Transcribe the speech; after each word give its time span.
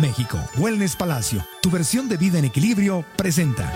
México, 0.00 0.38
Wellness 0.58 0.96
Palacio, 0.96 1.44
tu 1.60 1.70
versión 1.70 2.08
de 2.08 2.16
vida 2.16 2.38
en 2.38 2.44
equilibrio, 2.44 3.04
presenta. 3.16 3.72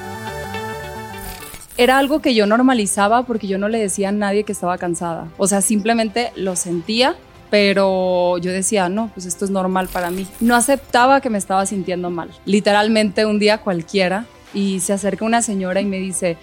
Era 1.78 1.98
algo 1.98 2.22
que 2.22 2.34
yo 2.34 2.46
normalizaba 2.46 3.24
porque 3.24 3.46
yo 3.46 3.58
no 3.58 3.68
le 3.68 3.78
decía 3.78 4.08
a 4.08 4.12
nadie 4.12 4.44
que 4.44 4.52
estaba 4.52 4.78
cansada. 4.78 5.28
O 5.36 5.46
sea, 5.46 5.60
simplemente 5.60 6.32
lo 6.34 6.56
sentía, 6.56 7.16
pero 7.50 8.38
yo 8.38 8.50
decía, 8.50 8.88
no, 8.88 9.10
pues 9.12 9.26
esto 9.26 9.44
es 9.44 9.50
normal 9.50 9.88
para 9.92 10.10
mí. 10.10 10.26
No 10.40 10.56
aceptaba 10.56 11.20
que 11.20 11.30
me 11.30 11.38
estaba 11.38 11.66
sintiendo 11.66 12.10
mal. 12.10 12.30
Literalmente 12.46 13.26
un 13.26 13.38
día 13.38 13.58
cualquiera 13.58 14.24
y 14.54 14.80
se 14.80 14.94
acerca 14.94 15.24
una 15.24 15.42
señora 15.42 15.80
y 15.80 15.84
me 15.84 15.98
dice, 15.98 16.38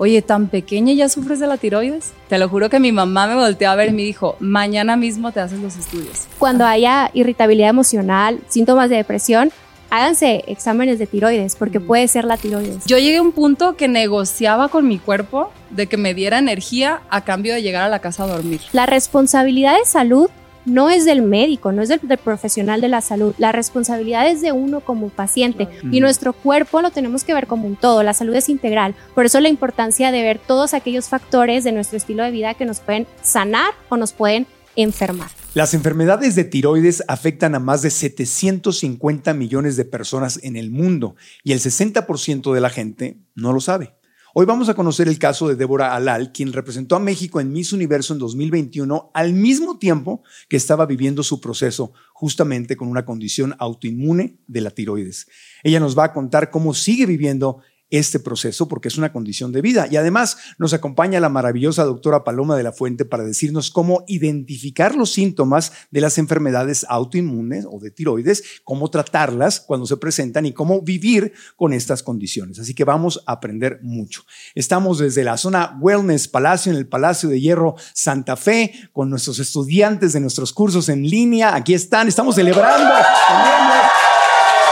oye, 0.00 0.22
tan 0.22 0.48
pequeña 0.48 0.92
y 0.92 0.96
ya 0.96 1.10
sufres 1.10 1.40
de 1.40 1.46
la 1.46 1.58
tiroides. 1.58 2.12
Te 2.30 2.38
lo 2.38 2.48
juro 2.48 2.70
que 2.70 2.80
mi 2.80 2.90
mamá 2.90 3.26
me 3.26 3.34
volteó 3.34 3.68
a 3.70 3.74
ver 3.74 3.90
y 3.90 3.92
me 3.92 4.02
dijo, 4.02 4.34
mañana 4.40 4.96
mismo 4.96 5.30
te 5.30 5.40
haces 5.40 5.60
los 5.60 5.76
estudios. 5.76 6.26
Cuando 6.38 6.64
haya 6.64 7.10
irritabilidad 7.12 7.68
emocional, 7.68 8.40
síntomas 8.48 8.88
de 8.88 8.96
depresión, 8.96 9.52
háganse 9.90 10.42
exámenes 10.46 10.98
de 10.98 11.06
tiroides 11.06 11.54
porque 11.54 11.80
puede 11.80 12.08
ser 12.08 12.24
la 12.24 12.38
tiroides. 12.38 12.86
Yo 12.86 12.96
llegué 12.96 13.18
a 13.18 13.22
un 13.22 13.32
punto 13.32 13.76
que 13.76 13.88
negociaba 13.88 14.68
con 14.68 14.88
mi 14.88 14.98
cuerpo 14.98 15.52
de 15.68 15.86
que 15.86 15.98
me 15.98 16.14
diera 16.14 16.38
energía 16.38 17.02
a 17.10 17.22
cambio 17.22 17.52
de 17.52 17.60
llegar 17.60 17.82
a 17.82 17.90
la 17.90 17.98
casa 17.98 18.24
a 18.24 18.26
dormir. 18.26 18.62
La 18.72 18.86
responsabilidad 18.86 19.76
de 19.78 19.84
salud 19.84 20.30
no 20.64 20.90
es 20.90 21.04
del 21.04 21.22
médico, 21.22 21.72
no 21.72 21.82
es 21.82 21.88
del, 21.88 22.00
del, 22.02 22.18
profesional 22.18 22.80
de 22.80 22.88
la 22.88 23.00
salud. 23.00 23.34
La 23.38 23.52
responsabilidad 23.52 24.28
es 24.28 24.40
de 24.40 24.52
uno 24.52 24.80
como 24.80 25.08
paciente 25.08 25.68
y 25.90 26.00
nuestro 26.00 26.32
cuerpo 26.32 26.82
lo 26.82 26.90
tenemos 26.90 27.24
que 27.24 27.34
ver 27.34 27.46
como 27.46 27.66
un 27.66 27.76
todo. 27.76 28.02
La 28.02 28.14
salud 28.14 28.34
es 28.34 28.48
integral. 28.48 28.94
Por 29.14 29.26
eso 29.26 29.40
la 29.40 29.48
importancia 29.48 30.12
de 30.12 30.22
ver 30.22 30.38
todos 30.38 30.74
aquellos 30.74 31.08
factores 31.08 31.64
de 31.64 31.72
nuestro 31.72 31.96
estilo 31.96 32.22
de 32.22 32.30
vida 32.30 32.54
que 32.54 32.64
nos 32.64 32.80
pueden 32.80 33.06
sanar 33.22 33.72
o 33.88 33.96
nos 33.96 34.12
pueden 34.12 34.46
enfermar. 34.76 35.30
Las 35.54 35.74
enfermedades 35.74 36.36
de 36.36 36.44
tiroides 36.44 37.02
afectan 37.08 37.56
a 37.56 37.58
más 37.58 37.82
de 37.82 37.90
750 37.90 39.34
millones 39.34 39.76
de 39.76 39.84
personas 39.84 40.38
en 40.42 40.56
el 40.56 40.70
mundo 40.70 41.16
y 41.42 41.52
el 41.52 41.58
60% 41.58 42.54
de 42.54 42.60
la 42.60 42.70
gente 42.70 43.18
no 43.34 43.52
lo 43.52 43.60
sabe. 43.60 43.99
Hoy 44.32 44.46
vamos 44.46 44.68
a 44.68 44.74
conocer 44.74 45.08
el 45.08 45.18
caso 45.18 45.48
de 45.48 45.56
Débora 45.56 45.92
Alal, 45.92 46.30
quien 46.30 46.52
representó 46.52 46.94
a 46.94 47.00
México 47.00 47.40
en 47.40 47.50
Miss 47.50 47.72
Universo 47.72 48.12
en 48.12 48.20
2021 48.20 49.10
al 49.12 49.32
mismo 49.32 49.76
tiempo 49.76 50.22
que 50.48 50.56
estaba 50.56 50.86
viviendo 50.86 51.24
su 51.24 51.40
proceso 51.40 51.94
justamente 52.12 52.76
con 52.76 52.86
una 52.86 53.04
condición 53.04 53.56
autoinmune 53.58 54.38
de 54.46 54.60
la 54.60 54.70
tiroides. 54.70 55.26
Ella 55.64 55.80
nos 55.80 55.98
va 55.98 56.04
a 56.04 56.12
contar 56.12 56.50
cómo 56.50 56.74
sigue 56.74 57.06
viviendo 57.06 57.60
este 57.90 58.20
proceso 58.20 58.68
porque 58.68 58.88
es 58.88 58.96
una 58.96 59.12
condición 59.12 59.52
de 59.52 59.60
vida. 59.60 59.88
Y 59.90 59.96
además 59.96 60.38
nos 60.58 60.72
acompaña 60.72 61.20
la 61.20 61.28
maravillosa 61.28 61.84
doctora 61.84 62.24
Paloma 62.24 62.56
de 62.56 62.62
la 62.62 62.72
Fuente 62.72 63.04
para 63.04 63.24
decirnos 63.24 63.70
cómo 63.70 64.04
identificar 64.06 64.94
los 64.94 65.12
síntomas 65.12 65.72
de 65.90 66.00
las 66.00 66.18
enfermedades 66.18 66.86
autoinmunes 66.88 67.66
o 67.68 67.80
de 67.80 67.90
tiroides, 67.90 68.44
cómo 68.64 68.90
tratarlas 68.90 69.60
cuando 69.60 69.86
se 69.86 69.96
presentan 69.96 70.46
y 70.46 70.52
cómo 70.52 70.82
vivir 70.82 71.32
con 71.56 71.72
estas 71.72 72.02
condiciones. 72.02 72.58
Así 72.58 72.74
que 72.74 72.84
vamos 72.84 73.22
a 73.26 73.32
aprender 73.32 73.80
mucho. 73.82 74.22
Estamos 74.54 74.98
desde 74.98 75.24
la 75.24 75.36
zona 75.36 75.76
Wellness 75.80 76.28
Palacio, 76.28 76.72
en 76.72 76.78
el 76.78 76.86
Palacio 76.86 77.28
de 77.28 77.40
Hierro 77.40 77.74
Santa 77.94 78.36
Fe, 78.36 78.72
con 78.92 79.10
nuestros 79.10 79.38
estudiantes 79.38 80.12
de 80.12 80.20
nuestros 80.20 80.52
cursos 80.52 80.88
en 80.88 81.02
línea. 81.02 81.54
Aquí 81.54 81.74
están, 81.74 82.08
estamos 82.08 82.34
celebrando 82.34 82.90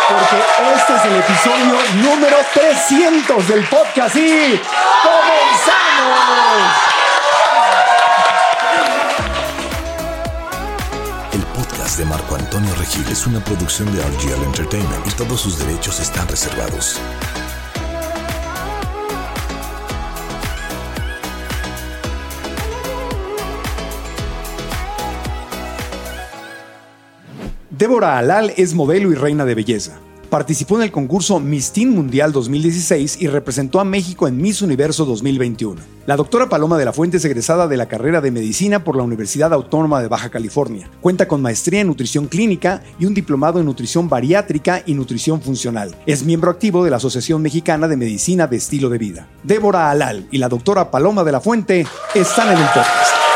porque 0.09 0.37
este 0.75 0.95
es 0.95 1.05
el 1.05 1.17
episodio 1.17 1.77
número 2.03 2.37
300 2.55 3.49
del 3.49 3.65
podcast 3.69 4.17
y 4.17 4.61
comenzamos. 5.03 6.19
El 11.33 11.43
podcast 11.43 11.99
de 11.99 12.05
Marco 12.07 12.37
Antonio 12.37 12.75
Regil 12.77 13.07
es 13.11 13.27
una 13.27 13.41
producción 13.41 13.95
de 13.95 14.03
RGL 14.03 14.45
Entertainment 14.45 15.07
y 15.07 15.11
todos 15.11 15.43
sus 15.43 15.59
derechos 15.59 16.01
están 16.01 16.27
reservados. 16.27 16.99
Débora 27.79 28.19
Alal 28.19 28.53
es 28.57 28.75
modelo 28.75 29.13
y 29.13 29.15
reina 29.15 29.45
de 29.45 29.55
belleza. 29.55 30.01
Participó 30.31 30.79
en 30.79 30.83
el 30.83 30.91
concurso 30.91 31.39
Miss 31.39 31.71
Teen 31.71 31.91
Mundial 31.91 32.33
2016 32.33 33.23
y 33.23 33.29
representó 33.29 33.79
a 33.79 33.85
México 33.85 34.27
en 34.27 34.37
Miss 34.37 34.63
Universo 34.63 35.05
2021. 35.05 35.81
La 36.05 36.17
doctora 36.17 36.49
Paloma 36.49 36.77
de 36.77 36.85
la 36.85 36.93
Fuente 36.93 37.19
es 37.19 37.25
egresada 37.25 37.69
de 37.69 37.77
la 37.77 37.87
carrera 37.87 38.21
de 38.21 38.33
medicina 38.33 38.83
por 38.83 38.97
la 38.97 39.05
Universidad 39.05 39.53
Autónoma 39.53 40.03
de 40.03 40.09
Baja 40.09 40.29
California. 40.29 40.91
Cuenta 41.01 41.29
con 41.29 41.41
maestría 41.41 41.83
en 41.83 41.87
nutrición 41.87 42.27
clínica 42.27 42.83
y 42.99 43.07
un 43.07 43.15
diplomado 43.15 43.61
en 43.61 43.67
nutrición 43.67 44.09
bariátrica 44.09 44.83
y 44.85 44.95
nutrición 44.95 45.41
funcional. 45.41 45.95
Es 46.05 46.25
miembro 46.25 46.51
activo 46.51 46.83
de 46.83 46.91
la 46.91 46.97
Asociación 46.97 47.41
Mexicana 47.43 47.87
de 47.87 47.97
Medicina 47.97 48.49
de 48.49 48.57
Estilo 48.57 48.89
de 48.89 48.99
Vida. 48.99 49.29
Débora 49.45 49.89
Alal 49.89 50.27
y 50.33 50.39
la 50.39 50.49
doctora 50.49 50.91
Paloma 50.91 51.23
de 51.23 51.31
la 51.31 51.41
Fuente 51.41 51.87
están 52.13 52.49
en 52.49 52.59
el 52.59 52.69
podcast. 52.75 53.28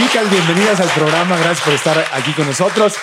Chicas, 0.00 0.30
bienvenidas 0.30 0.80
al 0.80 0.88
programa. 0.90 1.36
Gracias 1.36 1.60
por 1.60 1.74
estar 1.74 2.04
aquí 2.14 2.32
con 2.32 2.46
nosotros. 2.46 2.94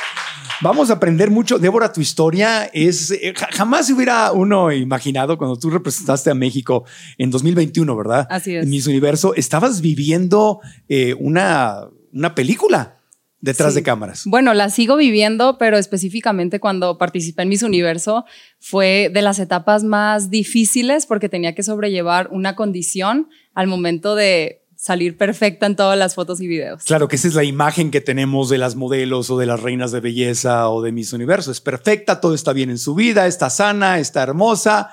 Vamos 0.62 0.90
a 0.90 0.94
aprender 0.94 1.30
mucho. 1.30 1.60
Débora, 1.60 1.94
tu 1.94 2.02
historia 2.02 2.66
es. 2.74 3.12
eh, 3.12 3.34
ja- 3.36 3.50
jamás 3.52 3.90
hubiera 3.92 4.32
uno 4.32 4.72
imaginado 4.72 5.38
cuando 5.38 5.58
tú 5.58 5.70
representaste 5.70 6.32
a 6.32 6.34
México 6.34 6.86
en 7.18 7.30
2021, 7.30 7.96
¿verdad? 7.96 8.28
Así 8.30 8.56
es. 8.56 8.64
En 8.64 8.70
Miss 8.72 8.88
Universo. 8.88 9.34
Estabas 9.36 9.82
viviendo 9.82 10.60
eh, 10.90 11.14
una, 11.20 11.82
una 12.12 12.34
película 12.36 12.98
detrás 13.40 13.74
Sí. 13.74 13.80
de 13.80 13.84
cámaras. 13.84 14.24
Bueno, 14.26 14.54
la 14.56 14.70
sigo 14.72 14.98
viviendo, 14.98 15.58
pero 15.60 15.78
específicamente 15.78 16.60
cuando 16.60 16.98
participé 16.98 17.44
en 17.44 17.50
Miss 17.50 17.62
Universo 17.64 18.26
fue 18.60 19.12
de 19.14 19.22
las 19.22 19.38
etapas 19.40 19.84
más 19.84 20.32
difíciles 20.32 21.06
porque 21.06 21.30
tenía 21.30 21.54
que 21.54 21.62
sobrellevar 21.64 22.30
una 22.32 22.56
condición 22.56 23.30
al 23.54 23.68
momento 23.68 24.16
de 24.16 24.64
salir 24.88 25.18
perfecta 25.18 25.66
en 25.66 25.76
todas 25.76 26.00
las 26.00 26.16
fotos 26.16 26.40
y 26.40 26.48
videos. 26.48 26.84
Claro 26.86 27.10
que 27.10 27.18
esa 27.18 27.28
es 27.28 27.36
la 27.36 27.44
imagen 27.44 27.92
que 27.92 28.00
tenemos 28.00 28.48
de 28.48 28.58
las 28.58 28.78
modelos 28.78 29.30
o 29.30 29.38
de 29.38 29.46
las 29.46 29.62
reinas 29.62 29.92
de 29.92 30.00
belleza 30.00 30.70
o 30.70 30.82
de 30.82 30.94
Miss 30.94 31.12
Universo. 31.12 31.52
Es 31.52 31.60
perfecta, 31.60 32.22
todo 32.22 32.34
está 32.34 32.54
bien 32.54 32.70
en 32.70 32.78
su 32.78 32.96
vida, 32.96 33.28
está 33.28 33.50
sana, 33.50 34.00
está 34.00 34.24
hermosa, 34.24 34.92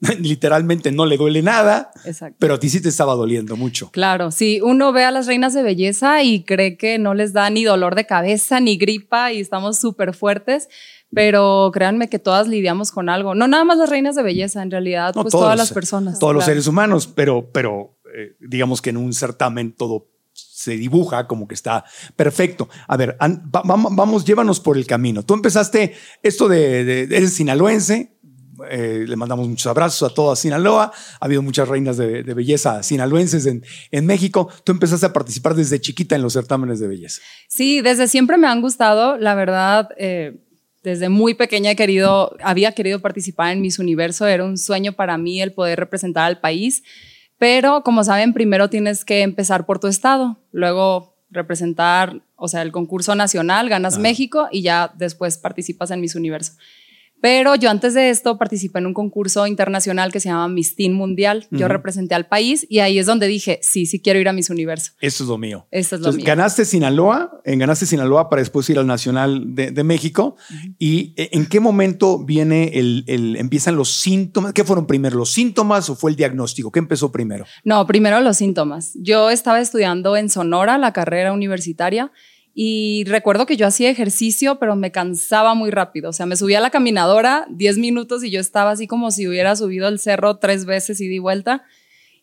literalmente 0.18 0.92
no 0.92 1.04
le 1.04 1.18
duele 1.18 1.42
nada, 1.42 1.90
Exacto. 2.06 2.36
pero 2.40 2.54
a 2.54 2.58
ti 2.58 2.70
sí 2.70 2.80
te 2.80 2.88
estaba 2.88 3.14
doliendo 3.14 3.54
mucho. 3.56 3.90
Claro, 3.90 4.30
sí, 4.30 4.60
uno 4.62 4.92
ve 4.94 5.04
a 5.04 5.10
las 5.10 5.26
reinas 5.26 5.52
de 5.52 5.62
belleza 5.62 6.22
y 6.22 6.42
cree 6.44 6.78
que 6.78 6.98
no 6.98 7.12
les 7.12 7.34
da 7.34 7.50
ni 7.50 7.64
dolor 7.64 7.94
de 7.94 8.06
cabeza 8.06 8.60
ni 8.60 8.78
gripa 8.78 9.30
y 9.30 9.40
estamos 9.40 9.78
súper 9.78 10.14
fuertes, 10.14 10.68
pero 11.12 11.70
créanme 11.72 12.08
que 12.08 12.18
todas 12.18 12.48
lidiamos 12.48 12.92
con 12.92 13.10
algo. 13.10 13.34
No 13.34 13.46
nada 13.46 13.64
más 13.64 13.76
las 13.76 13.90
reinas 13.90 14.16
de 14.16 14.22
belleza, 14.22 14.62
en 14.62 14.70
realidad, 14.70 15.14
No, 15.14 15.20
pues 15.22 15.32
todos 15.32 15.44
todas 15.44 15.58
las 15.58 15.70
personas. 15.70 16.18
Todos 16.18 16.34
los 16.34 16.46
seres 16.46 16.66
humanos, 16.66 17.06
pero, 17.06 17.50
pero 17.52 17.93
eh, 18.14 18.36
digamos 18.40 18.80
que 18.80 18.90
en 18.90 18.96
un 18.96 19.12
certamen 19.12 19.72
todo 19.72 20.08
se 20.32 20.72
dibuja 20.76 21.26
como 21.26 21.46
que 21.46 21.54
está 21.54 21.84
perfecto. 22.16 22.68
A 22.88 22.96
ver, 22.96 23.16
an- 23.20 23.50
va- 23.54 23.62
vamos, 23.64 23.94
vamos, 23.94 24.24
llévanos 24.24 24.60
por 24.60 24.76
el 24.76 24.86
camino. 24.86 25.22
Tú 25.22 25.34
empezaste 25.34 25.94
esto 26.22 26.48
de, 26.48 26.84
de- 26.84 27.16
eres 27.16 27.34
sinaloense, 27.34 28.12
eh, 28.70 29.04
le 29.06 29.16
mandamos 29.16 29.48
muchos 29.48 29.66
abrazos 29.66 30.10
a 30.10 30.14
toda 30.14 30.36
Sinaloa, 30.36 30.92
ha 31.20 31.24
habido 31.24 31.42
muchas 31.42 31.68
reinas 31.68 31.96
de, 31.96 32.22
de 32.22 32.34
belleza 32.34 32.82
sinaloenses 32.82 33.46
en, 33.46 33.64
en 33.90 34.06
México. 34.06 34.48
Tú 34.64 34.72
empezaste 34.72 35.06
a 35.06 35.12
participar 35.12 35.54
desde 35.54 35.80
chiquita 35.80 36.14
en 36.16 36.22
los 36.22 36.32
certámenes 36.32 36.78
de 36.80 36.86
belleza. 36.88 37.20
Sí, 37.48 37.80
desde 37.80 38.06
siempre 38.08 38.36
me 38.38 38.46
han 38.46 38.60
gustado, 38.60 39.18
la 39.18 39.34
verdad. 39.34 39.90
eh, 39.98 40.40
desde 40.84 41.08
muy 41.08 41.32
pequeña 41.34 41.70
he 41.70 41.76
querido, 41.76 42.36
había 42.42 42.72
querido 42.72 43.00
participar 43.00 43.52
en 43.52 43.62
Miss 43.62 43.78
Universo, 43.78 44.26
era 44.26 44.44
un 44.44 44.58
sueño 44.58 44.92
para 44.92 45.16
mí 45.16 45.40
el 45.40 45.52
poder 45.54 45.78
representar 45.80 46.24
al 46.26 46.40
país, 46.40 46.82
pero 47.38 47.82
como 47.82 48.04
saben, 48.04 48.32
primero 48.32 48.70
tienes 48.70 49.04
que 49.04 49.22
empezar 49.22 49.66
por 49.66 49.78
tu 49.78 49.86
estado, 49.86 50.38
luego 50.52 51.14
representar, 51.30 52.20
o 52.36 52.48
sea, 52.48 52.62
el 52.62 52.72
concurso 52.72 53.14
nacional, 53.14 53.68
ganas 53.68 53.98
México 53.98 54.48
y 54.50 54.62
ya 54.62 54.92
después 54.96 55.36
participas 55.38 55.90
en 55.90 56.00
Miss 56.00 56.14
Universo. 56.14 56.52
Pero 57.24 57.54
yo 57.54 57.70
antes 57.70 57.94
de 57.94 58.10
esto 58.10 58.36
participé 58.36 58.80
en 58.80 58.86
un 58.86 58.92
concurso 58.92 59.46
internacional 59.46 60.12
que 60.12 60.20
se 60.20 60.28
llama 60.28 60.46
Miss 60.48 60.76
Teen 60.76 60.92
Mundial. 60.92 61.46
Yo 61.50 61.68
representé 61.68 62.14
al 62.14 62.26
país 62.26 62.66
y 62.68 62.80
ahí 62.80 62.98
es 62.98 63.06
donde 63.06 63.26
dije, 63.28 63.60
sí, 63.62 63.86
sí 63.86 63.98
quiero 63.98 64.20
ir 64.20 64.28
a 64.28 64.34
Miss 64.34 64.50
Universo. 64.50 64.92
Eso 65.00 65.24
es 65.24 65.30
lo 65.30 65.38
mío. 65.38 65.66
Esto 65.70 65.94
es 65.94 66.02
lo 66.02 66.08
Entonces, 66.08 66.18
mío. 66.18 66.26
ganaste 66.26 66.66
Sinaloa, 66.66 67.40
en 67.46 67.58
ganaste 67.60 67.86
Sinaloa 67.86 68.28
para 68.28 68.40
después 68.42 68.68
ir 68.68 68.78
al 68.78 68.86
Nacional 68.86 69.54
de, 69.54 69.70
de 69.70 69.84
México. 69.84 70.36
¿Y 70.78 71.14
eh, 71.16 71.30
en 71.32 71.46
qué 71.46 71.60
momento 71.60 72.22
viene 72.22 72.72
el, 72.74 73.04
el- 73.06 73.36
empiezan 73.36 73.74
los 73.76 73.88
síntomas? 73.90 74.52
¿Qué 74.52 74.62
fueron 74.62 74.86
primero, 74.86 75.16
los 75.16 75.32
síntomas 75.32 75.88
o 75.88 75.96
fue 75.96 76.10
el 76.10 76.16
diagnóstico? 76.18 76.70
¿Qué 76.72 76.78
empezó 76.80 77.10
primero? 77.10 77.46
No, 77.64 77.86
primero 77.86 78.20
los 78.20 78.36
síntomas. 78.36 78.92
Yo 79.00 79.30
estaba 79.30 79.60
estudiando 79.60 80.14
en 80.18 80.28
Sonora, 80.28 80.76
la 80.76 80.92
carrera 80.92 81.32
universitaria, 81.32 82.12
y 82.54 83.02
recuerdo 83.08 83.46
que 83.46 83.56
yo 83.56 83.66
hacía 83.66 83.90
ejercicio, 83.90 84.60
pero 84.60 84.76
me 84.76 84.92
cansaba 84.92 85.54
muy 85.54 85.72
rápido. 85.72 86.10
O 86.10 86.12
sea, 86.12 86.24
me 86.24 86.36
subía 86.36 86.58
a 86.58 86.60
la 86.60 86.70
caminadora 86.70 87.46
10 87.50 87.78
minutos 87.78 88.22
y 88.22 88.30
yo 88.30 88.38
estaba 88.38 88.70
así 88.70 88.86
como 88.86 89.10
si 89.10 89.26
hubiera 89.26 89.56
subido 89.56 89.88
el 89.88 89.98
cerro 89.98 90.36
tres 90.36 90.64
veces 90.64 91.00
y 91.00 91.08
di 91.08 91.18
vuelta. 91.18 91.64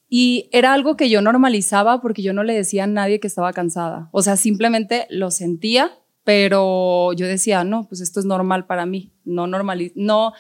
Y 0.08 0.50
era 0.54 0.74
algo 0.74 0.96
que 0.96 1.10
yo 1.10 1.22
normalizaba 1.22 2.02
porque 2.02 2.22
yo 2.22 2.34
no 2.34 2.44
le 2.44 2.54
decía 2.54 2.86
a 2.86 2.88
nadie 2.88 3.20
que 3.20 3.28
estaba 3.28 3.52
cansada. 3.52 4.08
O 4.12 4.22
sea, 4.22 4.38
simplemente 4.38 5.06
lo 5.10 5.32
sentía, 5.32 5.92
pero 6.24 7.12
yo 7.12 7.28
decía, 7.28 7.66
no, 7.66 7.88
pues 7.90 8.00
esto 8.00 8.22
es 8.22 8.26
normal 8.26 8.66
para 8.66 8.86
mí. 8.86 9.12
No 9.26 9.48
normaliz 9.48 9.92
no, 9.96 10.32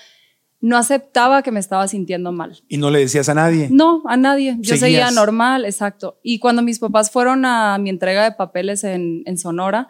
no 0.62 0.78
aceptaba 0.78 1.42
que 1.42 1.52
me 1.52 1.60
estaba 1.60 1.88
sintiendo 1.88 2.32
mal. 2.32 2.62
Y 2.70 2.78
no 2.78 2.92
le 2.92 3.00
decías 3.00 3.28
a 3.30 3.34
nadie. 3.34 3.68
No, 3.72 4.04
a 4.06 4.16
nadie. 4.16 4.58
Yo 4.60 4.78
seguía 4.78 5.08
Seguías. 5.08 5.14
normal, 5.16 5.66
exacto. 5.66 6.20
Y 6.22 6.38
cuando 6.38 6.62
mis 6.62 6.78
papás 6.78 7.10
fueron 7.10 7.46
a 7.46 7.78
mi 7.80 7.90
entrega 7.90 8.24
de 8.24 8.32
papeles 8.32 8.84
en, 8.84 9.24
en 9.26 9.38
Sonora, 9.40 9.88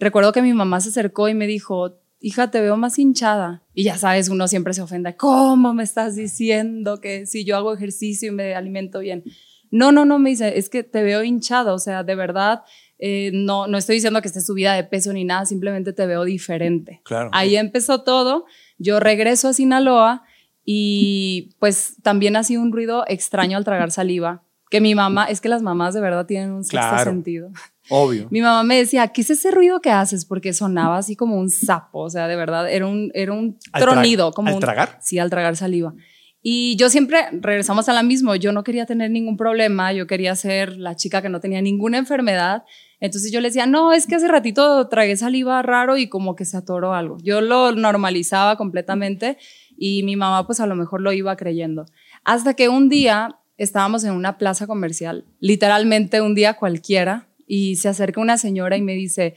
recuerdo 0.00 0.32
que 0.32 0.42
mi 0.42 0.52
mamá 0.52 0.80
se 0.80 0.88
acercó 0.88 1.28
y 1.28 1.34
me 1.34 1.46
dijo, 1.46 2.00
hija, 2.18 2.50
te 2.50 2.60
veo 2.60 2.76
más 2.76 2.98
hinchada. 2.98 3.62
Y 3.72 3.84
ya 3.84 3.98
sabes, 3.98 4.28
uno 4.28 4.48
siempre 4.48 4.74
se 4.74 4.82
ofende. 4.82 5.16
¿Cómo 5.16 5.74
me 5.74 5.84
estás 5.84 6.16
diciendo 6.16 7.00
que 7.00 7.26
si 7.26 7.44
yo 7.44 7.56
hago 7.56 7.72
ejercicio 7.72 8.32
y 8.32 8.34
me 8.34 8.54
alimento 8.56 8.98
bien? 8.98 9.22
No, 9.70 9.92
no, 9.92 10.04
no, 10.04 10.18
me 10.18 10.30
dice, 10.30 10.58
es 10.58 10.68
que 10.68 10.82
te 10.82 11.04
veo 11.04 11.22
hinchada. 11.22 11.72
O 11.72 11.78
sea, 11.78 12.02
de 12.02 12.16
verdad, 12.16 12.62
eh, 12.98 13.30
no, 13.32 13.66
no 13.68 13.78
estoy 13.78 13.96
diciendo 13.96 14.20
que 14.20 14.28
esté 14.28 14.40
subida 14.40 14.74
de 14.74 14.84
peso 14.84 15.12
ni 15.12 15.24
nada, 15.24 15.46
simplemente 15.46 15.92
te 15.92 16.06
veo 16.06 16.24
diferente. 16.24 17.00
Claro. 17.04 17.30
Ahí 17.32 17.56
empezó 17.56 18.02
todo. 18.02 18.44
Yo 18.80 18.98
regreso 18.98 19.46
a 19.48 19.52
Sinaloa 19.52 20.24
y 20.64 21.54
pues 21.58 21.96
también 22.02 22.34
ha 22.36 22.42
sido 22.44 22.62
un 22.62 22.72
ruido 22.72 23.04
extraño 23.06 23.56
al 23.56 23.64
tragar 23.64 23.90
saliva. 23.90 24.42
Que 24.70 24.80
mi 24.80 24.94
mamá, 24.94 25.24
es 25.26 25.40
que 25.40 25.48
las 25.48 25.62
mamás 25.62 25.94
de 25.94 26.00
verdad 26.00 26.26
tienen 26.26 26.52
un 26.52 26.62
sexto 26.64 26.78
Claro. 26.88 27.10
sentido. 27.10 27.50
Obvio. 27.88 28.28
Mi 28.30 28.40
mamá 28.40 28.62
me 28.62 28.76
decía, 28.76 29.08
¿qué 29.08 29.22
es 29.22 29.30
ese 29.30 29.50
ruido 29.50 29.80
que 29.80 29.90
haces? 29.90 30.24
Porque 30.24 30.52
sonaba 30.52 30.96
así 30.98 31.16
como 31.16 31.36
un 31.36 31.50
sapo, 31.50 31.98
o 32.02 32.10
sea, 32.10 32.28
de 32.28 32.36
verdad, 32.36 32.70
era 32.70 32.86
un, 32.86 33.10
era 33.14 33.32
un 33.32 33.58
¿Al 33.72 33.82
tra- 33.82 33.90
tronido. 33.92 34.30
Como 34.32 34.48
al 34.48 34.54
un- 34.54 34.60
tragar? 34.60 34.98
Sí, 35.02 35.18
al 35.18 35.28
tragar 35.28 35.56
saliva. 35.56 35.92
Y 36.42 36.76
yo 36.76 36.88
siempre, 36.88 37.28
regresamos 37.32 37.88
a 37.88 37.92
la 37.92 38.02
misma, 38.02 38.36
yo 38.36 38.52
no 38.52 38.64
quería 38.64 38.86
tener 38.86 39.10
ningún 39.10 39.36
problema, 39.36 39.92
yo 39.92 40.06
quería 40.06 40.34
ser 40.34 40.76
la 40.76 40.96
chica 40.96 41.20
que 41.20 41.28
no 41.28 41.40
tenía 41.40 41.60
ninguna 41.60 41.98
enfermedad. 41.98 42.64
Entonces 42.98 43.30
yo 43.30 43.40
le 43.40 43.48
decía, 43.48 43.66
no, 43.66 43.92
es 43.92 44.06
que 44.06 44.14
hace 44.14 44.28
ratito 44.28 44.88
tragué 44.88 45.16
saliva 45.16 45.60
raro 45.62 45.96
y 45.96 46.08
como 46.08 46.36
que 46.36 46.44
se 46.44 46.56
atoró 46.56 46.94
algo. 46.94 47.18
Yo 47.22 47.40
lo 47.40 47.72
normalizaba 47.72 48.56
completamente 48.56 49.36
y 49.76 50.02
mi 50.02 50.16
mamá 50.16 50.46
pues 50.46 50.60
a 50.60 50.66
lo 50.66 50.76
mejor 50.76 51.00
lo 51.00 51.12
iba 51.12 51.36
creyendo. 51.36 51.86
Hasta 52.24 52.54
que 52.54 52.68
un 52.68 52.88
día 52.88 53.36
estábamos 53.58 54.04
en 54.04 54.12
una 54.12 54.38
plaza 54.38 54.66
comercial, 54.66 55.26
literalmente 55.40 56.22
un 56.22 56.34
día 56.34 56.54
cualquiera, 56.54 57.26
y 57.52 57.74
se 57.76 57.88
acerca 57.88 58.20
una 58.20 58.38
señora 58.38 58.76
y 58.76 58.80
me 58.80 58.94
dice, 58.94 59.34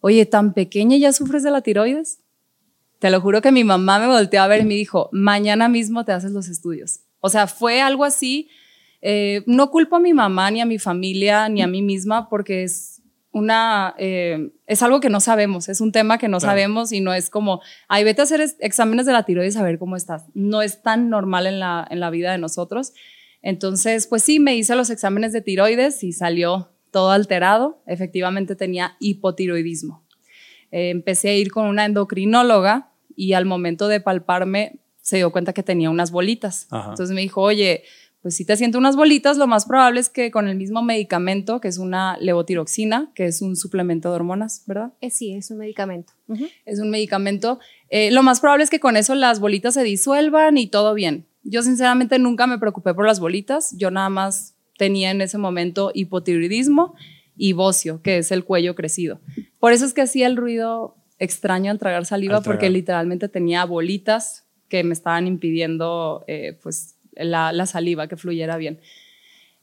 oye, 0.00 0.26
tan 0.26 0.52
pequeña 0.52 0.96
ya 0.96 1.12
sufres 1.12 1.44
de 1.44 1.52
la 1.52 1.60
tiroides. 1.60 2.18
Te 3.02 3.10
lo 3.10 3.20
juro 3.20 3.42
que 3.42 3.50
mi 3.50 3.64
mamá 3.64 3.98
me 3.98 4.06
volteó 4.06 4.40
a 4.42 4.46
ver 4.46 4.60
y 4.60 4.64
me 4.64 4.74
dijo, 4.74 5.08
mañana 5.10 5.68
mismo 5.68 6.04
te 6.04 6.12
haces 6.12 6.30
los 6.30 6.46
estudios. 6.46 7.00
O 7.18 7.30
sea, 7.30 7.48
fue 7.48 7.80
algo 7.80 8.04
así. 8.04 8.48
Eh, 9.00 9.42
no 9.46 9.72
culpo 9.72 9.96
a 9.96 9.98
mi 9.98 10.12
mamá, 10.12 10.52
ni 10.52 10.60
a 10.60 10.66
mi 10.66 10.78
familia, 10.78 11.48
ni 11.48 11.62
a 11.62 11.66
mí 11.66 11.82
misma, 11.82 12.28
porque 12.28 12.62
es 12.62 13.02
una, 13.32 13.96
eh, 13.98 14.52
es 14.68 14.82
algo 14.84 15.00
que 15.00 15.10
no 15.10 15.18
sabemos, 15.18 15.68
es 15.68 15.80
un 15.80 15.90
tema 15.90 16.16
que 16.18 16.28
no 16.28 16.38
Claro. 16.38 16.52
sabemos 16.52 16.92
y 16.92 17.00
no 17.00 17.12
es 17.12 17.28
como, 17.28 17.60
ay, 17.88 18.04
vete 18.04 18.20
a 18.20 18.24
hacer 18.24 18.40
es- 18.40 18.54
exámenes 18.60 19.04
de 19.04 19.12
la 19.12 19.24
tiroides 19.24 19.56
a 19.56 19.64
ver 19.64 19.80
cómo 19.80 19.96
estás. 19.96 20.26
No 20.34 20.62
es 20.62 20.80
tan 20.82 21.10
normal 21.10 21.48
en 21.48 21.58
la, 21.58 21.84
en 21.90 21.98
la 21.98 22.08
vida 22.08 22.30
de 22.30 22.38
nosotros. 22.38 22.92
Entonces, 23.42 24.06
pues 24.06 24.22
sí, 24.22 24.38
me 24.38 24.54
hice 24.54 24.76
los 24.76 24.90
exámenes 24.90 25.32
de 25.32 25.40
tiroides 25.42 26.04
y 26.04 26.12
salió 26.12 26.70
todo 26.92 27.10
alterado. 27.10 27.82
Efectivamente 27.88 28.54
tenía 28.54 28.94
hipotiroidismo. 29.00 30.04
Eh, 30.70 30.90
empecé 30.90 31.30
a 31.30 31.34
ir 31.34 31.50
con 31.50 31.66
una 31.66 31.84
endocrinóloga 31.84 32.90
y 33.16 33.32
al 33.34 33.44
momento 33.44 33.88
de 33.88 34.00
palparme 34.00 34.78
se 35.00 35.16
dio 35.16 35.32
cuenta 35.32 35.52
que 35.52 35.62
tenía 35.62 35.90
unas 35.90 36.10
bolitas. 36.10 36.66
Ajá. 36.70 36.90
Entonces 36.90 37.14
me 37.14 37.20
dijo, 37.20 37.40
oye, 37.42 37.82
pues 38.22 38.36
si 38.36 38.44
te 38.44 38.56
siento 38.56 38.78
unas 38.78 38.94
bolitas, 38.94 39.36
lo 39.36 39.48
más 39.48 39.66
probable 39.66 39.98
es 39.98 40.08
que 40.08 40.30
con 40.30 40.46
el 40.46 40.56
mismo 40.56 40.80
medicamento, 40.82 41.60
que 41.60 41.66
es 41.66 41.78
una 41.78 42.16
levotiroxina, 42.18 43.10
que 43.16 43.26
es 43.26 43.42
un 43.42 43.56
suplemento 43.56 44.10
de 44.10 44.14
hormonas, 44.14 44.62
¿verdad? 44.66 44.92
Eh, 45.00 45.10
sí, 45.10 45.34
es 45.34 45.50
un 45.50 45.58
medicamento. 45.58 46.12
es 46.64 46.78
un 46.78 46.90
medicamento. 46.90 47.58
eh, 47.88 48.12
lo 48.12 48.22
más 48.22 48.38
probable 48.40 48.62
es 48.62 48.70
que 48.70 48.78
con 48.78 48.96
eso 48.96 49.16
las 49.16 49.40
bolitas 49.40 49.74
se 49.74 49.82
disuelvan 49.82 50.56
y 50.56 50.68
todo 50.68 50.94
bien. 50.94 51.26
Yo 51.42 51.62
sinceramente 51.62 52.20
nunca 52.20 52.46
me 52.46 52.58
preocupé 52.58 52.94
por 52.94 53.06
las 53.06 53.18
bolitas, 53.18 53.76
yo 53.76 53.90
nada 53.90 54.08
más 54.08 54.54
tenía 54.78 55.10
en 55.10 55.20
ese 55.20 55.36
momento 55.36 55.90
hipotiroidismo 55.92 56.94
y 57.36 57.54
bocio, 57.54 58.02
que 58.02 58.18
es 58.18 58.30
el 58.30 58.44
cuello 58.44 58.76
crecido. 58.76 59.20
Por 59.58 59.72
eso 59.72 59.84
es 59.84 59.94
que 59.94 60.02
hacía 60.02 60.28
el 60.28 60.36
ruido 60.36 60.96
extraño 61.22 61.70
al 61.70 61.78
tragar 61.78 62.04
saliva, 62.06 62.36
Al 62.36 62.42
tragar. 62.42 62.58
porque 62.58 62.70
literalmente 62.70 63.28
tenía 63.28 63.64
bolitas 63.64 64.44
que 64.68 64.82
me 64.84 64.92
estaban 64.92 65.26
impidiendo 65.26 66.24
eh, 66.26 66.58
pues, 66.62 66.96
la, 67.14 67.52
la 67.52 67.66
saliva 67.66 68.08
que 68.08 68.16
fluyera 68.16 68.56
bien. 68.56 68.80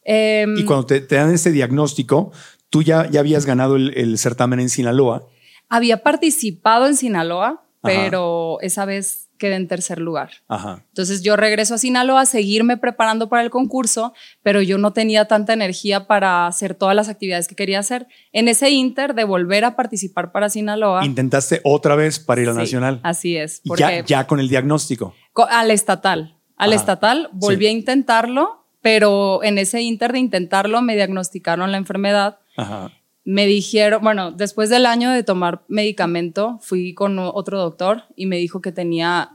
Em, 0.03 0.57
Y 0.57 0.65
cuando 0.65 0.85
te, 0.85 1.01
te 1.01 1.15
dan 1.15 1.31
ese 1.33 1.51
diagnóstico, 1.51 2.31
tú 2.69 2.81
ya, 2.83 3.09
ya 3.09 3.19
habías 3.19 3.45
ganado 3.45 3.75
el, 3.75 3.91
el 3.97 4.17
certamen 4.17 4.59
en 4.59 4.69
Sinaloa. 4.69 5.27
había 5.67 6.01
participado 6.03 6.87
en 6.87 6.95
Sinaloa, 6.95 7.65
Ajá. 7.81 7.93
pero 7.95 8.57
esa 8.61 8.85
vez 8.85 9.27
quedé 9.37 9.55
en 9.55 9.69
tercer 9.69 9.99
lugar. 9.99 10.31
Ajá. 10.49 10.83
Entonces 10.89 11.21
yo 11.23 11.37
regreso 11.37 11.75
a 11.75 11.77
Sinaloa 11.77 12.21
a 12.21 12.25
seguirme 12.25 12.75
preparando 12.75 13.29
para 13.29 13.41
el 13.41 13.49
concurso, 13.49 14.13
pero 14.43 14.61
yo 14.61 14.77
no 14.77 14.91
tenía 14.91 15.25
tanta 15.29 15.53
energía 15.53 16.07
para 16.07 16.45
hacer 16.45 16.75
todas 16.75 16.93
las 16.93 17.07
actividades 17.07 17.47
que 17.47 17.55
quería 17.55 17.79
hacer. 17.79 18.07
En 18.33 18.49
ese 18.49 18.69
inter 18.69 19.13
de 19.15 19.23
volver 19.23 19.63
a 19.63 19.77
participar 19.77 20.33
para 20.33 20.49
Sinaloa. 20.49 21.05
Intentaste 21.05 21.61
otra 21.63 21.95
vez 21.95 22.19
para 22.19 22.41
ir 22.41 22.49
al 22.49 22.55
sí, 22.55 22.59
nacional. 22.59 22.99
Así 23.03 23.37
es. 23.37 23.61
Y 23.63 23.69
Porque 23.69 23.81
ya, 23.83 24.03
ya 24.05 24.27
con 24.27 24.41
el 24.41 24.49
diagnóstico. 24.49 25.15
co- 25.31 25.47
al 25.49 25.71
estatal. 25.71 26.35
Al 26.57 26.71
Ajá. 26.73 26.79
estatal 26.81 27.29
volví 27.31 27.63
Sí. 27.63 27.67
a 27.67 27.71
intentarlo, 27.71 28.65
pero 28.81 29.41
en 29.43 29.57
ese 29.57 29.81
inter 29.81 30.11
de 30.11 30.19
intentarlo 30.19 30.81
me 30.81 30.95
diagnosticaron 30.95 31.71
la 31.71 31.77
enfermedad. 31.77 32.39
Ajá. 32.57 32.91
Me 33.31 33.45
dijeron, 33.45 34.01
bueno, 34.01 34.31
después 34.31 34.69
del 34.71 34.85
año 34.87 35.11
de 35.11 35.21
tomar 35.23 35.61
medicamento, 35.67 36.57
fui 36.63 36.93
con 36.95 37.19
otro 37.19 37.59
doctor 37.59 38.03
y 38.15 38.25
me 38.25 38.37
dijo 38.37 38.59
que 38.61 38.71
tenía 38.71 39.29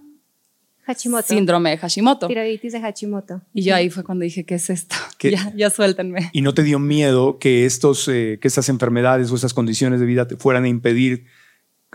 Hashimoto. 0.87 1.27
síndrome 1.29 1.71
de 1.71 1.79
Hashimoto. 1.79 2.27
Tiroiditis 2.27 2.73
de 2.73 2.81
Hashimoto. 2.81 3.41
Y 3.55 3.63
yo 3.63 3.75
ahí 3.75 3.91
fue 3.91 4.03
cuando 4.03 4.25
dije, 4.25 4.45
¿qué 4.45 4.57
es 4.57 4.69
esto? 4.69 4.97
¿Qué? 5.19 5.31
Ya, 5.31 5.53
ya 5.57 5.71
suéltenme. 5.71 6.31
¿Y 6.33 6.43
no 6.43 6.53
te 6.55 6.63
dio 6.65 6.79
miedo 6.79 7.39
que, 7.39 7.65
estos, 7.67 8.09
eh, 8.09 8.39
que 8.41 8.49
estas 8.49 8.69
enfermedades 8.69 9.31
o 9.31 9.35
estas 9.37 9.55
condiciones 9.55 10.01
de 10.01 10.07
vida 10.07 10.27
te 10.27 10.37
fueran 10.37 10.65
a 10.65 10.69
impedir 10.69 11.25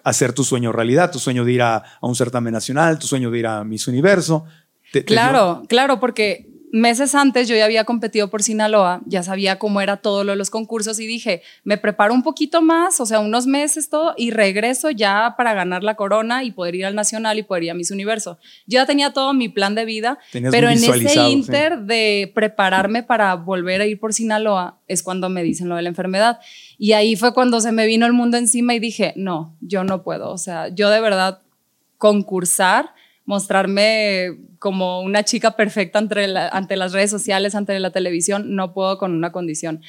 hacer 0.04 0.32
tu 0.34 0.44
sueño 0.44 0.72
realidad? 0.72 1.12
Tu 1.12 1.20
sueño 1.20 1.44
de 1.46 1.52
ir 1.52 1.62
a, 1.62 1.76
a 1.78 2.08
un 2.08 2.16
certamen 2.16 2.54
nacional, 2.54 2.98
tu 2.98 3.08
sueño 3.08 3.30
de 3.30 3.40
ir 3.40 3.48
a 3.48 3.64
Miss 3.66 3.88
Universo. 3.88 4.46
¿Te- 4.92 5.02
te 5.02 5.06
Claro, 5.06 5.64
claro, 5.68 6.00
porque 6.00 6.49
meses 6.72 7.16
antes 7.16 7.48
yo 7.48 7.56
ya 7.56 7.66
había 7.66 7.84
competido 7.84 8.30
por 8.30 8.44
Sinaloa, 8.44 9.02
ya 9.06 9.24
sabía 9.24 9.58
cómo 9.58 9.82
era 9.82 9.98
todo 9.98 10.24
lo 10.24 10.34
de 10.34 10.38
los 10.38 10.50
concursos 10.50 11.00
y 11.00 11.08
dije, 11.08 11.42
me 11.64 11.78
preparo 11.78 12.14
un 12.14 12.24
poquito 12.24 12.62
más, 12.62 13.00
o 13.00 13.06
sea, 13.06 13.20
unos 13.20 13.48
meses 13.48 13.90
todo, 13.90 14.14
y 14.18 14.32
regreso 14.32 14.92
ya 14.92 15.34
para 15.38 15.54
ganar 15.54 15.84
la 15.84 15.96
corona 15.96 16.44
y 16.44 16.52
poder 16.52 16.76
ir 16.76 16.86
al 16.86 16.96
Nacional 16.96 17.40
y 17.40 17.44
poder 17.44 17.64
ir 17.64 17.72
a 17.72 17.74
Miss 17.74 17.92
Universo. 17.92 18.40
Yo 18.68 18.80
ya 18.80 18.86
tenía 18.86 19.14
todo 19.14 19.34
mi 19.34 19.50
plan 19.50 19.76
de 19.76 19.86
vida, 19.86 20.20
Tenías 20.32 20.52
pero 20.52 20.70
en 20.70 20.78
ese 20.78 21.10
sí. 21.10 21.20
inter 21.20 21.80
de 21.80 22.32
prepararme 22.36 23.04
para 23.04 23.34
volver 23.36 23.82
a 23.82 23.86
ir 23.86 24.00
por 24.00 24.14
Sinaloa 24.14 24.80
es 24.88 25.04
cuando 25.04 25.30
me 25.30 25.44
dicen 25.44 25.70
lo 25.70 25.76
de 25.76 25.82
la 25.82 25.90
enfermedad. 25.90 26.40
Y 26.78 26.94
ahí 26.94 27.16
fue 27.16 27.34
cuando 27.34 27.62
se 27.62 27.72
me 27.72 27.86
vino 27.88 28.06
el 28.06 28.14
mundo 28.14 28.38
encima 28.38 28.74
y 28.74 28.80
dije, 28.80 29.14
no, 29.16 29.56
yo 29.62 29.84
no 29.84 30.04
puedo, 30.04 30.32
o 30.32 30.38
sea, 30.38 30.70
yo 30.70 30.90
de 30.90 31.02
verdad 31.02 31.40
concursar, 31.98 32.94
mostrarme 33.30 34.38
como 34.58 35.02
una 35.02 35.24
chica 35.24 35.56
perfecta 35.56 36.00
ante, 36.00 36.28
la- 36.28 36.50
ante 36.50 36.76
las 36.76 36.94
redes 36.94 37.12
sociales, 37.12 37.54
ante 37.54 37.80
la 37.80 37.92
televisión, 37.92 38.56
no 38.56 38.74
puedo 38.74 38.98
con 38.98 39.14
una 39.14 39.32
condición. 39.32 39.82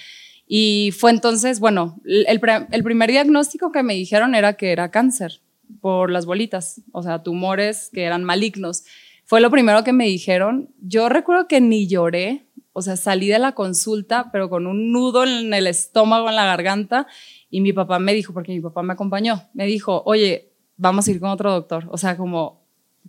Y 0.47 0.91
fue 0.99 1.11
entonces, 1.11 1.59
bueno, 1.59 1.97
el, 2.05 2.39
pre- 2.39 2.67
el 2.71 2.83
primer 2.85 3.11
diagnóstico 3.11 3.73
que 3.73 3.83
me 3.83 3.95
dijeron 3.95 4.35
era 4.35 4.55
que 4.55 4.73
era 4.73 4.91
cáncer 4.91 5.41
por 5.81 6.11
las 6.11 6.27
bolitas, 6.27 6.83
o 6.93 7.03
sea, 7.03 7.23
tumores 7.23 7.89
que 7.95 8.03
eran 8.05 8.25
malignos. 8.25 8.85
Fue 9.25 9.41
lo 9.41 9.51
primero 9.51 9.85
que 9.85 9.93
me 9.95 10.05
dijeron. 10.07 10.69
Yo 10.83 11.09
recuerdo 11.09 11.49
que 11.49 11.61
ni 11.63 11.87
lloré, 11.87 12.47
o 12.75 12.83
sea, 12.83 12.97
salí 12.97 13.29
de 13.29 13.39
la 13.39 13.53
consulta, 13.53 14.29
pero 14.33 14.51
con 14.51 14.67
un 14.67 14.93
nudo 14.93 15.25
en 15.25 15.55
el 15.55 15.67
estómago, 15.67 16.29
en 16.29 16.37
la 16.37 16.45
garganta, 16.45 17.07
y 17.49 17.63
mi 17.63 17.73
papá 17.73 17.99
me 18.01 18.13
dijo, 18.13 18.35
porque 18.35 18.53
mi 18.53 18.61
papá 18.61 18.83
me 18.83 18.93
acompañó, 18.93 19.49
me 19.55 19.65
dijo, 19.67 20.03
oye, 20.05 20.53
vamos 20.77 21.07
a 21.07 21.11
ir 21.11 21.21
con 21.21 21.31
otro 21.31 21.53
doctor, 21.53 21.89
o 21.91 21.97
sea, 21.97 22.17
como, 22.17 22.60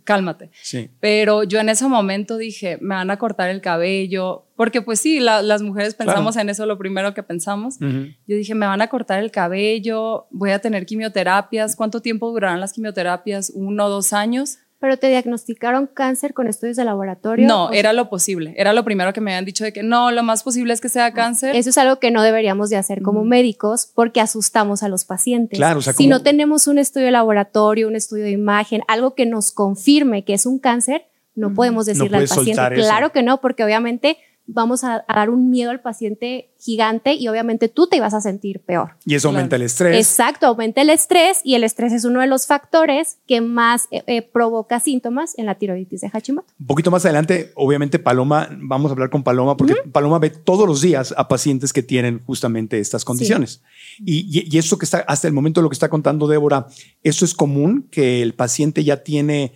cálmate. 0.04 0.50
Sí. 0.62 0.90
Pero 1.00 1.42
yo 1.44 1.58
en 1.60 1.68
ese 1.68 1.86
momento 1.86 2.36
dije, 2.36 2.78
me 2.80 2.94
van 2.94 3.10
a 3.10 3.16
cortar 3.18 3.50
el 3.50 3.60
cabello, 3.60 4.44
porque 4.56 4.82
pues 4.82 5.00
sí, 5.00 5.20
la- 5.20 5.42
las 5.42 5.62
mujeres 5.62 5.94
pensamos 5.94 6.36
en 6.36 6.48
eso 6.48 6.66
lo 6.66 6.78
primero 6.78 7.14
que 7.14 7.22
pensamos. 7.22 7.78
Yo 8.26 8.36
dije, 8.36 8.54
me 8.54 8.66
van 8.66 8.80
a 8.82 8.88
cortar 8.88 9.18
el 9.20 9.30
cabello, 9.30 10.26
voy 10.30 10.50
a 10.50 10.58
tener 10.60 10.86
quimioterapias, 10.86 11.76
¿cuánto 11.76 12.00
tiempo 12.00 12.30
durarán 12.30 12.60
las 12.60 12.72
quimioterapias? 12.72 13.50
¿Uno 13.54 13.86
o 13.86 13.88
dos 13.88 14.12
años? 14.12 14.58
Pero 14.82 14.96
te 14.96 15.06
diagnosticaron 15.06 15.86
cáncer 15.86 16.34
con 16.34 16.48
estudios 16.48 16.76
de 16.76 16.84
laboratorio. 16.84 17.46
No, 17.46 17.68
sea, 17.68 17.78
era 17.78 17.92
lo 17.92 18.10
posible, 18.10 18.52
era 18.56 18.72
lo 18.72 18.82
primero 18.82 19.12
que 19.12 19.20
me 19.20 19.30
habían 19.30 19.44
dicho 19.44 19.62
de 19.62 19.72
que 19.72 19.84
no, 19.84 20.10
lo 20.10 20.24
más 20.24 20.42
posible 20.42 20.72
es 20.72 20.80
que 20.80 20.88
sea 20.88 21.12
cáncer. 21.12 21.54
Eso 21.54 21.70
es 21.70 21.78
algo 21.78 22.00
que 22.00 22.10
no 22.10 22.20
deberíamos 22.20 22.68
de 22.68 22.78
hacer 22.78 23.00
como 23.00 23.22
médicos 23.22 23.88
porque 23.94 24.20
asustamos 24.20 24.82
a 24.82 24.88
los 24.88 25.04
pacientes. 25.04 25.56
Claro, 25.56 25.78
o 25.78 25.82
sea, 25.82 25.92
si 25.92 26.08
no 26.08 26.24
tenemos 26.24 26.66
un 26.66 26.78
estudio 26.78 27.06
de 27.06 27.12
laboratorio, 27.12 27.86
un 27.86 27.94
estudio 27.94 28.24
de 28.24 28.32
imagen, 28.32 28.82
algo 28.88 29.14
que 29.14 29.24
nos 29.24 29.52
confirme 29.52 30.24
que 30.24 30.34
es 30.34 30.46
un 30.46 30.58
cáncer, 30.58 31.04
no 31.36 31.54
podemos 31.54 31.86
decirle 31.86 32.16
al 32.16 32.24
paciente. 32.24 32.54
soltar 32.54 32.72
eso. 32.72 32.82
Claro 32.82 33.12
que 33.12 33.22
no, 33.22 33.40
porque 33.40 33.62
obviamente 33.62 34.18
vamos 34.46 34.84
a, 34.84 35.04
a 35.06 35.14
dar 35.16 35.30
un 35.30 35.50
miedo 35.50 35.70
al 35.70 35.80
paciente 35.80 36.50
gigante 36.58 37.14
y 37.14 37.26
obviamente 37.28 37.68
tú 37.68 37.86
te 37.86 37.96
ibas 37.96 38.14
a 38.14 38.20
sentir 38.20 38.60
peor. 38.60 38.96
Y 39.04 39.14
eso 39.14 39.28
aumenta 39.28 39.50
Claro. 39.50 39.62
el 39.62 39.66
estrés. 39.66 39.96
Exacto, 39.96 40.46
aumenta 40.46 40.80
el 40.82 40.90
estrés 40.90 41.40
y 41.44 41.54
el 41.54 41.64
estrés 41.64 41.92
es 41.92 42.04
uno 42.04 42.20
de 42.20 42.26
los 42.26 42.46
factores 42.46 43.18
que 43.26 43.40
más 43.40 43.88
eh, 43.90 44.02
eh, 44.06 44.22
provoca 44.22 44.78
síntomas 44.80 45.36
en 45.38 45.46
la 45.46 45.56
tiroiditis 45.56 46.00
de 46.02 46.10
Hashimoto. 46.10 46.52
Un 46.60 46.66
poquito 46.66 46.90
más 46.90 47.04
adelante, 47.04 47.52
obviamente, 47.56 47.98
Paloma, 47.98 48.48
vamos 48.60 48.90
a 48.90 48.92
hablar 48.92 49.10
con 49.10 49.22
Paloma, 49.22 49.56
porque 49.56 49.74
Paloma 49.92 50.18
ve 50.18 50.30
todos 50.30 50.68
los 50.68 50.80
días 50.82 51.14
a 51.16 51.28
pacientes 51.28 51.72
que 51.72 51.82
tienen 51.82 52.22
justamente 52.24 52.78
estas 52.78 53.04
condiciones. 53.04 53.62
Y, 53.98 54.20
y, 54.38 54.48
y 54.54 54.58
eso 54.58 54.78
que 54.78 54.84
está, 54.84 54.98
hasta 55.08 55.26
el 55.28 55.34
momento 55.34 55.62
lo 55.62 55.68
que 55.68 55.74
está 55.74 55.88
contando 55.88 56.26
Débora, 56.28 56.66
¿eso 57.02 57.24
es 57.24 57.34
común 57.34 57.88
que 57.90 58.22
el 58.22 58.34
paciente 58.34 58.84
ya 58.84 59.02
tiene 59.02 59.52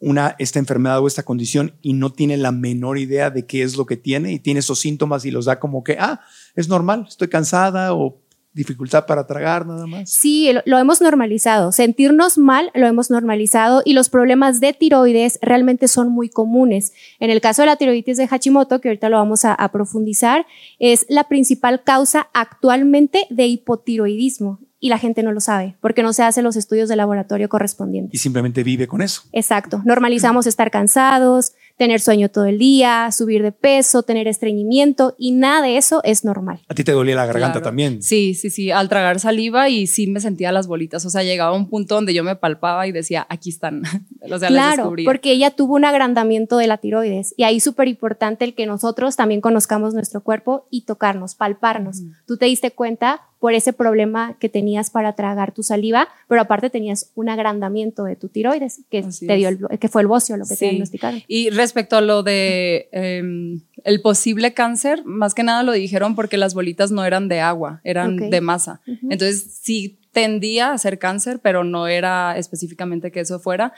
una, 0.00 0.34
esta 0.38 0.58
enfermedad 0.58 1.00
o 1.00 1.06
esta 1.06 1.22
condición 1.22 1.74
y 1.82 1.92
no 1.92 2.10
tiene 2.10 2.36
la 2.36 2.52
menor 2.52 2.98
idea 2.98 3.30
de 3.30 3.46
qué 3.46 3.62
es 3.62 3.76
lo 3.76 3.86
que 3.86 3.96
tiene 3.96 4.32
y 4.32 4.38
tiene 4.38 4.60
esos 4.60 4.80
síntomas 4.80 5.24
y 5.24 5.30
los 5.30 5.44
da 5.44 5.60
como 5.60 5.84
que, 5.84 5.96
ah, 6.00 6.20
es 6.56 6.68
normal, 6.68 7.04
estoy 7.06 7.28
cansada 7.28 7.94
o 7.94 8.18
dificultad 8.52 9.06
para 9.06 9.26
tragar 9.26 9.66
nada 9.66 9.86
más? 9.86 10.10
Sí, 10.10 10.50
lo, 10.64 10.78
hemos 10.78 11.00
normalizado. 11.00 11.70
Sentirnos 11.70 12.36
mal 12.38 12.70
lo 12.74 12.86
hemos 12.86 13.10
normalizado 13.10 13.82
y 13.84 13.92
los 13.92 14.08
problemas 14.08 14.58
de 14.58 14.72
tiroides 14.72 15.38
realmente 15.42 15.86
son 15.86 16.10
muy 16.10 16.28
comunes. 16.28 16.92
En 17.20 17.30
el 17.30 17.40
caso 17.40 17.62
de 17.62 17.66
la 17.66 17.76
tiroiditis 17.76 18.16
de 18.16 18.26
Hashimoto, 18.26 18.80
que 18.80 18.88
ahorita 18.88 19.08
lo 19.08 19.18
vamos 19.18 19.44
a, 19.44 19.54
a 19.54 19.70
profundizar, 19.70 20.46
es 20.78 21.06
la 21.08 21.28
principal 21.28 21.84
causa 21.84 22.28
actualmente 22.32 23.26
de 23.30 23.46
hipotiroidismo 23.46 24.58
y 24.82 24.88
la 24.88 24.98
gente 24.98 25.22
no 25.22 25.30
lo 25.32 25.40
sabe 25.40 25.76
porque 25.80 26.02
no 26.02 26.12
se 26.14 26.22
hacen 26.22 26.42
los 26.42 26.56
estudios 26.56 26.88
de 26.88 26.96
laboratorio 26.96 27.48
correspondientes. 27.48 28.14
Y 28.14 28.18
simplemente 28.18 28.62
vive 28.64 28.86
con 28.88 29.02
eso. 29.02 29.22
Exacto. 29.32 29.82
Normalizamos 29.84 30.46
estar 30.46 30.70
cansados, 30.70 31.52
tener 31.76 32.00
sueño 32.00 32.30
todo 32.30 32.46
el 32.46 32.58
día, 32.58 33.10
subir 33.12 33.42
de 33.42 33.52
peso, 33.52 34.02
tener 34.02 34.26
estreñimiento 34.28 35.14
y 35.18 35.32
nada 35.32 35.62
de 35.62 35.76
eso 35.76 36.00
es 36.04 36.24
normal. 36.24 36.60
A 36.68 36.74
ti 36.74 36.82
te 36.84 36.92
dolía 36.92 37.14
la 37.14 37.26
garganta 37.26 37.52
Claro. 37.58 37.64
también. 37.64 38.02
Sí, 38.02 38.34
sí, 38.34 38.50
sí, 38.50 38.70
al 38.70 38.88
tragar 38.88 39.20
saliva 39.20 39.68
y 39.68 39.86
sí 39.86 40.06
me 40.06 40.20
sentía 40.20 40.50
las 40.52 40.66
bolitas, 40.66 41.04
o 41.06 41.10
sea, 41.10 41.22
llegaba 41.22 41.54
a 41.54 41.58
un 41.58 41.68
punto 41.68 41.94
donde 41.94 42.12
yo 42.14 42.24
me 42.24 42.36
palpaba 42.36 42.86
y 42.86 42.92
decía, 42.92 43.26
aquí 43.30 43.50
están, 43.50 43.82
o 44.30 44.38
sea, 44.38 44.48
Claro, 44.48 44.82
descubría. 44.82 45.04
porque 45.06 45.32
ella 45.32 45.50
tuvo 45.50 45.74
un 45.74 45.84
agrandamiento 45.84 46.56
de 46.58 46.66
la 46.66 46.78
tiroides 46.78 47.34
y 47.36 47.44
ahí 47.44 47.60
súper 47.60 47.88
importante 47.88 48.44
el 48.44 48.54
que 48.54 48.66
nosotros 48.66 49.16
también 49.16 49.40
conozcamos 49.40 49.94
nuestro 49.94 50.22
cuerpo 50.22 50.66
y 50.70 50.84
tocarnos, 50.86 51.34
palparnos. 51.34 52.02
Tú 52.26 52.36
te 52.36 52.46
diste 52.46 52.70
cuenta 52.72 53.22
por 53.40 53.54
ese 53.54 53.72
problema 53.72 54.36
que 54.38 54.48
tenías 54.50 54.90
para 54.90 55.14
tragar 55.14 55.52
tu 55.52 55.62
saliva, 55.62 56.08
pero 56.28 56.42
aparte 56.42 56.68
tenías 56.70 57.10
un 57.14 57.28
agrandamiento 57.30 58.04
de 58.04 58.14
tu 58.14 58.28
tiroides 58.28 58.82
que 58.90 58.98
Así 58.98 59.26
te 59.26 59.34
dio 59.36 59.48
el- 59.48 59.58
que 59.80 59.88
fue 59.88 60.02
el 60.02 60.08
bocio 60.08 60.36
lo 60.36 60.44
que 60.44 60.50
te 60.50 60.56
Sí. 60.56 60.64
diagnosticaron. 60.66 61.22
Y 61.26 61.48
respecto 61.50 61.96
a 61.96 62.02
lo 62.02 62.22
de 62.22 62.88
em, 62.92 63.62
el 63.84 64.00
posible 64.02 64.52
cáncer, 64.52 65.02
más 65.06 65.32
que 65.34 65.42
nada 65.42 65.62
lo 65.62 65.72
dijeron 65.72 66.14
porque 66.14 66.36
las 66.36 66.52
bolitas 66.54 66.90
no 66.92 67.02
eran 67.04 67.28
de 67.28 67.40
agua, 67.40 67.80
eran 67.82 68.14
Ok. 68.22 68.28
de 68.30 68.40
masa. 68.42 68.80
Ujú. 68.86 69.08
Entonces 69.10 69.58
sí 69.62 69.98
tendía 70.12 70.72
a 70.72 70.78
ser 70.78 70.98
cáncer, 70.98 71.40
pero 71.42 71.64
no 71.64 71.86
era 71.86 72.36
específicamente 72.36 73.10
que 73.10 73.20
eso 73.20 73.38
fuera. 73.40 73.72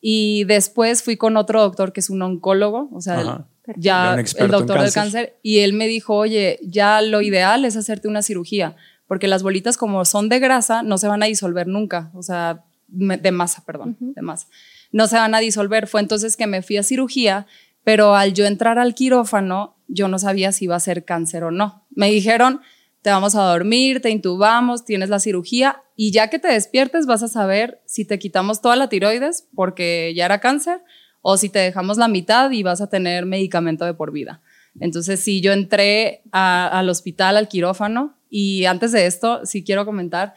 Y 0.00 0.44
después 0.44 1.02
fui 1.02 1.16
con 1.16 1.38
otro 1.38 1.62
doctor 1.62 1.92
que 1.94 2.00
es 2.00 2.10
un 2.10 2.20
oncólogo, 2.20 2.90
o 2.92 3.00
sea, 3.00 3.18
Ajá. 3.20 3.46
ya 3.76 4.16
Ya 4.16 4.24
el 4.44 4.50
doctor 4.50 4.80
del 4.82 4.92
cáncer, 4.92 5.36
y 5.42 5.60
él 5.60 5.72
me 5.72 5.88
dijo, 5.88 6.14
oye, 6.16 6.58
ya 6.62 7.00
lo 7.00 7.22
ideal 7.22 7.64
es 7.64 7.76
hacerte 7.76 8.06
una 8.08 8.20
cirugía, 8.22 8.76
porque 9.06 9.28
las 9.28 9.42
bolitas 9.42 9.76
como 9.76 10.04
son 10.04 10.28
de 10.28 10.38
grasa 10.38 10.82
no 10.82 10.98
se 10.98 11.08
van 11.08 11.22
a 11.22 11.26
disolver 11.26 11.66
nunca, 11.66 12.10
o 12.14 12.22
sea, 12.22 12.64
de 12.88 13.30
masa, 13.32 13.64
perdón, 13.64 13.96
de 14.00 14.22
masa. 14.22 14.46
No 14.92 15.06
se 15.08 15.16
van 15.16 15.34
a 15.34 15.40
disolver. 15.40 15.86
Fue 15.88 16.00
entonces 16.00 16.36
que 16.36 16.46
me 16.46 16.62
fui 16.62 16.76
a 16.76 16.82
cirugía, 16.82 17.46
pero 17.84 18.14
al 18.14 18.32
yo 18.32 18.46
entrar 18.46 18.78
al 18.78 18.94
quirófano, 18.94 19.76
yo 19.88 20.08
no 20.08 20.18
sabía 20.18 20.52
si 20.52 20.64
iba 20.66 20.76
a 20.76 20.80
ser 20.80 21.04
cáncer 21.04 21.44
o 21.44 21.50
no. 21.50 21.84
Me 21.90 22.10
dijeron, 22.10 22.60
te 23.02 23.10
vamos 23.10 23.34
a 23.34 23.42
dormir, 23.42 24.00
te 24.00 24.10
intubamos, 24.10 24.84
tienes 24.84 25.08
la 25.08 25.18
cirugía 25.20 25.82
y 25.96 26.10
ya 26.12 26.28
que 26.30 26.38
te 26.38 26.48
despiertes 26.48 27.06
vas 27.06 27.22
a 27.22 27.28
saber 27.28 27.80
si 27.86 28.04
te 28.04 28.18
quitamos 28.18 28.60
toda 28.60 28.76
la 28.76 28.88
tiroides 28.88 29.46
porque 29.54 30.12
ya 30.16 30.24
era 30.24 30.40
cáncer 30.40 30.80
o 31.22 31.36
si 31.36 31.48
te 31.48 31.58
dejamos 31.60 31.98
la 31.98 32.08
mitad 32.08 32.50
y 32.50 32.62
vas 32.62 32.80
a 32.80 32.88
tener 32.88 33.26
medicamento 33.26 33.84
de 33.84 33.94
por 33.94 34.12
vida. 34.12 34.40
Entonces, 34.78 35.20
sí, 35.20 35.40
yo 35.40 35.52
entré 35.52 36.22
a- 36.32 36.66
al 36.68 36.88
hospital, 36.88 37.36
al 37.36 37.48
quirófano, 37.48 38.14
y 38.38 38.66
antes 38.66 38.92
de 38.92 39.06
esto, 39.06 39.46
sí 39.46 39.64
quiero 39.64 39.86
comentar, 39.86 40.34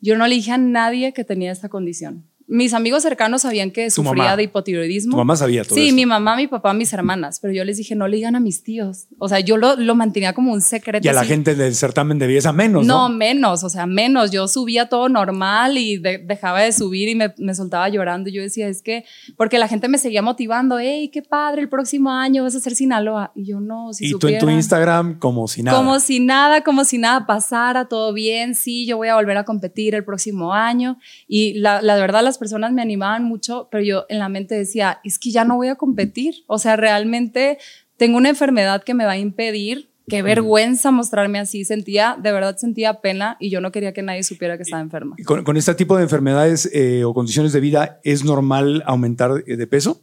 yo 0.00 0.18
no 0.18 0.26
le 0.26 0.34
dije 0.34 0.52
a 0.52 0.58
nadie 0.58 1.14
que 1.14 1.24
tenía 1.24 1.50
esta 1.50 1.70
condición. 1.70 2.27
Mis 2.50 2.72
amigos 2.72 3.02
cercanos 3.02 3.42
sabían 3.42 3.70
que 3.70 3.90
sufría 3.90 4.14
mamá. 4.24 4.36
de 4.36 4.44
hipotiroidismo. 4.44 5.10
Tu 5.12 5.16
mamá 5.18 5.36
sabía 5.36 5.64
todo 5.64 5.74
Sí, 5.74 5.88
eso. 5.88 5.94
mi 5.94 6.06
mamá, 6.06 6.34
mi 6.34 6.46
papá, 6.46 6.72
mis 6.72 6.90
hermanas, 6.94 7.40
pero 7.40 7.52
yo 7.52 7.62
les 7.64 7.76
dije, 7.76 7.94
no 7.94 8.08
le 8.08 8.16
digan 8.16 8.34
a 8.36 8.40
mis 8.40 8.62
tíos. 8.62 9.06
O 9.18 9.28
sea, 9.28 9.40
yo 9.40 9.58
lo, 9.58 9.76
lo 9.76 9.94
mantenía 9.94 10.32
como 10.32 10.52
un 10.52 10.62
secreto. 10.62 11.06
Y 11.06 11.08
a 11.08 11.12
la 11.12 11.24
gente 11.24 11.54
del 11.54 11.74
certamen 11.74 12.18
de 12.18 12.26
belleza 12.26 12.52
menos, 12.52 12.86
No, 12.86 13.08
¿no? 13.10 13.14
menos, 13.14 13.64
o 13.64 13.68
sea, 13.68 13.84
menos. 13.86 14.30
Yo 14.30 14.48
subía 14.48 14.88
todo 14.88 15.08
normal 15.10 15.76
y 15.76 15.98
de- 15.98 16.18
dejaba 16.18 16.62
de 16.62 16.72
subir 16.72 17.08
y 17.10 17.14
me, 17.14 17.34
me 17.36 17.54
soltaba 17.54 17.88
llorando. 17.90 18.30
Yo 18.30 18.40
decía, 18.40 18.66
es 18.68 18.80
que, 18.80 19.04
porque 19.36 19.58
la 19.58 19.68
gente 19.68 19.88
me 19.88 19.98
seguía 19.98 20.22
motivando, 20.22 20.78
hey, 20.78 21.10
qué 21.12 21.20
padre, 21.20 21.60
el 21.62 21.68
próximo 21.68 22.10
año 22.10 22.44
vas 22.44 22.54
a 22.54 22.58
hacer 22.58 22.74
Sinaloa. 22.74 23.30
Y 23.34 23.44
yo 23.44 23.60
no, 23.60 23.92
si 23.92 24.06
y 24.06 24.10
tú 24.12 24.16
en 24.16 24.20
tu 24.20 24.26
supieran". 24.28 24.54
Instagram 24.56 25.18
como 25.18 25.48
si 25.48 25.62
nada. 25.62 25.76
Como 25.76 26.00
si 26.00 26.20
nada, 26.20 26.62
como 26.64 26.84
si 26.86 26.96
nada 26.96 27.26
pasara, 27.26 27.88
todo 27.88 28.14
bien, 28.14 28.54
sí, 28.54 28.86
yo 28.86 28.96
voy 28.96 29.08
a 29.08 29.16
volver 29.16 29.36
a 29.36 29.44
competir 29.44 29.94
el 29.94 30.04
próximo 30.04 30.54
año. 30.54 30.98
Y 31.26 31.54
la, 31.58 31.82
la 31.82 31.96
verdad, 31.96 32.22
las 32.24 32.37
personas 32.38 32.72
me 32.72 32.82
animaban 32.82 33.24
mucho, 33.24 33.68
pero 33.70 33.82
yo 33.84 34.06
en 34.08 34.18
la 34.18 34.28
mente 34.28 34.54
decía, 34.54 35.00
es 35.04 35.18
que 35.18 35.30
ya 35.30 35.44
no 35.44 35.56
voy 35.56 35.68
a 35.68 35.74
competir. 35.74 36.44
O 36.46 36.58
sea, 36.58 36.76
realmente 36.76 37.58
tengo 37.96 38.16
una 38.16 38.30
enfermedad 38.30 38.82
que 38.82 38.94
me 38.94 39.04
va 39.04 39.12
a 39.12 39.18
impedir. 39.18 39.90
Qué 40.08 40.22
vergüenza 40.22 40.90
mostrarme 40.90 41.38
así. 41.38 41.66
Sentía, 41.66 42.16
de 42.18 42.32
verdad 42.32 42.56
sentía 42.56 43.02
pena 43.02 43.36
y 43.38 43.50
yo 43.50 43.60
no 43.60 43.70
quería 43.70 43.92
que 43.92 44.00
nadie 44.00 44.22
supiera 44.22 44.56
que 44.56 44.62
estaba 44.62 44.80
enferma. 44.80 45.16
Con, 45.26 45.44
con 45.44 45.58
este 45.58 45.74
tipo 45.74 45.98
de 45.98 46.04
enfermedades 46.04 46.70
eh, 46.72 47.04
o 47.04 47.12
condiciones 47.12 47.52
de 47.52 47.60
vida, 47.60 48.00
¿es 48.04 48.24
normal 48.24 48.82
aumentar 48.86 49.44
eh, 49.46 49.56
de 49.56 49.66
peso? 49.66 50.00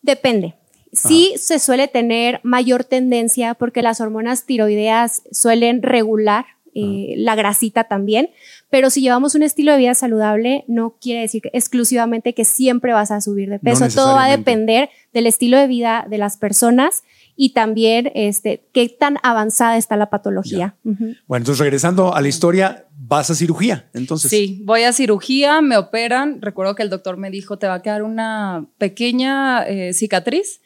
Depende. 0.00 0.56
Sí 0.92 1.34
se 1.36 1.60
suele 1.60 1.86
tener 1.86 2.40
mayor 2.42 2.82
tendencia 2.82 3.54
porque 3.54 3.80
las 3.80 4.00
hormonas 4.00 4.44
tiroideas 4.44 5.22
suelen 5.30 5.82
regular 5.82 6.44
eh, 6.74 7.14
la 7.16 7.34
grasita 7.34 7.84
también. 7.84 8.30
Pero 8.72 8.88
si 8.88 9.02
llevamos 9.02 9.34
un 9.34 9.42
estilo 9.42 9.72
de 9.72 9.76
vida 9.76 9.94
saludable, 9.94 10.64
no 10.66 10.96
quiere 10.98 11.20
decir 11.20 11.42
que 11.42 11.50
exclusivamente 11.52 12.32
que 12.32 12.46
siempre 12.46 12.94
vas 12.94 13.10
a 13.10 13.20
subir 13.20 13.50
de 13.50 13.58
peso. 13.58 13.86
Todo 13.94 14.14
va 14.14 14.24
a 14.24 14.30
depender 14.30 14.88
del 15.12 15.26
estilo 15.26 15.58
de 15.58 15.66
vida 15.66 16.06
de 16.08 16.16
las 16.16 16.38
personas 16.38 17.04
y 17.36 17.52
también 17.52 18.10
este, 18.14 18.64
qué 18.72 18.88
tan 18.88 19.18
avanzada 19.22 19.76
está 19.76 19.98
la 19.98 20.08
patología. 20.08 20.74
Bueno, 20.84 21.42
entonces 21.42 21.58
regresando 21.58 22.14
a 22.14 22.22
la 22.22 22.28
historia, 22.28 22.86
vas 22.96 23.28
a 23.28 23.34
cirugía, 23.34 23.90
entonces. 23.92 24.30
Sí, 24.30 24.62
voy 24.64 24.84
a 24.84 24.94
cirugía, 24.94 25.60
me 25.60 25.76
operan. 25.76 26.40
Recuerdo 26.40 26.74
que 26.74 26.82
el 26.82 26.88
doctor 26.88 27.18
me 27.18 27.30
dijo, 27.30 27.58
te 27.58 27.66
va 27.66 27.74
a 27.74 27.82
quedar 27.82 28.02
una 28.02 28.68
pequeña 28.78 29.68
eh, 29.68 29.92
cicatriz. 29.92 30.62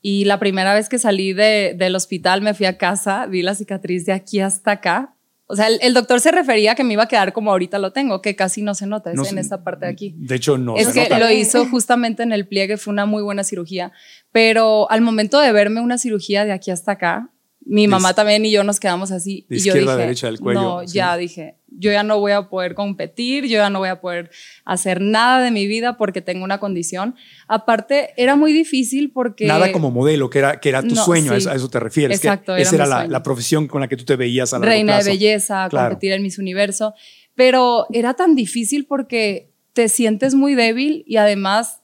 Y 0.00 0.24
la 0.24 0.38
primera 0.38 0.72
vez 0.72 0.88
que 0.88 0.98
salí 0.98 1.34
del 1.34 1.96
hospital 1.96 2.40
me 2.40 2.54
fui 2.54 2.64
a 2.64 2.78
casa, 2.78 3.26
vi 3.26 3.42
la 3.42 3.54
cicatriz 3.54 4.06
de 4.06 4.12
aquí 4.12 4.40
hasta 4.40 4.70
acá 4.70 5.15
o 5.48 5.54
sea, 5.54 5.68
el, 5.68 5.94
doctor 5.94 6.20
se 6.20 6.32
refería 6.32 6.72
a 6.72 6.74
que 6.74 6.82
me 6.82 6.94
iba 6.94 7.04
a 7.04 7.08
quedar 7.08 7.32
como 7.32 7.52
ahorita 7.52 7.78
lo 7.78 7.92
tengo, 7.92 8.20
que 8.20 8.34
casi 8.34 8.62
no 8.62 8.74
se 8.74 8.86
nota, 8.86 9.12
es 9.12 9.30
en 9.30 9.38
esta 9.38 9.62
parte 9.62 9.86
de 9.86 9.92
aquí. 9.92 10.14
De 10.18 10.34
hecho, 10.34 10.58
no. 10.58 10.76
Es 10.76 10.88
que 10.88 11.08
lo 11.08 11.30
hizo 11.30 11.66
justamente 11.66 12.24
en 12.24 12.32
el 12.32 12.48
pliegue, 12.48 12.76
fue 12.76 12.92
una 12.92 13.06
muy 13.06 13.22
buena 13.22 13.44
cirugía, 13.44 13.92
pero 14.32 14.90
al 14.90 15.02
momento 15.02 15.38
de 15.38 15.52
verme 15.52 15.80
una 15.80 15.98
cirugía 15.98 16.44
de 16.44 16.52
aquí 16.52 16.72
hasta 16.72 16.92
acá, 16.92 17.30
mi 17.60 17.86
mamá 17.86 18.14
también 18.14 18.44
y 18.44 18.50
yo 18.50 18.64
nos 18.64 18.80
quedamos 18.80 19.12
así. 19.12 19.46
De 19.48 19.56
y 19.56 19.60
yo 19.60 19.68
izquierda 19.68 19.92
dije, 19.92 19.92
a 19.92 19.96
derecha 19.96 20.26
del 20.26 20.40
cuello. 20.40 20.60
No, 20.60 20.82
ya 20.82 21.16
dije, 21.16 21.55
yo 21.68 21.90
ya 21.92 22.02
no 22.02 22.18
voy 22.18 22.32
a 22.32 22.48
poder 22.48 22.74
competir, 22.74 23.44
yo 23.44 23.58
ya 23.58 23.70
no 23.70 23.80
voy 23.80 23.88
a 23.88 24.00
poder 24.00 24.30
hacer 24.64 25.00
nada 25.00 25.42
de 25.42 25.50
mi 25.50 25.66
vida 25.66 25.96
porque 25.96 26.22
tengo 26.22 26.44
una 26.44 26.58
condición. 26.58 27.14
Aparte, 27.48 28.10
era 28.16 28.36
muy 28.36 28.52
difícil 28.52 29.10
porque... 29.12 29.46
Nada 29.46 29.72
como 29.72 29.90
modelo, 29.90 30.30
que 30.30 30.38
era, 30.38 30.60
que 30.60 30.68
era 30.68 30.82
tu 30.82 30.94
sueño, 30.94 31.32
a, 31.32 31.36
eso, 31.36 31.68
te 31.68 31.80
refieres. 31.80 32.18
Exacto. 32.18 32.56
esa 32.56 32.74
era 32.76 32.86
la, 32.86 33.06
la, 33.06 33.22
profesión 33.22 33.66
con 33.66 33.80
la 33.80 33.88
que 33.88 33.96
tú 33.96 34.04
te 34.04 34.16
veías 34.16 34.54
a 34.54 34.58
Reina 34.58 34.98
de 34.98 35.04
belleza, 35.04 35.68
competir 35.70 36.12
en 36.12 36.22
Miss 36.22 36.38
Universo. 36.38 36.94
Pero 37.34 37.86
era 37.92 38.14
tan 38.14 38.34
difícil 38.34 38.86
porque 38.86 39.52
te 39.72 39.88
sientes 39.88 40.34
muy 40.34 40.54
débil 40.54 41.04
y 41.06 41.16
además 41.18 41.82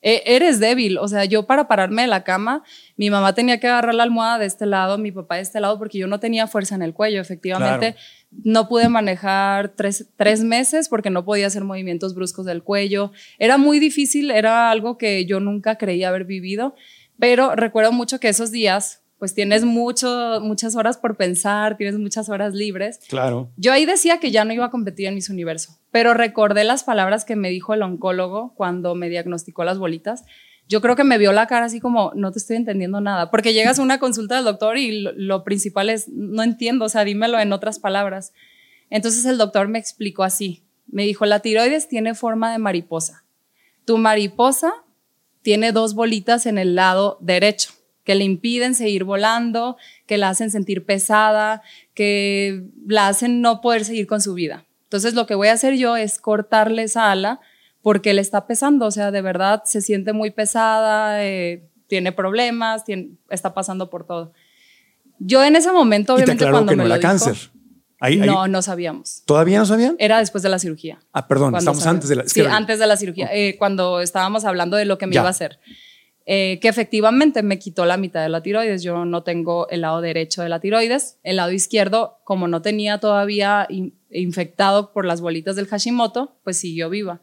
e, 0.00 0.22
eres 0.26 0.60
débil. 0.60 0.98
O 0.98 1.08
sea, 1.08 1.24
yo 1.24 1.46
para 1.46 1.68
pararme 1.68 2.02
de 2.02 2.08
la 2.08 2.24
cama, 2.24 2.62
mi 2.96 3.10
mamá 3.10 3.34
tenía 3.34 3.58
que 3.60 3.66
agarrar 3.66 3.94
la 3.94 4.02
almohada 4.02 4.38
de 4.38 4.46
este 4.46 4.66
lado, 4.66 4.98
mi 4.98 5.12
papá 5.12 5.36
de 5.36 5.42
este 5.42 5.60
lado, 5.60 5.78
porque 5.78 5.98
yo 5.98 6.06
no 6.06 6.20
tenía 6.20 6.46
fuerza 6.46 6.74
en 6.74 6.82
el 6.82 6.94
cuello. 6.94 7.20
Efectivamente, 7.20 7.96
no 8.30 8.68
pude 8.68 8.88
manejar 8.88 9.70
tres, 9.70 10.08
tres, 10.16 10.42
meses 10.42 10.88
porque 10.88 11.10
no 11.10 11.24
podía 11.24 11.46
hacer 11.46 11.64
movimientos 11.64 12.14
bruscos 12.14 12.46
del 12.46 12.62
cuello. 12.62 13.12
Era 13.38 13.58
muy 13.58 13.78
difícil, 13.78 14.30
era 14.30 14.70
algo 14.70 14.98
que 14.98 15.24
yo 15.24 15.40
nunca 15.40 15.76
creía 15.76 16.08
haber 16.08 16.24
vivido, 16.24 16.74
pero 17.18 17.54
recuerdo 17.56 17.92
mucho 17.92 18.20
que 18.20 18.28
esos 18.28 18.50
días, 18.50 19.02
pues 19.18 19.34
tienes 19.34 19.64
mucho, 19.64 20.40
muchas 20.42 20.76
horas 20.76 20.98
por 20.98 21.16
pensar, 21.16 21.76
tienes 21.76 21.98
muchas 21.98 22.28
horas 22.28 22.54
libres. 22.54 23.00
Claro. 23.08 23.50
Yo 23.56 23.72
ahí 23.72 23.86
decía 23.86 24.20
que 24.20 24.30
ya 24.30 24.44
no 24.44 24.52
iba 24.52 24.66
a 24.66 24.70
competir 24.70 25.06
en 25.06 25.14
Miss 25.14 25.30
Universo, 25.30 25.77
pero 25.90 26.14
recordé 26.14 26.64
las 26.64 26.84
palabras 26.84 27.24
que 27.24 27.36
me 27.36 27.50
dijo 27.50 27.74
el 27.74 27.82
oncólogo 27.82 28.54
cuando 28.54 28.94
me 28.94 29.08
diagnosticó 29.08 29.64
las 29.64 29.78
bolitas. 29.78 30.24
Yo 30.68 30.80
creo 30.80 30.96
que 30.96 31.04
me 31.04 31.18
vio 31.18 31.32
la 31.32 31.46
cara 31.46 31.66
así 31.66 31.80
como, 31.80 32.12
no 32.14 32.30
te 32.30 32.38
estoy 32.38 32.56
entendiendo 32.56 33.00
nada, 33.00 33.30
porque 33.30 33.54
llegas 33.54 33.78
a 33.78 33.82
una 33.82 33.98
consulta 33.98 34.36
del 34.36 34.44
doctor 34.44 34.76
y 34.76 35.00
lo, 35.00 35.12
lo 35.12 35.44
principal 35.44 35.88
es, 35.88 36.08
no 36.08 36.42
entiendo, 36.42 36.84
o 36.84 36.88
sea, 36.88 37.04
dímelo 37.04 37.38
en 37.38 37.52
otras 37.52 37.78
palabras. 37.78 38.32
Entonces 38.90 39.24
el 39.24 39.38
doctor 39.38 39.68
me 39.68 39.78
explicó 39.78 40.24
así, 40.24 40.64
me 40.86 41.04
dijo, 41.04 41.24
la 41.26 41.40
tiroides 41.40 41.88
tiene 41.88 42.14
forma 42.14 42.52
de 42.52 42.58
mariposa. 42.58 43.24
Tu 43.84 43.96
mariposa 43.96 44.72
tiene 45.42 45.72
dos 45.72 45.94
bolitas 45.94 46.44
en 46.44 46.58
el 46.58 46.74
lado 46.74 47.16
derecho 47.20 47.72
que 48.08 48.14
le 48.14 48.24
impiden 48.24 48.74
seguir 48.74 49.04
volando, 49.04 49.76
que 50.06 50.16
la 50.16 50.30
hacen 50.30 50.50
sentir 50.50 50.86
pesada, 50.86 51.60
que 51.92 52.64
la 52.86 53.08
hacen 53.08 53.42
no 53.42 53.60
poder 53.60 53.84
seguir 53.84 54.06
con 54.06 54.22
su 54.22 54.32
vida. 54.32 54.64
Entonces 54.88 55.12
lo 55.12 55.26
que 55.26 55.34
voy 55.34 55.48
a 55.48 55.52
hacer 55.52 55.74
yo 55.74 55.98
es 55.98 56.18
cortarle 56.18 56.84
esa 56.84 57.10
ala 57.10 57.40
porque 57.82 58.14
le 58.14 58.22
está 58.22 58.46
pesando, 58.46 58.86
o 58.86 58.90
sea, 58.90 59.10
de 59.10 59.20
verdad 59.20 59.62
se 59.66 59.82
siente 59.82 60.14
muy 60.14 60.30
pesada, 60.30 61.22
eh, 61.22 61.68
tiene 61.88 62.10
problemas, 62.10 62.84
está 63.28 63.52
pasando 63.52 63.90
por 63.90 64.06
todo. 64.06 64.32
Yo 65.18 65.44
en 65.44 65.56
ese 65.56 65.72
momento, 65.72 66.14
obviamente, 66.14 66.48
cuando 66.50 66.74
me 66.74 66.88
lo 66.88 66.98
cáncer. 67.00 67.36
no, 68.24 68.48
no 68.48 68.62
sabíamos. 68.62 69.22
¿Todavía 69.26 69.58
no 69.58 69.66
sabían? 69.66 69.94
Era 69.98 70.20
después 70.20 70.42
de 70.42 70.48
la 70.48 70.58
cirugía. 70.58 71.00
Ah, 71.12 71.28
perdón, 71.28 71.54
estamos 71.54 71.86
antes 71.86 72.08
de 72.08 72.16
la 72.16 72.26
Sí, 72.26 72.40
antes 72.40 72.78
de 72.78 72.86
la 72.86 72.96
cirugía, 72.96 73.28
eh, 73.30 73.56
cuando 73.58 74.00
estábamos 74.00 74.46
hablando 74.46 74.78
de 74.78 74.86
lo 74.86 74.96
que 74.96 75.06
me 75.06 75.14
iba 75.14 75.26
a 75.26 75.30
hacer. 75.30 75.58
Eh, 76.30 76.58
que 76.60 76.68
efectivamente 76.68 77.42
me 77.42 77.58
quitó 77.58 77.86
la 77.86 77.96
mitad 77.96 78.22
de 78.22 78.28
la 78.28 78.42
tiroides. 78.42 78.82
Yo 78.82 79.06
no 79.06 79.22
tengo 79.22 79.66
el 79.70 79.80
lado 79.80 80.02
derecho 80.02 80.42
de 80.42 80.50
la 80.50 80.60
tiroides. 80.60 81.18
El 81.22 81.36
lado 81.36 81.52
izquierdo, 81.52 82.18
como 82.24 82.48
no 82.48 82.60
tenía 82.60 83.00
todavía 83.00 83.66
infectado 84.10 84.92
por 84.92 85.06
las 85.06 85.22
bolitas 85.22 85.56
del 85.56 85.68
Hashimoto, 85.68 86.36
pues 86.44 86.58
siguió 86.58 86.90
viva. 86.90 87.22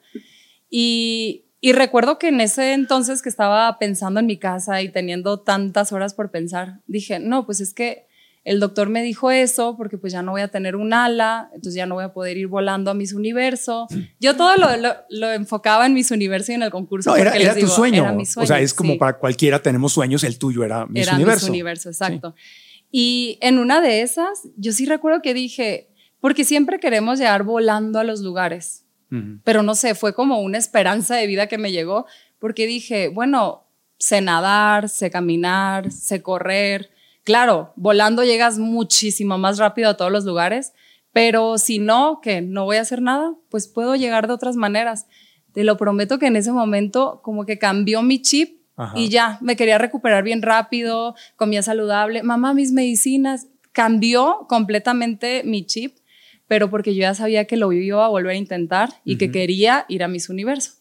Y, 0.71 1.45
y 1.61 1.73
recuerdo 1.73 2.17
que 2.17 2.29
en 2.29 2.41
ese 2.41 2.73
entonces 2.73 3.21
que 3.21 3.29
estaba 3.29 3.77
pensando 3.77 4.19
en 4.19 4.25
mi 4.25 4.37
casa 4.37 4.81
y 4.81 4.89
teniendo 4.89 5.39
tantas 5.39 5.91
horas 5.91 6.15
por 6.15 6.31
pensar, 6.31 6.79
dije, 6.87 7.19
no, 7.19 7.45
pues 7.45 7.61
es 7.61 7.75
que 7.75 8.04
el 8.45 8.59
doctor 8.59 8.89
me 8.89 9.01
dijo 9.01 9.31
eso 9.31 9.75
porque 9.75 9.97
pues 9.97 10.13
ya 10.13 10.21
no 10.21 10.31
voy 10.31 10.41
a 10.41 10.47
tener 10.47 10.75
un 10.75 10.93
ala, 10.93 11.49
entonces 11.55 11.73
ya 11.73 11.87
no 11.87 11.95
voy 11.95 12.03
a 12.03 12.13
poder 12.13 12.37
ir 12.37 12.45
volando 12.47 12.91
a 12.91 12.93
mis 12.93 13.11
universo. 13.11 13.87
Yo 14.19 14.35
todo 14.35 14.55
lo, 14.55 14.69
lo, 15.09 15.31
enfocaba 15.31 15.87
en 15.87 15.95
mis 15.95 16.11
universo 16.11 16.51
y 16.51 16.55
en 16.55 16.61
el 16.61 16.69
concurso. 16.69 17.09
No, 17.09 17.17
era, 17.17 17.55
tu 17.55 17.67
sueño. 17.67 18.15
O 18.37 18.45
sea, 18.45 18.61
es 18.61 18.75
como 18.75 18.99
para 18.99 19.17
cualquiera 19.17 19.59
tenemos 19.63 19.93
sueños, 19.93 20.23
el 20.23 20.37
tuyo 20.37 20.63
era 20.63 20.85
mis 20.85 21.07
era 21.07 21.15
universo. 21.15 21.47
universo, 21.47 21.89
exacto. 21.89 22.35
Y 22.91 23.39
en 23.41 23.57
una 23.57 23.81
de 23.81 24.03
esas, 24.03 24.47
yo 24.57 24.71
sí 24.73 24.85
recuerdo 24.85 25.23
que 25.23 25.33
dije, 25.33 25.89
porque 26.19 26.43
siempre 26.43 26.79
queremos 26.79 27.17
llegar 27.17 27.43
volando 27.43 27.97
a 27.99 28.03
los 28.03 28.21
lugares, 28.21 28.85
pero 29.43 29.63
no 29.63 29.75
sé, 29.75 29.95
fue 29.95 30.13
como 30.13 30.41
una 30.41 30.57
esperanza 30.57 31.15
de 31.15 31.25
vida 31.25 31.47
que 31.47 31.57
me 31.57 31.71
llegó, 31.71 32.05
porque 32.37 32.67
dije, 32.67 33.07
bueno, 33.07 33.65
sé 33.97 34.21
nadar, 34.21 34.89
sé 34.89 35.09
caminar, 35.09 35.91
sé 35.91 36.21
correr, 36.21 36.91
Claro, 37.25 37.73
volando 37.75 38.23
llegas 38.23 38.59
muchísimo 38.59 39.39
más 39.39 39.57
rápido 39.57 39.89
a 39.89 39.97
todos 39.97 40.11
los 40.11 40.25
lugares, 40.25 40.73
pero 41.11 41.57
si 41.57 41.79
no, 41.79 42.19
que 42.21 42.41
no 42.41 42.65
voy 42.65 42.77
a 42.77 42.81
hacer 42.81 43.01
nada, 43.01 43.33
pues 43.49 43.67
puedo 43.67 43.95
llegar 43.95 44.27
de 44.27 44.33
otras 44.33 44.55
maneras. 44.55 45.07
Te 45.51 45.63
lo 45.63 45.75
prometo 45.75 46.19
que 46.19 46.27
en 46.27 46.35
ese 46.35 46.51
momento 46.51 47.21
como 47.23 47.45
que 47.45 47.57
cambió 47.57 48.03
mi 48.03 48.21
chip 48.21 48.61
y 48.93 49.09
ya, 49.09 49.39
me 49.41 49.55
quería 49.55 49.77
recuperar 49.79 50.23
bien 50.23 50.41
rápido, 50.43 51.15
comía 51.35 51.63
saludable, 51.63 52.21
mamá, 52.21 52.53
mis 52.53 52.71
medicinas, 52.71 53.47
cambió 53.71 54.45
completamente 54.47 55.43
mi 55.45 55.65
chip, 55.65 55.97
pero 56.47 56.69
porque 56.69 56.93
yo 56.93 57.01
ya 57.01 57.15
sabía 57.15 57.45
que 57.45 57.57
lo 57.57 57.71
iba 57.71 58.05
a 58.05 58.09
volver 58.09 58.33
a 58.33 58.37
intentar 58.37 58.89
y 59.03 59.17
que 59.17 59.31
quería 59.31 59.85
ir 59.87 60.03
a 60.03 60.07
Miss 60.07 60.29
Universo. 60.29 60.73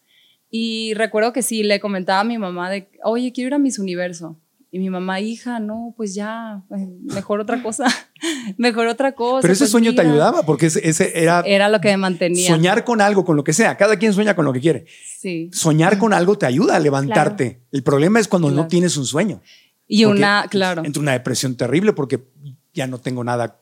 Y 0.50 0.92
recuerdo 0.94 1.32
que 1.32 1.42
sí, 1.42 1.62
le 1.62 1.80
comentaba 1.80 2.20
a 2.20 2.24
mi 2.24 2.36
mamá 2.36 2.68
de, 2.68 2.90
oye, 3.02 3.32
quiero 3.32 3.48
ir 3.48 3.54
a 3.54 3.58
Miss 3.58 3.78
Universo. 3.78 4.36
Y 4.74 4.80
mi 4.80 4.90
mamá, 4.90 5.20
hija, 5.20 5.60
no, 5.60 5.94
pues 5.96 6.16
ya, 6.16 6.64
mejor 7.04 7.38
otra 7.38 7.62
cosa, 7.62 7.84
mejor 8.58 8.88
otra 8.88 9.14
cosa. 9.14 9.42
Pero 9.42 9.52
ese 9.52 9.66
pues 9.66 9.70
sueño 9.70 9.94
te 9.94 10.00
ayudaba 10.00 10.42
porque 10.42 10.66
ese, 10.66 11.12
era... 11.14 11.44
Era 11.46 11.68
lo 11.68 11.80
que 11.80 11.90
me 11.90 11.96
mantenía. 11.96 12.48
Soñar 12.48 12.82
con 12.82 13.00
algo, 13.00 13.24
con 13.24 13.36
lo 13.36 13.44
que 13.44 13.52
sea. 13.52 13.76
Cada 13.76 14.00
quien 14.00 14.12
sueña 14.12 14.34
con 14.34 14.44
lo 14.44 14.52
que 14.52 14.58
quiere. 14.58 14.86
Sí. 15.20 15.48
Soñar 15.52 15.96
con 15.96 16.12
algo 16.12 16.36
te 16.36 16.46
ayuda 16.46 16.74
a 16.74 16.80
levantarte. 16.80 17.62
El 17.70 17.84
problema 17.84 18.18
es 18.18 18.26
cuando 18.26 18.50
no 18.50 18.66
tienes 18.66 18.96
un 18.96 19.06
sueño. 19.06 19.42
Y 19.86 20.06
una, 20.06 20.46
claro. 20.50 20.82
Entre 20.84 21.00
una 21.00 21.12
depresión 21.12 21.54
terrible 21.54 21.92
porque 21.92 22.24
ya 22.72 22.88
no 22.88 22.98
tengo 22.98 23.22
nada 23.22 23.60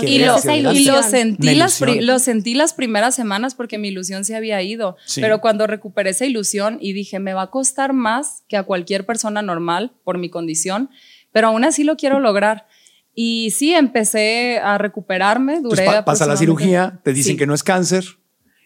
y, 0.00 0.18
lo, 0.18 0.38
sentí 0.38 1.54
las, 1.54 1.80
lo 1.80 2.18
sentí 2.18 2.54
las 2.54 2.74
primeras 2.74 3.14
semanas 3.14 3.54
porque 3.54 3.78
mi 3.78 3.88
ilusión 3.88 4.24
se 4.24 4.36
había 4.36 4.60
ido. 4.60 4.96
Pero 5.14 5.40
cuando 5.40 5.66
recuperé 5.66 6.10
esa 6.10 6.26
ilusión 6.26 6.78
y 6.80 6.92
dije, 6.92 7.18
me 7.18 7.32
va 7.32 7.42
a 7.42 7.50
costar 7.50 7.92
más 7.92 8.42
que 8.48 8.56
a 8.56 8.64
cualquier 8.64 9.06
persona 9.06 9.42
normal 9.42 9.92
por 10.04 10.18
mi 10.18 10.28
condición, 10.28 10.90
pero 11.32 11.48
aún 11.48 11.64
así 11.64 11.84
lo 11.84 11.96
quiero 11.96 12.20
lograr. 12.20 12.66
Y 13.14 13.50
sí, 13.52 13.72
empecé 13.72 14.58
a 14.58 14.76
recuperarme. 14.76 15.60
Duré 15.60 15.86
pasa 16.04 16.26
la 16.26 16.36
cirugía, 16.36 17.00
te 17.02 17.14
dicen 17.14 17.38
que 17.38 17.46
no 17.46 17.54
es 17.54 17.62
cáncer. 17.62 18.04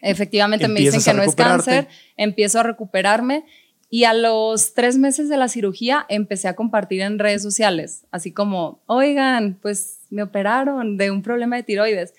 Efectivamente, 0.01 0.67
me 0.67 0.79
dicen 0.79 1.01
que 1.01 1.13
no 1.13 1.23
es 1.23 1.35
cáncer. 1.35 1.87
Empiezo 2.17 2.59
a 2.59 2.63
recuperarme 2.63 3.45
y 3.93 4.05
a 4.05 4.13
los 4.13 4.73
tres 4.73 4.97
meses 4.97 5.27
de 5.27 5.35
la 5.35 5.49
cirugía 5.49 6.05
empecé 6.07 6.47
a 6.47 6.55
compartir 6.55 7.01
en 7.01 7.19
redes 7.19 7.43
sociales, 7.43 8.05
así 8.09 8.31
como, 8.31 8.81
oigan, 8.85 9.59
pues 9.61 9.99
me 10.09 10.23
operaron 10.23 10.95
de 10.95 11.11
un 11.11 11.21
problema 11.21 11.57
de 11.57 11.63
tiroides. 11.63 12.13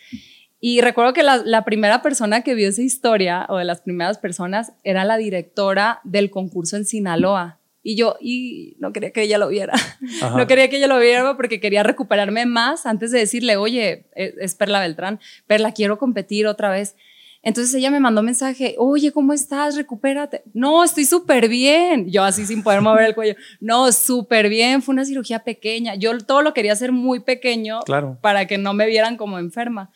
Y 0.61 0.83
recuerdo 0.83 1.15
que 1.15 1.23
la, 1.23 1.65
primera 1.65 2.03
persona 2.03 2.43
que 2.43 2.55
vio 2.55 2.69
esa 2.69 2.83
historia, 2.83 3.47
o 3.49 3.57
de 3.57 3.65
las 3.65 3.81
primeras 3.81 4.19
personas, 4.19 4.75
era 4.85 5.07
la 5.07 5.17
directora 5.17 6.01
del 6.05 6.31
concurso 6.31 6.77
en 6.77 6.85
Sinaloa. 6.85 7.59
Y 7.83 7.97
yo, 7.97 8.17
y 8.21 8.77
no 8.79 8.93
quería 8.93 9.11
que 9.11 9.23
ella 9.23 9.39
lo 9.39 9.49
viera. 9.49 9.73
No 10.37 10.47
quería 10.47 10.69
que 10.69 10.77
ella 10.77 10.89
lo 10.89 10.99
viera 10.99 11.37
porque 11.39 11.59
quería 11.59 11.83
recuperarme 11.83 12.45
más 12.45 12.85
antes 12.85 13.13
de 13.13 13.21
decirle, 13.21 13.57
oye, 13.57 14.05
es 14.15 14.55
Perla 14.55 14.81
Beltrán, 14.81 15.21
Perla, 15.47 15.73
quiero 15.73 15.99
competir 15.99 16.47
otra 16.47 16.71
vez. 16.71 16.97
Entonces 17.45 17.75
ella 17.75 17.91
me 17.91 17.99
mandó 17.99 18.23
mensaje, 18.23 18.77
oye, 18.79 19.11
¿cómo 19.11 19.33
estás? 19.33 19.75
Recupérate. 19.75 20.45
No, 20.55 20.85
estoy 20.85 21.05
súper 21.05 21.49
bien. 21.49 22.09
Yo 22.09 22.23
así 22.23 22.47
sin 22.47 22.63
poder 22.63 22.81
mover 22.83 23.07
el 23.07 23.15
cuello. 23.15 23.35
No, 23.61 23.91
súper 23.91 24.49
bien. 24.49 24.81
Fue 24.81 24.93
una 24.93 25.05
cirugía 25.05 25.41
pequeña. 25.41 25.97
Yo 25.97 26.17
todo 26.19 26.43
lo 26.43 26.55
quería 26.55 26.73
hacer 26.73 26.93
muy 26.93 27.21
pequeño 27.21 27.81
Claro. 27.81 28.17
para 28.21 28.47
que 28.47 28.59
no 28.59 28.75
me 28.75 28.87
vieran 28.87 29.17
como 29.17 29.41
enferma. 29.41 29.91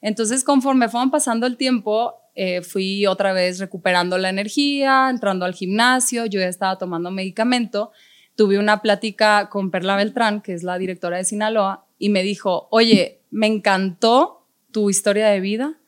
Entonces, 0.00 0.42
conforme 0.42 0.88
fueron 0.88 1.10
pasando 1.10 1.46
el 1.46 1.56
tiempo, 1.58 2.14
eh, 2.34 2.62
fui 2.62 3.06
otra 3.06 3.32
vez 3.34 3.58
recuperando 3.58 4.16
la 4.16 4.30
energía, 4.30 5.08
entrando 5.10 5.44
al 5.44 5.54
gimnasio. 5.54 6.24
Yo 6.24 6.40
ya 6.40 6.48
estaba 6.48 6.78
tomando 6.78 7.10
medicamento. 7.10 7.92
Tuve 8.36 8.58
una 8.58 8.80
plática 8.80 9.48
con 9.50 9.70
Perla 9.70 9.96
Beltrán, 9.96 10.40
que 10.40 10.54
es 10.54 10.62
la 10.62 10.78
directora 10.78 11.18
de 11.18 11.24
Sinaloa, 11.24 11.86
y 11.98 12.08
me 12.08 12.22
dijo, 12.22 12.68
oye, 12.70 13.20
me 13.30 13.46
encantó 13.46 14.46
tu 14.70 14.88
historia 14.90 15.28
de 15.28 15.40
vida 15.40 15.78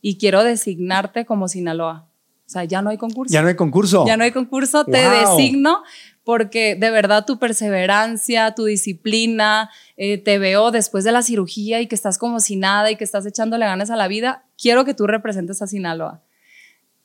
y 0.00 0.18
quiero 0.18 0.44
designarte 0.44 1.24
como 1.26 1.48
Sinaloa. 1.48 2.06
O 2.46 2.50
sea, 2.50 2.64
ya 2.64 2.80
no 2.80 2.88
hay 2.90 2.96
concurso. 2.96 3.32
Ya 3.32 3.42
no 3.42 3.48
hay 3.48 3.54
concurso. 3.54 4.06
Ya 4.06 4.16
no 4.16 4.24
hay 4.24 4.32
concurso, 4.32 4.84
te 4.86 5.02
Wow. 5.06 5.36
designo 5.36 5.82
porque 6.24 6.76
de 6.76 6.90
verdad 6.90 7.24
tu 7.26 7.38
perseverancia, 7.38 8.54
tu 8.54 8.64
disciplina, 8.64 9.70
eh, 9.96 10.18
te 10.18 10.38
veo 10.38 10.70
después 10.70 11.04
de 11.04 11.12
la 11.12 11.22
cirugía 11.22 11.80
y 11.80 11.86
que 11.86 11.94
estás 11.94 12.18
como 12.18 12.40
si 12.40 12.56
nada 12.56 12.90
y 12.90 12.96
que 12.96 13.04
estás 13.04 13.24
echándole 13.26 13.64
ganas 13.66 13.90
a 13.90 13.96
la 13.96 14.08
vida, 14.08 14.44
quiero 14.60 14.84
que 14.84 14.94
tú 14.94 15.06
representes 15.06 15.60
a 15.62 15.66
Sinaloa. 15.66 16.22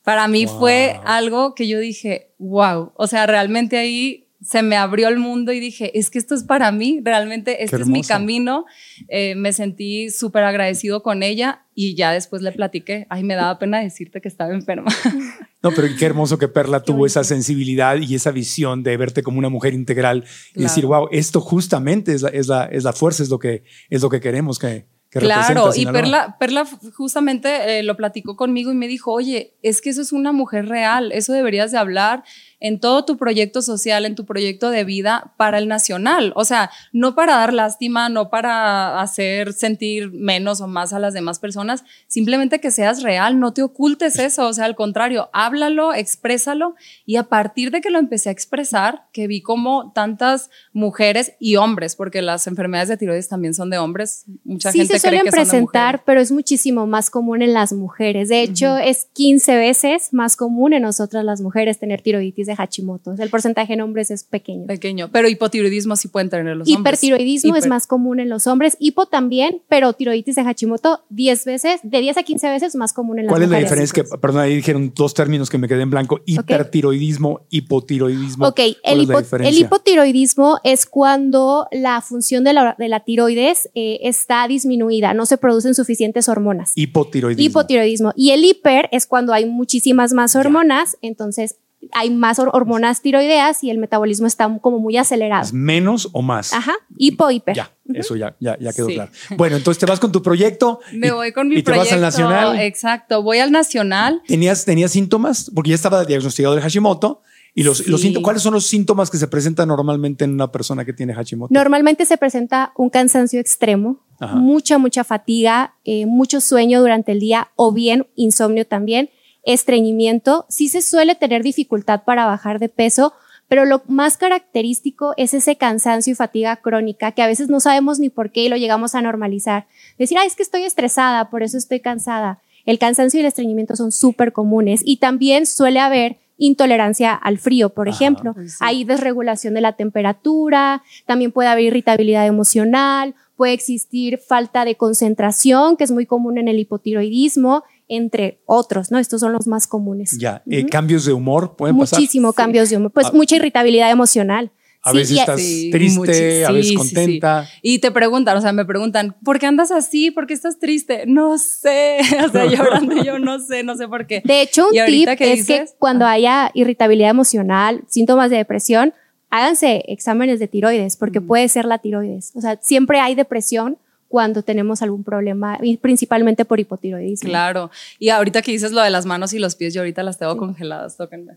Para 0.02 0.28
mí 0.28 0.44
Wow. 0.46 0.58
fue 0.58 1.00
algo 1.04 1.54
que 1.54 1.66
yo 1.68 1.78
dije, 1.78 2.30
wow, 2.38 2.92
o 2.96 3.06
sea, 3.06 3.26
realmente 3.26 3.78
ahí 3.78 4.23
se 4.44 4.62
me 4.62 4.76
abrió 4.76 5.08
el 5.08 5.18
mundo 5.18 5.52
y 5.52 5.60
dije, 5.60 5.98
es 5.98 6.10
que 6.10 6.18
esto 6.18 6.34
es 6.34 6.44
para 6.44 6.70
mí, 6.70 7.00
realmente 7.02 7.64
este 7.64 7.76
es 7.76 7.86
mi 7.86 8.02
camino. 8.02 8.66
Eh, 9.08 9.34
me 9.34 9.52
sentí 9.52 10.10
súper 10.10 10.44
agradecido 10.44 11.02
con 11.02 11.22
ella 11.22 11.64
y 11.74 11.94
ya 11.94 12.12
después 12.12 12.42
le 12.42 12.52
platiqué, 12.52 13.06
ay, 13.08 13.24
me 13.24 13.34
daba 13.34 13.58
pena 13.58 13.80
decirte 13.80 14.20
que 14.20 14.28
estaba 14.28 14.52
enferma. 14.52 14.90
No, 15.64 15.70
pero 15.70 15.88
qué 15.98 16.04
hermoso 16.04 16.36
que 16.36 16.46
Perla 16.46 16.82
tuvo 16.82 17.06
esa 17.06 17.24
sensibilidad 17.24 17.96
y 17.96 18.14
esa 18.14 18.30
visión 18.32 18.82
de 18.82 18.98
verte 18.98 19.22
como 19.22 19.38
una 19.38 19.48
mujer 19.48 19.72
integral 19.72 20.26
y 20.54 20.60
decir, 20.64 20.84
wow, 20.84 21.08
esto 21.10 21.40
justamente 21.40 22.12
es 22.12 22.20
la, 22.20 22.28
es 22.28 22.48
la, 22.48 22.66
es 22.66 22.84
la 22.84 22.92
fuerza, 22.92 23.22
es 23.22 23.30
lo 23.30 23.38
que, 23.38 23.64
es 23.88 24.02
lo 24.02 24.10
que 24.10 24.20
queremos 24.20 24.58
que, 24.58 24.84
Claro, 25.20 25.70
y. 25.74 25.86
Perla, 25.86 26.36
Perla 26.38 26.66
justamente 26.96 27.78
eh, 27.78 27.82
lo 27.82 27.96
platicó 27.96 28.36
conmigo 28.36 28.72
y 28.72 28.74
me 28.74 28.88
dijo, 28.88 29.12
oye, 29.12 29.54
es 29.62 29.80
que 29.80 29.90
eso 29.90 30.02
es 30.02 30.12
una 30.12 30.32
mujer 30.32 30.66
real, 30.66 31.12
eso 31.12 31.32
deberías 31.32 31.70
de 31.70 31.78
hablar 31.78 32.24
en 32.64 32.80
todo 32.80 33.04
tu 33.04 33.18
proyecto 33.18 33.60
social, 33.60 34.06
en 34.06 34.14
tu 34.14 34.24
proyecto 34.24 34.70
de 34.70 34.84
vida 34.84 35.34
para 35.36 35.58
el 35.58 35.68
nacional. 35.68 36.32
O 36.34 36.46
sea, 36.46 36.70
no 36.94 37.14
para 37.14 37.36
dar 37.36 37.52
lástima, 37.52 38.08
no 38.08 38.30
para 38.30 39.02
hacer 39.02 39.52
sentir 39.52 40.10
menos 40.10 40.62
o 40.62 40.66
más 40.66 40.94
a 40.94 40.98
las 40.98 41.12
demás 41.12 41.38
personas, 41.38 41.84
simplemente 42.06 42.60
que 42.60 42.70
seas 42.70 43.02
real, 43.02 43.38
no 43.38 43.52
te 43.52 43.60
ocultes 43.60 44.18
eso. 44.18 44.46
O 44.46 44.52
sea, 44.54 44.64
al 44.64 44.76
contrario, 44.76 45.28
háblalo, 45.34 45.92
exprésalo. 45.92 46.74
Y 47.04 47.16
a 47.16 47.24
partir 47.24 47.70
de 47.70 47.82
que 47.82 47.90
lo 47.90 47.98
empecé 47.98 48.30
a 48.30 48.32
expresar, 48.32 49.08
que 49.12 49.26
vi 49.26 49.42
como 49.42 49.92
tantas 49.92 50.48
mujeres 50.72 51.34
y 51.38 51.56
hombres, 51.56 51.96
porque 51.96 52.22
las 52.22 52.46
enfermedades 52.46 52.88
de 52.88 52.96
tiroides 52.96 53.28
también 53.28 53.52
son 53.52 53.68
de 53.68 53.76
hombres, 53.76 54.24
mucha 54.42 54.72
sí 54.72 54.78
gente 54.78 54.98
se 54.98 55.06
cree 55.06 55.18
suelen 55.18 55.24
que 55.26 55.30
son 55.32 55.44
de 55.44 55.50
presentar, 55.50 56.02
pero 56.06 56.18
es 56.18 56.32
muchísimo 56.32 56.86
más 56.86 57.10
común 57.10 57.42
en 57.42 57.52
las 57.52 57.74
mujeres. 57.74 58.30
De 58.30 58.40
hecho, 58.40 58.78
es 58.78 59.08
15 59.12 59.54
veces 59.56 60.14
más 60.14 60.34
común 60.34 60.72
en 60.72 60.80
nosotras 60.80 61.26
las 61.26 61.42
mujeres 61.42 61.78
tener 61.78 62.00
tiroiditis 62.00 62.46
de 62.46 62.53
Hashimoto. 62.54 63.10
O 63.12 63.16
sea, 63.16 63.24
el 63.24 63.30
porcentaje 63.30 63.72
en 63.74 63.80
hombres 63.80 64.10
es 64.10 64.24
pequeño. 64.24 64.66
Pequeño, 64.66 65.10
pero 65.12 65.28
hipotiroidismo 65.28 65.96
sí 65.96 66.08
pueden 66.08 66.30
tener 66.30 66.56
los 66.56 66.68
hombres. 66.68 66.78
Hipertiroidismo 66.80 67.56
es 67.56 67.64
Hiper- 67.64 67.68
más 67.68 67.86
común 67.86 68.20
en 68.20 68.28
los 68.28 68.46
hombres, 68.46 68.76
hipo 68.78 69.06
también, 69.06 69.62
pero 69.68 69.92
tiroiditis 69.92 70.36
de 70.36 70.44
Hashimoto 70.44 71.04
10 71.10 71.44
veces, 71.44 71.80
de 71.82 72.00
10 72.00 72.16
a 72.18 72.22
15 72.22 72.48
veces 72.50 72.74
más 72.76 72.92
común 72.92 73.18
en 73.18 73.26
las 73.26 73.32
¿Cuál 73.32 73.42
es 73.42 73.48
la 73.50 73.58
diferencia? 73.58 74.02
Que, 74.04 74.08
perdón, 74.18 74.40
ahí 74.42 74.54
dijeron 74.56 74.92
dos 74.94 75.14
términos 75.14 75.50
que 75.50 75.58
me 75.58 75.68
quedé 75.68 75.82
en 75.82 75.90
blanco: 75.90 76.20
hipertiroidismo, 76.24 77.40
hipotiroidismo. 77.50 78.46
Ok, 78.48 78.60
el, 78.60 79.06
¿Cuál 79.06 79.24
es 79.24 79.32
la 79.32 79.38
hipo- 79.38 79.46
el 79.48 79.58
hipotiroidismo 79.58 80.58
es 80.64 80.86
cuando 80.86 81.66
la 81.72 82.00
función 82.00 82.44
de 82.44 82.52
la, 82.52 82.74
de 82.78 82.88
la 82.88 83.00
tiroides 83.00 83.68
eh, 83.74 84.00
está 84.02 84.46
disminuida, 84.48 85.14
no 85.14 85.26
se 85.26 85.36
producen 85.38 85.74
suficientes 85.74 86.28
hormonas. 86.28 86.72
Hipotiroidismo. 86.74 87.44
Hipotiroidismo. 87.50 88.12
Y 88.16 88.30
el 88.30 88.44
hiper 88.44 88.88
es 88.92 89.06
cuando 89.06 89.32
hay 89.32 89.46
muchísimas 89.46 90.12
más 90.12 90.36
hormonas, 90.36 90.96
entonces 91.02 91.56
hay 91.92 92.10
más 92.10 92.38
hor- 92.38 92.50
hormonas 92.52 93.00
tiroideas 93.02 93.62
y 93.64 93.70
el 93.70 93.78
metabolismo 93.78 94.26
está 94.26 94.50
como 94.60 94.78
muy 94.78 94.96
acelerado. 94.96 95.42
¿Es 95.44 95.52
menos 95.52 96.08
o 96.12 96.22
más? 96.22 96.52
Ajá, 96.52 96.74
hipo, 96.98 97.30
hiper. 97.30 97.54
Ya, 97.56 97.70
eso 97.94 98.16
ya, 98.16 98.34
ya, 98.40 98.58
ya 98.58 98.72
quedó 98.72 98.86
Sí. 98.88 98.94
claro. 98.94 99.10
Bueno, 99.36 99.56
entonces 99.56 99.78
te 99.80 99.86
vas 99.86 100.00
con 100.00 100.12
tu 100.12 100.22
proyecto. 100.22 100.80
Me 100.92 101.08
y- 101.08 101.10
voy 101.10 101.32
con 101.32 101.48
mi 101.48 101.56
y 101.56 101.58
te 101.58 101.64
proyecto. 101.64 101.86
vas 101.86 101.92
al 101.94 102.00
nacional. 102.00 102.60
Exacto, 102.60 103.22
voy 103.22 103.38
al 103.38 103.52
nacional. 103.52 104.22
¿Tenías, 104.26 104.64
¿Tenías 104.64 104.90
síntomas? 104.92 105.50
Porque 105.54 105.70
ya 105.70 105.76
estaba 105.76 106.04
diagnosticado 106.04 106.54
de 106.54 106.60
Hashimoto. 106.62 107.22
¿Y 107.56 107.62
los, 107.62 107.78
Sí. 107.78 107.84
los 107.88 108.00
síntomas, 108.00 108.24
cuáles 108.24 108.42
son 108.42 108.52
los 108.54 108.66
síntomas 108.66 109.10
que 109.10 109.16
se 109.16 109.28
presentan 109.28 109.68
normalmente 109.68 110.24
en 110.24 110.32
una 110.32 110.50
persona 110.50 110.84
que 110.84 110.92
tiene 110.92 111.14
Hashimoto? 111.14 111.54
Normalmente 111.54 112.04
se 112.04 112.16
presenta 112.18 112.72
un 112.76 112.90
cansancio 112.90 113.38
extremo, 113.38 114.00
Ajá. 114.18 114.34
mucha, 114.34 114.78
mucha 114.78 115.04
fatiga, 115.04 115.74
eh, 115.84 116.04
mucho 116.04 116.40
sueño 116.40 116.80
durante 116.80 117.12
el 117.12 117.20
día 117.20 117.52
o 117.54 117.70
bien 117.72 118.08
insomnio 118.16 118.66
también, 118.66 119.08
estreñimiento. 119.46 120.46
Sí 120.48 120.68
se 120.68 120.82
suele 120.82 121.14
tener 121.14 121.42
dificultad 121.42 122.02
para 122.04 122.26
bajar 122.26 122.58
de 122.58 122.68
peso, 122.68 123.12
pero 123.48 123.64
lo 123.64 123.82
más 123.86 124.16
característico 124.16 125.14
es 125.16 125.34
ese 125.34 125.56
cansancio 125.56 126.12
y 126.12 126.16
fatiga 126.16 126.56
crónica 126.56 127.12
que 127.12 127.22
a 127.22 127.26
veces 127.26 127.48
no 127.48 127.60
sabemos 127.60 127.98
ni 127.98 128.10
por 128.10 128.30
qué 128.30 128.44
y 128.44 128.48
lo 128.48 128.56
llegamos 128.56 128.94
a 128.94 129.02
normalizar. 129.02 129.66
Decir, 129.98 130.18
ay, 130.18 130.26
es 130.26 130.36
que 130.36 130.42
estoy 130.42 130.62
estresada, 130.62 131.30
por 131.30 131.42
eso 131.42 131.58
estoy 131.58 131.80
cansada. 131.80 132.40
El 132.64 132.78
cansancio 132.78 133.18
y 133.18 133.22
el 133.22 133.26
estreñimiento 133.26 133.76
son 133.76 133.92
súper 133.92 134.32
comunes 134.32 134.80
y 134.84 134.96
también 134.96 135.44
suele 135.44 135.80
haber 135.80 136.18
intolerancia 136.36 137.14
al 137.14 137.38
frío, 137.38 137.70
por 137.70 137.88
Ajá. 137.88 137.96
ejemplo. 137.96 138.34
Sí. 138.46 138.56
Hay 138.60 138.84
desregulación 138.84 139.54
de 139.54 139.60
la 139.60 139.74
temperatura, 139.74 140.82
también 141.06 141.30
puede 141.30 141.48
haber 141.48 141.64
irritabilidad 141.64 142.26
emocional, 142.26 143.14
puede 143.36 143.52
existir 143.52 144.18
falta 144.18 144.64
de 144.64 144.76
concentración, 144.76 145.76
que 145.76 145.84
es 145.84 145.90
muy 145.90 146.06
común 146.06 146.38
en 146.38 146.48
el 146.48 146.58
hipotiroidismo, 146.58 147.64
entre 147.88 148.40
otros, 148.46 148.90
¿no? 148.90 148.98
Estos 148.98 149.20
son 149.20 149.32
los 149.32 149.46
más 149.46 149.66
comunes. 149.66 150.16
Ya, 150.18 150.42
eh, 150.50 150.66
cambios 150.66 151.04
de 151.04 151.12
humor 151.12 151.56
pueden 151.56 151.76
pasar. 151.78 151.98
Muchísimo 152.00 152.32
cambios 152.32 152.70
de 152.70 152.76
humor, 152.78 152.92
pues 152.92 153.06
Ah. 153.08 153.12
mucha 153.14 153.36
irritabilidad 153.36 153.90
emocional. 153.90 154.52
A 154.86 154.90
Sí, 154.90 154.96
veces 154.98 155.18
estás 155.18 155.40
Sí, 155.40 155.70
triste, 155.70 156.44
a 156.44 156.50
veces 156.52 156.76
contenta. 156.76 157.46
sí. 157.46 157.58
Y 157.62 157.78
te 157.78 157.90
preguntan, 157.90 158.36
o 158.36 158.40
sea, 158.42 158.52
me 158.52 158.66
preguntan, 158.66 159.16
¿por 159.24 159.38
qué 159.38 159.46
andas 159.46 159.70
así? 159.70 160.10
¿Por 160.10 160.26
qué 160.26 160.34
estás 160.34 160.58
triste? 160.58 161.04
No 161.06 161.38
sé, 161.38 161.98
o 162.28 162.28
sea, 162.30 162.44
llorando 162.46 163.02
yo 163.02 163.18
no 163.18 163.38
sé, 163.40 163.62
no 163.62 163.76
sé 163.76 163.88
por 163.88 164.06
qué. 164.06 164.20
De 164.26 164.42
hecho, 164.42 164.66
un 164.68 164.72
tip 164.86 165.06
que 165.16 165.32
es 165.32 165.46
que 165.46 165.54
dices- 165.62 165.70
ah. 165.72 165.76
cuando 165.78 166.04
haya 166.04 166.50
irritabilidad 166.52 167.08
emocional, 167.10 167.82
síntomas 167.88 168.28
de 168.30 168.36
depresión, 168.36 168.92
háganse 169.30 169.84
exámenes 169.88 170.38
de 170.38 170.48
tiroides, 170.48 170.96
porque 170.98 171.20
puede 171.22 171.48
ser 171.48 171.64
la 171.64 171.78
tiroides. 171.78 172.32
O 172.34 172.40
sea, 172.42 172.58
siempre 172.60 173.00
hay 173.00 173.14
depresión 173.14 173.78
cuando 174.14 174.44
tenemos 174.44 174.80
algún 174.80 175.02
problema, 175.02 175.58
y 175.60 175.76
principalmente 175.78 176.44
por 176.44 176.60
hipotiroidismo. 176.60 177.28
Claro. 177.28 177.72
Y 177.98 178.10
ahorita 178.10 178.42
que 178.42 178.52
dices 178.52 178.70
lo 178.70 178.80
de 178.80 178.88
las 178.90 179.06
manos 179.06 179.32
y 179.32 179.40
los 179.40 179.56
pies, 179.56 179.74
yo 179.74 179.80
ahorita 179.80 180.04
las 180.04 180.18
tengo 180.18 180.36
congeladas, 180.36 180.96
tóquenme. 180.96 181.32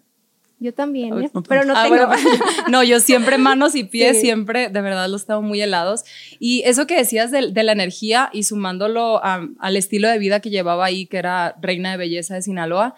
Yo 0.59 0.71
también, 0.75 1.19
¿eh? 1.23 1.31
no 1.33 1.41
pero 1.41 1.65
no 1.65 1.73
Ah, 1.75 1.85
tengo. 1.85 2.05
bueno, 2.05 2.13
no, 2.69 2.83
yo 2.83 2.99
siempre 2.99 3.39
manos 3.39 3.73
y 3.73 3.83
pies, 3.83 4.17
Sí. 4.17 4.21
siempre, 4.27 4.69
de 4.69 4.81
verdad, 4.81 5.09
los 5.09 5.25
tengo 5.25 5.41
muy 5.41 5.59
helados. 5.59 6.03
Y 6.39 6.61
eso 6.67 6.85
que 6.85 6.95
decías 6.97 7.31
de, 7.31 7.51
de 7.51 7.63
la 7.63 7.71
energía 7.71 8.29
y 8.31 8.43
sumándolo 8.43 9.25
a- 9.25 9.47
al 9.57 9.75
estilo 9.75 10.07
de 10.07 10.19
vida 10.19 10.39
que 10.39 10.51
llevaba 10.51 10.85
ahí, 10.85 11.07
que 11.07 11.17
era 11.17 11.55
reina 11.59 11.89
de 11.89 11.97
belleza 11.97 12.35
de 12.35 12.43
Sinaloa, 12.43 12.93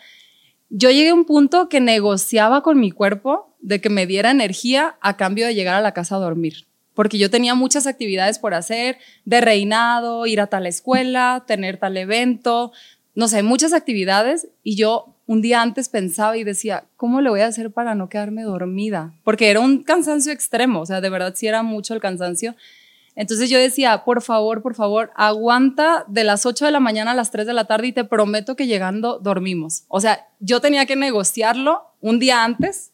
yo 0.70 0.92
llegué 0.92 1.12
a 1.12 1.14
un 1.14 1.24
punto 1.24 1.70
que 1.70 1.80
negociaba 1.80 2.64
con 2.64 2.82
mi 2.82 2.92
cuerpo 2.92 3.56
de 3.62 3.80
que 3.80 3.90
me 3.90 4.06
diera 4.06 4.30
energía 4.32 4.98
a 5.00 5.16
cambio 5.16 5.46
de 5.48 5.56
llegar 5.56 5.76
a 5.76 5.82
la 5.82 5.94
casa 5.94 6.18
a 6.18 6.20
dormir. 6.20 6.66
Porque 7.00 7.18
yo 7.18 7.30
tenía 7.30 7.56
muchas 7.56 7.88
actividades 7.88 8.40
por 8.40 8.54
hacer, 8.54 8.98
de 9.24 9.40
reinado, 9.40 10.26
ir 10.26 10.42
a 10.42 10.48
tal 10.48 10.66
escuela, 10.66 11.46
tener 11.48 11.78
tal 11.78 11.96
evento, 11.96 12.74
no 13.16 13.30
sé, 13.30 13.42
muchas 13.42 13.72
actividades. 13.72 14.50
Y 14.64 14.76
yo 14.76 15.16
un 15.26 15.42
día 15.42 15.62
antes 15.62 15.88
pensaba 15.88 16.36
y 16.36 16.44
decía, 16.44 16.90
¿cómo 16.98 17.22
le 17.22 17.30
voy 17.30 17.40
a 17.40 17.46
hacer 17.46 17.72
para 17.72 17.96
no 17.96 18.10
quedarme 18.10 18.44
dormida? 18.44 19.14
Porque 19.24 19.50
era 19.50 19.62
un 19.62 19.82
cansancio 19.84 20.34
extremo, 20.34 20.82
o 20.82 20.86
sea, 20.86 21.00
de 21.00 21.10
verdad 21.10 21.32
sí 21.38 21.48
era 21.48 21.64
mucho 21.64 21.94
el 21.94 22.02
cansancio. 22.02 22.58
Entonces 23.16 23.50
yo 23.50 23.58
decía, 23.58 24.04
por 24.04 24.22
favor, 24.22 24.62
por 24.62 24.76
favor, 24.76 25.14
aguanta 25.16 26.04
de 26.10 26.26
las 26.26 26.46
8 26.46 26.66
de 26.66 26.72
la 26.72 26.82
mañana 26.82 27.12
a 27.12 27.16
las 27.16 27.32
3 27.32 27.48
de 27.48 27.54
la 27.54 27.64
tarde 27.64 27.88
y 27.88 27.94
te 27.94 28.04
prometo 28.04 28.58
que 28.58 28.68
llegando 28.68 29.20
dormimos. 29.20 29.86
O 29.88 30.02
sea, 30.02 30.28
yo 30.42 30.60
tenía 30.60 30.86
que 30.86 30.98
negociarlo 30.98 31.82
un 32.02 32.20
día 32.20 32.44
antes 32.44 32.92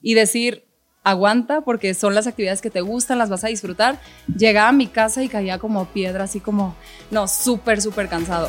y 0.00 0.14
decir, 0.14 0.71
aguanta 1.04 1.62
porque 1.62 1.94
son 1.94 2.14
las 2.14 2.26
actividades 2.26 2.60
que 2.60 2.70
te 2.70 2.80
gustan, 2.80 3.18
las 3.18 3.30
vas 3.30 3.44
a 3.44 3.48
disfrutar. 3.48 3.98
Llegaba 4.36 4.68
a 4.68 4.72
mi 4.72 4.86
casa 4.86 5.22
y 5.22 5.28
caía 5.28 5.58
como 5.58 5.86
piedra, 5.86 6.24
así 6.24 6.40
como, 6.40 6.74
no, 7.10 7.28
súper, 7.28 7.80
súper 7.80 8.08
cansado. 8.08 8.48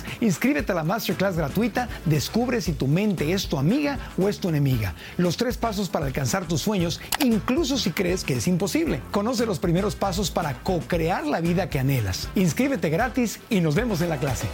Inscríbete 0.19 0.71
a 0.71 0.75
la 0.75 0.83
masterclass 0.83 1.35
gratuita, 1.35 1.89
descubre 2.05 2.61
si 2.61 2.73
tu 2.73 2.87
mente 2.87 3.31
es 3.33 3.47
tu 3.47 3.57
amiga 3.57 3.99
o 4.17 4.29
es 4.29 4.39
tu 4.39 4.49
enemiga. 4.49 4.93
Los 5.17 5.37
tres 5.37 5.57
pasos 5.57 5.89
para 5.89 6.05
alcanzar 6.05 6.47
tus 6.47 6.61
sueños, 6.61 6.99
incluso 7.23 7.77
si 7.77 7.91
crees 7.91 8.23
que 8.23 8.35
es 8.35 8.47
imposible. 8.47 9.01
Conoce 9.11 9.45
los 9.45 9.59
primeros 9.59 9.95
pasos 9.95 10.31
para 10.31 10.55
co-crear 10.63 11.25
la 11.25 11.41
vida 11.41 11.69
que 11.69 11.79
anhelas. 11.79 12.29
Inscríbete 12.35 12.89
gratis 12.89 13.39
y 13.49 13.61
nos 13.61 13.75
vemos 13.75 14.01
en 14.01 14.09
la 14.09 14.17
clase. 14.17 14.47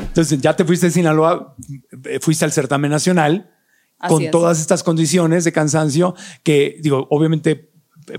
Entonces, 0.00 0.40
ya 0.40 0.56
te 0.56 0.64
fuiste 0.64 0.86
de 0.86 0.92
Sinaloa, 0.92 1.54
eh, 2.04 2.18
fuiste 2.20 2.44
al 2.44 2.52
certamen 2.52 2.90
nacional 2.90 3.50
Así 3.98 4.14
con 4.14 4.22
es. 4.24 4.30
todas 4.30 4.60
estas 4.60 4.82
condiciones 4.82 5.44
de 5.44 5.52
cansancio 5.52 6.14
que, 6.42 6.78
digo, 6.80 7.06
obviamente 7.10 7.70
eh, 8.12 8.18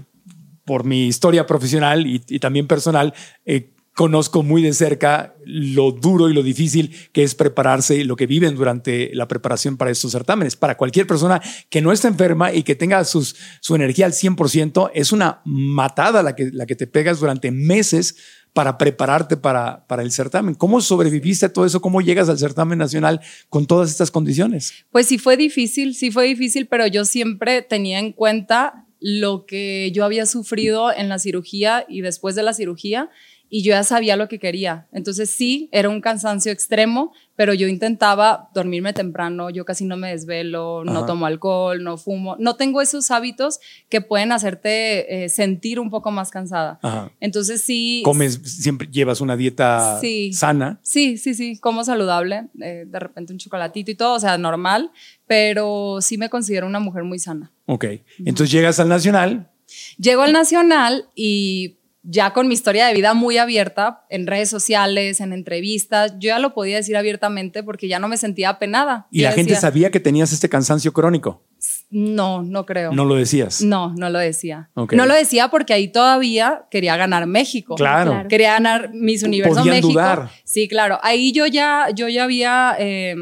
por 0.63 0.84
mi 0.86 1.08
historia 1.08 1.46
profesional 1.46 2.06
y, 2.06 2.24
y 2.28 2.39
también 2.39 2.67
personal, 2.67 3.13
eh, 3.46 3.74
conozco 4.02 4.42
muy 4.42 4.64
de 4.64 4.74
cerca 4.74 5.36
lo 5.46 5.92
duro 5.92 6.28
y 6.28 6.34
lo 6.34 6.42
difícil 6.42 6.90
que 7.12 7.22
es 7.22 7.36
prepararse 7.36 7.98
y 7.98 8.04
lo 8.04 8.16
que 8.16 8.26
viven 8.26 8.56
durante 8.56 9.14
la 9.14 9.28
preparación 9.28 9.78
para 9.78 9.92
estos 9.92 10.12
certámenes. 10.12 10.56
Para 10.56 10.76
cualquier 10.76 11.06
persona 11.06 11.40
que 11.70 11.82
no 11.82 11.92
esté 11.92 12.08
enferma 12.08 12.52
y 12.52 12.64
que 12.64 12.74
tenga 12.74 13.06
sus, 13.06 13.36
su 13.60 13.76
energía 13.76 14.08
al 14.08 14.14
100%, 14.14 14.90
es 14.96 15.12
una 15.12 15.42
matada 15.46 16.24
la 16.24 16.36
que, 16.36 16.50
la 16.52 16.66
que 16.66 16.76
te 16.76 16.88
pegas 16.88 17.20
durante 17.20 17.52
meses 17.52 18.16
para 18.54 18.80
prepararte 18.80 19.38
para, 19.38 19.86
para 19.86 20.02
el 20.02 20.12
certamen. 20.12 20.56
¿Cómo 20.56 20.82
sobreviviste 20.82 21.46
a 21.46 21.54
todo 21.54 21.68
eso? 21.68 21.80
¿Cómo 21.80 22.02
llegas 22.02 22.28
al 22.28 22.40
certamen 22.40 22.80
nacional 22.80 23.22
con 23.50 23.68
todas 23.68 23.92
estas 23.92 24.10
condiciones? 24.10 24.74
Pues 24.90 25.06
sí 25.06 25.20
fue 25.20 25.38
difícil, 25.38 25.94
sí 25.94 26.10
fue 26.10 26.26
difícil, 26.26 26.66
pero 26.66 26.88
yo 26.88 27.06
siempre 27.06 27.62
tenía 27.62 28.00
en 28.00 28.14
cuenta 28.14 28.88
lo 29.00 29.46
que 29.46 29.92
yo 29.94 30.06
había 30.06 30.26
sufrido 30.26 30.92
en 30.92 31.08
la 31.08 31.20
cirugía 31.20 31.86
y 31.88 32.02
después 32.02 32.34
de 32.34 32.42
la 32.42 32.56
cirugía 32.56 33.12
y 33.54 33.64
yo 33.64 33.72
ya 33.72 33.84
sabía 33.84 34.16
lo 34.16 34.30
que 34.30 34.40
quería. 34.40 34.88
Entonces 34.94 35.30
sí, 35.30 35.68
era 35.74 35.90
un 35.90 36.00
cansancio 36.00 36.54
extremo, 36.54 37.12
pero 37.36 37.54
yo 37.54 37.68
intentaba 37.68 38.50
dormirme 38.54 38.94
temprano, 38.94 39.50
yo 39.50 39.66
casi 39.66 39.84
no 39.84 39.98
me 39.98 40.10
desvelo, 40.12 40.84
no 40.86 41.00
Ajá. 41.00 41.06
tomo 41.06 41.26
alcohol, 41.26 41.84
no 41.84 41.98
fumo, 41.98 42.38
no 42.40 42.56
tengo 42.56 42.82
esos 42.82 43.12
hábitos 43.12 43.60
que 43.90 44.00
pueden 44.00 44.32
hacerte 44.32 45.26
eh, 45.26 45.28
sentir 45.30 45.82
un 45.82 45.90
poco 45.90 46.12
más 46.12 46.32
cansada. 46.32 46.80
Ajá. 46.82 47.12
Entonces 47.20 47.62
sí... 47.62 48.02
Comes, 48.06 48.36
siempre 48.46 48.88
llevas 48.90 49.20
una 49.20 49.36
dieta 49.36 50.00
Sí. 50.00 50.32
sana. 50.32 50.80
Sí, 50.82 51.18
sí, 51.18 51.34
sí, 51.34 51.58
como 51.60 51.84
saludable, 51.84 52.48
eh, 52.62 52.86
de 52.88 53.00
repente 53.00 53.34
un 53.34 53.40
chocolatito 53.40 53.92
y 53.92 53.96
todo, 53.96 54.14
o 54.16 54.20
sea, 54.22 54.38
normal, 54.38 54.92
pero 55.28 55.98
sí 56.00 56.18
me 56.18 56.30
considero 56.30 56.68
una 56.68 56.80
mujer 56.80 57.04
muy 57.04 57.20
sana. 57.20 57.52
Ok. 57.66 57.86
Entonces 58.20 58.50
llegas 58.50 58.80
al 58.80 58.88
nacional. 58.88 59.50
Llego 59.98 60.22
al 60.24 60.34
Nacional 60.34 61.06
y 61.16 61.78
ya 62.04 62.34
con 62.34 62.48
mi 62.48 62.54
historia 62.54 62.88
de 62.88 62.94
vida 62.94 63.14
muy 63.14 63.38
abierta 63.38 64.06
en 64.10 64.26
redes 64.26 64.50
sociales, 64.50 65.20
en 65.20 65.34
entrevistas, 65.34 66.14
yo 66.14 66.30
ya 66.30 66.40
lo 66.40 66.54
podía 66.54 66.78
decir 66.78 66.98
abiertamente 66.98 67.62
porque 67.64 67.88
ya 67.88 68.00
no 68.00 68.08
me 68.08 68.18
sentía 68.18 68.50
apenada. 68.50 69.08
Y 69.12 69.22
Yo 69.22 69.30
la 69.30 69.34
gente 69.34 69.56
sabía 69.56 69.92
que 69.92 70.00
tenías 70.00 70.34
este 70.34 70.50
cansancio 70.50 70.94
crónico. 70.94 71.44
No, 71.92 72.42
no 72.42 72.66
creo. 72.66 72.92
No 72.92 73.06
lo 73.06 73.16
decías. 73.16 73.62
No, 73.62 73.94
no 73.96 74.10
lo 74.10 74.18
decía. 74.18 74.70
No 74.76 75.06
lo 75.06 75.14
decía 75.14 75.50
porque 75.50 75.74
ahí 75.74 75.90
todavía 75.90 76.64
quería 76.72 76.96
ganar 76.98 77.28
México. 77.28 77.76
Claro. 77.76 78.12
Claro. 78.12 78.30
Quería 78.30 78.54
ganar 78.54 78.92
Miss 78.94 79.24
Universo 79.24 79.60
Podían 79.60 79.76
México. 79.76 79.90
dudar. 79.90 80.30
Sí, 80.44 80.68
claro. 80.68 81.00
Ahí 81.04 81.32
yo 81.34 81.46
ya, 81.46 81.90
yo 81.94 82.08
ya 82.08 82.24
había, 82.24 82.76
eh, 82.80 83.16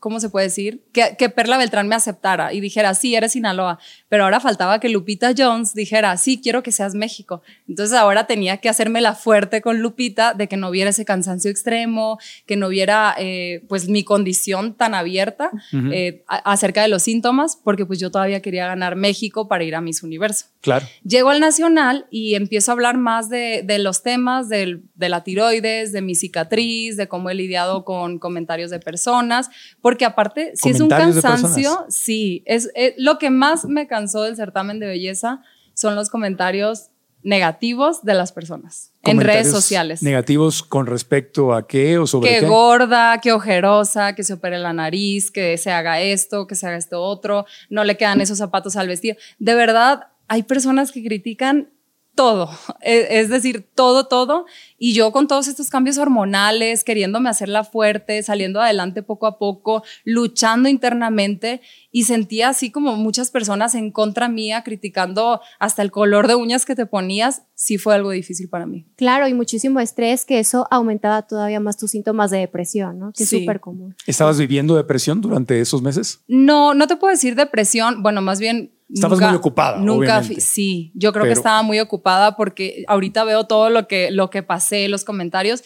¿cómo 0.00 0.20
se 0.20 0.30
puede 0.30 0.46
decir? 0.46 0.84
Que, 0.92 1.16
que 1.18 1.28
Perla 1.28 1.58
Beltrán 1.58 1.86
me 1.86 1.94
aceptara 1.94 2.52
y 2.52 2.60
dijera, 2.60 2.94
sí, 2.94 3.14
eres 3.14 3.32
Sinaloa. 3.32 3.78
Pero 4.08 4.24
ahora 4.24 4.38
faltaba 4.40 4.78
que 4.78 4.88
Lupita 4.88 5.32
Jones 5.36 5.74
dijera, 5.74 6.16
sí, 6.16 6.40
quiero 6.42 6.62
que 6.62 6.70
seas 6.72 6.94
México. 6.94 7.42
Entonces 7.68 7.96
ahora 7.96 8.26
tenía 8.26 8.58
que 8.58 8.68
hacerme 8.68 9.00
la 9.00 9.14
fuerte 9.14 9.60
con 9.62 9.80
Lupita 9.80 10.32
de 10.32 10.46
que 10.48 10.56
no 10.56 10.70
viera 10.70 10.90
ese 10.90 11.04
cansancio 11.04 11.50
extremo, 11.50 12.18
que 12.46 12.56
no 12.56 12.68
viera 12.68 13.14
eh, 13.18 13.62
pues 13.68 13.88
mi 13.88 14.04
condición 14.04 14.74
tan 14.74 14.94
abierta 14.94 15.50
eh, 15.92 16.22
a- 16.28 16.52
acerca 16.52 16.82
de 16.82 16.88
los 16.88 17.02
síntomas, 17.02 17.56
porque 17.62 17.84
pues 17.84 17.98
yo 17.98 18.10
todavía 18.10 18.40
quería 18.42 18.66
ganar 18.66 18.94
México 18.96 19.48
para 19.48 19.64
ir 19.64 19.74
a 19.74 19.80
Miss 19.80 20.02
Universo. 20.02 20.46
Claro. 20.60 20.86
Llego 21.04 21.30
al 21.30 21.40
Nacional 21.40 22.06
y 22.10 22.34
empiezo 22.36 22.70
a 22.70 22.74
hablar 22.74 22.96
más 22.98 23.28
de, 23.28 23.62
de 23.64 23.78
los 23.78 24.02
temas 24.02 24.48
del- 24.48 24.82
de 24.94 25.08
la 25.08 25.24
tiroides, 25.24 25.92
de 25.92 26.00
mi 26.02 26.14
cicatriz, 26.14 26.96
de 26.96 27.08
cómo 27.08 27.28
he 27.30 27.34
lidiado 27.34 27.84
con 27.84 28.18
comentarios 28.18 28.70
de 28.70 28.78
personas, 28.78 29.50
porque 29.80 30.04
aparte, 30.04 30.52
si 30.54 30.68
es 30.70 30.80
un 30.80 30.88
cansancio, 31.22 31.86
sí, 31.88 32.42
es, 32.46 32.70
eh, 32.74 32.94
lo 32.98 33.18
que 33.18 33.30
más 33.30 33.64
me 33.64 33.86
cansó 33.96 34.22
del 34.22 34.36
certamen 34.36 34.78
de 34.78 34.86
belleza 34.86 35.42
son 35.74 35.94
los 35.94 36.10
comentarios 36.10 36.88
negativos 37.22 38.04
de 38.04 38.14
las 38.14 38.30
personas 38.30 38.92
en 39.02 39.20
redes 39.20 39.50
sociales. 39.50 40.02
Negativos 40.02 40.62
con 40.62 40.86
respecto 40.86 41.54
a 41.54 41.66
qué 41.66 41.98
o 41.98 42.06
sobre 42.06 42.28
Que 42.30 42.40
qué. 42.40 42.46
gorda, 42.46 43.18
que 43.20 43.32
ojerosa, 43.32 44.14
que 44.14 44.22
se 44.22 44.34
opere 44.34 44.58
la 44.58 44.72
nariz, 44.72 45.30
que 45.30 45.56
se 45.56 45.72
haga 45.72 46.00
esto, 46.00 46.46
que 46.46 46.54
se 46.54 46.66
haga 46.66 46.76
esto 46.76 47.02
otro, 47.02 47.46
no 47.70 47.84
le 47.84 47.96
quedan 47.96 48.20
esos 48.20 48.38
zapatos 48.38 48.76
al 48.76 48.86
vestido. 48.86 49.16
De 49.38 49.54
verdad, 49.54 50.08
hay 50.28 50.42
personas 50.42 50.92
que 50.92 51.02
critican 51.02 51.70
todo, 52.16 52.50
e- 52.80 53.06
es 53.20 53.28
decir, 53.28 53.68
todo, 53.74 54.08
todo. 54.08 54.46
Y 54.78 54.92
yo 54.94 55.12
con 55.12 55.28
todos 55.28 55.46
estos 55.46 55.70
cambios 55.70 55.96
hormonales, 55.98 56.82
queriéndome 56.82 57.28
hacerla 57.28 57.62
fuerte, 57.62 58.20
saliendo 58.24 58.60
adelante 58.60 59.02
poco 59.04 59.26
a 59.28 59.38
poco, 59.38 59.84
luchando 60.04 60.68
internamente 60.68 61.60
y 61.92 62.04
sentía 62.04 62.48
así 62.48 62.70
como 62.72 62.96
muchas 62.96 63.30
personas 63.30 63.74
en 63.74 63.90
contra 63.92 64.28
mía, 64.28 64.64
criticando 64.64 65.40
hasta 65.58 65.82
el 65.82 65.90
color 65.92 66.26
de 66.26 66.34
uñas 66.34 66.66
que 66.66 66.74
te 66.74 66.86
ponías, 66.86 67.42
sí 67.54 67.78
fue 67.78 67.94
algo 67.94 68.10
difícil 68.10 68.48
para 68.48 68.66
mí. 68.66 68.86
Claro, 68.96 69.28
y 69.28 69.34
muchísimo 69.34 69.80
estrés, 69.80 70.24
que 70.24 70.38
eso 70.40 70.66
aumentaba 70.70 71.22
todavía 71.22 71.60
más 71.60 71.76
tus 71.76 71.92
síntomas 71.92 72.30
de 72.30 72.38
depresión, 72.38 72.98
¿no? 72.98 73.12
Que 73.12 73.22
es 73.22 73.28
Sí. 73.28 73.40
súper 73.40 73.60
común. 73.60 73.94
¿Estabas 74.06 74.38
viviendo 74.38 74.74
depresión 74.76 75.20
durante 75.20 75.60
esos 75.60 75.80
meses? 75.82 76.20
No, 76.28 76.74
no 76.74 76.86
te 76.86 76.96
puedo 76.96 77.12
decir 77.12 77.34
depresión. 77.34 78.02
Bueno, 78.02 78.20
más 78.20 78.40
bien. 78.40 78.72
Estabas 78.92 79.20
muy 79.20 79.34
ocupada, 79.34 79.78
Nunca, 79.78 80.18
obviamente. 80.18 80.40
sí, 80.40 80.92
yo 80.94 81.12
creo 81.12 81.24
Pero- 81.24 81.34
que 81.34 81.38
estaba 81.38 81.62
muy 81.62 81.80
ocupada 81.80 82.36
porque 82.36 82.84
ahorita 82.86 83.24
veo 83.24 83.44
todo 83.44 83.68
lo 83.70 83.88
que, 83.88 84.10
lo 84.10 84.30
que 84.30 84.42
pasé, 84.42 84.88
los 84.88 85.04
comentarios. 85.04 85.64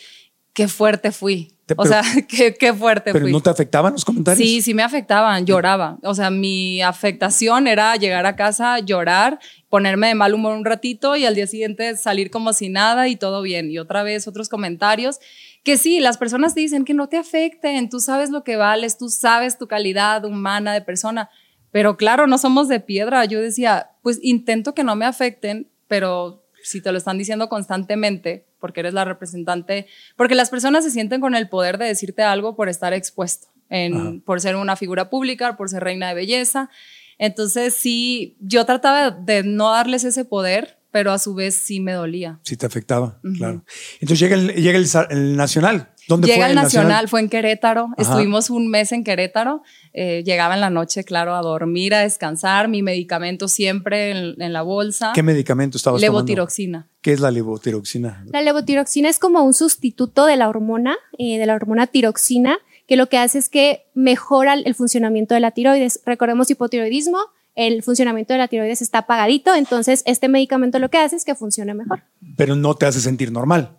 Qué 0.53 0.67
fuerte 0.69 1.13
fui. 1.13 1.53
Te- 1.67 1.75
o 1.77 1.85
sea, 1.85 2.03
qué, 2.29 2.55
qué 2.55 2.73
fuerte 2.75 3.13
¿Pero 3.13 3.27
fui. 3.27 3.33
no 3.33 3.41
te 3.41 3.51
afectaban 3.51 3.93
los 3.93 4.05
comentarios? 4.05 4.39
Sí, 4.45 4.63
sí 4.63 4.75
me 4.75 4.83
afectaban, 4.83 5.47
lloraba. 5.47 5.99
O 6.03 6.15
sea, 6.15 6.31
mi 6.31 6.83
afectación 6.83 7.67
era 7.69 7.95
llegar 7.97 8.27
a 8.27 8.35
casa, 8.37 8.79
llorar, 8.81 9.39
ponerme 9.69 10.09
de 10.09 10.15
mal 10.17 10.35
humor 10.35 10.57
un 10.57 10.65
ratito 10.65 11.15
y 11.15 11.25
al 11.27 11.35
día 11.37 11.47
siguiente 11.47 11.97
salir 11.97 12.31
como 12.31 12.53
si 12.53 12.69
nada 12.71 13.07
y 13.07 13.17
todo 13.17 13.43
bien. 13.43 13.71
Y 13.71 13.79
otra 13.79 14.03
vez 14.03 14.27
otros 14.27 14.49
comentarios 14.49 15.21
que 15.63 15.77
sí, 15.77 16.01
las 16.01 16.17
personas 16.19 16.55
te 16.55 16.61
dicen 16.61 16.85
que 16.87 16.95
no 16.95 17.09
te 17.09 17.19
afecten, 17.19 17.91
tú 17.91 18.01
sabes 18.01 18.31
lo 18.31 18.43
que 18.45 18.57
vales, 18.57 18.97
tú 18.97 19.09
sabes 19.11 19.59
tu 19.59 19.69
calidad 19.69 20.25
humana 20.25 20.73
de 20.73 20.81
persona. 20.81 21.29
Pero 21.73 21.97
claro, 21.97 22.27
no 22.27 22.39
somos 22.39 22.69
de 22.69 22.81
piedra. 22.81 23.25
Yo 23.25 23.41
decía, 23.41 23.91
pues 24.03 24.19
intento 24.23 24.75
que 24.75 24.85
no 24.85 24.97
me 24.97 25.05
afecten, 25.05 25.69
pero 25.89 26.45
si 26.63 26.81
te 26.81 26.93
lo 26.93 26.99
están 26.99 27.19
diciendo 27.19 27.49
constantemente, 27.49 28.45
porque 28.59 28.81
eres 28.81 28.95
la 28.95 29.05
representante, 29.05 29.87
porque 30.17 30.35
las 30.35 30.51
personas 30.51 30.85
se 30.85 30.91
sienten 30.91 31.21
con 31.21 31.35
el 31.35 31.49
poder 31.49 31.79
de 31.79 31.87
decirte 31.87 32.23
algo 32.23 32.55
por 32.55 32.69
estar 32.69 32.93
expuesto, 32.93 33.49
en, 33.69 34.21
por 34.21 34.41
ser 34.41 34.57
una 34.57 34.77
figura 34.77 35.11
pública, 35.11 35.57
por 35.57 35.69
ser 35.69 35.83
reina 35.83 36.09
de 36.09 36.15
belleza. 36.15 36.71
Entonces 37.19 37.75
sí, 37.75 38.37
yo 38.41 38.65
trataba 38.67 39.11
de 39.11 39.43
no 39.43 39.71
darles 39.71 40.05
ese 40.05 40.25
poder, 40.25 40.79
pero 40.91 41.13
a 41.13 41.19
su 41.19 41.35
vez 41.35 41.55
sí 41.55 41.81
me 41.81 41.93
dolía. 41.93 42.41
Sí 42.43 42.57
te 42.57 42.67
afectaba, 42.67 43.21
claro. 43.37 43.65
Entonces 44.01 44.19
llega 44.19 44.37
el, 44.37 44.55
llega 44.55 44.79
el, 44.79 44.89
el 45.11 45.37
nacional. 45.37 45.93
¿Dónde 46.11 46.27
Llega 46.27 46.47
fue 46.47 46.49
el 46.49 46.55
nacional, 46.57 47.09
fue 47.09 47.21
en 47.21 47.29
Querétaro, 47.29 47.91
Ajá. 47.97 48.03
estuvimos 48.03 48.51
un 48.51 48.69
mes 48.69 48.91
en 48.91 49.05
Querétaro, 49.05 49.63
eh, 49.93 50.25
llegaba 50.27 50.55
en 50.55 50.61
la 50.61 50.69
noche, 50.69 51.05
claro, 51.05 51.37
a 51.37 51.41
dormir, 51.41 51.95
a 51.95 52.01
descansar, 52.01 52.67
mi 52.67 52.83
medicamento 52.83 53.47
siempre 53.47 54.11
en, 54.11 54.43
en 54.43 54.53
la 54.53 54.63
bolsa, 54.63 55.13
¿Qué 55.15 55.23
medicamento 55.23 55.77
estabas 55.77 56.01
tomando? 56.01 56.19
levotiroxina. 56.19 56.89
¿Qué 57.01 57.13
es 57.13 57.21
la 57.21 57.31
levotiroxina? 57.31 58.25
La 58.33 58.43
levotiroxina 58.43 59.09
es 59.09 59.21
como 59.21 59.45
un 59.45 59.55
sustituto 59.55 60.27
de 60.27 60.37
la 60.37 60.49
hormona, 60.49 60.97
eh, 61.17 61.39
de 61.39 61.47
la 61.47 61.55
hormona 61.55 61.87
tiroxina, 61.87 62.59
que 62.89 62.97
lo 62.97 63.09
que 63.09 63.17
hace 63.19 63.39
es 63.39 63.49
que 63.49 63.87
mejora 63.95 64.55
el 64.55 64.75
funcionamiento 64.75 65.35
de 65.35 65.41
la 65.41 65.53
tiroides. 65.53 66.01
Recordemos 66.05 66.51
hipotiroidismo, 66.51 67.19
el 67.55 67.85
funcionamiento 67.85 68.33
de 68.35 68.39
la 68.39 68.49
tiroides 68.49 68.83
está 68.83 68.99
apagadito, 68.99 69.55
entonces 69.55 70.03
este 70.07 70.29
medicamento 70.29 70.81
lo 70.81 70.89
que 70.91 70.99
hace 70.99 71.15
es 71.15 71.25
que 71.25 71.37
funcione 71.37 71.73
mejor. 71.73 72.03
Pero 72.37 72.57
no 72.57 72.75
te 72.75 72.87
hace 72.87 73.01
sentir 73.01 73.31
normal. 73.31 73.77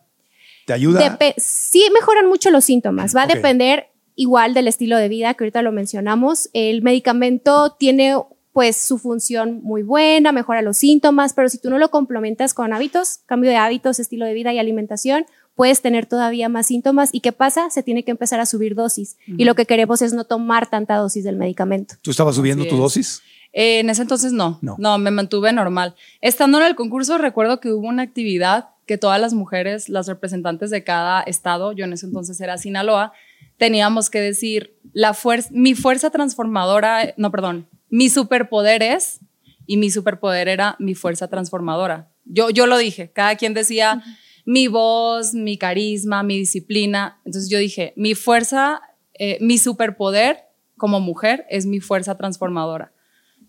¿Te 0.65 0.73
ayuda? 0.73 1.17
Sí 1.37 1.83
mejoran 1.93 2.27
mucho 2.27 2.49
los 2.51 2.65
síntomas. 2.65 3.15
Va 3.15 3.23
a 3.23 3.27
depender 3.27 3.87
igual 4.15 4.53
del 4.53 4.67
estilo 4.67 4.97
de 4.97 5.07
vida 5.09 5.33
que 5.33 5.43
ahorita 5.43 5.61
lo 5.61 5.71
mencionamos. 5.71 6.49
El 6.53 6.81
medicamento 6.81 7.75
tiene 7.79 8.15
pues 8.53 8.75
su 8.75 8.97
función 8.97 9.61
muy 9.63 9.81
buena, 9.81 10.31
mejora 10.33 10.61
los 10.61 10.77
síntomas, 10.77 11.33
pero 11.33 11.47
si 11.47 11.57
tú 11.57 11.69
no 11.69 11.77
lo 11.77 11.89
complementas 11.89 12.53
con 12.53 12.73
hábitos, 12.73 13.19
cambio 13.25 13.49
de 13.49 13.55
hábitos, 13.55 13.99
estilo 13.99 14.25
de 14.25 14.33
vida 14.33 14.51
y 14.53 14.59
alimentación, 14.59 15.25
puedes 15.55 15.81
tener 15.81 16.05
todavía 16.05 16.49
más 16.49 16.65
síntomas. 16.67 17.09
¿Y 17.13 17.21
qué 17.21 17.31
pasa? 17.31 17.69
Se 17.69 17.81
tiene 17.81 18.03
que 18.03 18.11
empezar 18.11 18.41
a 18.41 18.45
subir 18.45 18.75
dosis. 18.75 19.15
Y 19.25 19.45
lo 19.45 19.55
que 19.55 19.65
queremos 19.65 20.01
es 20.01 20.11
no 20.13 20.25
tomar 20.25 20.69
tanta 20.69 20.95
dosis 20.97 21.23
del 21.23 21.37
medicamento. 21.37 21.95
¿Tú 22.01 22.11
estabas 22.11 22.35
subiendo 22.35 22.63
Así 22.63 22.69
tu 22.69 22.75
es. 22.75 22.81
dosis? 22.81 23.21
Eh, 23.53 23.79
en 23.79 23.89
ese 23.89 24.01
entonces 24.01 24.31
no, 24.33 24.59
No. 24.61 24.75
no, 24.79 24.97
me 24.97 25.11
mantuve 25.11 25.51
normal. 25.53 25.95
Estando 26.21 26.57
en 26.59 26.65
el 26.65 26.75
concurso 26.75 27.17
recuerdo 27.17 27.59
que 27.59 27.71
hubo 27.71 27.87
una 27.87 28.03
actividad 28.03 28.69
que 28.91 28.97
todas 28.97 29.21
las 29.21 29.33
mujeres, 29.33 29.87
las 29.87 30.09
representantes 30.09 30.69
de 30.69 30.83
cada 30.83 31.21
estado, 31.21 31.71
yo 31.71 31.85
en 31.85 31.93
ese 31.93 32.07
entonces 32.07 32.41
era 32.41 32.57
Sinaloa, 32.57 33.13
teníamos 33.55 34.09
que 34.09 34.19
decir 34.19 34.75
la 34.91 35.13
fuerza, 35.13 35.47
mi 35.53 35.75
fuerza 35.75 36.09
transformadora, 36.09 37.13
no, 37.15 37.31
perdón, 37.31 37.69
mi 37.89 38.09
superpoder 38.09 38.83
es 38.83 39.21
y 39.65 39.77
mi 39.77 39.89
superpoder 39.89 40.49
era 40.49 40.75
mi 40.77 40.93
fuerza 40.93 41.29
transformadora. 41.29 42.11
Yo, 42.25 42.49
yo 42.49 42.67
lo 42.67 42.77
dije, 42.77 43.11
cada 43.13 43.37
quien 43.37 43.53
decía 43.53 44.03
mi 44.45 44.67
voz, 44.67 45.33
mi 45.33 45.57
carisma, 45.57 46.21
mi 46.21 46.37
disciplina. 46.37 47.21
Entonces 47.23 47.49
yo 47.49 47.59
dije, 47.59 47.93
mi 47.95 48.13
fuerza, 48.13 48.81
eh, 49.13 49.37
mi 49.39 49.57
superpoder 49.57 50.47
como 50.75 50.99
mujer 50.99 51.45
es 51.49 51.65
mi 51.65 51.79
fuerza 51.79 52.17
transformadora. 52.17 52.91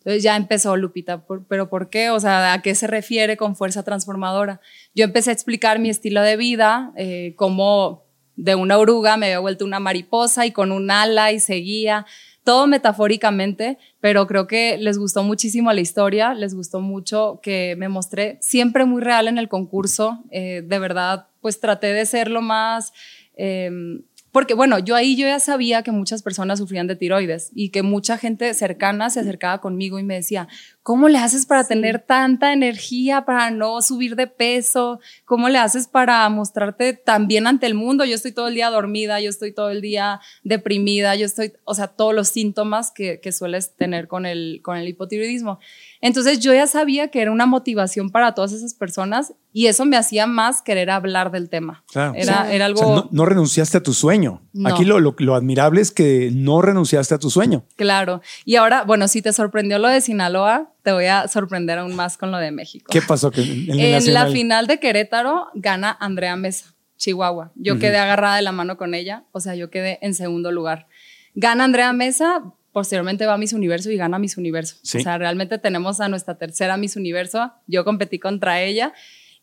Entonces 0.03 0.23
ya 0.23 0.37
empezó 0.37 0.77
Lupita, 0.77 1.25
¿por- 1.25 1.45
pero 1.47 1.69
¿por 1.69 1.89
qué? 1.89 2.11
O 2.11 2.19
sea, 2.19 2.53
¿a 2.53 2.61
qué 2.63 2.75
se 2.75 2.87
refiere 2.89 3.37
con 3.37 3.55
fuerza 3.55 3.85
transformadora? 3.85 4.61
Yo 4.95 5.05
empecé 5.05 5.31
a 5.31 5.33
explicar 5.33 5.79
mi 5.79 5.91
estilo 5.91 6.23
de 6.23 6.37
vida, 6.37 6.93
eh, 6.97 7.35
cómo 7.37 8.03
de 8.35 8.55
una 8.57 8.79
oruga 8.79 9.17
me 9.17 9.27
había 9.27 9.39
vuelto 9.39 9.65
una 9.65 9.79
mariposa 9.79 10.45
y 10.47 10.51
con 10.53 10.73
un 10.73 10.91
ala 10.91 11.31
y 11.33 11.39
seguía, 11.39 12.05
todo 12.45 12.67
metafóricamente, 12.67 13.79
pero 14.01 14.27
creo 14.27 14.47
que 14.49 14.77
les 14.79 14.99
gustó 14.99 15.23
muchísimo 15.23 15.73
la 15.73 15.81
historia, 15.81 16.35
les 16.35 16.55
gustó 16.55 16.81
mucho 16.81 17.39
que 17.43 17.77
me 17.79 17.89
mostré 17.89 18.39
siempre 18.41 18.85
muy 18.85 19.01
real 19.03 19.29
en 19.29 19.39
el 19.39 19.49
concurso, 19.49 20.25
eh, 20.33 20.63
de 20.67 20.79
verdad, 20.81 21.29
pues 21.41 21.61
traté 21.61 21.89
de 21.93 22.05
ser 22.07 22.29
lo 22.29 22.41
más... 22.43 22.93
em, 23.37 24.03
porque 24.33 24.55
bueno, 24.55 24.79
yo 24.79 24.97
ahí 24.97 25.15
yo 25.15 25.27
ya 25.27 25.39
sabía 25.39 25.83
que 25.83 25.93
muchas 25.93 26.23
personas 26.23 26.59
sufrían 26.59 26.87
de 26.87 26.97
tiroides 26.97 27.51
y 27.55 27.69
que 27.69 27.83
mucha 27.83 28.17
gente 28.17 28.53
cercana 28.55 29.11
se 29.11 29.21
acercaba 29.21 29.61
conmigo 29.61 29.99
y 29.99 30.03
me 30.03 30.15
decía, 30.15 30.49
¿cómo 30.83 31.09
le 31.09 31.19
haces 31.19 31.47
para 31.47 31.65
tener 31.65 32.01
tanta 32.01 32.53
energía, 32.53 33.25
para 33.25 33.51
no 33.51 33.81
subir 33.83 34.17
de 34.17 34.27
peso? 34.27 34.99
¿Cómo 35.25 35.49
le 35.49 35.59
haces 35.59 35.87
para 35.87 36.29
mostrarte 36.29 36.93
tan 36.95 37.29
bien 37.29 37.47
ante 37.47 37.67
el 37.67 37.75
mundo? 37.75 38.05
Yo 38.05 38.15
estoy 38.15 38.33
todo 38.33 38.49
el 38.49 38.55
día 38.55 38.69
dormida, 38.71 39.21
yo 39.21 39.31
estoy 39.31 39.53
todo 39.53 39.71
el 39.71 39.81
día 39.81 40.21
deprimida, 40.43 41.15
yo 41.15 41.25
estoy, 41.27 41.53
o 41.65 41.75
sea, 41.75 41.87
todos 41.89 42.15
los 42.15 42.29
síntomas 42.29 42.91
que, 42.91 43.21
que 43.21 43.33
sueles 43.33 43.75
tener 43.77 44.09
con 44.09 44.27
el, 44.27 44.61
con 44.63 44.77
el 44.77 44.89
hipotiroidismo. 44.89 45.59
Entonces 46.01 46.41
yo 46.41 46.53
ya 46.53 46.67
sabía 46.67 47.09
que 47.09 47.23
era 47.23 47.31
una 47.31 47.47
motivación 47.47 48.11
para 48.11 48.35
todas 48.35 48.53
esas 48.53 48.75
personas 48.75 49.35
y 49.53 49.67
eso 49.67 49.85
me 49.85 49.97
hacía 49.97 50.27
más 50.27 50.63
querer 50.63 50.91
hablar 50.91 51.31
del 51.31 51.49
tema. 51.49 51.85
Claro. 51.93 52.15
Era, 52.17 52.53
era 52.53 52.65
O 52.65 52.67
algo... 52.67 52.79
sea, 52.79 52.89
no, 52.97 53.09
no 53.13 53.25
renunciaste 53.25 53.79
a 53.79 53.83
tu 53.83 53.93
sueño. 53.93 54.43
No. 54.53 54.69
Aquí 54.71 54.85
lo, 54.85 54.99
lo- 54.99 55.15
lo 55.19 55.35
admirable 55.37 55.81
es 55.81 55.93
que 55.93 56.31
no 56.35 56.61
renunciaste 56.61 57.15
a 57.15 57.19
tu 57.19 57.31
sueño. 57.31 57.65
Claro. 57.77 58.21
Y 58.45 58.57
ahora, 58.57 58.83
bueno, 58.83 59.07
si 59.07 59.23
te 59.23 59.33
sorprendió 59.33 59.79
lo 59.79 59.87
de 59.89 60.01
Sinaloa, 60.01 60.72
te 60.83 60.93
voy 60.93 61.07
a 61.07 61.29
sorprender 61.29 61.79
aún 61.79 61.95
más 61.95 62.19
con 62.19 62.31
lo 62.31 62.39
de 62.39 62.51
México. 62.51 62.91
¿Qué 62.91 63.03
pasó? 63.03 63.31
que 63.31 63.43
en 63.43 63.79
en 63.79 64.15
la 64.15 64.27
final 64.29 64.67
de 64.67 64.79
Querétaro 64.79 65.49
gana 65.55 65.97
Andrea 66.01 66.37
Mesa, 66.37 66.75
Chihuahua. 66.97 67.53
Yo 67.55 67.79
quedé 67.79 67.99
agarrada 67.99 68.37
de 68.37 68.43
la 68.43 68.53
mano 68.53 68.77
con 68.77 68.95
ella, 68.95 69.25
o 69.33 69.41
sea, 69.41 69.55
yo 69.55 69.71
quedé 69.71 69.99
en 70.03 70.15
segundo 70.15 70.51
lugar. 70.53 70.89
Gana 71.35 71.65
Andrea 71.65 71.93
Mesa, 71.93 72.43
posteriormente 72.73 73.27
va 73.27 73.35
a 73.35 73.39
Miss 73.39 73.53
Universo 73.53 73.91
y 73.91 73.97
gana 73.97 74.19
Miss 74.19 74.37
Universo. 74.37 74.77
Sí. 74.83 74.99
O 74.99 75.01
sea, 75.03 75.19
realmente 75.19 75.59
tenemos 75.59 76.01
a 76.01 76.09
nuestra 76.09 76.37
tercera 76.37 76.77
Miss 76.77 76.97
Universo. 76.97 77.53
Yo 77.67 77.85
competí 77.85 78.19
contra 78.19 78.61
ella. 78.63 78.93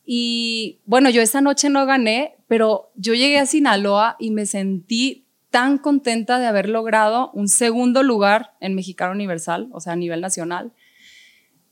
Y 0.06 0.80
bueno, 0.86 1.10
yo 1.10 1.21
esa 1.21 1.39
noche 1.39 1.69
no 1.69 1.86
gané, 1.86 2.36
pero 2.47 2.91
yo 2.95 3.13
llegué 3.13 3.38
a 3.38 3.45
Sinaloa 3.45 4.15
y 4.19 4.32
me 4.32 4.45
sentí 4.45 5.28
tan 5.52 5.78
contenta 5.78 6.39
de 6.39 6.47
haber 6.47 6.69
logrado 6.69 7.32
un 7.34 7.47
segundo 7.47 8.04
lugar 8.04 8.54
en 8.60 8.75
Mexicano 8.75 9.12
Universal, 9.12 9.69
o 9.71 9.80
sea, 9.80 9.93
a 9.93 9.95
nivel 9.95 10.21
nacional. 10.21 10.73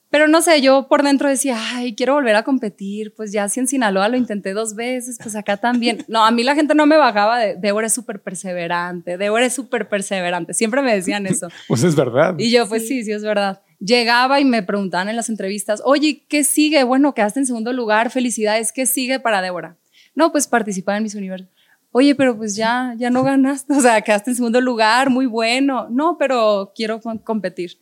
Pero 0.09 0.27
no 0.27 0.41
sé, 0.41 0.61
yo 0.61 0.87
por 0.87 1.03
dentro 1.03 1.27
decía, 1.27 1.57
ay, 1.59 1.93
quiero 1.93 2.13
volver 2.13 2.35
a 2.37 2.43
competir. 2.43 3.13
Pues 3.13 3.31
ya 3.33 3.49
si 3.49 3.59
en 3.59 3.67
Sinaloa 3.67 4.07
lo 4.07 4.15
intenté 4.17 4.53
dos 4.53 4.73
veces, 4.75 5.17
pues 5.21 5.35
acá 5.35 5.57
también. 5.57 6.05
No, 6.07 6.25
a 6.25 6.31
mí 6.31 6.43
la 6.43 6.55
gente 6.55 6.75
no 6.75 6.85
me 6.85 6.95
bajaba 6.97 7.39
de, 7.39 7.55
Débora 7.55 7.87
es 7.87 7.93
súper 7.93 8.21
perseverante, 8.21 9.17
Débora 9.17 9.45
es 9.45 9.53
súper 9.53 9.89
perseverante. 9.89 10.53
Siempre 10.53 10.81
me 10.81 10.93
decían 10.95 11.25
eso. 11.27 11.49
Pues 11.67 11.83
es 11.83 11.95
verdad. 11.95 12.35
Y 12.37 12.51
yo, 12.51 12.67
pues 12.69 12.87
sí, 12.87 13.03
sí, 13.03 13.11
es 13.11 13.23
verdad. 13.23 13.61
Llegaba 13.79 14.39
y 14.39 14.45
me 14.45 14.63
preguntaban 14.63 15.09
en 15.09 15.15
las 15.15 15.29
entrevistas, 15.29 15.81
oye, 15.83 16.23
¿qué 16.29 16.43
sigue? 16.43 16.83
Bueno, 16.83 17.13
quedaste 17.13 17.39
en 17.41 17.45
segundo 17.45 17.73
lugar, 17.73 18.09
felicidades, 18.09 18.71
¿qué 18.71 18.85
sigue 18.85 19.19
para 19.19 19.41
Débora? 19.41 19.75
No, 20.15 20.31
pues 20.31 20.47
participar 20.47 20.97
en 20.97 21.03
Miss 21.03 21.13
Universo. 21.15 21.47
Oye, 21.91 22.15
pero 22.15 22.35
pues 22.37 22.55
ya, 22.55 22.93
ya 22.97 23.09
no 23.09 23.23
ganaste, 23.23 23.73
o 23.73 23.79
sea, 23.81 24.01
quedaste 24.01 24.31
en 24.31 24.35
segundo 24.35 24.61
lugar, 24.61 25.09
muy 25.09 25.25
bueno. 25.25 25.87
No, 25.89 26.17
pero 26.17 26.71
quiero 26.75 27.01
com- 27.01 27.17
competir. 27.19 27.77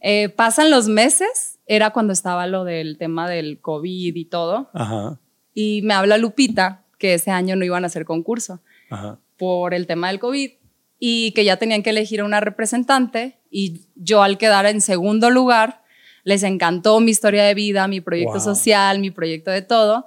Eh, 0.00 0.28
pasan 0.28 0.70
los 0.70 0.88
meses, 0.88 1.55
era 1.66 1.90
cuando 1.90 2.12
estaba 2.12 2.46
lo 2.46 2.64
del 2.64 2.96
tema 2.98 3.28
del 3.28 3.60
COVID 3.60 4.14
y 4.14 4.24
todo, 4.26 4.70
Ajá, 4.72 5.18
y 5.54 5.80
me 5.82 5.94
habla 5.94 6.18
Lupita 6.18 6.84
que 6.98 7.14
ese 7.14 7.30
año 7.30 7.56
no 7.56 7.64
iban 7.64 7.82
a 7.84 7.88
hacer 7.88 8.04
concurso 8.04 8.60
ajá. 8.90 9.18
por 9.36 9.74
el 9.74 9.86
tema 9.86 10.08
del 10.08 10.18
COVID 10.18 10.50
y 10.98 11.32
que 11.32 11.44
ya 11.44 11.56
tenían 11.56 11.82
que 11.82 11.90
elegir 11.90 12.20
a 12.20 12.24
una 12.24 12.40
representante 12.40 13.38
y 13.50 13.82
yo 13.94 14.22
al 14.22 14.38
quedar 14.38 14.66
en 14.66 14.80
segundo 14.80 15.30
lugar 15.30 15.82
les 16.24 16.42
encantó 16.42 16.98
mi 17.00 17.10
historia 17.10 17.44
de 17.44 17.54
vida, 17.54 17.86
mi 17.88 18.00
proyecto 18.00 18.34
Wow. 18.34 18.40
social, 18.40 18.98
mi 18.98 19.10
proyecto 19.10 19.50
de 19.50 19.62
todo 19.62 20.06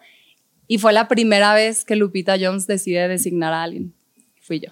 y 0.68 0.78
fue 0.78 0.94
la 0.94 1.08
primera 1.08 1.54
vez 1.54 1.84
que 1.84 1.96
Lupita 1.96 2.36
Jones 2.40 2.68
decide 2.68 3.08
designar 3.08 3.54
a 3.54 3.64
alguien. 3.64 3.94
Fui 4.42 4.60
yo. 4.60 4.72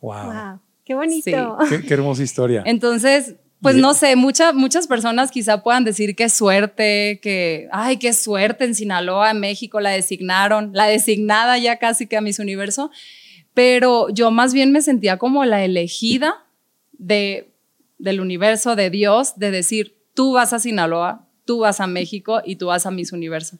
Wow. 0.00 0.24
Wow, 0.26 0.60
qué 0.84 0.94
bonito. 0.94 1.58
Sí. 1.62 1.68
Qué, 1.68 1.82
qué 1.86 1.94
hermosa 1.94 2.22
historia. 2.22 2.62
Entonces, 2.66 3.36
pues 3.60 3.76
no 3.76 3.94
sé, 3.94 4.14
muchas 4.14 4.54
muchas 4.54 4.86
personas 4.86 5.30
quizá 5.30 5.62
puedan 5.62 5.84
decir 5.84 6.14
qué 6.14 6.28
suerte, 6.28 7.18
que, 7.22 7.68
ay, 7.72 7.96
qué 7.96 8.12
suerte 8.12 8.64
en 8.64 8.74
Sinaloa, 8.74 9.32
en 9.32 9.40
México, 9.40 9.80
la 9.80 9.90
designaron, 9.90 10.70
la 10.72 10.86
designada 10.86 11.58
ya 11.58 11.78
casi 11.78 12.06
que 12.06 12.16
a 12.16 12.20
Miss 12.20 12.38
Universo, 12.38 12.90
pero 13.54 14.08
yo 14.10 14.30
más 14.30 14.54
bien 14.54 14.70
me 14.70 14.80
sentía 14.80 15.16
como 15.16 15.44
la 15.44 15.64
elegida 15.64 16.46
de, 16.92 17.50
del 17.98 18.20
universo, 18.20 18.76
de 18.76 18.90
Dios, 18.90 19.38
de 19.38 19.50
decir, 19.50 19.96
tú 20.14 20.34
vas 20.34 20.52
a 20.52 20.60
Sinaloa, 20.60 21.26
tú 21.44 21.60
vas 21.60 21.80
a 21.80 21.86
México 21.86 22.40
y 22.44 22.56
tú 22.56 22.66
vas 22.66 22.86
a 22.86 22.90
Miss 22.90 23.12
Universo. 23.12 23.58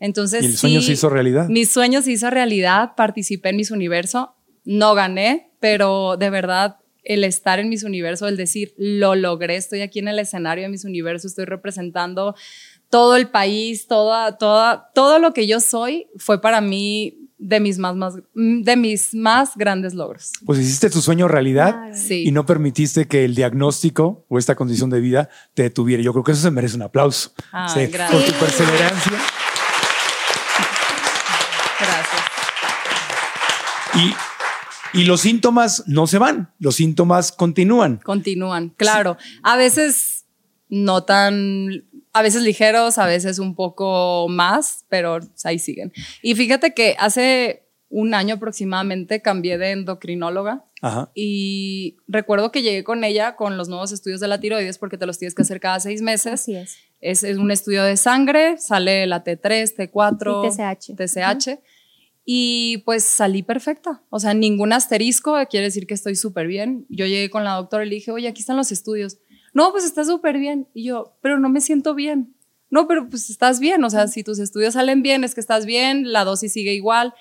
Entonces, 0.00 0.42
¿Y 0.42 0.46
el 0.46 0.56
sueño 0.56 0.80
sí, 0.80 0.88
se 0.88 0.92
hizo 0.94 1.08
realidad? 1.08 1.48
Mi 1.48 1.64
sueño 1.64 2.02
se 2.02 2.12
hizo 2.12 2.30
realidad, 2.30 2.94
participé 2.96 3.50
en 3.50 3.56
Miss 3.56 3.70
Universo, 3.70 4.34
no 4.64 4.94
gané, 4.94 5.50
pero 5.60 6.16
de 6.16 6.30
verdad 6.30 6.78
el 7.06 7.24
estar 7.24 7.58
en 7.60 7.68
Miss 7.68 7.84
Universo, 7.84 8.26
el 8.28 8.36
decir, 8.36 8.74
lo 8.76 9.14
logré, 9.14 9.56
estoy 9.56 9.80
aquí 9.80 10.00
en 10.00 10.08
el 10.08 10.18
escenario 10.18 10.64
de 10.64 10.68
Miss 10.70 10.84
Universo, 10.84 11.26
estoy 11.28 11.44
representando 11.44 12.34
todo 12.90 13.16
el 13.16 13.28
país, 13.28 13.86
toda, 13.86 14.36
toda, 14.38 14.90
todo 14.94 15.18
lo 15.18 15.32
que 15.32 15.46
yo 15.46 15.60
soy 15.60 16.08
fue 16.16 16.40
para 16.40 16.60
mí 16.60 17.18
de 17.38 17.60
mis 17.60 17.78
más, 17.78 17.94
más, 17.94 18.14
de 18.34 18.76
mis 18.76 19.14
más 19.14 19.56
grandes 19.56 19.94
logros. 19.94 20.32
Pues 20.46 20.58
hiciste 20.58 20.88
tu 20.90 21.00
sueño 21.00 21.28
realidad 21.28 21.72
Claro. 21.74 21.94
Sí. 21.96 22.24
y 22.26 22.32
no 22.32 22.46
permitiste 22.46 23.06
que 23.06 23.24
el 23.24 23.34
diagnóstico 23.34 24.24
o 24.28 24.38
esta 24.38 24.54
condición 24.54 24.88
de 24.90 25.00
vida 25.00 25.28
te 25.54 25.64
detuviera. 25.64 26.02
Yo 26.02 26.12
creo 26.12 26.24
que 26.24 26.32
eso 26.32 26.42
se 26.42 26.50
merece 26.50 26.76
un 26.76 26.82
aplauso. 26.82 27.32
Ay, 27.52 27.86
Sí, 27.86 27.92
gracias. 27.92 28.22
Por 28.22 28.32
tu 28.32 28.38
perseverancia. 28.40 29.12
Gracias. 31.78 32.22
Y, 33.96 34.14
y 34.96 35.04
los 35.04 35.20
síntomas 35.20 35.84
no 35.86 36.06
se 36.06 36.18
van, 36.18 36.52
los 36.58 36.76
síntomas 36.76 37.32
continúan. 37.32 37.98
Continúan, 38.02 38.70
claro. 38.70 39.16
A 39.42 39.56
veces 39.56 40.24
no 40.68 41.04
tan, 41.04 41.68
a 42.12 42.22
veces 42.22 42.42
ligeros, 42.42 42.98
a 42.98 43.06
veces 43.06 43.38
un 43.38 43.54
poco 43.54 44.26
más, 44.28 44.84
pero 44.88 45.20
ahí 45.44 45.58
siguen. 45.58 45.92
Y 46.22 46.34
fíjate 46.34 46.74
que 46.74 46.96
hace 46.98 47.62
un 47.88 48.14
año 48.14 48.34
aproximadamente 48.34 49.22
cambié 49.22 49.58
de 49.58 49.70
endocrinóloga 49.70 50.64
Ajá. 50.82 51.10
y 51.14 51.96
recuerdo 52.08 52.50
que 52.50 52.62
llegué 52.62 52.82
con 52.82 53.04
ella 53.04 53.36
con 53.36 53.56
los 53.56 53.68
nuevos 53.68 53.92
estudios 53.92 54.18
de 54.18 54.26
la 54.26 54.40
tiroides 54.40 54.78
porque 54.78 54.98
te 54.98 55.06
los 55.06 55.18
tienes 55.18 55.34
que 55.36 55.42
hacer 55.42 55.60
cada 55.60 55.78
seis 55.78 56.02
meses. 56.02 56.32
Así 56.32 56.56
es. 56.56 56.76
Es, 57.00 57.22
es 57.22 57.36
un 57.38 57.50
estudio 57.52 57.84
de 57.84 57.96
sangre, 57.96 58.58
sale 58.58 59.06
la 59.06 59.22
T3, 59.22 59.74
T4, 59.76 60.50
Sí, 60.50 60.94
TSH. 60.94 60.96
TSH. 60.96 61.58
Y 62.28 62.78
pues 62.78 63.04
salí 63.04 63.44
perfecta. 63.44 64.02
O 64.10 64.18
sea, 64.18 64.34
ningún 64.34 64.72
asterisco 64.72 65.36
quiere 65.48 65.66
decir 65.66 65.86
que 65.86 65.94
estoy 65.94 66.16
súper 66.16 66.48
bien. 66.48 66.84
Yo 66.88 67.06
llegué 67.06 67.30
con 67.30 67.44
la 67.44 67.54
doctora 67.54 67.86
y 67.86 67.88
le 67.88 67.94
dije, 67.94 68.10
oye, 68.10 68.26
aquí 68.26 68.40
están 68.40 68.56
los 68.56 68.72
estudios. 68.72 69.18
No, 69.54 69.70
pues 69.70 69.84
está 69.84 70.04
súper 70.04 70.36
bien. 70.36 70.66
Y 70.74 70.82
yo, 70.84 71.16
pero 71.22 71.38
no 71.38 71.48
me 71.48 71.60
siento 71.60 71.94
bien. 71.94 72.34
No, 72.68 72.88
pero 72.88 73.08
pues 73.08 73.30
estás 73.30 73.60
bien. 73.60 73.84
O 73.84 73.90
sea, 73.90 74.08
si 74.08 74.24
tus 74.24 74.40
estudios 74.40 74.74
salen 74.74 75.02
bien, 75.02 75.22
es 75.22 75.34
que 75.36 75.40
estás 75.40 75.66
bien, 75.66 76.12
la 76.12 76.24
dosis 76.24 76.52
sigue 76.52 76.74
igual. 76.74 77.14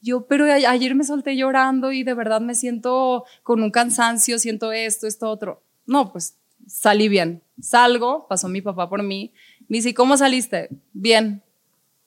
Yo, 0.00 0.26
pero 0.28 0.44
ayer 0.44 0.94
me 0.94 1.02
solté 1.02 1.36
llorando 1.36 1.90
y 1.90 2.04
de 2.04 2.14
verdad 2.14 2.40
me 2.40 2.54
siento 2.54 3.24
con 3.42 3.64
un 3.64 3.72
cansancio, 3.72 4.38
siento 4.38 4.70
esto, 4.70 5.08
esto, 5.08 5.28
otro. 5.28 5.64
No, 5.86 6.12
pues 6.12 6.38
salí 6.68 7.08
bien. 7.08 7.42
Salgo, 7.60 8.26
pasó 8.28 8.48
mi 8.48 8.62
papá 8.62 8.88
por 8.88 9.02
mí. 9.02 9.32
Me 9.68 9.78
dice, 9.78 9.90
"¿Y 9.90 9.94
¿cómo 9.94 10.16
saliste? 10.16 10.68
Bien. 10.92 11.42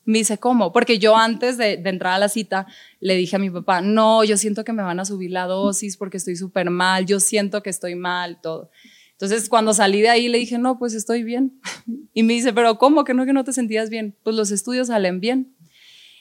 Me 0.06 0.20
dice, 0.20 0.38
¿cómo? 0.38 0.72
Porque 0.72 1.00
yo 1.00 1.16
antes 1.18 1.58
de, 1.58 1.78
de 1.78 1.90
entrar 1.90 2.14
a 2.14 2.20
la 2.20 2.30
cita 2.30 2.68
le 3.00 3.16
dije 3.16 3.36
a 3.36 3.40
mi 3.40 3.50
papá, 3.50 3.82
no, 3.82 4.24
yo 4.24 4.38
siento 4.38 4.64
que 4.64 4.72
me 4.72 4.84
van 4.84 5.00
a 5.00 5.06
subir 5.06 5.32
la 5.32 5.46
dosis 5.46 5.98
porque 5.98 6.18
estoy 6.18 6.36
súper 6.36 6.70
mal, 6.70 7.06
yo 7.06 7.20
siento 7.20 7.62
que 7.64 7.70
estoy 7.72 7.96
mal, 7.96 8.40
todo. 8.42 8.70
Entonces, 9.14 9.50
cuando 9.50 9.74
salí 9.74 10.02
de 10.02 10.10
ahí 10.10 10.28
le 10.28 10.38
dije, 10.38 10.58
no, 10.58 10.78
pues 10.78 10.94
estoy 10.94 11.24
bien. 11.24 11.60
Y 12.18 12.24
me 12.24 12.32
dice, 12.34 12.54
pero 12.54 12.78
¿cómo 12.78 13.04
que 13.04 13.14
no, 13.14 13.26
que 13.26 13.34
no 13.34 13.44
te 13.44 13.52
sentías 13.52 13.90
bien? 13.90 14.16
Pues 14.24 14.36
los 14.38 14.50
estudios 14.52 14.88
salen 14.88 15.20
bien. 15.20 15.54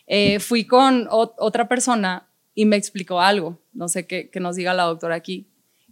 Eh, 0.07 0.41
fui 0.41 0.64
con 0.64 1.07
ot- 1.09 1.35
otra 1.39 1.68
persona 1.68 2.28
y 2.55 2.64
me 2.64 2.76
explicó 2.76 3.20
algo, 3.20 3.61
no 3.72 3.89
sé 3.89 4.07
qué 4.07 4.28
que 4.30 4.41
nos 4.41 4.57
diga 4.57 4.74
la 4.74 4.82
doctora 4.85 5.14
aquí, 5.14 5.49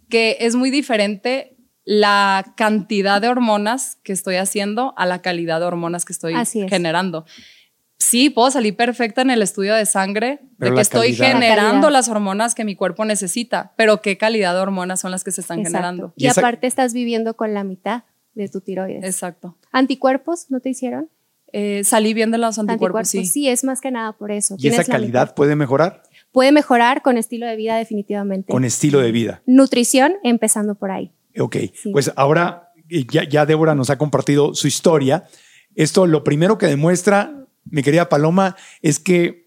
que 0.09 0.37
es 0.41 0.55
muy 0.55 0.69
diferente 0.71 1.55
la 1.85 2.53
cantidad 2.57 3.21
de 3.21 3.27
hormonas 3.29 3.97
que 4.03 4.13
estoy 4.13 4.35
haciendo 4.35 4.93
a 4.97 5.05
la 5.05 5.21
calidad 5.21 5.59
de 5.61 5.65
hormonas 5.65 6.05
que 6.05 6.13
estoy 6.13 6.33
Así 6.35 6.61
es. 6.61 6.69
generando. 6.69 7.25
Sí, 8.03 8.29
puedo 8.29 8.51
salir 8.51 8.75
perfecta 8.75 9.21
en 9.21 9.29
el 9.29 9.41
estudio 9.41 9.75
de 9.75 9.85
sangre, 9.85 10.39
Pero 10.59 10.71
de 10.71 10.75
que 10.75 10.81
estoy 10.81 11.15
calidad. 11.15 11.33
Generando 11.39 11.89
las 11.89 12.09
hormonas 12.09 12.53
que 12.55 12.65
mi 12.65 12.75
cuerpo 12.75 13.05
necesita, 13.05 13.73
pero 13.77 14.01
qué 14.01 14.17
calidad 14.17 14.53
de 14.53 14.59
hormonas 14.61 14.99
son 14.99 15.11
las 15.11 15.23
que 15.23 15.31
se 15.31 15.41
están 15.41 15.59
Exacto. 15.59 15.77
generando. 15.77 16.13
Y, 16.15 16.25
Y 16.25 16.27
esa- 16.27 16.41
aparte 16.41 16.67
estás 16.67 16.93
viviendo 16.93 17.35
con 17.35 17.53
la 17.53 17.63
mitad 17.63 18.03
de 18.33 18.49
tu 18.49 18.61
tiroides. 18.61 19.03
Exacto. 19.03 19.57
¿Anticuerpos 19.71 20.47
no 20.49 20.59
te 20.59 20.69
hicieron? 20.69 21.09
Eh, 21.55 21.83
salí 21.83 22.13
bien 22.15 22.31
de 22.31 22.39
los 22.39 22.57
anticuerpos, 22.57 23.07
sí. 23.07 23.25
sí, 23.25 23.47
es 23.47 23.63
más 23.63 23.79
que 23.79 23.91
nada 23.91 24.13
por 24.13 24.31
eso. 24.31 24.55
¿Y 24.57 24.67
esa 24.69 24.83
calidad 24.83 25.35
puede 25.35 25.55
mejorar? 25.55 26.01
puede 26.31 26.51
mejorar 26.51 27.03
con 27.03 27.19
estilo 27.19 27.45
de 27.45 27.55
vida 27.55 27.75
definitivamente. 27.77 28.51
Con 28.51 28.65
estilo 28.65 28.99
de 29.01 29.11
vida. 29.11 29.43
Nutrición, 29.45 30.15
empezando 30.23 30.73
por 30.73 30.89
ahí. 30.89 31.11
Ok, 31.39 31.57
Sí. 31.75 31.91
pues 31.91 32.11
ahora 32.15 32.71
ya, 33.11 33.23
ya 33.29 33.45
Débora 33.45 33.75
nos 33.75 33.91
ha 33.91 33.99
compartido 33.99 34.55
su 34.55 34.67
historia. 34.67 35.25
Esto 35.75 36.07
lo 36.07 36.23
primero 36.23 36.57
que 36.57 36.65
demuestra, 36.65 37.42
mi 37.69 37.83
querida 37.83 38.09
Paloma, 38.09 38.55
es 38.81 38.99
que 38.99 39.43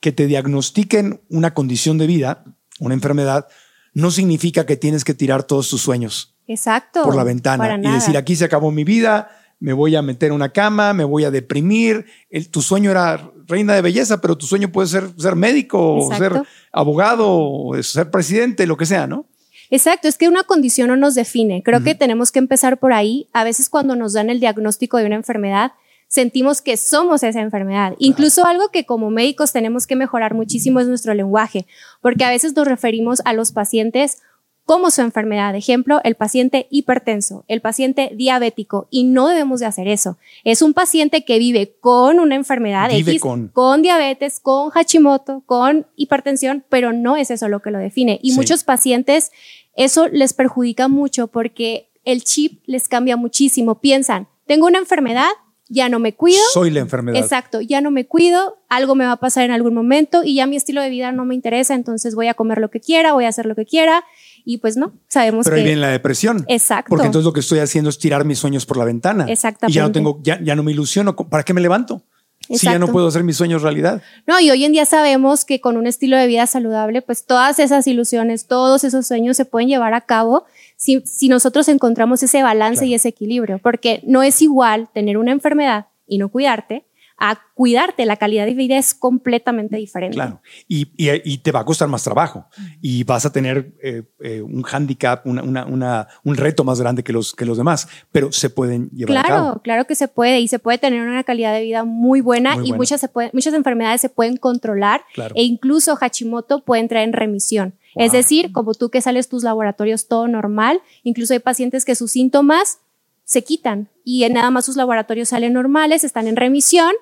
que 0.00 0.12
te 0.12 0.26
diagnostiquen 0.26 1.20
una 1.28 1.54
condición 1.54 1.98
de 1.98 2.06
vida, 2.06 2.44
una 2.78 2.94
enfermedad, 2.94 3.48
no 3.94 4.12
significa 4.12 4.64
que 4.64 4.76
tienes 4.76 5.04
que 5.04 5.12
tirar 5.12 5.42
todos 5.42 5.68
tus 5.68 5.80
sueños 5.80 6.36
Exacto. 6.46 7.02
por 7.02 7.16
la 7.16 7.24
ventana 7.24 7.78
y 7.82 7.90
decir 7.90 8.16
aquí 8.16 8.36
se 8.36 8.44
acabó 8.44 8.70
mi 8.70 8.84
vida, 8.84 9.28
me 9.58 9.72
voy 9.72 9.96
a 9.96 10.02
meter 10.02 10.28
en 10.28 10.34
una 10.34 10.50
cama, 10.50 10.92
me 10.92 11.02
voy 11.02 11.24
a 11.24 11.32
deprimir. 11.32 12.06
El- 12.30 12.48
tu 12.48 12.62
sueño 12.62 12.92
era 12.92 13.28
reina 13.48 13.74
de 13.74 13.82
belleza, 13.82 14.20
pero 14.20 14.38
tu 14.38 14.46
sueño 14.46 14.70
puede 14.70 14.86
ser 14.86 15.10
ser 15.18 15.34
médico, 15.34 15.96
o 15.96 16.14
ser 16.14 16.42
abogado, 16.70 17.26
o 17.28 17.82
ser 17.82 18.08
presidente, 18.12 18.66
lo 18.68 18.76
que 18.76 18.86
sea, 18.86 19.08
¿no? 19.08 19.26
Exacto, 19.70 20.06
es 20.06 20.16
que 20.16 20.28
una 20.28 20.44
condición 20.44 20.88
no 20.88 20.96
nos 20.96 21.16
define. 21.16 21.62
Creo 21.64 21.82
que 21.82 21.96
tenemos 21.96 22.30
que 22.30 22.38
empezar 22.38 22.78
por 22.78 22.92
ahí. 22.92 23.28
A 23.32 23.42
veces 23.42 23.68
cuando 23.68 23.96
nos 23.96 24.12
dan 24.12 24.30
el 24.30 24.38
diagnóstico 24.38 24.96
de 24.96 25.06
una 25.06 25.16
enfermedad, 25.16 25.72
sentimos 26.08 26.62
que 26.62 26.76
somos 26.76 27.22
esa 27.22 27.40
enfermedad. 27.40 27.94
Incluso 27.98 28.44
algo 28.46 28.70
que 28.70 28.84
como 28.86 29.10
médicos 29.10 29.52
tenemos 29.52 29.86
que 29.86 29.94
mejorar 29.96 30.34
muchísimo 30.34 30.80
es 30.80 30.88
nuestro 30.88 31.14
lenguaje, 31.14 31.66
porque 32.00 32.24
a 32.24 32.30
veces 32.30 32.56
nos 32.56 32.66
referimos 32.66 33.20
a 33.24 33.32
los 33.34 33.52
pacientes 33.52 34.18
como 34.64 34.90
su 34.90 35.00
enfermedad. 35.00 35.54
Ejemplo, 35.54 36.00
el 36.04 36.14
paciente 36.14 36.66
hipertenso, 36.70 37.44
el 37.48 37.62
paciente 37.62 38.10
diabético, 38.14 38.86
y 38.90 39.04
no 39.04 39.28
debemos 39.28 39.60
de 39.60 39.66
hacer 39.66 39.88
eso. 39.88 40.18
Es 40.44 40.60
un 40.60 40.74
paciente 40.74 41.24
que 41.24 41.38
vive 41.38 41.76
con 41.80 42.18
una 42.20 42.34
enfermedad 42.34 42.90
Vive 42.90 43.12
X, 43.12 43.22
con. 43.22 43.48
con 43.48 43.80
diabetes, 43.80 44.40
con 44.40 44.68
Hashimoto, 44.68 45.42
con 45.46 45.86
hipertensión, 45.96 46.64
pero 46.68 46.92
no 46.92 47.16
es 47.16 47.30
eso 47.30 47.48
lo 47.48 47.60
que 47.62 47.70
lo 47.70 47.78
define. 47.78 48.18
Y 48.22 48.32
Sí. 48.32 48.36
muchos 48.36 48.62
pacientes 48.64 49.30
eso 49.74 50.08
les 50.08 50.34
perjudica 50.34 50.88
mucho 50.88 51.28
porque 51.28 51.88
el 52.04 52.24
chip 52.24 52.60
les 52.66 52.88
cambia 52.88 53.16
muchísimo. 53.16 53.76
Piensan, 53.80 54.28
tengo 54.46 54.66
una 54.66 54.78
enfermedad, 54.78 55.28
ya 55.68 55.88
no 55.88 55.98
me 55.98 56.14
cuido. 56.14 56.40
Soy 56.52 56.70
la 56.70 56.80
enfermedad. 56.80 57.20
Exacto, 57.20 57.60
ya 57.60 57.80
no 57.80 57.90
me 57.90 58.06
cuido, 58.06 58.58
algo 58.68 58.94
me 58.94 59.04
va 59.04 59.12
a 59.12 59.16
pasar 59.20 59.44
en 59.44 59.50
algún 59.50 59.74
momento 59.74 60.22
y 60.24 60.34
ya 60.34 60.46
mi 60.46 60.56
estilo 60.56 60.80
de 60.80 60.90
vida 60.90 61.12
no 61.12 61.24
me 61.24 61.34
interesa, 61.34 61.74
entonces 61.74 62.14
voy 62.14 62.28
a 62.28 62.34
comer 62.34 62.58
lo 62.58 62.70
que 62.70 62.80
quiera, 62.80 63.12
voy 63.12 63.24
a 63.24 63.28
hacer 63.28 63.46
lo 63.46 63.54
que 63.54 63.66
quiera 63.66 64.04
y 64.44 64.58
pues 64.58 64.76
no, 64.76 64.92
sabemos 65.08 65.44
Pero 65.44 65.56
que 65.56 65.60
ahí 65.60 65.66
viene 65.66 65.80
la 65.80 65.88
depresión. 65.88 66.44
Exacto. 66.48 66.88
Porque 66.88 67.06
entonces 67.06 67.26
lo 67.26 67.32
que 67.32 67.40
estoy 67.40 67.58
haciendo 67.58 67.90
es 67.90 67.98
tirar 67.98 68.24
mis 68.24 68.38
sueños 68.38 68.64
por 68.64 68.78
la 68.78 68.84
ventana. 68.84 69.26
Exactamente. 69.28 69.72
Y 69.72 69.76
ya 69.76 69.82
no 69.82 69.92
tengo, 69.92 70.20
ya, 70.22 70.40
ya 70.42 70.54
no 70.54 70.62
me 70.62 70.72
ilusiono. 70.72 71.14
¿Para 71.14 71.42
qué 71.42 71.52
me 71.52 71.60
levanto? 71.60 72.02
Si 72.48 72.64
ya 72.64 72.78
no 72.78 72.88
puedo 72.88 73.08
hacer 73.08 73.24
mis 73.24 73.36
sueños 73.36 73.60
realidad. 73.60 74.00
No, 74.26 74.40
y 74.40 74.50
hoy 74.50 74.64
en 74.64 74.72
día 74.72 74.86
sabemos 74.86 75.44
que 75.44 75.60
con 75.60 75.76
un 75.76 75.86
estilo 75.86 76.16
de 76.16 76.26
vida 76.26 76.46
saludable, 76.46 77.02
pues 77.02 77.26
todas 77.26 77.58
esas 77.58 77.86
ilusiones, 77.86 78.46
todos 78.46 78.84
esos 78.84 79.06
sueños 79.06 79.36
se 79.36 79.44
pueden 79.44 79.68
llevar 79.68 79.92
a 79.92 80.00
cabo 80.00 80.46
si, 80.78 81.00
si 81.04 81.28
nosotros 81.28 81.68
encontramos 81.68 82.22
ese 82.22 82.42
balance 82.42 82.78
Claro. 82.82 82.90
y 82.90 82.94
ese 82.94 83.08
equilibrio, 83.08 83.58
porque 83.58 84.00
no 84.06 84.22
es 84.22 84.40
igual 84.40 84.88
tener 84.94 85.18
una 85.18 85.32
enfermedad 85.32 85.88
y 86.06 86.18
no 86.18 86.28
cuidarte 86.30 86.84
a 87.20 87.36
cuidarte. 87.54 88.06
La 88.06 88.14
calidad 88.16 88.46
de 88.46 88.54
vida 88.54 88.78
es 88.78 88.94
completamente 88.94 89.76
diferente. 89.76 90.14
Claro. 90.14 90.40
Y, 90.68 90.82
y- 90.96 91.20
y 91.24 91.38
te 91.38 91.50
va 91.50 91.58
a 91.60 91.64
costar 91.64 91.88
más 91.88 92.04
trabajo. 92.04 92.46
Y 92.80 93.02
vas 93.02 93.26
a 93.26 93.32
tener 93.32 93.72
eh, 93.82 94.04
eh, 94.20 94.40
un 94.40 94.64
handicap, 94.70 95.26
una, 95.26 95.42
una- 95.42 95.66
una- 95.66 96.06
un 96.22 96.36
reto 96.36 96.62
más 96.62 96.80
grande 96.80 97.02
que 97.02 97.12
los, 97.12 97.34
que 97.34 97.44
los 97.44 97.58
demás. 97.58 97.88
Pero 98.12 98.30
se 98.30 98.50
pueden 98.50 98.88
llevar 98.90 99.16
a 99.18 99.22
cabo. 99.24 99.44
Claro, 99.46 99.62
claro 99.64 99.84
que 99.86 99.96
se 99.96 100.06
puede 100.06 100.38
y 100.38 100.46
se 100.46 100.60
puede 100.60 100.78
tener 100.78 101.02
una 101.02 101.24
calidad 101.24 101.52
de 101.52 101.62
vida 101.62 101.82
muy 101.82 102.20
buena 102.20 102.54
Muy 102.54 102.58
y 102.58 102.68
buena. 102.68 102.76
muchas, 102.76 103.00
se 103.00 103.08
pueden- 103.08 103.32
muchas 103.34 103.52
enfermedades 103.52 104.00
se 104.00 104.10
pueden 104.10 104.36
controlar 104.36 105.00
Claro. 105.12 105.34
e 105.36 105.42
incluso 105.42 105.96
Hashimoto 105.96 106.64
puede 106.64 106.82
entrar 106.82 107.02
en 107.02 107.12
remisión. 107.12 107.74
Es 107.98 108.12
decir, 108.12 108.52
como 108.52 108.74
tú 108.74 108.90
que 108.90 109.00
sales 109.00 109.28
tus 109.28 109.42
laboratorios 109.42 110.08
todo 110.08 110.28
normal, 110.28 110.80
incluso 111.02 111.32
hay 111.34 111.40
pacientes 111.40 111.84
que 111.84 111.94
sus 111.94 112.12
síntomas 112.12 112.78
se 113.24 113.44
quitan 113.44 113.88
y 114.04 114.24
en 114.24 114.32
nada 114.34 114.50
más 114.50 114.64
sus 114.64 114.76
laboratorios 114.76 115.28
salen 115.28 115.52
normales, 115.52 116.04
están 116.04 116.26
en 116.28 116.36
remisión 116.36 116.92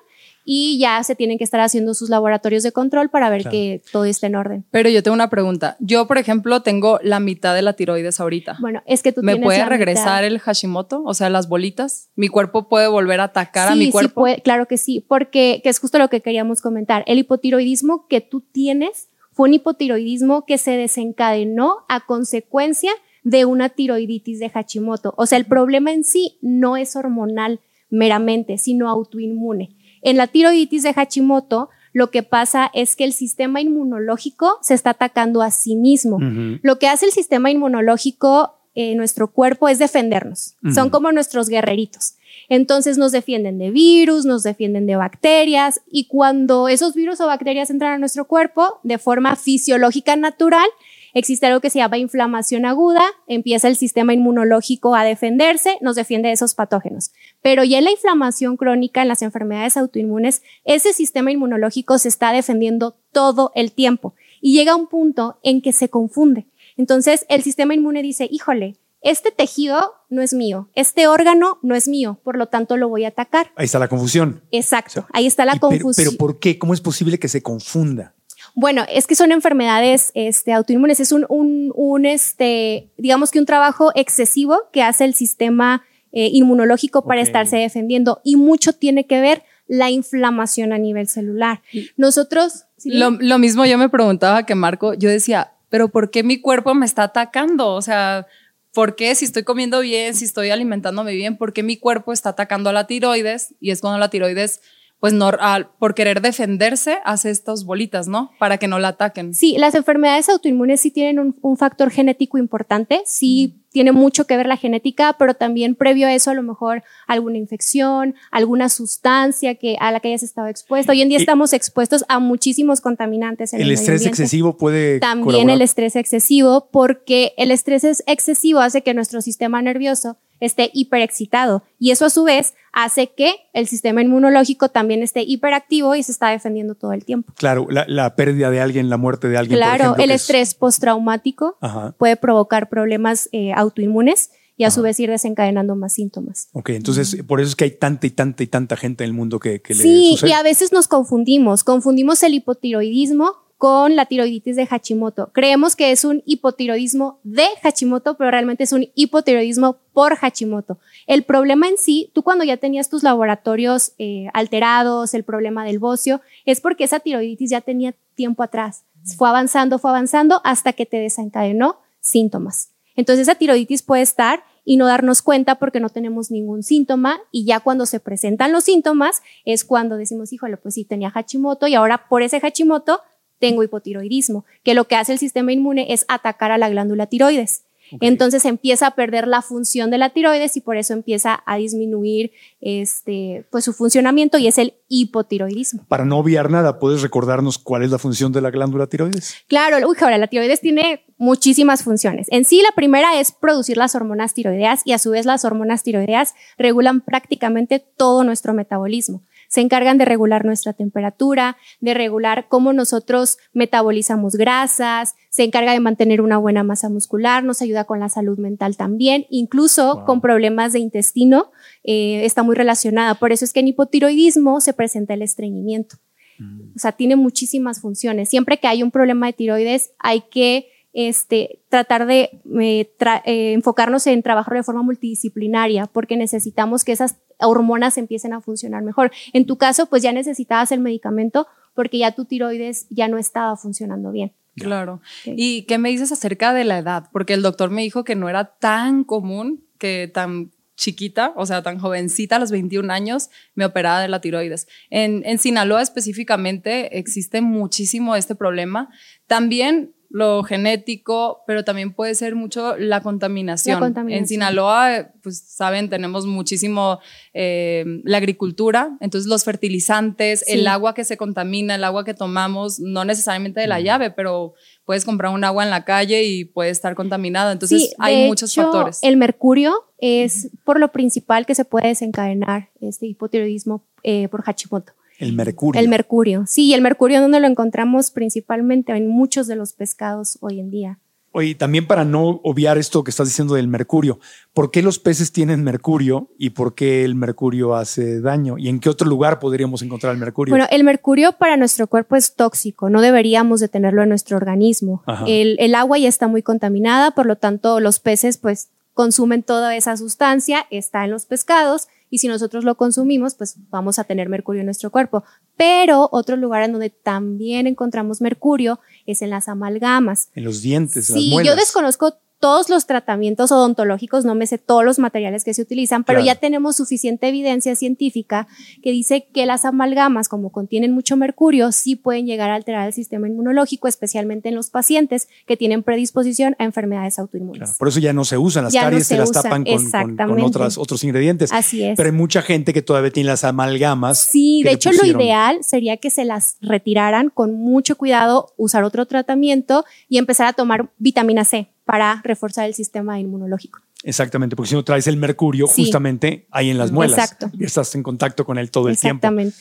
y 0.49 0.79
ya 0.79 1.03
se 1.03 1.13
tienen 1.15 1.37
que 1.37 1.43
estar 1.43 1.59
haciendo 1.59 1.93
sus 1.93 2.09
laboratorios 2.09 2.63
de 2.63 2.71
control 2.71 3.09
para 3.09 3.29
ver 3.29 3.41
Claro. 3.41 3.51
que 3.51 3.81
todo 3.91 4.05
esté 4.05 4.27
en 4.27 4.35
orden. 4.35 4.65
Pero 4.71 4.89
yo 4.89 5.03
tengo 5.03 5.13
una 5.13 5.29
pregunta. 5.29 5.75
Yo, 5.81 6.07
por 6.07 6.17
ejemplo, 6.17 6.61
tengo 6.61 6.99
la 7.03 7.19
mitad 7.19 7.53
de 7.53 7.61
la 7.61 7.73
tiroides 7.73 8.19
ahorita. 8.21 8.55
Bueno, 8.61 8.81
es 8.85 9.03
que 9.03 9.11
tú 9.11 9.21
¿Me 9.23 9.33
tienes 9.33 9.45
puede 9.45 9.59
la 9.59 9.65
regresar 9.69 10.05
mitad- 10.23 10.25
el 10.25 10.39
Hashimoto? 10.39 11.03
O 11.05 11.13
sea, 11.13 11.29
las 11.29 11.49
bolitas. 11.49 12.09
¿Mi 12.15 12.29
cuerpo 12.29 12.69
puede 12.69 12.87
volver 12.87 13.19
a 13.19 13.25
atacar 13.25 13.67
a 13.67 13.73
Sí, 13.73 13.77
mi 13.79 13.85
sí 13.87 13.91
cuerpo? 13.91 14.21
puede, 14.21 14.41
claro 14.41 14.67
que 14.67 14.77
sí, 14.77 15.01
porque 15.05 15.59
que 15.63 15.69
es 15.69 15.79
justo 15.79 15.97
lo 15.99 16.09
que 16.09 16.21
queríamos 16.21 16.61
comentar. 16.61 17.03
El 17.07 17.19
hipotiroidismo 17.19 18.07
que 18.07 18.21
tú 18.21 18.39
tienes 18.39 19.09
fue 19.37 19.49
un 19.49 19.53
hipotiroidismo 19.53 20.45
que 20.45 20.57
se 20.57 20.71
desencadenó 20.71 21.85
a 21.87 22.07
consecuencia 22.07 22.91
de 23.23 23.45
una 23.45 23.69
tiroiditis 23.69 24.39
de 24.39 24.49
Hashimoto. 24.49 25.13
O 25.15 25.27
sea, 25.27 25.37
el 25.37 25.45
problema 25.45 25.91
en 25.91 26.03
sí 26.03 26.39
no 26.41 26.75
es 26.75 26.95
hormonal 26.95 27.59
meramente, 27.91 28.57
sino 28.57 28.89
autoinmune. 28.89 29.77
En 30.01 30.17
la 30.17 30.25
tiroiditis 30.25 30.81
de 30.81 30.93
Hashimoto, 30.93 31.69
lo 31.93 32.09
que 32.09 32.23
pasa 32.23 32.71
es 32.73 32.95
que 32.95 33.03
el 33.03 33.13
sistema 33.13 33.61
inmunológico 33.61 34.57
se 34.61 34.73
está 34.73 34.89
atacando 34.89 35.43
a 35.43 35.51
sí 35.51 35.75
mismo. 35.75 36.17
Lo 36.63 36.79
que 36.79 36.87
hace 36.87 37.05
el 37.05 37.11
sistema 37.11 37.51
inmunológico 37.51 38.56
en 38.77 38.97
nuestro 38.97 39.31
cuerpo 39.31 39.67
es 39.67 39.79
defendernos. 39.79 40.55
Son 40.71 40.91
como 40.91 41.11
nuestros 41.11 41.49
guerreritos. 41.49 42.13
Entonces 42.47 42.99
nos 42.99 43.11
defienden 43.11 43.57
de 43.57 43.71
virus, 43.71 44.25
nos 44.25 44.43
defienden 44.43 44.85
de 44.85 44.95
bacterias 44.95 45.81
y 45.91 46.05
cuando 46.05 46.67
esos 46.67 46.93
virus 46.93 47.19
o 47.19 47.25
bacterias 47.25 47.71
entran 47.71 47.93
a 47.93 47.97
nuestro 47.97 48.25
cuerpo 48.25 48.79
de 48.83 48.99
forma 48.99 49.35
fisiológica 49.35 50.15
natural, 50.15 50.67
existe 51.15 51.47
algo 51.47 51.59
que 51.59 51.71
se 51.71 51.79
llama 51.79 51.97
inflamación 51.97 52.65
aguda, 52.65 53.03
empieza 53.25 53.67
el 53.67 53.75
sistema 53.75 54.13
inmunológico 54.13 54.93
a 54.93 55.03
defenderse, 55.03 55.77
nos 55.81 55.95
defiende 55.95 56.27
de 56.27 56.35
esos 56.35 56.53
patógenos. 56.53 57.11
Pero 57.41 57.63
ya 57.63 57.79
en 57.79 57.85
la 57.85 57.91
inflamación 57.91 58.57
crónica, 58.57 59.01
en 59.01 59.07
las 59.07 59.23
enfermedades 59.23 59.75
autoinmunes, 59.75 60.43
ese 60.65 60.93
sistema 60.93 61.31
inmunológico 61.31 61.97
se 61.97 62.09
está 62.09 62.31
defendiendo 62.31 62.95
todo 63.11 63.51
el 63.55 63.71
tiempo 63.71 64.13
y 64.39 64.53
llega 64.53 64.73
a 64.73 64.75
un 64.75 64.87
punto 64.87 65.39
en 65.41 65.61
que 65.61 65.73
se 65.73 65.89
confunde. 65.89 66.45
Entonces 66.77 67.25
el 67.29 67.43
sistema 67.43 67.73
inmune 67.73 68.01
dice, 68.01 68.27
híjole, 68.31 68.77
este 69.01 69.31
tejido 69.31 69.93
no 70.09 70.21
es 70.21 70.33
mío, 70.33 70.69
este 70.73 71.07
órgano 71.07 71.59
no 71.61 71.75
es 71.75 71.87
mío, 71.87 72.19
por 72.23 72.37
lo 72.37 72.47
tanto 72.47 72.77
lo 72.77 72.89
voy 72.89 73.05
a 73.05 73.09
atacar. 73.09 73.51
Ahí 73.55 73.65
está 73.65 73.79
la 73.79 73.87
confusión. 73.87 74.43
Exacto, 74.51 75.05
ahí 75.13 75.27
está 75.27 75.45
la 75.45 75.53
pero- 75.53 75.69
confusión. 75.69 76.07
Pero, 76.07 76.17
¿por 76.17 76.39
qué? 76.39 76.57
¿Cómo 76.57 76.73
es 76.73 76.81
posible 76.81 77.19
que 77.19 77.27
se 77.27 77.41
confunda? 77.43 78.13
Bueno, 78.55 78.85
es 78.89 79.05
que 79.05 79.15
son 79.15 79.31
enfermedades 79.31 80.11
este, 80.15 80.51
autoinmunes, 80.51 80.99
es 80.99 81.11
un, 81.11 81.25
un, 81.29 81.71
un, 81.75 82.05
este, 82.07 82.91
digamos 82.97 83.29
que 83.29 83.37
un 83.39 83.45
trabajo 83.45 83.91
excesivo 83.93 84.57
que 84.73 84.81
hace 84.81 85.05
el 85.05 85.13
sistema 85.13 85.83
eh, 86.11 86.29
inmunológico 86.31 87.05
para 87.05 87.21
estarse 87.21 87.57
defendiendo 87.57 88.19
y 88.23 88.35
mucho 88.35 88.73
tiene 88.73 89.05
que 89.05 89.21
ver 89.21 89.43
la 89.67 89.91
inflamación 89.91 90.73
a 90.73 90.79
nivel 90.79 91.07
celular. 91.07 91.61
Nosotros, 91.97 92.65
¿sí? 92.77 92.91
Lo, 92.97 93.11
lo 93.11 93.37
mismo 93.37 93.65
yo 93.65 93.77
me 93.77 93.89
preguntaba 93.89 94.43
que 94.45 94.55
Marco, 94.55 94.93
yo 94.95 95.09
decía, 95.09 95.51
pero 95.69 95.89
¿por 95.89 96.11
qué 96.11 96.23
mi 96.23 96.39
cuerpo 96.39 96.73
me 96.73 96.85
está 96.85 97.03
atacando? 97.03 97.73
O 97.73 97.81
sea, 97.81 98.27
¿por 98.73 98.95
qué 98.95 99.15
si 99.15 99.25
estoy 99.25 99.43
comiendo 99.43 99.79
bien, 99.81 100.15
si 100.15 100.25
estoy 100.25 100.49
alimentándome 100.49 101.13
bien, 101.13 101.37
por 101.37 101.53
qué 101.53 101.63
mi 101.63 101.77
cuerpo 101.77 102.13
está 102.13 102.29
atacando 102.29 102.69
a 102.69 102.73
la 102.73 102.87
tiroides? 102.87 103.55
Y 103.59 103.71
es 103.71 103.81
cuando 103.81 103.99
la 103.99 104.09
tiroides 104.09 104.61
pues 104.99 105.13
no, 105.13 105.29
por 105.77 105.93
querer 105.93 106.21
defenderse, 106.21 106.97
hace 107.05 107.29
estas 107.29 107.65
bolitas, 107.65 108.07
¿no? 108.07 108.31
Para 108.39 108.57
que 108.57 108.67
no 108.67 108.79
la 108.79 108.89
ataquen. 108.89 109.35
Sí, 109.35 109.55
las 109.59 109.75
enfermedades 109.75 110.27
autoinmunes 110.27 110.81
sí 110.81 110.89
tienen 110.89 111.35
un, 111.39 111.57
factor 111.57 111.91
genético 111.91 112.37
importante, 112.39 113.01
sí 113.05 113.63
tiene 113.71 113.91
mucho 113.91 114.25
que 114.25 114.35
ver 114.37 114.47
la 114.47 114.57
genética, 114.57 115.15
pero 115.19 115.35
también 115.35 115.75
previo 115.75 116.07
a 116.07 116.13
eso 116.13 116.31
a 116.31 116.33
lo 116.33 116.41
mejor 116.41 116.83
alguna 117.05 117.37
infección, 117.37 118.15
alguna 118.31 118.69
sustancia 118.69 119.55
que, 119.55 119.77
a 119.79 119.91
la 119.91 119.99
que 119.99 120.07
hayas 120.07 120.23
estado 120.23 120.47
expuesto. 120.47 120.91
Hoy 120.91 121.01
en 121.01 121.09
día 121.09 121.19
estamos 121.19 121.53
expuestos 121.53 122.03
a 122.07 122.17
muchísimos 122.17 122.81
contaminantes. 122.81 123.53
En 123.53 123.61
el, 123.61 123.67
el 123.67 123.73
estrés 123.73 124.05
excesivo 124.05 124.57
puede... 124.57 124.99
También 124.99 125.51
el 125.51 125.61
estrés 125.61 125.95
excesivo, 125.95 126.69
porque 126.71 127.33
el 127.37 127.51
estrés 127.51 128.03
excesivo 128.07 128.61
hace 128.61 128.81
que 128.81 128.95
nuestro 128.95 129.21
sistema 129.21 129.61
nervioso 129.61 130.17
esté 130.39 130.69
hiperexcitado 130.73 131.63
y 131.79 131.91
eso 131.91 132.05
a 132.05 132.09
su 132.09 132.23
vez 132.23 132.53
hace 132.73 133.07
que 133.07 133.35
el 133.53 133.67
sistema 133.67 134.01
inmunológico 134.01 134.69
también 134.69 135.01
esté 135.01 135.23
hiperactivo 135.23 135.95
y 135.95 136.03
se 136.03 136.11
está 136.11 136.29
defendiendo 136.29 136.75
todo 136.75 136.93
el 136.93 137.05
tiempo. 137.05 137.33
Claro, 137.35 137.67
la, 137.69 138.15
pérdida 138.15 138.49
de 138.49 138.61
alguien, 138.61 138.89
la 138.89 138.97
muerte 138.97 139.27
de 139.27 139.37
alguien. 139.37 139.57
Claro, 139.57 139.95
el 139.97 140.11
estrés 140.11 140.53
postraumático 140.53 141.57
puede 141.97 142.15
provocar 142.15 142.69
problemas 142.69 143.29
eh, 143.31 143.51
autoinmunes 143.53 144.31
y 144.57 144.63
a 144.63 144.71
su 144.71 144.81
vez 144.81 144.99
ir 144.99 145.09
desencadenando 145.09 145.75
más 145.75 145.93
síntomas. 145.93 146.49
Ok, 146.53 146.71
entonces 146.71 147.23
por 147.27 147.39
eso 147.39 147.49
es 147.49 147.55
que 147.55 147.65
hay 147.65 147.71
tanta 147.71 148.07
y 148.07 148.09
tanta 148.09 148.43
y 148.43 148.47
tanta 148.47 148.75
gente 148.75 149.03
en 149.03 149.09
el 149.09 149.13
mundo 149.13 149.39
que, 149.39 149.61
que 149.61 149.75
sí, 149.75 150.13
le 150.13 150.17
Sí, 150.17 150.27
y 150.27 150.31
a 150.31 150.41
veces 150.41 150.71
nos 150.71 150.87
confundimos, 150.87 151.63
confundimos 151.63 152.23
el 152.23 152.33
hipotiroidismo 152.33 153.46
con 153.57 153.95
la 153.95 154.05
tiroiditis 154.05 154.55
de 154.55 154.67
Hashimoto. 154.67 155.31
Creemos 155.33 155.75
que 155.75 155.91
es 155.91 156.05
un 156.05 156.21
hipotiroidismo 156.25 157.19
de 157.23 157.45
Hashimoto, 157.63 158.15
pero 158.15 158.29
realmente 158.29 158.63
es 158.63 158.71
un 158.71 158.87
hipotiroidismo 158.93 159.77
por 159.93 160.15
Hashimoto. 160.15 160.77
El 161.07 161.23
problema 161.23 161.67
en 161.67 161.77
sí, 161.77 162.11
tú 162.13 162.21
cuando 162.21 162.43
ya 162.43 162.57
tenías 162.57 162.89
tus 162.89 163.01
laboratorios 163.01 163.93
eh, 163.97 164.27
alterados, 164.33 165.15
el 165.15 165.23
problema 165.23 165.65
del 165.65 165.79
bocio, 165.79 166.21
es 166.45 166.61
porque 166.61 166.83
esa 166.83 166.99
tiroiditis 166.99 167.49
ya 167.49 167.61
tenía 167.61 167.95
tiempo 168.13 168.43
atrás. 168.43 168.83
Fue 169.17 169.27
avanzando, 169.27 169.79
fue 169.79 169.89
avanzando 169.89 170.41
hasta 170.43 170.73
que 170.73 170.85
te 170.85 170.97
desencadenó 170.97 171.79
síntomas. 171.99 172.73
Entonces 172.95 173.27
esa 173.27 173.37
tiroiditis 173.37 173.81
puede 173.81 174.03
estar 174.03 174.43
y 174.65 174.77
no 174.77 174.85
darnos 174.85 175.21
cuenta 175.21 175.55
porque 175.55 175.79
no 175.79 175.89
tenemos 175.89 176.29
ningún 176.29 176.61
síntoma 176.61 177.21
y 177.31 177.45
ya 177.45 177.59
cuando 177.61 177.85
se 177.85 177.99
presentan 177.99 178.51
los 178.51 178.65
síntomas 178.65 179.21
es 179.45 179.63
cuando 179.63 179.97
decimos, 179.97 180.33
híjole, 180.33 180.57
pues 180.57 180.75
sí, 180.75 180.83
tenía 180.83 181.09
Hashimoto 181.09 181.67
y 181.67 181.75
ahora 181.75 182.09
por 182.09 182.21
ese 182.21 182.39
Hashimoto 182.39 183.01
tengo 183.39 183.63
hipotiroidismo, 183.63 184.45
que 184.63 184.73
lo 184.73 184.85
que 184.87 184.95
hace 184.95 185.13
el 185.13 185.19
sistema 185.19 185.51
inmune 185.51 185.93
es 185.93 186.05
atacar 186.07 186.51
a 186.51 186.57
la 186.57 186.69
glándula 186.69 187.07
tiroides. 187.07 187.63
Entonces 188.01 188.45
empieza 188.45 188.87
a 188.87 188.91
perder 188.91 189.27
la 189.27 189.41
función 189.41 189.89
de 189.91 189.97
la 189.97 190.09
tiroides 190.09 190.57
y 190.57 190.61
por 190.61 190.77
eso 190.77 190.93
empieza 190.93 191.41
a 191.45 191.57
disminuir 191.57 192.31
este, 192.59 193.45
pues 193.49 193.63
su 193.63 193.73
funcionamiento 193.73 194.37
y 194.37 194.47
es 194.47 194.57
el 194.57 194.73
hipotiroidismo. 194.89 195.85
Para 195.87 196.05
no 196.05 196.17
obviar 196.17 196.49
nada, 196.49 196.79
¿puedes 196.79 197.01
recordarnos 197.01 197.57
cuál 197.57 197.83
es 197.83 197.91
la 197.91 197.97
función 197.97 198.31
de 198.31 198.41
la 198.41 198.51
glándula 198.51 198.87
tiroides? 198.87 199.35
Claro, 199.47 199.77
uy, 199.87 199.95
ahora 200.01 200.17
la 200.17 200.27
tiroides 200.27 200.61
tiene 200.61 201.05
muchísimas 201.17 201.83
funciones. 201.83 202.27
En 202.29 202.45
sí, 202.45 202.61
la 202.61 202.75
primera 202.75 203.19
es 203.19 203.31
producir 203.31 203.77
las 203.77 203.95
hormonas 203.95 204.33
tiroideas 204.33 204.81
y 204.85 204.91
a 204.91 204.99
su 204.99 205.11
vez 205.11 205.25
las 205.25 205.45
hormonas 205.45 205.83
tiroideas 205.83 206.33
regulan 206.57 207.01
prácticamente 207.01 207.79
todo 207.79 208.23
nuestro 208.23 208.53
metabolismo 208.53 209.23
se 209.47 209.61
encargan 209.61 209.97
de 209.97 210.05
regular 210.05 210.45
nuestra 210.45 210.73
temperatura, 210.73 211.57
de 211.79 211.93
regular 211.93 212.47
cómo 212.49 212.73
nosotros 212.73 213.37
metabolizamos 213.53 214.35
grasas, 214.35 215.15
se 215.29 215.43
encarga 215.43 215.73
de 215.73 215.79
mantener 215.79 216.21
una 216.21 216.37
buena 216.37 216.63
masa 216.63 216.89
muscular, 216.89 217.43
nos 217.43 217.61
ayuda 217.61 217.85
con 217.85 217.99
la 217.99 218.09
salud 218.09 218.37
mental 218.37 218.77
también, 218.77 219.25
incluso 219.29 220.03
con 220.05 220.21
problemas 220.21 220.73
de 220.73 220.79
intestino, 220.79 221.51
eh, 221.83 222.25
está 222.25 222.43
muy 222.43 222.55
relacionada. 222.55 223.15
Por 223.15 223.31
eso 223.31 223.45
es 223.45 223.53
que 223.53 223.59
en 223.59 223.69
hipotiroidismo 223.69 224.61
se 224.61 224.73
presenta 224.73 225.13
el 225.13 225.21
estreñimiento. 225.21 225.97
Mm. 226.39 226.73
O 226.75 226.79
sea, 226.79 226.91
tiene 226.91 227.15
muchísimas 227.15 227.81
funciones. 227.81 228.29
Siempre 228.29 228.59
que 228.59 228.67
hay 228.67 228.83
un 228.83 228.91
problema 228.91 229.27
de 229.27 229.33
tiroides, 229.33 229.91
hay 229.99 230.21
que 230.29 230.67
este, 230.97 231.59
tratar 231.69 232.07
de 232.07 232.41
eh, 232.59 232.89
eh, 233.25 233.53
enfocarnos 233.53 234.07
en 234.07 234.23
trabajar 234.23 234.55
de 234.55 234.63
forma 234.63 234.81
multidisciplinaria, 234.81 235.85
porque 235.85 236.17
necesitamos 236.17 236.83
que 236.83 236.91
esas 236.91 237.17
hormonas 237.37 237.99
empiecen 237.99 238.33
a 238.33 238.41
funcionar 238.41 238.81
mejor. 238.81 239.11
En 239.31 239.45
tu 239.45 239.59
caso, 239.59 239.85
pues 239.85 240.01
ya 240.01 240.11
necesitabas 240.11 240.71
el 240.71 240.79
medicamento 240.79 241.45
porque 241.75 241.99
ya 241.99 242.15
tu 242.15 242.25
tiroides 242.25 242.87
ya 242.89 243.07
no 243.09 243.19
estaba 243.19 243.55
funcionando 243.57 244.11
bien. 244.11 244.33
Claro. 244.55 244.99
¿Y 245.23 245.67
qué 245.67 245.77
me 245.77 245.89
dices 245.89 246.11
acerca 246.11 246.51
de 246.51 246.63
la 246.63 246.79
edad? 246.79 247.09
Porque 247.13 247.35
el 247.35 247.43
doctor 247.43 247.69
me 247.69 247.83
dijo 247.83 248.03
que 248.03 248.15
no 248.15 248.27
era 248.27 248.55
tan 248.57 249.03
común 249.03 249.63
que 249.77 250.09
tan 250.11 250.51
chiquita, 250.75 251.33
o 251.35 251.45
sea, 251.45 251.61
tan 251.61 251.77
jovencita, 251.77 252.37
a 252.37 252.39
los 252.39 252.49
21 252.49 252.91
años, 252.91 253.29
me 253.53 253.65
operaba 253.65 254.01
de 254.01 254.07
la 254.07 254.19
tiroides. 254.19 254.67
En, 254.89 255.21
en 255.25 255.37
Sinaloa 255.37 255.83
específicamente 255.83 256.97
existe 256.97 257.41
muchísimo 257.41 258.15
este 258.15 258.33
problema. 258.33 258.89
También 259.27 259.93
lo 260.09 260.43
genético, 260.43 261.43
pero 261.45 261.63
también 261.63 261.93
puede 261.93 262.15
ser 262.15 262.35
mucho 262.35 262.77
la 262.77 263.01
contaminación. 263.01 263.93
En 264.09 264.27
Sinaloa, 264.27 265.11
pues 265.21 265.39
saben, 265.39 265.89
tenemos 265.89 266.25
muchísimo 266.25 266.99
eh, 267.33 267.83
la 268.03 268.17
agricultura, 268.17 268.97
entonces 269.01 269.27
los 269.27 269.43
fertilizantes, 269.43 270.45
el 270.47 270.65
agua 270.67 270.93
que 270.93 271.03
se 271.03 271.17
contamina, 271.17 271.75
el 271.75 271.83
agua 271.83 272.05
que 272.05 272.13
tomamos, 272.13 272.79
no 272.79 273.03
necesariamente 273.05 273.59
de 273.59 273.67
la 273.67 273.81
llave, 273.81 274.11
pero 274.11 274.53
puedes 274.85 275.03
comprar 275.03 275.33
un 275.33 275.43
agua 275.43 275.63
en 275.63 275.69
la 275.69 275.83
calle 275.83 276.23
y 276.23 276.45
puede 276.45 276.69
estar 276.69 276.95
contaminada. 276.95 277.51
Entonces 277.51 277.93
hay 277.99 278.27
muchos 278.27 278.55
factores. 278.55 278.99
El 279.01 279.17
mercurio 279.17 279.73
es 279.97 280.49
por 280.63 280.79
lo 280.79 280.91
principal 280.91 281.45
que 281.45 281.55
se 281.55 281.65
puede 281.65 281.87
desencadenar 281.87 282.69
este 282.79 283.07
hipotiroidismo 283.07 283.83
eh, 284.03 284.27
por 284.29 284.43
Hashimoto. 284.43 284.93
El 285.17 285.33
mercurio. 285.33 285.81
El 285.81 285.87
mercurio, 285.87 286.45
sí, 286.47 286.73
el 286.73 286.81
mercurio 286.81 287.21
donde 287.21 287.39
lo 287.39 287.47
encontramos 287.47 288.11
principalmente 288.11 288.95
en 288.95 289.07
muchos 289.07 289.47
de 289.47 289.55
los 289.55 289.73
pescados 289.73 290.37
hoy 290.41 290.59
en 290.59 290.69
día. 290.69 290.99
Oye, 291.37 291.53
también 291.53 291.85
para 291.85 292.03
no 292.03 292.41
obviar 292.43 292.79
esto 292.79 293.03
que 293.03 293.11
estás 293.11 293.27
diciendo 293.27 293.53
del 293.53 293.67
mercurio, 293.67 294.19
¿por 294.53 294.71
qué 294.71 294.81
los 294.81 294.97
peces 294.97 295.31
tienen 295.31 295.63
mercurio 295.63 296.29
y 296.39 296.51
por 296.51 296.73
qué 296.73 297.03
el 297.03 297.13
mercurio 297.13 297.75
hace 297.75 298.21
daño? 298.21 298.57
¿Y 298.57 298.69
en 298.69 298.79
qué 298.79 298.89
otro 298.89 299.07
lugar 299.07 299.37
podríamos 299.37 299.83
encontrar 299.83 300.13
el 300.13 300.19
mercurio? 300.19 300.51
Bueno, 300.51 300.65
el 300.71 300.83
mercurio 300.83 301.33
para 301.33 301.55
nuestro 301.55 301.85
cuerpo 301.85 302.15
es 302.15 302.33
tóxico, 302.35 302.89
no 302.89 303.01
deberíamos 303.01 303.59
de 303.59 303.67
tenerlo 303.67 304.01
en 304.01 304.09
nuestro 304.09 304.37
organismo. 304.37 305.03
El, 305.27 305.57
el, 305.59 305.75
agua 305.75 305.99
ya 305.99 306.09
está 306.09 306.27
muy 306.27 306.41
contaminada, 306.41 307.11
por 307.11 307.27
lo 307.27 307.35
tanto 307.35 307.79
los 307.81 307.99
peces 307.99 308.37
pues 308.37 308.69
consumen 308.95 309.43
toda 309.43 309.75
esa 309.75 309.95
sustancia, 309.95 310.65
está 310.71 311.05
en 311.05 311.11
los 311.11 311.27
pescados 311.27 311.87
y 312.09 312.19
si 312.19 312.27
nosotros 312.27 312.63
lo 312.63 312.75
consumimos, 312.75 313.35
pues 313.35 313.55
vamos 313.69 313.99
a 313.99 314.03
tener 314.03 314.29
mercurio 314.29 314.61
en 314.61 314.65
nuestro 314.65 314.91
cuerpo. 314.91 315.23
Pero 315.55 316.09
otro 316.11 316.37
lugar 316.37 316.63
en 316.63 316.71
donde 316.71 316.89
también 316.89 317.67
encontramos 317.67 318.21
mercurio 318.21 318.79
es 319.05 319.21
en 319.21 319.29
las 319.29 319.47
amalgamas. 319.47 320.29
En 320.33 320.43
los 320.43 320.61
dientes, 320.61 321.09
en 321.09 321.15
las 321.15 321.25
muelas. 321.25 321.53
yo 321.53 321.59
desconozco 321.59 322.17
todos 322.39 322.69
los 322.69 322.85
tratamientos 322.85 323.51
odontológicos, 323.51 324.23
no 324.23 324.35
me 324.35 324.45
sé 324.45 324.57
todos 324.57 324.85
los 324.85 324.99
materiales 324.99 325.43
que 325.43 325.53
se 325.53 325.61
utilizan, 325.61 326.03
pero 326.03 326.23
ya 326.23 326.35
tenemos 326.35 326.75
suficiente 326.75 327.27
evidencia 327.27 327.75
científica 327.75 328.47
que 328.83 328.91
dice 328.91 329.27
que 329.33 329.45
las 329.45 329.65
amalgamas, 329.65 330.29
como 330.29 330.51
contienen 330.51 330.93
mucho 330.93 331.17
mercurio, 331.17 331.71
sí 331.71 331.95
pueden 331.95 332.27
llegar 332.27 332.51
a 332.51 332.55
alterar 332.55 332.87
el 332.87 332.93
sistema 332.93 333.27
inmunológico, 333.27 333.87
especialmente 333.87 334.49
en 334.49 334.55
los 334.55 334.69
pacientes 334.69 335.29
que 335.47 335.57
tienen 335.57 335.81
predisposición 335.81 336.55
a 336.59 336.65
enfermedades 336.65 337.17
autoinmunes. 337.17 337.75
por 337.77 337.87
eso 337.87 337.99
ya 337.99 338.13
no 338.13 338.23
se 338.23 338.37
usan 338.37 338.65
las 338.65 338.73
caries, 338.73 339.07
se, 339.07 339.17
las 339.17 339.31
tapan 339.31 339.65
con, 339.65 340.39
otros 340.41 341.03
ingredientes. 341.03 341.51
Así 341.51 341.83
es. 341.83 341.97
Pero 341.97 342.09
hay 342.09 342.15
mucha 342.15 342.41
gente 342.41 342.73
que 342.73 342.81
todavía 342.81 343.11
tiene 343.11 343.27
las 343.27 343.43
amalgamas. 343.43 344.19
Sí, 344.19 344.61
de 344.63 344.71
hecho 344.71 344.91
lo 344.91 345.05
ideal 345.05 345.63
sería 345.63 345.97
que 345.97 346.11
se 346.11 346.23
las 346.23 346.57
retiraran 346.61 347.29
con 347.29 347.55
mucho 347.55 347.97
cuidado, 347.97 348.53
usar 348.57 348.83
otro 348.83 349.05
tratamiento 349.07 349.85
y 350.07 350.17
empezar 350.17 350.47
a 350.47 350.53
tomar 350.53 350.91
vitamina 350.97 351.43
C 351.43 351.69
para 351.87 352.21
reforzar 352.23 352.67
el 352.67 352.73
sistema 352.73 353.17
inmunológico. 353.17 353.79
Exactamente, 354.03 354.55
porque 354.55 354.69
si 354.69 354.75
no 354.75 354.83
traes 354.83 355.07
el 355.07 355.15
mercurio 355.15 355.67
justamente 355.67 356.45
ahí 356.51 356.69
en 356.69 356.77
las 356.77 356.91
muelas. 356.91 357.17
Exacto. 357.17 357.49
Y 357.57 357.63
estás 357.63 357.95
en 357.95 358.03
contacto 358.03 358.45
con 358.45 358.57
él 358.57 358.69
todo 358.69 358.89
el 358.89 358.99
tiempo. 358.99 359.25
Exactamente. 359.25 359.57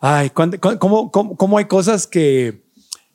Ay, 0.00 0.30
¿cómo, 0.30 1.10
cómo, 1.10 1.58
hay 1.58 1.64
cosas 1.66 2.08
que, 2.08 2.62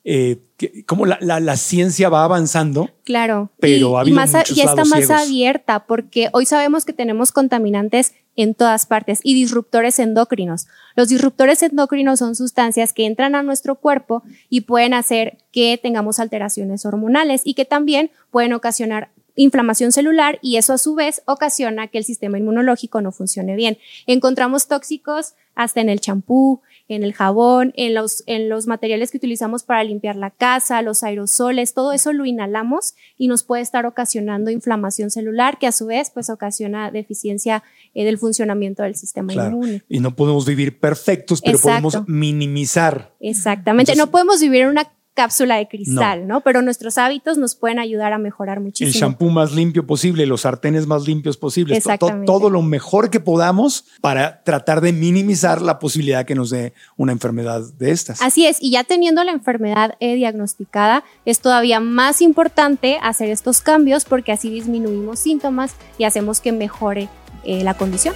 eh, 0.06 0.40
como 0.86 1.06
la, 1.06 1.18
la, 1.20 1.58
ciencia 1.58 2.08
va 2.10 2.24
avanzando. 2.24 2.90
Claro. 3.04 3.52
Pero 3.60 4.00
ha 4.00 4.06
más, 4.06 4.32
ya 4.32 4.64
está 4.64 4.86
más 4.86 5.10
abierta 5.10 5.86
porque 5.86 6.30
hoy 6.32 6.46
sabemos 6.46 6.86
que 6.86 6.94
tenemos 6.94 7.32
contaminantes 7.32 8.14
en 8.36 8.56
todas 8.56 8.86
partes 8.86 9.20
y 9.24 9.34
disruptores 9.34 10.00
endocrinos. 10.00 10.68
Los 10.96 11.10
disruptores 11.10 11.62
endocrinos 11.64 12.20
son 12.20 12.36
sustancias 12.36 12.94
que 12.94 13.06
entran 13.06 13.36
a 13.36 13.44
nuestro 13.44 13.76
cuerpo 13.76 14.24
y 14.50 14.62
pueden 14.62 14.94
hacer 14.94 15.38
que 15.52 15.80
tengamos 15.82 16.20
alteraciones 16.20 16.86
hormonales 16.86 17.42
y 17.44 17.54
que 17.54 17.66
también 17.66 18.12
pueden 18.32 18.54
ocasionar 18.54 19.10
inflamación 19.36 19.92
celular 19.92 20.38
y 20.42 20.58
eso 20.58 20.74
a 20.74 20.78
su 20.78 20.96
vez 20.96 21.22
ocasiona 21.26 21.88
que 21.88 21.98
el 21.98 22.04
sistema 22.04 22.38
inmunológico 22.38 23.02
no 23.02 23.12
funcione 23.12 23.56
bien. 23.56 23.78
Encontramos 24.06 24.68
tóxicos 24.68 25.34
hasta 25.56 25.82
en 25.82 25.90
el 25.90 26.00
champú, 26.00 26.62
en 26.96 27.04
el 27.04 27.14
jabón, 27.14 27.74
en 27.76 27.94
los, 27.94 28.24
en 28.28 28.50
los 28.50 28.68
materiales 28.68 29.12
que 29.12 29.18
utilizamos 29.18 29.64
para 29.64 29.84
limpiar 29.84 30.16
la 30.16 30.32
casa, 30.32 30.82
los 30.82 31.04
aerosoles, 31.04 31.74
todo 31.74 31.94
eso 31.94 32.14
lo 32.14 32.26
inhalamos 32.26 32.96
y 33.18 33.28
nos 33.28 33.44
puede 33.44 33.62
estar 33.62 33.86
ocasionando 33.86 34.52
inflamación 34.52 35.12
celular 35.12 35.58
que 35.60 35.68
a 35.68 35.72
su 35.72 35.88
vez 35.88 36.12
pues 36.12 36.30
ocasiona 36.30 36.92
deficiencia 36.92 37.64
eh, 37.94 38.06
del 38.06 38.18
funcionamiento 38.18 38.84
del 38.84 38.96
sistema 38.96 39.34
inmune. 39.34 39.84
Y 39.90 40.00
no 40.00 40.16
podemos 40.16 40.46
vivir 40.46 40.80
perfectos, 40.80 41.42
pero 41.42 41.60
podemos 41.60 41.98
minimizar. 42.08 43.14
Exactamente, 43.20 43.96
no 43.96 44.12
podemos 44.12 44.40
vivir 44.42 44.64
en 44.64 44.70
una 44.70 44.92
cápsula 45.14 45.58
de 45.58 45.68
cristal, 45.68 46.28
no. 46.28 46.42
Pero 46.42 46.62
nuestros 46.62 46.98
hábitos 46.98 47.38
nos 47.38 47.56
pueden 47.56 47.80
ayudar 47.80 48.14
a 48.14 48.18
mejorar 48.18 48.60
muchísimo. 48.60 48.88
El 48.88 48.94
shampoo 48.94 49.30
más 49.30 49.54
limpio 49.54 49.86
posible, 49.86 50.26
los 50.26 50.42
sartenes 50.42 50.88
más 50.88 51.08
limpios 51.08 51.38
posibles, 51.38 51.84
todo 52.26 52.50
lo 52.50 52.62
mejor 52.62 53.10
que 53.10 53.20
podamos 53.20 53.86
para 54.02 54.44
tratar 54.44 54.82
de 54.82 54.94
minimizar 54.94 55.62
la 55.62 55.80
posibilidad 55.80 56.26
que 56.26 56.36
nos 56.36 56.50
dé 56.50 56.74
una 56.98 57.12
enfermedad 57.12 57.62
de 57.78 57.92
estas. 57.92 58.22
Así 58.22 58.46
es, 58.46 58.58
y 58.62 58.72
ya 58.72 58.84
teniendo 58.84 59.24
la 59.24 59.32
enfermedad 59.32 59.96
eh, 60.00 60.16
diagnosticada, 60.16 61.04
es 61.26 61.40
todavía 61.40 61.80
más 61.80 62.22
importante 62.22 63.00
hacer 63.02 63.30
estos 63.30 63.62
cambios 63.62 64.06
porque 64.06 64.32
así 64.32 64.50
disminuimos 64.50 65.20
síntomas 65.20 65.76
y 65.98 66.06
hacemos 66.06 66.40
que 66.42 66.52
mejore 66.52 67.10
eh, 67.44 67.64
la 67.64 67.76
condición. 67.76 68.16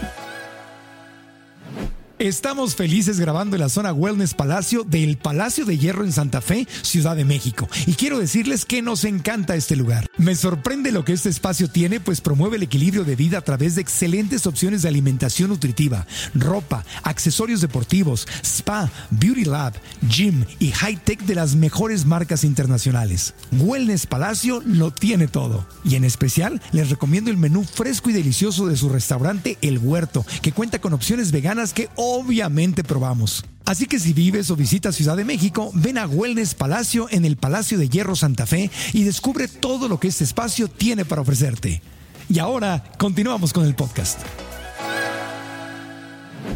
Estamos 2.20 2.76
felices 2.76 3.20
grabando 3.20 3.56
en 3.56 3.62
la 3.62 3.70
zona 3.70 3.94
Wellness 3.94 4.34
Palacio 4.34 4.84
del 4.84 5.18
Palacio 5.18 5.66
de 5.66 5.78
Hierro 5.78 6.04
en 6.04 6.12
Santa 6.12 6.42
Fe, 6.42 6.68
Ciudad 6.82 7.16
de 7.16 7.26
México. 7.26 7.70
Y 7.86 7.94
quiero 7.94 8.18
decirles 8.18 8.66
que 8.66 8.82
nos 8.82 9.04
encanta 9.04 9.56
este 9.56 9.76
lugar. 9.76 10.08
Me 10.18 10.34
sorprende 10.34 10.92
lo 10.92 11.06
que 11.06 11.14
este 11.14 11.30
espacio 11.30 11.70
tiene, 11.70 12.00
pues 12.00 12.22
promueve 12.22 12.58
el 12.58 12.64
equilibrio 12.64 13.04
de 13.04 13.16
vida 13.16 13.38
a 13.38 13.42
través 13.42 13.76
de 13.76 13.82
excelentes 13.82 14.48
opciones 14.48 14.82
de 14.82 14.88
alimentación 14.88 15.50
nutritiva, 15.50 16.08
ropa, 16.34 16.84
accesorios 17.04 17.62
deportivos, 17.62 18.28
spa, 18.44 18.90
beauty 19.12 19.46
lab, 19.46 19.74
gym 20.10 20.44
y 20.58 20.72
high 20.72 20.98
tech 20.98 21.22
de 21.22 21.36
las 21.36 21.54
mejores 21.54 22.08
marcas 22.08 22.44
internacionales. 22.44 23.36
Wellness 23.52 24.08
Palacio 24.08 24.64
lo 24.66 24.90
tiene 24.90 25.28
todo. 25.28 25.68
Y 25.86 25.94
en 25.94 26.04
especial 26.04 26.64
les 26.72 26.90
recomiendo 26.90 27.30
el 27.30 27.38
menú 27.38 27.64
fresco 27.64 28.10
y 28.10 28.14
delicioso 28.14 28.66
de 28.66 28.76
su 28.76 28.90
restaurante 28.90 29.60
El 29.62 29.78
Huerto, 29.78 30.26
que 30.42 30.52
cuenta 30.52 30.82
con 30.82 30.94
opciones 30.94 31.32
veganas 31.32 31.74
que 31.74 31.90
obviamente 32.16 32.84
probamos. 32.84 33.44
Así 33.66 33.86
que 33.86 34.00
si 34.00 34.14
vives 34.14 34.50
o 34.50 34.56
visitas 34.56 34.96
Ciudad 34.96 35.18
de 35.18 35.26
México, 35.26 35.72
ven 35.74 35.98
a 35.98 36.08
Wellness 36.08 36.54
Palacio 36.56 37.08
en 37.12 37.26
el 37.26 37.36
Palacio 37.36 37.78
de 37.78 37.90
Hierro 37.90 38.16
Santa 38.16 38.46
Fe 38.46 38.72
y 38.94 39.04
descubre 39.04 39.48
todo 39.48 39.90
lo 39.90 40.00
que 40.00 40.08
este 40.08 40.24
espacio 40.24 40.70
tiene 40.70 41.04
para 41.04 41.22
ofrecerte. 41.22 41.82
Y 42.30 42.40
ahora 42.40 42.84
continuamos 42.98 43.52
con 43.52 43.66
el 43.66 43.76
podcast. 43.76 44.22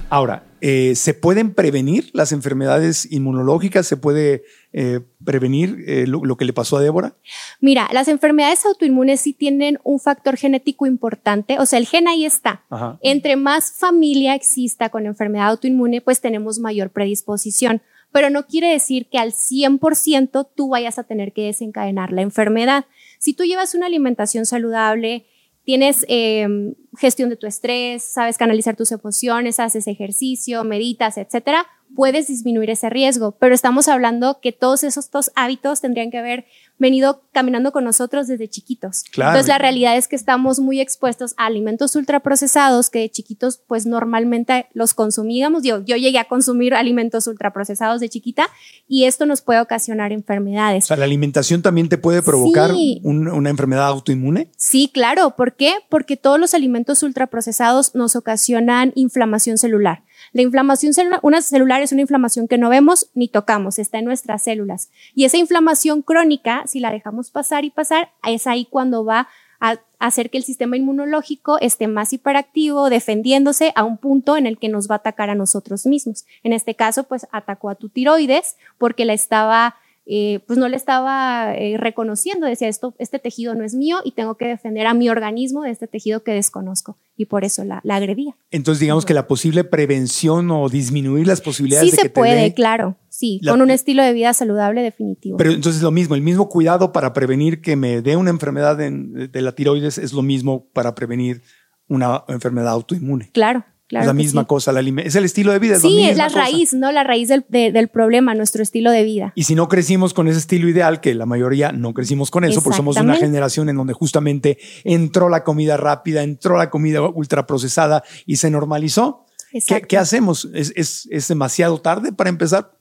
Ahora, 0.09 0.43
eh, 0.63 0.93
¿se 0.95 1.15
pueden 1.15 1.55
prevenir 1.55 2.11
las 2.13 2.31
enfermedades 2.31 3.11
inmunológicas? 3.11 3.87
¿Se 3.87 3.97
puede 3.97 4.43
eh, 4.73 4.99
prevenir 5.25 5.83
eh, 5.87 6.05
lo, 6.05 6.37
que 6.37 6.45
le 6.45 6.53
pasó 6.53 6.77
a 6.77 6.81
Débora? 6.81 7.15
Mira, 7.59 7.89
las 7.91 8.07
enfermedades 8.07 8.63
autoinmunes 8.67 9.21
sí 9.21 9.33
tienen 9.33 9.79
un 9.83 9.99
factor 9.99 10.37
genético 10.37 10.85
importante, 10.85 11.57
o 11.57 11.65
sea, 11.65 11.79
el 11.79 11.87
gen 11.87 12.07
ahí 12.07 12.25
está. 12.25 12.63
Entre 13.01 13.37
más 13.37 13.71
familia 13.71 14.35
exista 14.35 14.89
con 14.89 15.07
enfermedad 15.07 15.47
autoinmune, 15.47 15.99
pues 15.99 16.21
tenemos 16.21 16.59
mayor 16.59 16.91
predisposición, 16.91 17.81
pero 18.11 18.29
no 18.29 18.45
quiere 18.45 18.69
decir 18.69 19.09
que 19.09 19.17
al 19.17 19.31
100% 19.31 20.47
tú 20.55 20.69
vayas 20.69 20.99
a 20.99 21.03
tener 21.05 21.33
que 21.33 21.45
desencadenar 21.45 22.11
la 22.11 22.21
enfermedad. 22.21 22.85
Si 23.17 23.33
tú 23.33 23.45
llevas 23.45 23.73
una 23.73 23.87
alimentación 23.87 24.45
saludable, 24.45 25.25
tienes 25.63 26.05
em, 26.07 26.73
gestión 26.97 27.29
de 27.29 27.35
tu 27.35 27.47
estrés, 27.47 28.03
sabes 28.03 28.37
canalizar 28.37 28.75
tus 28.75 28.91
emociones, 28.91 29.59
haces 29.59 29.87
ejercicio, 29.87 30.63
meditas, 30.63 31.17
etcétera, 31.17 31.65
puedes 31.95 32.27
disminuir 32.27 32.69
ese 32.69 32.89
riesgo. 32.89 33.31
Pero 33.39 33.55
estamos 33.55 33.87
hablando 33.87 34.39
que 34.41 34.51
todos 34.51 34.83
esos 34.83 35.09
dos 35.11 35.31
hábitos 35.35 35.81
tendrían 35.81 36.11
que 36.11 36.17
haber 36.17 36.45
venido 36.81 37.21
caminando 37.31 37.71
con 37.71 37.83
nosotros 37.83 38.27
desde 38.27 38.49
chiquitos. 38.49 39.03
Entonces 39.13 39.47
la 39.47 39.59
realidad 39.59 39.95
es 39.97 40.07
que 40.07 40.15
estamos 40.15 40.59
muy 40.59 40.81
expuestos 40.81 41.35
a 41.37 41.45
alimentos 41.45 41.95
ultraprocesados 41.95 42.89
que 42.89 42.99
de 42.99 43.09
chiquitos 43.11 43.61
pues 43.67 43.85
normalmente 43.85 44.65
los 44.73 44.95
consumíamos. 44.95 45.61
Yo, 45.63 45.85
yo 45.85 45.95
llegué 45.95 46.17
a 46.17 46.25
consumir 46.25 46.73
alimentos 46.73 47.27
ultraprocesados 47.27 48.01
de 48.01 48.09
chiquita 48.09 48.49
y 48.87 49.05
esto 49.05 49.27
nos 49.27 49.41
puede 49.41 49.61
ocasionar 49.61 50.11
enfermedades. 50.11 50.85
O 50.85 50.87
sea, 50.87 50.97
la 50.97 51.05
alimentación 51.05 51.61
también 51.61 51.87
te 51.87 51.99
puede 51.99 52.23
provocar 52.23 52.71
una 53.03 53.49
enfermedad 53.49 53.85
autoinmune. 53.85 54.49
Sí, 54.57 54.89
claro. 54.91 55.35
¿Por 55.35 55.55
qué? 55.55 55.75
Porque 55.87 56.17
todos 56.17 56.39
los 56.39 56.55
alimentos 56.55 57.03
ultraprocesados 57.03 57.93
nos 57.93 58.15
ocasionan 58.15 58.91
inflamación 58.95 59.59
celular. 59.59 60.03
La 60.33 60.41
inflamación 60.41 60.93
una 61.21 61.41
celular 61.41 61.81
es 61.81 61.91
una 61.91 62.01
inflamación 62.01 62.47
que 62.47 62.57
no 62.57 62.69
vemos 62.69 63.09
ni 63.13 63.27
tocamos, 63.27 63.79
está 63.79 63.99
en 63.99 64.05
nuestras 64.05 64.43
células. 64.43 64.89
Y 65.15 65.25
esa 65.25 65.37
inflamación 65.37 66.01
crónica, 66.01 66.63
si 66.67 66.79
la 66.79 66.91
dejamos 66.91 67.31
pasar 67.31 67.65
y 67.65 67.69
pasar, 67.69 68.11
es 68.27 68.47
ahí 68.47 68.65
cuando 68.65 69.05
va 69.05 69.27
a 69.59 69.77
hacer 69.99 70.31
que 70.31 70.39
el 70.39 70.43
sistema 70.43 70.75
inmunológico 70.75 71.59
esté 71.59 71.87
más 71.87 72.11
hiperactivo, 72.13 72.89
defendiéndose 72.89 73.71
a 73.75 73.83
un 73.83 73.97
punto 73.97 74.35
en 74.35 74.47
el 74.47 74.57
que 74.57 74.69
nos 74.69 74.89
va 74.89 74.95
a 74.95 74.97
atacar 74.97 75.29
a 75.29 75.35
nosotros 75.35 75.85
mismos. 75.85 76.25
En 76.43 76.51
este 76.51 76.75
caso, 76.75 77.03
pues 77.03 77.27
atacó 77.31 77.69
a 77.69 77.75
tu 77.75 77.89
tiroides 77.89 78.57
porque 78.79 79.05
la 79.05 79.13
estaba 79.13 79.75
eh, 80.05 80.39
pues 80.47 80.57
no 80.57 80.67
le 80.67 80.75
estaba 80.77 81.53
eh, 81.55 81.77
reconociendo, 81.77 82.47
decía 82.47 82.67
esto, 82.67 82.95
este 82.97 83.19
tejido 83.19 83.53
no 83.53 83.63
es 83.63 83.75
mío 83.75 83.97
y 84.03 84.13
tengo 84.13 84.35
que 84.35 84.47
defender 84.47 84.87
a 84.87 84.95
mi 84.95 85.09
organismo 85.09 85.61
de 85.61 85.69
este 85.69 85.87
tejido 85.87 86.23
que 86.23 86.33
desconozco 86.33 86.97
y 87.15 87.25
por 87.25 87.43
eso 87.43 87.63
la, 87.63 87.81
agredía. 87.87 88.35
Entonces 88.49 88.79
digamos 88.79 89.05
que 89.05 89.13
la 89.13 89.27
posible 89.27 89.63
prevención 89.63 90.49
o 90.49 90.69
disminuir 90.69 91.27
las 91.27 91.39
posibilidades 91.39 91.91
sí 91.91 91.95
se 91.95 92.09
puede, 92.09 92.53
claro, 92.55 92.97
sí, 93.09 93.39
con 93.47 93.61
un 93.61 93.69
estilo 93.69 94.03
de 94.03 94.13
vida 94.13 94.33
saludable 94.33 94.81
definitivo. 94.81 95.37
Pero 95.37 95.51
entonces 95.51 95.83
lo 95.83 95.91
mismo, 95.91 96.15
el 96.15 96.21
mismo 96.21 96.49
cuidado 96.49 96.91
para 96.91 97.13
prevenir 97.13 97.61
que 97.61 97.75
me 97.75 98.01
dé 98.01 98.15
una 98.15 98.31
enfermedad 98.31 98.75
de 98.75 99.41
la 99.41 99.51
tiroides 99.51 99.99
es 99.99 100.13
lo 100.13 100.23
mismo 100.23 100.65
para 100.73 100.95
prevenir 100.95 101.43
una 101.87 102.23
enfermedad 102.27 102.69
autoinmune. 102.69 103.29
Claro, 103.33 103.65
es 103.99 104.05
la 104.05 104.13
misma 104.13 104.45
cosa, 104.45 104.71
es 104.79 105.15
el 105.15 105.25
estilo 105.25 105.51
de 105.51 105.59
vida. 105.59 105.75
Es 105.75 105.81
sí, 105.81 106.03
es 106.07 106.17
la 106.17 106.29
raíz, 106.29 106.73
¿no? 106.73 106.91
La 106.91 107.03
raíz 107.03 107.27
del, 107.27 107.45
del, 107.49 107.87
problema, 107.89 108.33
nuestro 108.33 108.63
estilo 108.63 108.91
de 108.91 109.03
vida. 109.03 109.33
Y 109.35 109.43
si 109.43 109.55
no 109.55 109.67
crecimos 109.67 110.13
con 110.13 110.27
ese 110.27 110.39
estilo 110.39 110.69
ideal, 110.69 111.01
que 111.01 111.13
la 111.13 111.25
mayoría 111.25 111.71
no 111.71 111.93
crecimos 111.93 112.31
con 112.31 112.43
eso, 112.43 112.61
porque 112.61 112.77
somos 112.77 112.97
una 112.97 113.15
generación 113.15 113.69
en 113.69 113.75
donde 113.75 113.93
justamente 113.93 114.57
entró 114.83 115.29
la 115.29 115.43
comida 115.43 115.77
rápida, 115.77 116.23
entró 116.23 116.57
la 116.57 116.69
comida 116.69 117.01
ultraprocesada 117.01 118.03
y 118.25 118.37
se 118.37 118.49
normalizó. 118.49 119.25
¿Qué, 119.67 119.81
¿Qué, 119.81 119.97
hacemos? 119.97 120.47
¿Es, 120.53 120.71
¿Es, 120.75 121.07
es 121.11 121.27
demasiado 121.27 121.81
tarde 121.81 122.13
para 122.13 122.29
empezar? 122.29 122.71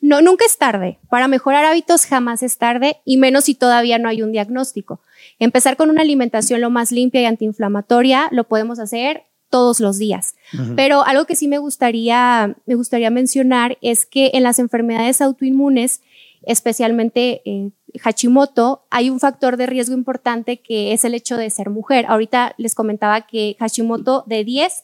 No, 0.00 0.22
nunca 0.22 0.44
es 0.44 0.56
tarde. 0.56 0.98
Para 1.10 1.28
mejorar 1.28 1.64
hábitos 1.64 2.06
jamás 2.06 2.42
es 2.42 2.58
tarde 2.58 2.98
y 3.04 3.16
menos 3.16 3.44
si 3.44 3.54
todavía 3.54 3.98
no 3.98 4.08
hay 4.08 4.22
un 4.22 4.32
diagnóstico. 4.32 5.00
Empezar 5.38 5.76
con 5.76 5.90
una 5.90 6.02
alimentación 6.02 6.60
lo 6.60 6.70
más 6.70 6.92
limpia 6.92 7.22
y 7.22 7.26
antiinflamatoria 7.26 8.28
lo 8.30 8.44
podemos 8.44 8.78
hacer 8.78 9.24
todos 9.54 9.78
los 9.78 9.98
días. 9.98 10.34
Pero 10.74 11.04
algo 11.04 11.26
que 11.26 11.36
sí 11.36 11.46
me 11.46 11.58
gustaría, 11.58 12.56
me 12.66 12.74
gustaría 12.74 13.08
mencionar 13.10 13.78
es 13.82 14.04
que 14.04 14.32
en 14.34 14.42
las 14.42 14.58
enfermedades 14.58 15.20
autoinmunes, 15.20 16.00
especialmente 16.42 17.40
eh, 17.44 17.70
Hashimoto, 18.00 18.84
hay 18.90 19.10
un 19.10 19.20
factor 19.20 19.56
de 19.56 19.66
riesgo 19.66 19.94
importante 19.94 20.60
que 20.60 20.92
es 20.92 21.04
el 21.04 21.14
hecho 21.14 21.36
de 21.36 21.50
ser 21.50 21.70
mujer. 21.70 22.04
Ahorita 22.08 22.56
les 22.58 22.74
comentaba 22.74 23.28
que 23.28 23.54
Hashimoto 23.60 24.24
de 24.26 24.42
10 24.42 24.82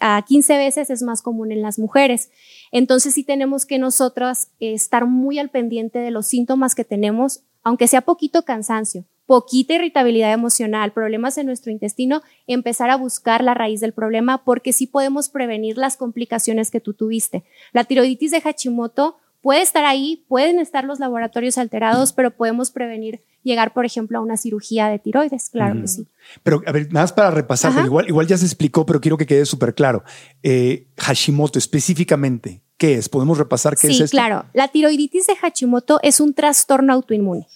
a 0.00 0.22
15 0.22 0.56
veces 0.56 0.88
es 0.88 1.02
más 1.02 1.20
común 1.20 1.52
en 1.52 1.60
las 1.60 1.78
mujeres. 1.78 2.30
Entonces 2.72 3.12
sí 3.12 3.22
tenemos 3.22 3.66
que 3.66 3.78
nosotros 3.78 4.46
eh, 4.60 4.72
estar 4.72 5.04
muy 5.04 5.38
al 5.38 5.50
pendiente 5.50 5.98
de 5.98 6.10
los 6.10 6.26
síntomas 6.26 6.74
que 6.74 6.84
tenemos, 6.84 7.42
aunque 7.62 7.86
sea 7.86 8.00
poquito 8.00 8.46
cansancio 8.46 9.04
poquita 9.26 9.74
irritabilidad 9.74 10.32
emocional, 10.32 10.92
problemas 10.92 11.36
en 11.36 11.46
nuestro 11.46 11.72
intestino, 11.72 12.22
empezar 12.46 12.90
a 12.90 12.96
buscar 12.96 13.42
la 13.42 13.54
raíz 13.54 13.80
del 13.80 13.92
problema 13.92 14.44
porque 14.44 14.72
sí 14.72 14.86
podemos 14.86 15.28
prevenir 15.28 15.76
las 15.76 15.96
complicaciones 15.96 16.70
que 16.70 16.80
tú 16.80 16.94
tuviste. 16.94 17.44
La 17.72 17.84
tiroiditis 17.84 18.30
de 18.30 18.40
Hashimoto 18.40 19.18
puede 19.42 19.62
estar 19.62 19.84
ahí, 19.84 20.24
pueden 20.28 20.58
estar 20.58 20.84
los 20.84 20.98
laboratorios 21.00 21.58
alterados, 21.58 22.12
pero 22.12 22.30
podemos 22.32 22.70
prevenir 22.70 23.22
llegar, 23.42 23.72
por 23.72 23.84
ejemplo, 23.84 24.18
a 24.18 24.20
una 24.20 24.36
cirugía 24.36 24.88
de 24.88 24.98
tiroides, 24.98 25.50
claro 25.50 25.80
que 25.80 25.86
sí. 25.86 26.08
Pero, 26.42 26.62
a 26.66 26.72
ver, 26.72 26.88
nada 26.92 27.04
más 27.04 27.12
para 27.12 27.30
repasar, 27.30 27.72
igual, 27.84 28.08
igual 28.08 28.26
ya 28.26 28.36
se 28.36 28.44
explicó, 28.44 28.84
pero 28.84 29.00
quiero 29.00 29.16
que 29.16 29.26
quede 29.26 29.46
súper 29.46 29.74
claro. 29.74 30.02
Eh, 30.42 30.88
Hashimoto 30.98 31.58
específicamente, 31.58 32.62
¿qué 32.76 32.94
es? 32.94 33.08
¿Podemos 33.08 33.38
repasar 33.38 33.76
qué 33.76 33.86
es 33.86 33.94
esto? 33.94 34.06
Sí, 34.06 34.10
claro. 34.10 34.46
La 34.52 34.66
tiroiditis 34.68 35.28
de 35.28 35.36
Hashimoto 35.36 36.00
es 36.02 36.18
un 36.18 36.34
trastorno 36.34 36.92
autoinmune. 36.92 37.46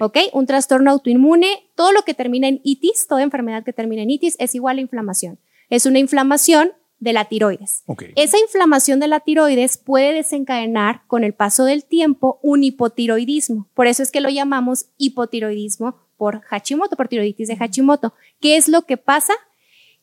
¿Ok? 0.00 0.18
Un 0.32 0.46
trastorno 0.46 0.90
autoinmune, 0.90 1.70
todo 1.74 1.92
lo 1.92 2.02
que 2.02 2.14
termina 2.14 2.48
en 2.48 2.60
itis, 2.62 3.06
toda 3.08 3.22
enfermedad 3.22 3.64
que 3.64 3.72
termina 3.72 4.02
en 4.02 4.10
itis 4.10 4.36
es 4.38 4.54
igual 4.54 4.78
a 4.78 4.80
inflamación. 4.80 5.38
Es 5.70 5.86
una 5.86 5.98
inflamación 5.98 6.72
de 7.02 7.12
la 7.12 7.24
tiroides. 7.24 7.82
Esa 8.14 8.38
inflamación 8.38 9.00
de 9.00 9.08
la 9.08 9.18
tiroides 9.18 9.76
puede 9.76 10.12
desencadenar 10.12 11.02
con 11.08 11.24
el 11.24 11.34
paso 11.34 11.64
del 11.64 11.84
tiempo 11.84 12.38
un 12.42 12.62
hipotiroidismo. 12.62 13.66
Por 13.74 13.88
eso 13.88 14.04
es 14.04 14.12
que 14.12 14.20
lo 14.20 14.28
llamamos 14.28 14.86
hipotiroidismo 14.98 15.96
por 16.16 16.42
Hashimoto, 16.42 16.94
por 16.94 17.08
tiroiditis 17.08 17.48
de 17.48 17.56
Hashimoto. 17.56 18.14
¿Qué 18.40 18.56
es 18.56 18.68
lo 18.68 18.82
que 18.82 18.98
pasa? 18.98 19.32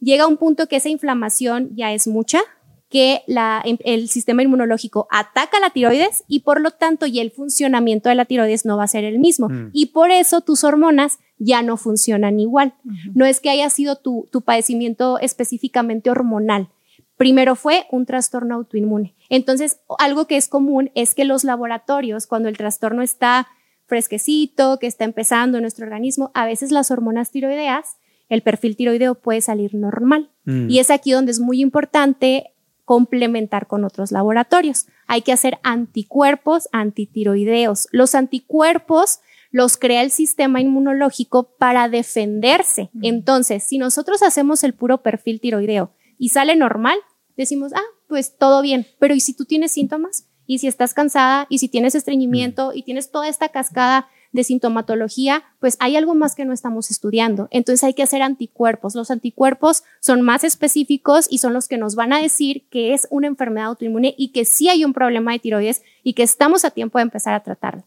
Llega 0.01 0.27
un 0.27 0.35
punto 0.35 0.67
que 0.67 0.75
esa 0.75 0.89
inflamación 0.89 1.69
ya 1.73 1.93
es 1.93 2.05
mucha, 2.05 2.41
que 2.89 3.21
la, 3.27 3.61
em, 3.63 3.77
el 3.83 4.09
sistema 4.09 4.41
inmunológico 4.41 5.07
ataca 5.11 5.59
la 5.59 5.69
tiroides 5.69 6.23
y 6.27 6.39
por 6.39 6.59
lo 6.59 6.71
tanto 6.71 7.05
ya 7.05 7.21
el 7.21 7.31
funcionamiento 7.31 8.09
de 8.09 8.15
la 8.15 8.25
tiroides 8.25 8.65
no 8.65 8.77
va 8.77 8.83
a 8.83 8.87
ser 8.87 9.03
el 9.03 9.19
mismo. 9.19 9.47
Mm. 9.47 9.69
Y 9.73 9.87
por 9.87 10.09
eso 10.11 10.41
tus 10.41 10.63
hormonas 10.63 11.19
ya 11.37 11.61
no 11.61 11.77
funcionan 11.77 12.39
igual. 12.39 12.73
No 13.13 13.25
es 13.25 13.39
que 13.39 13.49
haya 13.49 13.69
sido 13.69 13.95
tu, 13.95 14.27
tu 14.31 14.41
padecimiento 14.41 15.19
específicamente 15.19 16.09
hormonal. 16.09 16.69
Primero 17.15 17.55
fue 17.55 17.85
un 17.91 18.05
trastorno 18.05 18.55
autoinmune. 18.55 19.15
Entonces, 19.29 19.79
algo 19.99 20.25
que 20.25 20.37
es 20.37 20.47
común 20.47 20.91
es 20.95 21.15
que 21.15 21.25
los 21.25 21.43
laboratorios, 21.43 22.27
cuando 22.27 22.49
el 22.49 22.57
trastorno 22.57 23.01
está 23.01 23.47
fresquecito, 23.85 24.79
que 24.79 24.87
está 24.87 25.05
empezando 25.05 25.57
en 25.57 25.63
nuestro 25.63 25.85
organismo, 25.85 26.31
a 26.33 26.45
veces 26.45 26.71
las 26.71 26.91
hormonas 26.91 27.31
tiroideas, 27.31 27.97
el 28.29 28.41
perfil 28.41 28.75
tiroideo 28.75 29.15
puede 29.15 29.41
salir 29.41 29.75
normal. 29.75 30.29
Mm. 30.45 30.69
Y 30.69 30.79
es 30.79 30.91
aquí 30.91 31.11
donde 31.11 31.31
es 31.31 31.39
muy 31.39 31.61
importante 31.61 32.53
complementar 32.89 33.67
con 33.67 33.83
otros 33.83 34.11
laboratorios. 34.11 34.87
Hay 35.05 35.21
que 35.21 35.31
hacer 35.31 35.59
anticuerpos 35.61 36.67
antitiroideos. 36.71 37.87
Los 37.91 38.15
anticuerpos 38.15 39.19
los 39.51 39.77
crea 39.77 40.01
el 40.01 40.09
sistema 40.09 40.59
inmunológico 40.59 41.55
para 41.59 41.87
defenderse. 41.87 42.89
Entonces, 43.03 43.63
si 43.63 43.77
nosotros 43.77 44.23
hacemos 44.23 44.63
el 44.63 44.73
puro 44.73 45.03
perfil 45.03 45.39
tiroideo 45.39 45.91
y 46.17 46.29
sale 46.29 46.55
normal, 46.55 46.97
decimos, 47.37 47.73
ah, 47.75 47.83
pues 48.07 48.35
todo 48.39 48.63
bien. 48.63 48.87
Pero 48.97 49.13
¿y 49.13 49.19
si 49.19 49.35
tú 49.35 49.45
tienes 49.45 49.71
síntomas? 49.71 50.25
¿Y 50.47 50.57
si 50.57 50.65
estás 50.65 50.95
cansada? 50.95 51.45
¿Y 51.47 51.59
si 51.59 51.67
tienes 51.67 51.93
estreñimiento? 51.93 52.71
¿Y 52.73 52.81
tienes 52.81 53.11
toda 53.11 53.27
esta 53.27 53.49
cascada 53.49 54.09
de 54.31 54.43
sintomatología? 54.43 55.43
Pues 55.59 55.77
hay 55.79 55.95
algo 55.95 56.15
más 56.15 56.35
que 56.35 56.45
no 56.45 56.53
estamos 56.53 56.91
estudiando. 56.91 57.47
Entonces 57.51 57.83
hay 57.83 57.93
que 57.93 58.03
hacer 58.03 58.21
anticuerpos. 58.21 58.95
Los 58.95 59.11
anticuerpos 59.11 59.83
son 59.99 60.21
más 60.21 60.43
específicos 60.43 61.27
y 61.29 61.39
son 61.39 61.53
los 61.53 61.67
que 61.67 61.77
nos 61.77 61.95
van 61.95 62.13
a 62.13 62.21
decir 62.21 62.67
que 62.69 62.93
es 62.93 63.07
una 63.09 63.27
enfermedad 63.27 63.67
autoinmune 63.67 64.15
y 64.17 64.31
que 64.31 64.45
sí 64.45 64.69
hay 64.69 64.85
un 64.85 64.93
problema 64.93 65.31
de 65.31 65.39
tiroides 65.39 65.83
y 66.03 66.13
que 66.13 66.23
estamos 66.23 66.65
a 66.65 66.71
tiempo 66.71 66.99
de 66.99 67.03
empezar 67.03 67.33
a 67.33 67.43
tratarlo. 67.43 67.83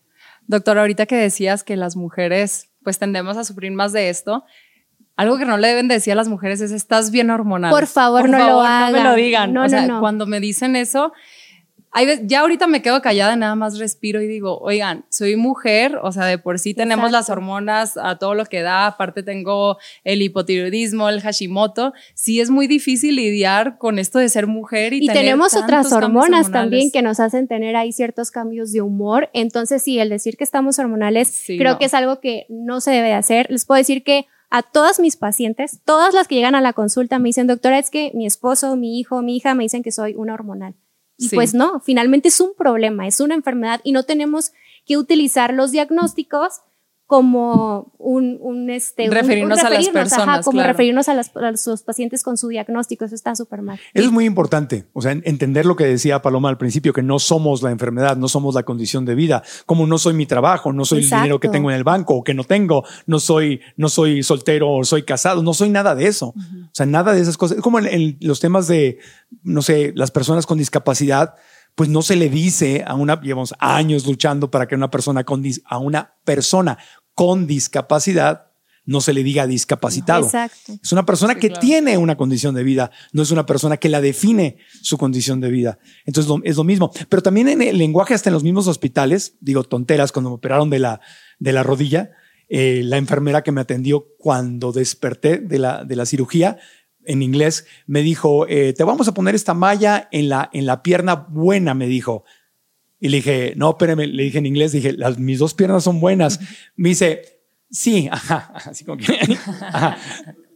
Doctora, 0.46 0.80
ahorita 0.80 1.06
que 1.06 1.16
decías 1.16 1.64
que 1.64 1.76
las 1.76 1.96
mujeres 1.96 2.68
pues 2.82 2.98
tendemos 2.98 3.36
a 3.36 3.44
sufrir 3.44 3.70
más 3.72 3.92
de 3.92 4.08
esto, 4.08 4.44
algo 5.16 5.38
que 5.38 5.44
no 5.44 5.56
le 5.56 5.68
deben 5.68 5.88
decir 5.88 6.12
a 6.12 6.16
las 6.16 6.28
mujeres 6.28 6.60
es 6.60 6.72
estás 6.72 7.10
bien 7.10 7.30
hormonal. 7.30 7.70
Por 7.70 7.86
favor, 7.86 8.28
no 8.28 8.38
lo 8.38 8.44
no 8.44 8.62
me 8.62 8.68
hagan. 8.68 9.04
lo 9.04 9.14
digan. 9.14 9.52
No, 9.52 9.60
o 9.60 9.64
no, 9.64 9.68
sea, 9.68 9.86
no. 9.86 10.00
cuando 10.00 10.26
me 10.26 10.40
dicen 10.40 10.74
eso, 10.74 11.12
hay 11.94 12.26
ya 12.26 12.40
ahorita 12.40 12.66
me 12.66 12.80
quedo 12.80 13.02
callada, 13.02 13.36
nada 13.36 13.54
más 13.54 13.78
respiro 13.78 14.22
y 14.22 14.26
digo, 14.26 14.58
oigan, 14.60 15.04
soy 15.10 15.36
mujer, 15.36 15.98
o 16.02 16.10
sea, 16.10 16.24
de 16.24 16.38
por 16.38 16.58
sí 16.58 16.72
tenemos 16.72 17.10
Exacto. 17.10 17.18
las 17.18 17.30
hormonas 17.30 17.96
a 17.98 18.18
todo 18.18 18.34
lo 18.34 18.46
que 18.46 18.62
da, 18.62 18.86
aparte 18.86 19.22
tengo 19.22 19.76
el 20.02 20.22
hipotiroidismo, 20.22 21.10
el 21.10 21.20
Hashimoto, 21.20 21.92
sí 22.14 22.40
es 22.40 22.48
muy 22.48 22.66
difícil 22.66 23.16
lidiar 23.16 23.76
con 23.76 23.98
esto 23.98 24.18
de 24.18 24.30
ser 24.30 24.46
mujer 24.46 24.94
y, 24.94 25.04
Y 25.04 25.06
tener 25.06 25.22
tenemos 25.22 25.54
otras 25.54 25.92
hormonas 25.92 26.50
también 26.50 26.90
que 26.90 27.02
nos 27.02 27.20
hacen 27.20 27.46
tener 27.46 27.76
ahí 27.76 27.92
ciertos 27.92 28.30
cambios 28.30 28.72
de 28.72 28.80
humor. 28.80 29.28
Entonces, 29.34 29.82
sí, 29.82 29.98
el 29.98 30.08
decir 30.08 30.38
que 30.38 30.44
estamos 30.44 30.78
hormonales 30.78 31.28
Sí, 31.28 31.58
creo 31.58 31.72
no. 31.72 31.78
que 31.78 31.84
es 31.84 31.94
algo 31.94 32.20
que 32.20 32.46
no 32.48 32.80
se 32.80 32.90
debe 32.90 33.08
de 33.08 33.14
hacer. 33.14 33.50
Les 33.50 33.66
puedo 33.66 33.76
decir 33.78 34.02
que 34.02 34.26
a 34.48 34.62
todas 34.62 34.98
mis 34.98 35.16
pacientes, 35.16 35.80
todas 35.84 36.14
las 36.14 36.26
que 36.26 36.36
llegan 36.36 36.54
a 36.54 36.60
la 36.60 36.72
consulta 36.72 37.18
me 37.18 37.28
dicen, 37.28 37.46
doctora, 37.46 37.78
es 37.78 37.90
que 37.90 38.12
mi 38.14 38.26
esposo, 38.26 38.76
mi 38.76 38.98
hijo, 38.98 39.20
mi 39.22 39.36
hija 39.36 39.54
me 39.54 39.64
dicen 39.64 39.82
que 39.82 39.92
soy 39.92 40.14
una 40.14 40.34
hormonal. 40.34 40.74
Y 41.16 41.28
Sí. 41.28 41.36
pues 41.36 41.54
no, 41.54 41.80
finalmente 41.80 42.28
es 42.28 42.40
un 42.40 42.54
problema, 42.54 43.06
es 43.06 43.20
una 43.20 43.34
enfermedad 43.34 43.80
y 43.84 43.92
no 43.92 44.02
tenemos 44.04 44.52
que 44.86 44.96
utilizar 44.96 45.52
los 45.54 45.70
diagnósticos 45.70 46.60
como 47.12 47.92
un, 47.98 48.38
un 48.40 48.70
este, 48.70 49.04
un- 49.06 49.12
Referirnos 49.12 49.58
un 49.60 49.66
a 49.66 49.68
las 49.68 49.78
referirnos, 49.84 50.12
ajá, 50.12 50.16
personas, 50.22 50.44
como 50.46 50.56
claro. 50.56 50.68
referirnos 50.72 51.08
a, 51.10 51.14
las, 51.14 51.30
a 51.36 51.50
los 51.50 51.82
pacientes 51.82 52.22
con 52.22 52.38
su 52.38 52.48
diagnóstico, 52.48 53.04
eso 53.04 53.14
está 53.14 53.34
súper 53.36 53.60
mal. 53.60 53.78
Eso 53.92 54.06
es 54.06 54.10
muy 54.12 54.24
importante, 54.24 54.86
o 54.94 55.02
sea, 55.02 55.12
en- 55.12 55.20
entender 55.26 55.66
lo 55.66 55.76
que 55.76 55.84
decía 55.84 56.22
Paloma 56.22 56.48
al 56.48 56.56
principio, 56.56 56.94
que 56.94 57.02
no 57.02 57.18
somos 57.18 57.60
la 57.62 57.70
enfermedad, 57.70 58.16
no 58.16 58.28
somos 58.28 58.54
la 58.54 58.62
condición 58.62 59.04
de 59.04 59.14
vida, 59.14 59.42
como 59.66 59.86
no 59.86 59.98
soy 59.98 60.14
mi 60.14 60.24
trabajo, 60.24 60.72
no 60.72 60.86
soy 60.86 61.00
el 61.00 61.10
dinero 61.10 61.38
que 61.38 61.50
tengo 61.50 61.70
en 61.70 61.76
el 61.76 61.84
banco 61.84 62.14
o 62.14 62.24
que 62.24 62.32
no 62.32 62.44
tengo, 62.44 62.82
no 63.04 63.20
soy, 63.20 63.60
no 63.76 63.90
soy 63.90 64.22
soltero 64.22 64.70
o 64.72 64.82
soy 64.84 65.02
casado, 65.02 65.42
no 65.42 65.52
soy 65.52 65.68
nada 65.68 65.94
de 65.94 66.06
eso. 66.06 66.28
O 66.28 66.70
sea, 66.72 66.86
nada 66.86 67.12
de 67.12 67.20
esas 67.20 67.36
cosas. 67.36 67.58
Es 67.58 67.62
como 67.62 67.78
en, 67.78 67.86
en 67.88 68.16
los 68.22 68.40
temas 68.40 68.68
de, 68.68 68.98
no 69.42 69.60
sé, 69.60 69.92
las 69.94 70.10
personas 70.10 70.46
con 70.46 70.56
discapacidad, 70.56 71.34
pues 71.74 71.88
no 71.88 72.02
se 72.02 72.16
le 72.16 72.28
dice 72.28 72.84
a 72.86 72.94
una, 72.94 73.18
llevamos 73.22 73.54
años 73.58 74.06
luchando 74.06 74.50
para 74.50 74.66
que 74.68 74.74
una 74.74 74.90
persona 74.90 75.24
con, 75.24 75.42
a 75.64 75.78
una 75.78 76.14
persona 76.24 76.76
con 77.14 77.46
discapacidad 77.46 78.48
no 78.84 79.00
se 79.00 79.12
le 79.12 79.22
diga 79.22 79.46
discapacitado. 79.46 80.24
Exacto. 80.24 80.72
Es 80.82 80.90
una 80.92 81.06
persona 81.06 81.34
Sí, 81.34 81.40
que 81.40 81.48
claro. 81.50 81.60
tiene 81.60 81.98
una 81.98 82.16
condición 82.16 82.52
de 82.54 82.64
vida, 82.64 82.90
no 83.12 83.22
es 83.22 83.30
una 83.30 83.46
persona 83.46 83.76
que 83.76 83.88
la 83.88 84.00
define 84.00 84.56
su 84.82 84.98
condición 84.98 85.40
de 85.40 85.50
vida. 85.50 85.78
Entonces 86.04 86.28
lo- 86.28 86.40
es 86.42 86.56
lo 86.56 86.64
mismo. 86.64 86.90
Pero 87.08 87.22
también 87.22 87.48
en 87.48 87.62
el 87.62 87.78
lenguaje, 87.78 88.12
hasta 88.14 88.28
en 88.30 88.34
los 88.34 88.42
mismos 88.42 88.66
hospitales, 88.66 89.36
digo 89.40 89.62
tonteras, 89.62 90.10
cuando 90.10 90.30
me 90.30 90.34
operaron 90.36 90.68
de 90.68 90.80
la, 90.80 91.00
de 91.38 91.52
la 91.52 91.62
rodilla, 91.62 92.10
eh, 92.48 92.82
la 92.84 92.96
enfermera 92.96 93.42
que 93.42 93.52
me 93.52 93.60
atendió 93.60 94.08
cuando 94.18 94.72
desperté 94.72 95.38
de 95.38 95.58
la, 95.60 95.84
de 95.84 95.94
la 95.96 96.04
cirugía, 96.04 96.58
en 97.04 97.22
inglés, 97.22 97.66
me 97.86 98.02
dijo, 98.02 98.46
eh, 98.48 98.72
te 98.76 98.82
vamos 98.84 99.06
a 99.06 99.14
poner 99.14 99.34
esta 99.36 99.54
malla 99.54 100.08
en 100.12 100.28
la, 100.28 100.50
en 100.52 100.66
la 100.66 100.82
pierna 100.82 101.14
buena, 101.14 101.74
me 101.74 101.86
dijo. 101.86 102.24
Y 103.02 103.08
le 103.08 103.16
dije, 103.16 103.52
no, 103.56 103.70
espérame, 103.70 104.06
le 104.06 104.22
dije 104.22 104.38
en 104.38 104.46
inglés, 104.46 104.70
dije, 104.70 104.92
las, 104.92 105.18
mis 105.18 105.40
dos 105.40 105.54
piernas 105.54 105.82
son 105.82 105.98
buenas. 105.98 106.38
Me 106.76 106.90
dice, 106.90 107.40
sí, 107.68 108.08
ajá, 108.12 108.52
así 108.54 108.84
como 108.84 108.98
que, 108.98 109.18
ajá. 109.60 109.98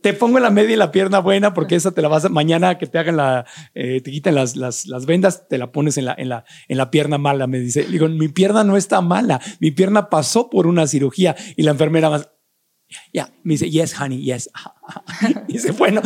Te 0.00 0.12
pongo 0.12 0.36
en 0.38 0.44
la 0.44 0.50
media 0.50 0.74
y 0.74 0.76
la 0.76 0.92
pierna 0.92 1.18
buena 1.18 1.52
porque 1.52 1.74
esa 1.74 1.90
te 1.90 2.00
la 2.00 2.06
vas 2.06 2.24
a, 2.24 2.28
mañana 2.28 2.78
que 2.78 2.86
te 2.86 2.98
hagan 2.98 3.16
la, 3.16 3.46
eh, 3.74 4.00
te 4.00 4.12
quiten 4.12 4.36
las, 4.36 4.54
las, 4.54 4.86
las 4.86 5.06
vendas, 5.06 5.48
te 5.48 5.58
la 5.58 5.72
pones 5.72 5.98
en 5.98 6.04
la, 6.04 6.14
en 6.16 6.28
la, 6.28 6.44
en 6.68 6.76
la 6.76 6.92
pierna 6.92 7.18
mala, 7.18 7.48
me 7.48 7.58
dice. 7.58 7.82
Le 7.82 7.90
digo, 7.90 8.08
mi 8.08 8.28
pierna 8.28 8.62
no 8.62 8.76
está 8.76 9.00
mala, 9.00 9.40
mi 9.58 9.72
pierna 9.72 10.08
pasó 10.08 10.48
por 10.48 10.68
una 10.68 10.86
cirugía 10.86 11.34
y 11.56 11.64
la 11.64 11.72
enfermera 11.72 12.10
más, 12.10 12.30
ya, 13.12 13.32
me 13.42 13.54
dice, 13.54 13.68
yes, 13.68 14.00
honey, 14.00 14.22
yes. 14.22 14.48
Y 15.48 15.52
dice, 15.54 15.72
bueno, 15.72 16.00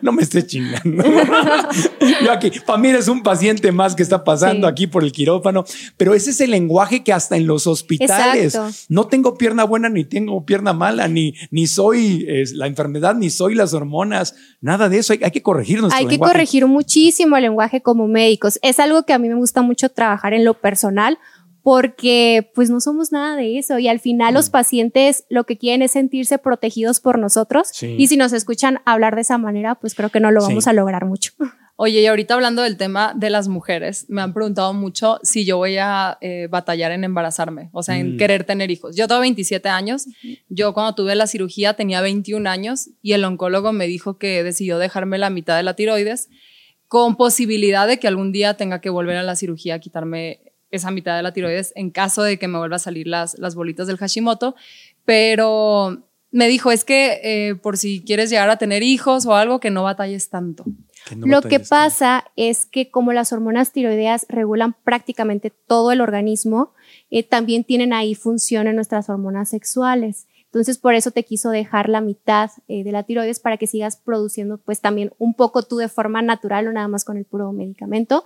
no 0.00 0.12
me 0.12 0.22
estés 0.22 0.46
chingando. 0.46 1.04
Yo 2.24 2.32
aquí, 2.32 2.50
para 2.64 2.78
mí 2.78 2.88
eres 2.88 3.08
un 3.08 3.22
paciente 3.22 3.70
más 3.72 3.94
que 3.94 4.02
está 4.02 4.24
pasando 4.24 4.66
Sí. 4.66 4.70
aquí 4.70 4.86
por 4.86 5.04
el 5.04 5.12
quirófano, 5.12 5.64
pero 5.96 6.14
ese 6.14 6.30
es 6.30 6.40
el 6.40 6.50
lenguaje 6.52 7.02
que 7.04 7.12
hasta 7.12 7.36
en 7.36 7.46
los 7.46 7.66
hospitales 7.66 8.54
Exacto. 8.54 8.74
no 8.88 9.06
tengo 9.06 9.36
pierna 9.36 9.64
buena 9.64 9.88
ni 9.88 10.04
tengo 10.04 10.44
pierna 10.46 10.72
mala, 10.72 11.08
ni, 11.08 11.34
ni 11.50 11.66
soy 11.66 12.24
eh, 12.28 12.44
la 12.54 12.66
enfermedad, 12.66 13.14
ni 13.14 13.28
soy 13.30 13.54
las 13.54 13.74
hormonas, 13.74 14.34
nada 14.60 14.88
de 14.88 14.98
eso. 14.98 15.12
Hay, 15.12 15.20
hay 15.22 15.30
que 15.30 15.42
corregir 15.42 15.80
nuestro 15.80 15.98
Hay 15.98 16.06
que 16.06 16.12
lenguaje. 16.12 16.32
corregir 16.32 16.66
muchísimo 16.66 17.36
el 17.36 17.42
lenguaje 17.42 17.82
como 17.82 18.08
médicos. 18.08 18.58
Es 18.62 18.78
algo 18.80 19.04
que 19.04 19.12
a 19.12 19.18
mí 19.18 19.28
me 19.28 19.34
gusta 19.34 19.60
mucho 19.62 19.90
trabajar 19.90 20.32
en 20.32 20.44
lo 20.44 20.54
personal 20.54 21.18
porque 21.64 22.50
pues 22.54 22.68
no 22.68 22.78
somos 22.78 23.10
nada 23.10 23.36
de 23.36 23.58
eso 23.58 23.78
y 23.78 23.88
al 23.88 23.98
final 23.98 24.32
Mm. 24.32 24.36
los 24.36 24.50
pacientes 24.50 25.24
lo 25.30 25.44
que 25.44 25.56
quieren 25.58 25.80
es 25.82 25.92
sentirse 25.92 26.36
protegidos 26.38 27.00
por 27.00 27.18
nosotros 27.18 27.68
Sí. 27.72 27.96
y 27.98 28.06
si 28.06 28.16
nos 28.18 28.32
escuchan 28.34 28.80
hablar 28.84 29.14
de 29.16 29.22
esa 29.22 29.38
manera 29.38 29.74
pues 29.74 29.94
creo 29.94 30.10
que 30.10 30.20
no 30.20 30.30
lo 30.30 30.42
Sí. 30.42 30.48
vamos 30.48 30.66
a 30.68 30.72
lograr 30.74 31.06
mucho. 31.06 31.32
Oye, 31.76 32.02
y 32.02 32.06
ahorita 32.06 32.34
hablando 32.34 32.62
del 32.62 32.76
tema 32.76 33.14
de 33.16 33.30
las 33.30 33.48
mujeres, 33.48 34.06
me 34.08 34.22
han 34.22 34.32
preguntado 34.32 34.72
mucho 34.74 35.18
si 35.24 35.44
yo 35.44 35.56
voy 35.56 35.76
a 35.78 36.18
eh, 36.20 36.46
batallar 36.48 36.92
en 36.92 37.02
embarazarme, 37.02 37.70
o 37.72 37.82
sea, 37.82 37.96
en 37.98 38.14
Mm. 38.14 38.18
querer 38.18 38.44
tener 38.44 38.70
hijos. 38.70 38.94
Yo 38.94 39.08
tengo 39.08 39.22
27 39.22 39.68
años, 39.70 40.06
yo 40.48 40.72
cuando 40.74 40.94
tuve 40.94 41.16
la 41.16 41.26
cirugía 41.26 41.74
tenía 41.74 42.00
21 42.00 42.46
años 42.46 42.90
y 43.02 43.12
el 43.14 43.24
oncólogo 43.24 43.72
me 43.72 43.86
dijo 43.88 44.18
que 44.18 44.44
decidió 44.44 44.78
dejarme 44.78 45.18
la 45.18 45.30
mitad 45.30 45.56
de 45.56 45.64
la 45.64 45.74
tiroides 45.74 46.28
con 46.86 47.16
posibilidad 47.16 47.88
de 47.88 47.98
que 47.98 48.06
algún 48.06 48.30
día 48.30 48.54
tenga 48.54 48.80
que 48.80 48.90
volver 48.90 49.16
a 49.16 49.22
la 49.24 49.34
cirugía 49.34 49.74
a 49.74 49.78
quitarme 49.80 50.43
esa 50.74 50.90
mitad 50.90 51.16
de 51.16 51.22
la 51.22 51.32
tiroides 51.32 51.72
en 51.76 51.90
caso 51.90 52.22
de 52.22 52.38
que 52.38 52.48
me 52.48 52.58
vuelva 52.58 52.76
a 52.76 52.80
salir 52.80 53.06
las, 53.06 53.38
las 53.38 53.54
bolitas 53.54 53.86
del 53.86 53.96
Hashimoto, 53.96 54.54
pero 55.04 56.04
me 56.34 56.48
dijo, 56.48 56.72
es 56.72 56.84
que 56.84 57.20
eh, 57.22 57.54
por 57.54 57.76
si 57.76 58.02
quieres 58.04 58.28
llegar 58.28 58.50
a 58.50 58.56
tener 58.56 58.82
hijos 58.82 59.24
o 59.24 59.36
algo, 59.36 59.60
que 59.60 59.70
no 59.70 59.84
batalles 59.84 60.30
tanto. 60.30 60.64
Que 61.08 61.14
no 61.14 61.28
Lo 61.28 61.42
que 61.42 61.58
tanto. 61.58 61.68
pasa 61.68 62.24
es 62.34 62.66
que 62.66 62.90
como 62.90 63.12
las 63.12 63.32
hormonas 63.32 63.70
tiroideas 63.70 64.26
regulan 64.28 64.74
prácticamente 64.82 65.50
todo 65.50 65.92
el 65.92 66.00
organismo, 66.00 66.72
eh, 67.10 67.22
también 67.22 67.62
tienen 67.62 67.92
ahí 67.92 68.16
función 68.16 68.66
en 68.66 68.74
nuestras 68.74 69.08
hormonas 69.08 69.50
sexuales. 69.50 70.26
Entonces, 70.54 70.78
por 70.78 70.94
eso 70.94 71.10
te 71.10 71.24
quiso 71.24 71.50
dejar 71.50 71.88
la 71.88 72.00
mitad 72.00 72.48
eh, 72.68 72.84
de 72.84 72.92
la 72.92 73.02
tiroides 73.02 73.40
para 73.40 73.56
que 73.56 73.66
sigas 73.66 73.96
produciendo, 73.96 74.58
pues 74.58 74.80
también 74.80 75.10
un 75.18 75.34
poco 75.34 75.64
tú 75.64 75.78
de 75.78 75.88
forma 75.88 76.22
natural, 76.22 76.68
o 76.68 76.72
nada 76.72 76.86
más 76.86 77.04
con 77.04 77.16
el 77.16 77.24
puro 77.24 77.50
medicamento. 77.50 78.22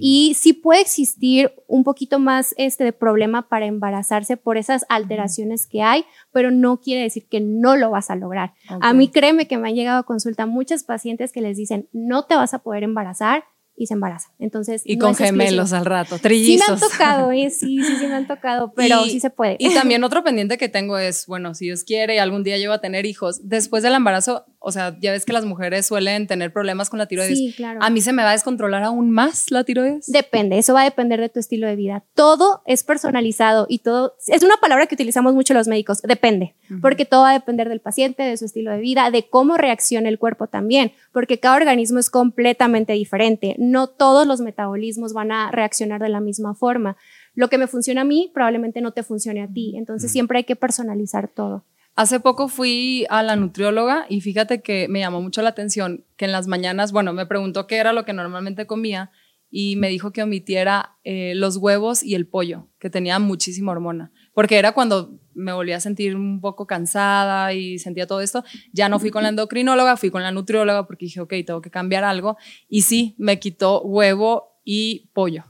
Y 0.00 0.34
sí 0.34 0.54
puede 0.54 0.80
existir 0.80 1.52
un 1.68 1.84
poquito 1.84 2.18
más 2.18 2.52
este 2.58 2.82
de 2.82 2.92
problema 2.92 3.48
para 3.48 3.66
embarazarse 3.66 4.36
por 4.36 4.56
esas 4.56 4.86
alteraciones 4.88 5.68
que 5.68 5.82
hay, 5.82 6.04
pero 6.32 6.50
no 6.50 6.80
quiere 6.80 7.02
decir 7.02 7.28
que 7.28 7.40
no 7.40 7.76
lo 7.76 7.90
vas 7.90 8.10
a 8.10 8.16
lograr. 8.16 8.54
A 8.80 8.92
mí 8.92 9.06
créeme 9.06 9.46
que 9.46 9.56
me 9.56 9.68
han 9.68 9.76
llegado 9.76 10.00
a 10.00 10.02
consulta 10.02 10.46
muchas 10.46 10.82
pacientes 10.82 11.30
que 11.30 11.42
les 11.42 11.56
dicen, 11.56 11.88
no 11.92 12.24
te 12.24 12.34
vas 12.34 12.54
a 12.54 12.58
poder 12.58 12.82
embarazar 12.82 13.44
y 13.78 13.86
se 13.86 13.94
embarazan. 13.94 14.32
Entonces, 14.38 14.82
y 14.84 14.96
no 14.96 15.06
con 15.06 15.14
gemelos 15.14 15.72
al 15.72 15.84
rato, 15.84 16.16
Sí 16.16 16.22
trillizos. 16.22 16.68
me 16.68 16.74
han 16.74 16.80
tocado, 16.80 17.32
¿eh? 17.32 17.48
sí, 17.50 17.82
sí, 17.82 17.96
sí 17.98 18.06
me 18.06 18.14
han 18.14 18.26
tocado, 18.26 18.72
pero 18.74 19.06
Y- 19.06 19.10
sí 19.10 19.20
se 19.20 19.30
puede. 19.30 19.56
Y 19.58 19.72
también 19.72 20.02
otro 20.04 20.24
pendiente 20.24 20.58
que 20.58 20.68
tengo 20.68 20.98
es, 20.98 21.26
bueno, 21.26 21.54
si 21.54 21.66
Dios 21.66 21.84
quiere 21.84 22.16
y 22.16 22.18
algún 22.18 22.42
día 22.42 22.58
llego 22.58 22.72
a 22.72 22.80
tener 22.80 23.06
hijos, 23.06 23.48
después 23.48 23.82
del 23.82 23.94
embarazo, 23.94 24.44
o 24.60 24.72
sea, 24.72 24.96
ya 25.00 25.12
ves 25.12 25.24
que 25.24 25.32
las 25.32 25.44
mujeres 25.44 25.86
suelen 25.86 26.26
tener 26.26 26.52
problemas 26.52 26.90
con 26.90 26.98
la 26.98 27.06
tiroides. 27.06 27.38
Sí, 27.38 27.54
claro. 27.56 27.80
A 27.80 27.90
mí 27.90 28.00
se 28.00 28.12
me 28.12 28.22
va 28.22 28.30
a 28.30 28.32
descontrolar 28.32 28.82
aún 28.82 29.10
más 29.10 29.50
la 29.50 29.62
tiroides. 29.62 30.06
Depende, 30.10 30.58
eso 30.58 30.74
va 30.74 30.80
a 30.80 30.84
depender 30.84 31.20
de 31.20 31.28
tu 31.28 31.38
estilo 31.38 31.68
de 31.68 31.76
vida. 31.76 32.04
Todo 32.14 32.62
es 32.66 32.82
personalizado 32.82 33.66
y 33.68 33.78
todo 33.80 34.16
es 34.26 34.42
una 34.42 34.56
palabra 34.56 34.86
que 34.86 34.96
utilizamos 34.96 35.34
mucho 35.34 35.54
los 35.54 35.68
médicos, 35.68 36.02
depende, 36.02 36.54
porque 36.80 37.04
todo 37.04 37.22
va 37.22 37.30
a 37.30 37.34
depender 37.34 37.68
del 37.68 37.80
paciente, 37.80 38.24
de 38.24 38.36
su 38.36 38.44
estilo 38.46 38.72
de 38.72 38.78
vida, 38.78 39.10
de 39.10 39.28
cómo 39.28 39.56
reacciona 39.56 40.08
el 40.08 40.18
cuerpo 40.18 40.48
también, 40.48 40.92
porque 41.12 41.38
cada 41.38 41.56
organismo 41.56 42.00
es 42.00 42.10
completamente 42.10 42.92
diferente. 42.94 43.54
No 43.58 43.86
todos 43.86 44.26
los 44.26 44.40
metabolismos 44.40 45.12
van 45.12 45.30
a 45.30 45.50
reaccionar 45.52 46.02
de 46.02 46.08
la 46.08 46.20
misma 46.20 46.54
forma. 46.54 46.96
Lo 47.34 47.48
que 47.48 47.58
me 47.58 47.68
funciona 47.68 48.00
a 48.00 48.04
mí 48.04 48.30
probablemente 48.34 48.80
no 48.80 48.92
te 48.92 49.04
funcione 49.04 49.42
a 49.42 49.48
ti, 49.48 49.76
entonces 49.76 50.10
siempre 50.10 50.38
hay 50.38 50.44
que 50.44 50.56
personalizar 50.56 51.28
todo. 51.28 51.64
Hace 51.98 52.20
poco 52.20 52.46
fui 52.46 53.06
a 53.10 53.24
la 53.24 53.34
nutrióloga 53.34 54.06
y 54.08 54.20
fíjate 54.20 54.62
que 54.62 54.86
me 54.86 55.00
llamó 55.00 55.20
mucho 55.20 55.42
la 55.42 55.48
atención 55.48 56.04
que 56.16 56.26
en 56.26 56.30
las 56.30 56.46
mañanas, 56.46 56.92
bueno, 56.92 57.12
me 57.12 57.26
preguntó 57.26 57.66
qué 57.66 57.74
era 57.74 57.92
lo 57.92 58.04
que 58.04 58.12
normalmente 58.12 58.68
comía 58.68 59.10
y 59.50 59.74
me 59.74 59.88
dijo 59.88 60.12
que 60.12 60.22
omitiera 60.22 60.96
eh, 61.02 61.32
los 61.34 61.56
huevos 61.56 62.04
y 62.04 62.14
el 62.14 62.28
pollo, 62.28 62.68
que 62.78 62.88
tenía 62.88 63.18
muchísima 63.18 63.72
hormona, 63.72 64.12
porque 64.32 64.58
era 64.58 64.74
cuando 64.74 65.18
me 65.34 65.52
volvía 65.52 65.78
a 65.78 65.80
sentir 65.80 66.14
un 66.14 66.40
poco 66.40 66.68
cansada 66.68 67.52
y 67.52 67.80
sentía 67.80 68.06
todo 68.06 68.20
esto. 68.20 68.44
Ya 68.72 68.88
no 68.88 69.00
fui 69.00 69.10
con 69.10 69.24
la 69.24 69.30
endocrinóloga, 69.30 69.96
fui 69.96 70.10
con 70.10 70.22
la 70.22 70.30
nutrióloga 70.30 70.86
porque 70.86 71.06
dije, 71.06 71.20
ok, 71.20 71.34
tengo 71.44 71.60
que 71.60 71.72
cambiar 71.72 72.04
algo. 72.04 72.36
Y 72.68 72.82
sí, 72.82 73.16
me 73.18 73.40
quitó 73.40 73.82
huevo 73.82 74.60
y 74.64 75.10
pollo. 75.14 75.46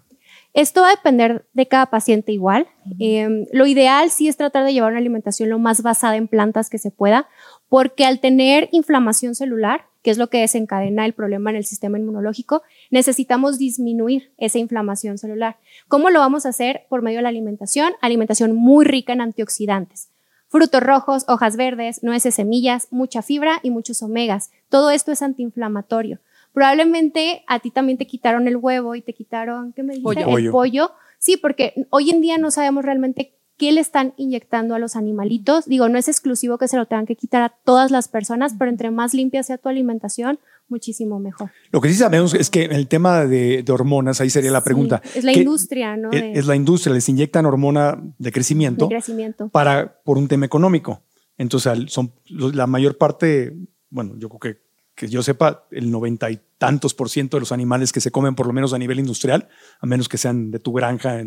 Esto 0.55 0.82
va 0.82 0.88
a 0.88 0.96
depender 0.96 1.46
de 1.53 1.68
cada 1.68 1.86
paciente 1.86 2.32
igual. 2.32 2.66
Eh, 2.99 3.46
lo 3.53 3.66
ideal 3.66 4.11
sí 4.11 4.28
es 4.28 4.36
tratar 4.36 4.64
de 4.64 4.72
llevar 4.72 4.90
una 4.90 5.01
alimentación 5.01 5.51
lo 5.51 5.59
más 5.59 5.82
basada 5.82 6.16
en 6.16 6.26
plantas 6.26 6.70
que 6.70 6.78
se 6.78 6.90
pueda, 6.90 7.28
porque 7.68 8.05
al 8.05 8.20
tener 8.20 8.68
inflamación 8.72 9.34
celular, 9.34 9.86
que 10.03 10.11
es 10.11 10.18
lo 10.18 10.28
que 10.28 10.40
desencadena 10.40 11.05
el 11.05 11.12
problema 11.12 11.51
en 11.51 11.57
el 11.57 11.64
sistema 11.64 11.99
inmunológico, 11.99 12.62
necesitamos 12.90 13.59
disminuir 13.59 14.32
esa 14.38 14.59
inflamación 14.59 15.18
celular. 15.18 15.59
¿Cómo 15.86 16.11
lo 16.11 16.20
vamos 16.20 16.46
a 16.46 16.51
hacer? 16.51 16.86
Por 16.88 17.03
medio 17.03 17.18
de 17.18 17.24
la 17.24 17.28
alimentación, 17.28 17.92
alimentación 18.01 18.55
muy 18.55 18.84
rica 18.84 19.12
en 19.12 19.20
antioxidantes. 19.20 20.11
Frutos 20.49 20.82
rojos, 20.82 21.24
hojas 21.28 21.57
verdes, 21.57 22.03
nueces, 22.03 22.34
semillas, 22.34 22.88
mucha 22.90 23.20
fibra 23.20 23.61
y 23.62 23.70
muchos 23.70 24.03
omegas. 24.03 24.51
Todo 24.70 24.90
esto 24.90 25.12
es 25.12 25.20
antiinflamatorio. 25.20 26.20
Probablemente 26.59 27.45
a 27.47 27.61
ti 27.61 27.71
también 27.71 27.99
te 27.99 28.07
quitaron 28.07 28.49
el 28.49 28.57
huevo 28.57 28.95
y 28.95 29.01
te 29.03 29.15
quitaron, 29.15 29.73
¿qué 29.73 29.83
me 29.83 29.95
dijiste? 29.95 30.25
Pollo. 30.25 30.39
El 30.39 30.51
pollo. 30.51 30.91
Sí, 31.19 31.37
porque 31.37 31.87
hoy 31.91 32.11
en 32.11 32.21
día 32.21 32.37
no 32.37 32.51
sabemos 32.51 32.85
realmente 32.85 33.35
qué 33.57 33.73
le 33.73 33.81
están 33.81 34.13
inyectando 34.17 34.75
a 34.75 34.79
los 34.79 34.97
animalitos. 34.97 35.67
Digo, 35.67 35.89
no 35.89 35.99
es 35.99 36.09
exclusivo 36.09 36.59
que 36.59 36.69
se 36.69 36.77
lo 36.77 36.87
tengan 36.87 37.07
que 37.07 37.17
quitar 37.17 37.43
a 37.43 37.49
todas 37.65 37.91
las 37.91 38.09
personas, 38.09 38.55
pero 38.59 38.71
entre 38.71 38.91
más 38.91 39.15
limpia 39.15 39.43
sea 39.43 39.59
tu 39.59 39.69
alimentación, 39.69 40.39
muchísimo 40.69 41.19
mejor. 41.19 41.51
Lo 41.71 41.81
que 41.81 41.89
sí 41.89 41.95
sabemos 41.95 42.35
es 42.35 42.51
que 42.51 42.65
el 42.65 42.87
tema 42.89 43.25
de, 43.25 43.63
de 43.63 43.73
hormonas, 43.73 44.21
ahí 44.21 44.29
sería 44.31 44.51
la 44.51 44.63
pregunta. 44.63 45.01
Sí, 45.05 45.21
es 45.21 45.25
la 45.25 45.33
¿Qué- 45.33 45.39
industria, 45.41 45.97
¿no? 45.97 46.11
Es, 46.11 46.39
es 46.39 46.47
la 46.47 46.57
industria, 46.57 46.93
les 46.95 47.09
inyectan 47.09 47.47
hormona 47.47 48.01
de 48.19 48.33
crecimiento 48.33 48.87
de 48.87 48.95
crecimiento. 48.97 49.49
para, 49.49 50.01
por 50.05 50.19
un 50.19 50.29
tema 50.29 50.45
económico. 50.47 51.03
Entonces, 51.37 51.73
son 51.93 52.13
la 52.27 52.67
mayor 52.67 52.99
parte, 52.99 53.57
bueno, 53.91 54.15
yo 54.19 54.29
creo 54.29 54.41
que, 54.41 54.68
que 54.99 55.07
yo 55.07 55.22
sepa, 55.22 55.68
el 55.70 55.92
noventa 55.92 56.28
y 56.28 56.40
tantos 56.59 56.92
por 56.92 57.09
ciento 57.09 57.36
de 57.36 57.42
los 57.42 57.53
animales 57.53 57.92
que 57.92 58.01
se 58.01 58.11
comen, 58.11 58.34
por 58.34 58.49
lo 58.49 58.53
menos 58.53 58.72
a 58.72 58.78
nivel 58.78 58.99
industrial, 58.99 59.49
a 59.78 59.86
menos 59.86 60.09
que 60.09 60.18
sean 60.18 60.51
de 60.51 60.59
tu 60.59 60.72
granja, 60.72 61.24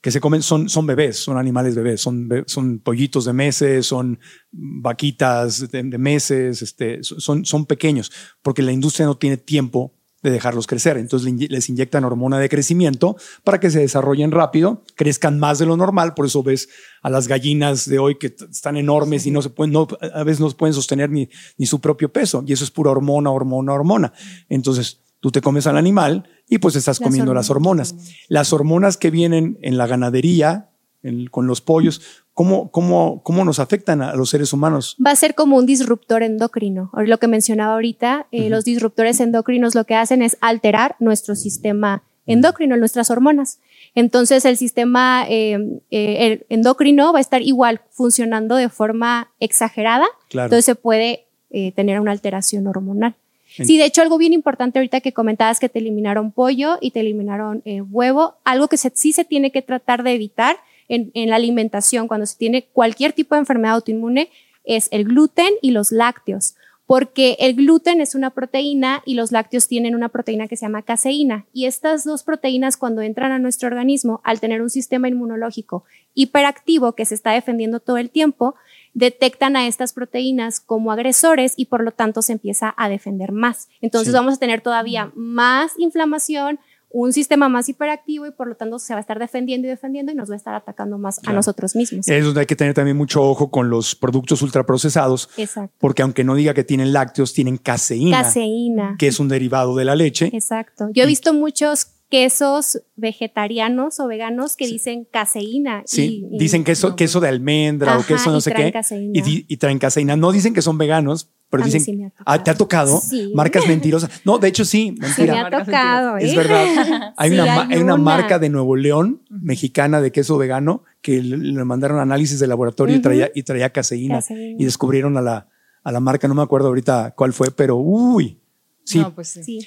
que 0.00 0.12
se 0.12 0.20
comen, 0.20 0.42
son, 0.42 0.68
son 0.68 0.86
bebés, 0.86 1.16
son 1.16 1.36
animales 1.36 1.74
bebés, 1.74 2.00
son, 2.00 2.28
son 2.46 2.78
pollitos 2.78 3.24
de 3.24 3.32
meses, 3.32 3.86
son 3.86 4.20
vaquitas 4.52 5.68
de, 5.72 5.82
de 5.82 5.98
meses, 5.98 6.62
este, 6.62 7.02
son, 7.02 7.44
son 7.44 7.66
pequeños, 7.66 8.12
porque 8.42 8.62
la 8.62 8.70
industria 8.70 9.06
no 9.06 9.18
tiene 9.18 9.36
tiempo 9.36 9.99
de 10.22 10.30
dejarlos 10.30 10.66
crecer. 10.66 10.96
Entonces 10.96 11.32
les 11.50 11.68
inyectan 11.68 12.04
hormona 12.04 12.38
de 12.38 12.48
crecimiento 12.48 13.16
para 13.44 13.60
que 13.60 13.70
se 13.70 13.80
desarrollen 13.80 14.30
rápido, 14.30 14.84
crezcan 14.96 15.38
más 15.38 15.58
de 15.58 15.66
lo 15.66 15.76
normal. 15.76 16.14
Por 16.14 16.26
eso 16.26 16.42
ves 16.42 16.68
a 17.02 17.10
las 17.10 17.28
gallinas 17.28 17.88
de 17.88 17.98
hoy 17.98 18.18
que 18.18 18.34
están 18.50 18.76
enormes 18.76 19.26
y 19.26 19.30
no 19.30 19.42
se 19.42 19.50
pueden, 19.50 19.72
no, 19.72 19.88
a 20.14 20.24
veces 20.24 20.40
no 20.40 20.50
pueden 20.50 20.74
sostener 20.74 21.10
ni, 21.10 21.28
ni 21.56 21.66
su 21.66 21.80
propio 21.80 22.12
peso. 22.12 22.44
Y 22.46 22.52
eso 22.52 22.64
es 22.64 22.70
pura 22.70 22.90
hormona, 22.90 23.30
hormona, 23.30 23.72
hormona. 23.72 24.12
Entonces 24.48 25.00
tú 25.20 25.30
te 25.30 25.40
comes 25.40 25.66
al 25.66 25.76
animal 25.76 26.28
y 26.48 26.58
pues 26.58 26.76
estás 26.76 26.98
Las 26.98 27.08
comiendo 27.08 27.34
las 27.34 27.50
hormonas. 27.50 27.94
Las 28.28 28.52
hormonas 28.52 28.96
que 28.96 29.10
vienen 29.10 29.58
en 29.62 29.78
la 29.78 29.86
ganadería, 29.86 30.69
en- 31.02 31.26
con 31.26 31.46
los 31.46 31.60
pollos, 31.60 32.00
¿cómo, 32.34 32.70
cómo, 32.70 33.22
¿cómo 33.22 33.44
nos 33.44 33.58
afectan 33.58 34.02
a 34.02 34.14
los 34.14 34.30
seres 34.30 34.52
humanos? 34.52 34.96
va 35.04 35.10
a 35.12 35.16
ser 35.16 35.34
como 35.34 35.56
un 35.56 35.66
disruptor 35.66 36.22
endocrino. 36.22 36.90
Lo 36.94 37.18
que 37.18 37.26
mencionaba 37.28 37.74
ahorita, 37.74 38.26
eh, 38.32 38.50
los 38.50 38.64
disruptores 38.64 39.20
endocrinos 39.20 39.74
lo 39.74 39.84
que 39.84 39.94
hacen 39.94 40.22
es 40.22 40.36
alterar 40.40 40.96
nuestro 41.00 41.34
sistema 41.34 42.02
endocrino, 42.26 42.76
nuestras 42.76 43.10
hormonas. 43.10 43.58
Entonces 43.94 44.44
el 44.44 44.56
sistema 44.56 45.24
eh, 45.28 45.58
eh, 45.90 46.16
el 46.26 46.46
endocrino 46.48 47.12
va 47.12 47.18
a 47.18 47.22
estar 47.22 47.42
igual 47.42 47.80
funcionando 47.90 48.54
de 48.56 48.68
forma 48.68 49.30
exagerada, 49.40 50.06
Claro. 50.28 50.46
entonces 50.46 50.64
se 50.64 50.74
puede 50.76 51.26
eh, 51.50 51.72
tener 51.72 51.98
una 51.98 52.12
alteración 52.12 52.66
hormonal. 52.68 53.14
Sí, 53.52 53.78
de 53.78 53.84
hecho, 53.84 54.00
algo 54.00 54.16
bien 54.16 54.32
importante 54.32 54.78
ahorita 54.78 55.00
que 55.00 55.12
comentabas 55.12 55.58
que 55.58 55.68
te 55.68 55.80
eliminaron 55.80 56.30
pollo 56.30 56.78
y 56.80 56.92
te 56.92 57.00
eliminaron 57.00 57.64
huevo, 57.90 58.34
algo 58.44 58.68
que 58.68 58.76
se- 58.76 58.92
sí 58.94 59.12
se 59.12 59.24
tiene 59.24 59.50
que 59.50 59.60
tratar 59.60 60.04
de 60.04 60.12
evitar 60.12 60.56
en, 60.90 61.10
en 61.14 61.30
la 61.30 61.36
alimentación 61.36 62.08
cuando 62.08 62.26
se 62.26 62.36
tiene 62.36 62.66
cualquier 62.72 63.12
tipo 63.14 63.34
de 63.34 63.40
enfermedad 63.40 63.74
autoinmune 63.76 64.28
es 64.64 64.88
el 64.90 65.04
gluten 65.04 65.52
y 65.62 65.70
los 65.70 65.90
lácteos, 65.90 66.54
porque 66.86 67.36
el 67.38 67.54
gluten 67.54 68.00
es 68.00 68.14
una 68.14 68.30
proteína 68.30 69.02
y 69.06 69.14
los 69.14 69.30
lácteos 69.32 69.68
tienen 69.68 69.94
una 69.94 70.08
proteína 70.08 70.48
que 70.48 70.56
se 70.56 70.66
llama 70.66 70.82
caseína. 70.82 71.46
Y 71.52 71.66
estas 71.66 72.04
dos 72.04 72.24
proteínas 72.24 72.76
cuando 72.76 73.00
entran 73.00 73.30
a 73.32 73.38
nuestro 73.38 73.68
organismo, 73.68 74.20
al 74.24 74.40
tener 74.40 74.60
un 74.60 74.70
sistema 74.70 75.08
inmunológico 75.08 75.84
hiperactivo 76.14 76.92
que 76.92 77.04
se 77.06 77.14
está 77.14 77.30
defendiendo 77.30 77.80
todo 77.80 77.96
el 77.96 78.10
tiempo, 78.10 78.54
detectan 78.92 79.56
a 79.56 79.68
estas 79.68 79.92
proteínas 79.92 80.58
como 80.60 80.90
agresores 80.90 81.54
y 81.56 81.66
por 81.66 81.82
lo 81.84 81.92
tanto 81.92 82.22
se 82.22 82.32
empieza 82.32 82.74
a 82.76 82.88
defender 82.88 83.30
más. 83.32 83.68
Entonces 83.80 84.08
Sí. 84.12 84.14
vamos 84.18 84.34
a 84.34 84.38
tener 84.38 84.60
todavía 84.60 85.12
más 85.14 85.78
inflamación, 85.78 86.58
un 86.92 87.12
sistema 87.12 87.48
más 87.48 87.68
hiperactivo 87.68 88.26
y 88.26 88.32
por 88.32 88.48
lo 88.48 88.56
tanto 88.56 88.78
se 88.78 88.92
va 88.92 88.98
a 88.98 89.00
estar 89.00 89.18
defendiendo 89.18 89.66
y 89.68 89.70
defendiendo 89.70 90.10
y 90.10 90.14
nos 90.16 90.28
va 90.28 90.34
a 90.34 90.36
estar 90.36 90.54
atacando 90.54 90.98
más 90.98 91.20
a 91.24 91.32
nosotros 91.32 91.76
mismos. 91.76 92.08
Es 92.08 92.24
donde 92.24 92.40
hay 92.40 92.46
que 92.46 92.56
tener 92.56 92.74
también 92.74 92.96
mucho 92.96 93.22
ojo 93.22 93.50
con 93.50 93.70
los 93.70 93.94
productos 93.94 94.42
ultraprocesados, 94.42 95.30
Exacto. 95.36 95.72
porque 95.78 96.02
aunque 96.02 96.24
no 96.24 96.34
diga 96.34 96.52
que 96.52 96.64
tienen 96.64 96.92
lácteos, 96.92 97.32
tienen 97.32 97.58
caseína, 97.58 98.22
Caseína. 98.22 98.96
que 98.98 99.06
es 99.06 99.20
un 99.20 99.28
derivado 99.28 99.76
de 99.76 99.84
la 99.84 99.94
leche. 99.94 100.30
Exacto. 100.32 100.88
Yo 100.92 101.04
he 101.04 101.06
visto 101.06 101.32
muchos 101.32 101.86
quesos 102.10 102.82
vegetarianos 102.96 104.00
o 104.00 104.06
veganos 104.08 104.56
que 104.56 104.66
dicen 104.66 105.06
caseína. 105.10 105.82
Sí, 105.86 106.26
y- 106.30 106.36
y 106.36 106.38
dicen 106.38 106.64
queso, 106.64 106.90
no. 106.90 106.96
queso 106.96 107.20
de 107.20 107.28
almendra 107.28 107.96
o 107.98 108.04
queso 108.04 108.30
no 108.32 108.40
sé 108.40 108.52
qué. 108.52 108.72
caseína. 108.72 109.12
Y, 109.24 109.56
traen 109.56 109.78
caseína. 109.78 110.16
No 110.16 110.32
dicen 110.32 110.52
que 110.52 110.60
son 110.62 110.76
veganos, 110.76 111.30
pero 111.48 111.62
A 111.62 111.66
dicen. 111.66 111.80
sí 111.80 111.92
me 111.96 112.06
ha 112.06 112.12
ah, 112.26 112.42
¿te 112.42 112.50
ha 112.50 112.54
tocado? 112.54 112.98
Sí. 113.00 113.32
Marcas 113.34 113.66
mentirosas. 113.68 114.10
No, 114.24 114.38
de 114.38 114.48
hecho 114.48 114.64
sí, 114.64 114.88
Sí, 114.88 115.00
me 115.00 115.06
mentira. 115.06 115.46
ha 115.46 115.64
tocado. 115.64 116.16
Es 116.16 116.32
¿eh? 116.32 116.36
verdad. 116.36 117.12
Hay, 117.16 117.30
Sí, 117.30 117.34
una, 117.38 117.62
hay 117.62 117.78
una 117.80 117.94
una. 117.94 117.96
marca 118.02 118.38
de 118.38 118.48
Nuevo 118.48 118.74
León, 118.76 119.22
mexicana, 119.30 120.00
de 120.00 120.10
queso 120.10 120.36
vegano, 120.36 120.82
que 121.02 121.22
le, 121.22 121.64
mandaron 121.64 121.98
análisis 122.00 122.40
de 122.40 122.46
laboratorio 122.48 122.96
y, 122.96 123.00
traía, 123.00 123.30
y 123.34 123.42
traía 123.44 123.70
caseína. 123.70 124.16
Caseína. 124.16 124.56
Y 124.60 124.64
descubrieron 124.64 125.16
a 125.16 125.22
la, 125.22 125.48
a 125.84 125.92
la 125.92 126.00
marca, 126.00 126.26
no 126.28 126.34
me 126.34 126.42
acuerdo 126.42 126.68
ahorita 126.68 127.14
cuál 127.16 127.32
fue, 127.32 127.50
pero 127.52 127.76
uy. 127.76 128.39
Sí, 128.84 128.98
No, 128.98 129.14
pues 129.14 129.28
sí. 129.28 129.42
Sí. 129.44 129.66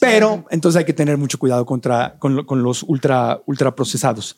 pero 0.00 0.44
entonces 0.50 0.78
hay 0.78 0.84
que 0.84 0.92
tener 0.92 1.18
mucho 1.18 1.38
cuidado 1.38 1.66
contra, 1.66 2.16
con, 2.18 2.36
lo- 2.36 2.46
con 2.46 2.62
los 2.62 2.82
ultra, 2.84 3.40
ultraprocesados. 3.46 4.36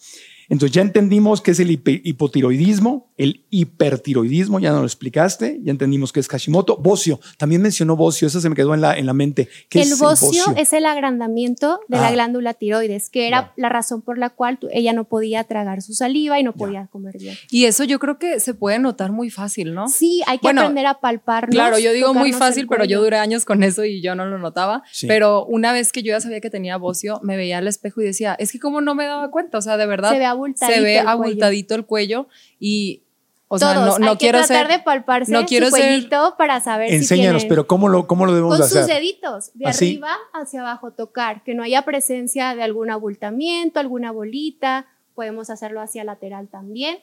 Entonces 0.49 0.73
ya 0.75 0.83
entendimos 0.83 1.41
qué 1.41 1.53
es 1.53 1.61
el 1.61 1.71
hipotiroidismo, 1.71 3.13
el 3.17 3.45
hipertiroidismo, 3.51 4.59
ya 4.61 4.71
nos 4.71 4.81
lo 4.81 4.87
explicaste, 4.87 5.59
ya 5.63 5.71
entendimos 5.71 6.13
qué 6.13 6.21
es 6.21 6.29
Hashimoto. 6.29 6.77
Bocio, 6.79 7.21
también 7.39 7.63
mencionó 7.63 7.97
bocio, 7.97 8.27
eso 8.29 8.41
se 8.41 8.49
me 8.49 8.55
quedó 8.57 8.75
en 8.75 8.81
la, 8.81 8.97
en 8.97 9.07
la 9.07 9.13
mente. 9.13 9.49
¿Qué 9.69 9.83
El 9.83 9.93
es 9.93 9.99
bocio 9.99 10.45
es 10.57 10.73
el 10.73 10.87
agrandamiento 10.87 11.81
de 11.89 11.99
Ah. 11.99 12.03
la 12.03 12.13
glándula 12.13 12.55
tiroides, 12.55 13.11
que 13.11 13.29
era 13.29 13.41
Ya. 13.43 13.53
la 13.57 13.69
razón 13.69 14.03
por 14.03 14.19
la 14.19 14.31
cual 14.31 14.59
tu- 14.59 14.69
ella 14.73 14.93
no 14.93 15.05
podía 15.05 15.45
tragar 15.45 15.83
su 15.83 15.95
saliva 15.95 16.39
y 16.41 16.43
no 16.43 16.53
podía 16.53 16.89
comer 16.91 17.19
bien. 17.19 17.37
Y 17.51 17.65
eso 17.67 17.85
yo 17.85 17.99
creo 17.99 18.19
que 18.19 18.41
se 18.41 18.55
puede 18.55 18.79
notar 18.79 19.13
muy 19.13 19.31
fácil, 19.31 19.75
¿no? 19.75 19.89
Sí, 19.89 20.23
hay 20.27 20.39
que 20.39 20.43
Bueno, 20.47 20.63
aprender 20.63 20.87
a 20.87 21.01
palparnos. 21.01 21.55
Claro, 21.55 21.79
yo 21.79 21.93
digo 21.93 22.15
muy 22.15 22.33
fácil, 22.33 22.63
el 22.63 22.69
pero 22.69 22.85
yo 22.85 23.03
duré 23.03 23.19
años 23.19 23.45
con 23.45 23.63
eso 23.63 23.85
y 23.85 24.01
yo 24.03 24.15
no 24.15 24.27
lo 24.27 24.39
notaba. 24.39 24.83
Sí. 24.93 25.07
Pero 25.07 25.45
una 25.47 25.73
vez 25.73 25.93
que 25.93 26.03
yo 26.03 26.11
ya 26.13 26.21
sabía 26.21 26.41
que 26.41 26.51
tenía 26.51 26.77
bocio, 26.77 27.21
me 27.23 27.37
veía 27.37 27.59
al 27.59 27.69
espejo 27.69 28.01
y 28.01 28.05
decía, 28.05 28.35
es 28.39 28.51
que 28.53 28.59
como 28.59 28.81
no 28.81 28.95
me 28.95 29.05
daba 29.07 29.31
cuenta, 29.31 29.59
o 29.59 29.63
sea, 29.63 29.77
de 29.77 29.87
verdad 29.87 30.11
Se 30.13 30.19
abultadito 30.35 30.75
se 30.77 30.81
ve 30.83 30.99
el 30.99 31.05
cuello. 31.05 31.11
abultadito 31.11 31.75
el 31.75 31.87
cuello 31.87 32.29
y, 32.61 33.01
O 33.49 33.59
sea, 33.59 33.75
Todos. 33.75 33.87
no, 33.87 33.99
no 34.07 34.11
Hay 34.13 34.17
que 34.17 34.21
quiero 34.25 34.39
tratar 34.41 34.67
ser. 34.67 34.79
de 34.79 34.83
palparse 34.85 35.31
no 35.33 35.45
quiero 35.47 35.67
su 35.71 35.77
ser- 35.77 35.85
cuellito 35.87 36.35
para 36.37 36.61
saber 36.61 36.93
Enséñanos, 36.93 37.43
si 37.43 37.49
pero 37.49 37.67
¿cómo 37.67 37.89
lo, 37.89 38.07
cómo 38.07 38.27
lo 38.27 38.33
debemos 38.33 38.55
con 38.57 38.63
de 38.63 38.69
sus 38.69 38.79
hacer? 38.79 38.97
deditos, 38.97 39.51
de 39.55 39.67
¿Así? 39.67 39.87
arriba 39.93 40.17
hacia 40.33 40.61
abajo 40.61 40.91
tocar, 40.93 41.45
que 41.45 41.55
no 41.55 41.63
haya 41.63 41.83
presencia 41.83 42.55
de 42.57 42.63
algún 42.63 42.91
abultamiento, 42.91 43.79
alguna 43.81 44.11
bolita, 44.13 44.87
podemos 45.15 45.51
hacerlo 45.51 45.81
hacia 45.81 46.03
lateral 46.05 46.49
también, 46.49 46.99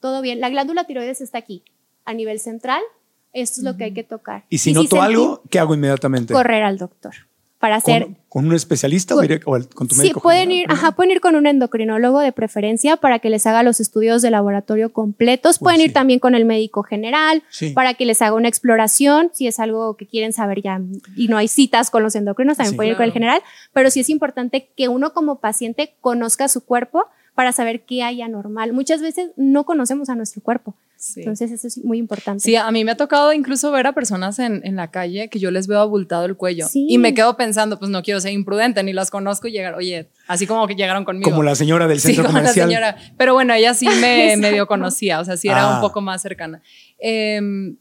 todo 0.00 0.20
bien. 0.22 0.40
La 0.40 0.48
glándula 0.50 0.84
tiroides 0.84 1.20
está 1.20 1.38
aquí, 1.38 1.64
a 2.04 2.14
nivel 2.14 2.38
central, 2.38 2.82
esto 3.32 3.60
es 3.60 3.64
lo 3.64 3.76
que 3.76 3.84
hay 3.84 3.92
que 3.94 4.04
tocar. 4.04 4.44
Y 4.48 4.58
si 4.58 4.72
noto 4.72 4.96
sentí- 4.96 5.04
algo, 5.04 5.42
¿qué 5.50 5.58
hago 5.58 5.74
inmediatamente? 5.74 6.32
correr 6.34 6.62
al 6.62 6.78
doctor 6.78 7.14
para 7.58 7.76
hacer 7.76 8.02
¿Con, 8.04 8.16
con 8.28 8.46
un 8.48 8.54
especialista 8.54 9.14
o, 9.14 9.18
Con- 9.18 9.40
o 9.46 9.54
al- 9.54 9.68
con 9.68 9.88
tu 9.88 9.94
Sí, 9.94 10.02
médico? 10.02 10.20
pueden 10.20 10.52
ir, 10.52 10.66
ajá, 10.68 10.92
pueden 10.92 11.10
ir 11.12 11.20
con 11.20 11.36
un 11.36 11.46
endocrinólogo 11.46 12.20
de 12.20 12.30
preferencia 12.32 12.96
para 12.98 13.18
que 13.18 13.30
les 13.30 13.46
haga 13.46 13.62
los 13.62 13.80
estudios 13.80 14.20
de 14.20 14.30
laboratorio 14.30 14.92
completos. 14.92 15.58
Pues 15.58 15.64
pueden 15.72 15.80
ir 15.80 15.88
sí. 15.88 15.94
también 15.94 16.20
con 16.20 16.34
el 16.34 16.44
médico 16.44 16.82
general 16.82 17.42
Sí. 17.50 17.70
para 17.70 17.94
que 17.94 18.04
les 18.04 18.20
haga 18.20 18.34
una 18.34 18.48
exploración, 18.48 19.30
si 19.32 19.46
es 19.46 19.58
algo 19.58 19.96
que 19.96 20.06
quieren 20.06 20.32
saber 20.34 20.60
ya 20.60 20.80
y 21.16 21.28
no 21.28 21.38
hay 21.38 21.48
citas 21.48 21.90
con 21.90 22.02
los 22.02 22.14
endocrinos, 22.14 22.58
también 22.58 22.72
Sí, 22.72 22.76
pueden 22.76 22.90
ir 22.92 22.96
con 22.96 23.04
el 23.06 23.12
general, 23.12 23.40
pero 23.72 23.90
sí 23.90 24.00
es 24.00 24.10
importante 24.10 24.68
que 24.76 24.88
uno 24.88 25.12
como 25.14 25.40
paciente 25.40 25.94
conozca 26.02 26.48
su 26.48 26.64
cuerpo 26.64 27.06
para 27.34 27.52
saber 27.52 27.82
qué 27.86 28.02
hay 28.02 28.20
anormal. 28.22 28.72
Muchas 28.74 29.00
veces 29.00 29.30
no 29.36 29.64
conocemos 29.64 30.08
a 30.10 30.14
nuestro 30.14 30.42
cuerpo, 30.42 30.74
Sí. 30.98 31.20
entonces 31.20 31.50
eso 31.52 31.66
es 31.66 31.78
muy 31.84 31.98
importante. 31.98 32.42
Sí, 32.42 32.56
a 32.56 32.70
mí 32.70 32.84
me 32.84 32.92
ha 32.92 32.96
tocado 32.96 33.32
incluso 33.32 33.70
ver 33.70 33.86
a 33.86 33.92
personas 33.92 34.38
en, 34.38 34.60
en 34.64 34.76
la 34.76 34.90
calle 34.90 35.28
que 35.28 35.38
yo 35.38 35.50
les 35.50 35.66
veo 35.66 35.78
abultado 35.80 36.24
el 36.24 36.36
cuello 36.36 36.66
Sí. 36.68 36.86
y 36.88 36.98
me 36.98 37.12
quedo 37.14 37.36
pensando, 37.36 37.78
pues 37.78 37.90
no 37.90 38.02
quiero 38.02 38.20
ser 38.20 38.32
imprudente, 38.32 38.82
ni 38.82 38.92
las 38.92 39.10
conozco 39.10 39.46
y 39.48 39.52
llegar, 39.52 39.74
oye, 39.74 40.08
así 40.26 40.46
como 40.46 40.66
que 40.66 40.74
llegaron 40.74 41.04
conmigo. 41.04 41.30
Como 41.30 41.42
la 41.42 41.54
señora 41.54 41.86
del 41.86 42.00
Sí, 42.00 42.08
centro 42.08 42.24
como 42.24 42.38
la 42.38 42.40
comercial. 42.42 42.68
señora. 42.68 42.96
Pero 43.18 43.34
bueno, 43.34 43.52
ella 43.54 43.74
sí 43.74 43.86
me 44.00 44.36
medio 44.38 44.66
conocía, 44.66 45.20
o 45.20 45.24
sea, 45.24 45.36
sí 45.36 45.48
era 45.48 45.70
Ah. 45.70 45.74
un 45.76 45.80
poco 45.80 46.00
más 46.00 46.22
cercana. 46.22 46.62
Em, 46.98 47.76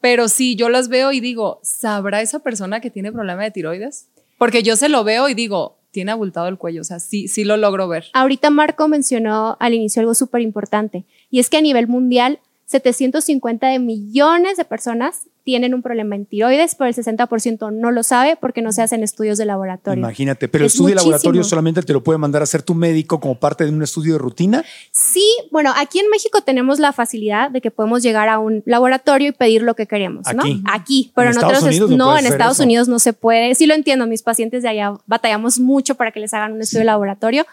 pero 0.00 0.28
sí, 0.28 0.56
yo 0.56 0.68
las 0.68 0.88
veo 0.88 1.12
y 1.12 1.20
digo, 1.20 1.60
¿sabrá 1.62 2.20
esa 2.20 2.40
persona 2.40 2.80
que 2.80 2.90
tiene 2.90 3.12
problema 3.12 3.42
de 3.42 3.50
tiroides? 3.50 4.08
Porque 4.38 4.62
yo 4.62 4.76
se 4.76 4.88
lo 4.88 5.02
veo 5.04 5.28
y 5.28 5.34
digo, 5.34 5.78
tiene 5.90 6.12
abultado 6.12 6.46
el 6.48 6.58
cuello, 6.58 6.82
o 6.82 6.84
sea, 6.84 6.98
sí, 7.00 7.26
sí 7.26 7.42
lo 7.44 7.56
logro 7.56 7.88
ver. 7.88 8.06
Ahorita 8.12 8.50
Marco 8.50 8.86
mencionó 8.86 9.56
al 9.60 9.72
inicio 9.72 10.00
algo 10.00 10.14
súper 10.14 10.42
importante 10.42 11.06
y 11.30 11.40
es 11.40 11.48
que 11.48 11.56
a 11.56 11.62
nivel 11.62 11.88
mundial 11.88 12.40
750 12.66 13.68
de 13.68 13.78
millones 13.78 14.56
de 14.56 14.64
personas 14.64 15.28
tienen 15.44 15.72
un 15.74 15.82
problema 15.82 16.16
en 16.16 16.26
tiroides, 16.26 16.74
pero 16.74 16.88
el 16.88 16.94
60% 16.96 17.72
no 17.72 17.92
lo 17.92 18.02
sabe 18.02 18.34
porque 18.34 18.62
no 18.62 18.72
se 18.72 18.82
hacen 18.82 19.04
estudios 19.04 19.38
de 19.38 19.44
laboratorio. 19.44 20.00
Imagínate, 20.00 20.48
pero 20.48 20.64
el 20.64 20.66
Es 20.66 20.72
estudio 20.74 20.88
de 20.88 20.94
muchísimo. 20.94 21.12
laboratorio 21.12 21.44
solamente 21.44 21.82
te 21.82 21.92
lo 21.92 22.02
puede 22.02 22.18
mandar 22.18 22.42
a 22.42 22.44
hacer 22.44 22.62
tu 22.62 22.74
médico 22.74 23.20
como 23.20 23.38
parte 23.38 23.64
de 23.64 23.70
un 23.70 23.80
estudio 23.84 24.14
de 24.14 24.18
rutina. 24.18 24.64
Sí, 24.90 25.24
bueno, 25.52 25.72
aquí 25.76 26.00
en 26.00 26.10
México 26.10 26.40
tenemos 26.40 26.80
la 26.80 26.92
facilidad 26.92 27.52
de 27.52 27.60
que 27.60 27.70
podemos 27.70 28.02
llegar 28.02 28.28
a 28.28 28.40
un 28.40 28.64
laboratorio 28.66 29.28
y 29.28 29.32
pedir 29.32 29.62
lo 29.62 29.76
que 29.76 29.86
queremos, 29.86 30.26
¿no? 30.34 30.42
Aquí. 30.42 30.62
Aquí, 30.68 31.12
pero 31.14 31.30
En 31.30 31.38
en, 31.38 31.44
otros 31.44 31.62
Unidos 31.62 31.90
no 31.90 31.96
no, 31.96 32.18
en 32.18 32.26
Estados 32.26 32.56
eso. 32.56 32.64
Unidos 32.64 32.88
no 32.88 32.98
se 32.98 33.12
puede. 33.12 33.54
Sí 33.54 33.66
lo 33.66 33.74
entiendo, 33.74 34.08
mis 34.08 34.22
pacientes 34.24 34.64
de 34.64 34.70
allá 34.70 34.94
batallamos 35.06 35.60
mucho 35.60 35.94
para 35.94 36.10
que 36.10 36.18
les 36.18 36.34
hagan 36.34 36.54
un 36.54 36.62
estudio 36.62 36.80
de 36.80 36.86
laboratorio, 36.86 37.46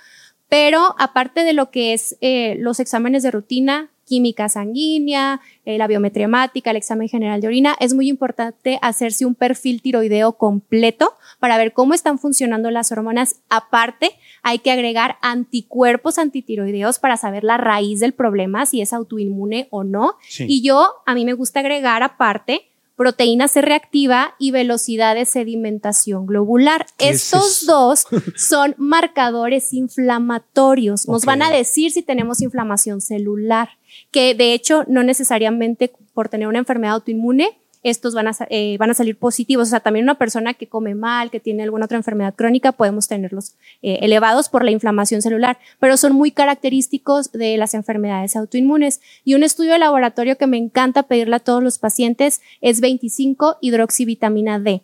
pero 0.50 0.96
aparte 0.98 1.44
de 1.44 1.54
lo 1.54 1.70
que 1.70 1.94
es 1.94 2.18
eh, 2.22 2.56
los 2.58 2.80
exámenes 2.80 3.22
de 3.22 3.30
rutina, 3.30 3.90
química 4.14 4.48
sanguínea, 4.48 5.42
eh, 5.66 5.80
la 5.80 5.88
biometría 5.88 6.26
hemática, 6.26 6.70
el 6.70 6.78
examen 6.78 7.10
general 7.10 7.42
de 7.42 7.48
orina, 7.48 7.76
es 7.80 7.96
muy 7.96 8.10
importante 8.10 8.78
hacerse 8.84 9.26
un 9.26 9.34
perfil 9.34 9.82
tiroideo 9.82 10.34
completo 10.34 11.16
para 11.40 11.58
ver 11.58 11.74
cómo 11.74 11.96
están 11.96 12.20
funcionando 12.20 12.70
las 12.70 12.92
hormonas. 12.92 13.38
Aparte, 13.50 14.12
hay 14.44 14.60
que 14.60 14.70
agregar 14.70 15.16
anticuerpos 15.24 16.20
antitiroideos 16.20 17.00
para 17.00 17.18
saber 17.18 17.44
la 17.44 17.58
raíz 17.58 18.02
del 18.02 18.14
problema, 18.14 18.68
si 18.68 18.82
es 18.82 18.94
autoinmune 18.94 19.68
o 19.72 19.84
no. 19.84 20.18
Sí. 20.30 20.46
Y 20.48 20.62
yo, 20.62 20.94
a 21.08 21.16
mí 21.16 21.26
me 21.26 21.34
gusta 21.34 21.62
agregar 21.62 22.04
aparte 22.04 22.70
proteína 22.96 23.48
C 23.48 23.62
reactiva 23.62 24.36
y 24.40 24.52
velocidad 24.52 25.16
de 25.16 25.26
sedimentación 25.26 26.26
globular. 26.26 26.86
¿Qué 26.98 27.10
es 27.10 27.34
Estos 27.34 27.66
dos 27.66 28.06
son 28.36 28.76
marcadores 28.78 29.74
inflamatorios. 29.74 31.08
Nos 31.08 31.26
van 31.26 31.42
a 31.42 31.52
decir 31.52 31.92
si 31.92 32.04
tenemos 32.04 32.42
inflamación 32.42 33.02
celular, 33.02 33.70
que 34.12 34.36
de 34.36 34.54
hecho 34.54 34.84
no 34.88 35.04
necesariamente 35.04 35.94
por 36.14 36.30
tener 36.30 36.48
una 36.48 36.60
enfermedad 36.60 36.96
autoinmune 36.96 37.58
estos 37.84 38.14
van 38.14 38.28
a, 38.28 38.36
eh, 38.50 38.78
van 38.78 38.90
a 38.90 38.94
salir 38.94 39.18
positivos. 39.18 39.68
O 39.68 39.70
sea, 39.70 39.82
también 39.82 40.06
una 40.06 40.18
persona 40.18 40.54
que 40.54 40.68
come 40.68 40.96
mal, 40.96 41.30
que 41.30 41.40
tiene 41.40 41.64
alguna 41.64 41.86
otra 41.86 41.98
enfermedad 41.98 42.34
crónica, 42.34 42.72
podemos 42.72 43.08
tenerlos 43.08 43.56
eh, 43.82 44.00
elevados 44.02 44.50
por 44.50 44.64
la 44.64 44.72
inflamación 44.72 45.22
celular, 45.22 45.58
pero 45.80 45.98
son 45.98 46.14
muy 46.14 46.32
característicos 46.32 47.32
de 47.32 47.58
las 47.58 47.74
enfermedades 47.74 48.36
autoinmunes. 48.36 49.02
Y 49.24 49.36
un 49.36 49.44
estudio 49.44 49.74
de 49.74 49.80
laboratorio 49.80 50.38
que 50.38 50.48
me 50.48 50.58
encanta 50.58 51.04
pedirle 51.04 51.36
a 51.36 51.40
todos 51.40 51.62
los 51.62 51.78
pacientes 51.78 52.42
es 52.62 52.82
25 52.82 53.58
hidroxivitamina 53.62 54.60
D. 54.60 54.82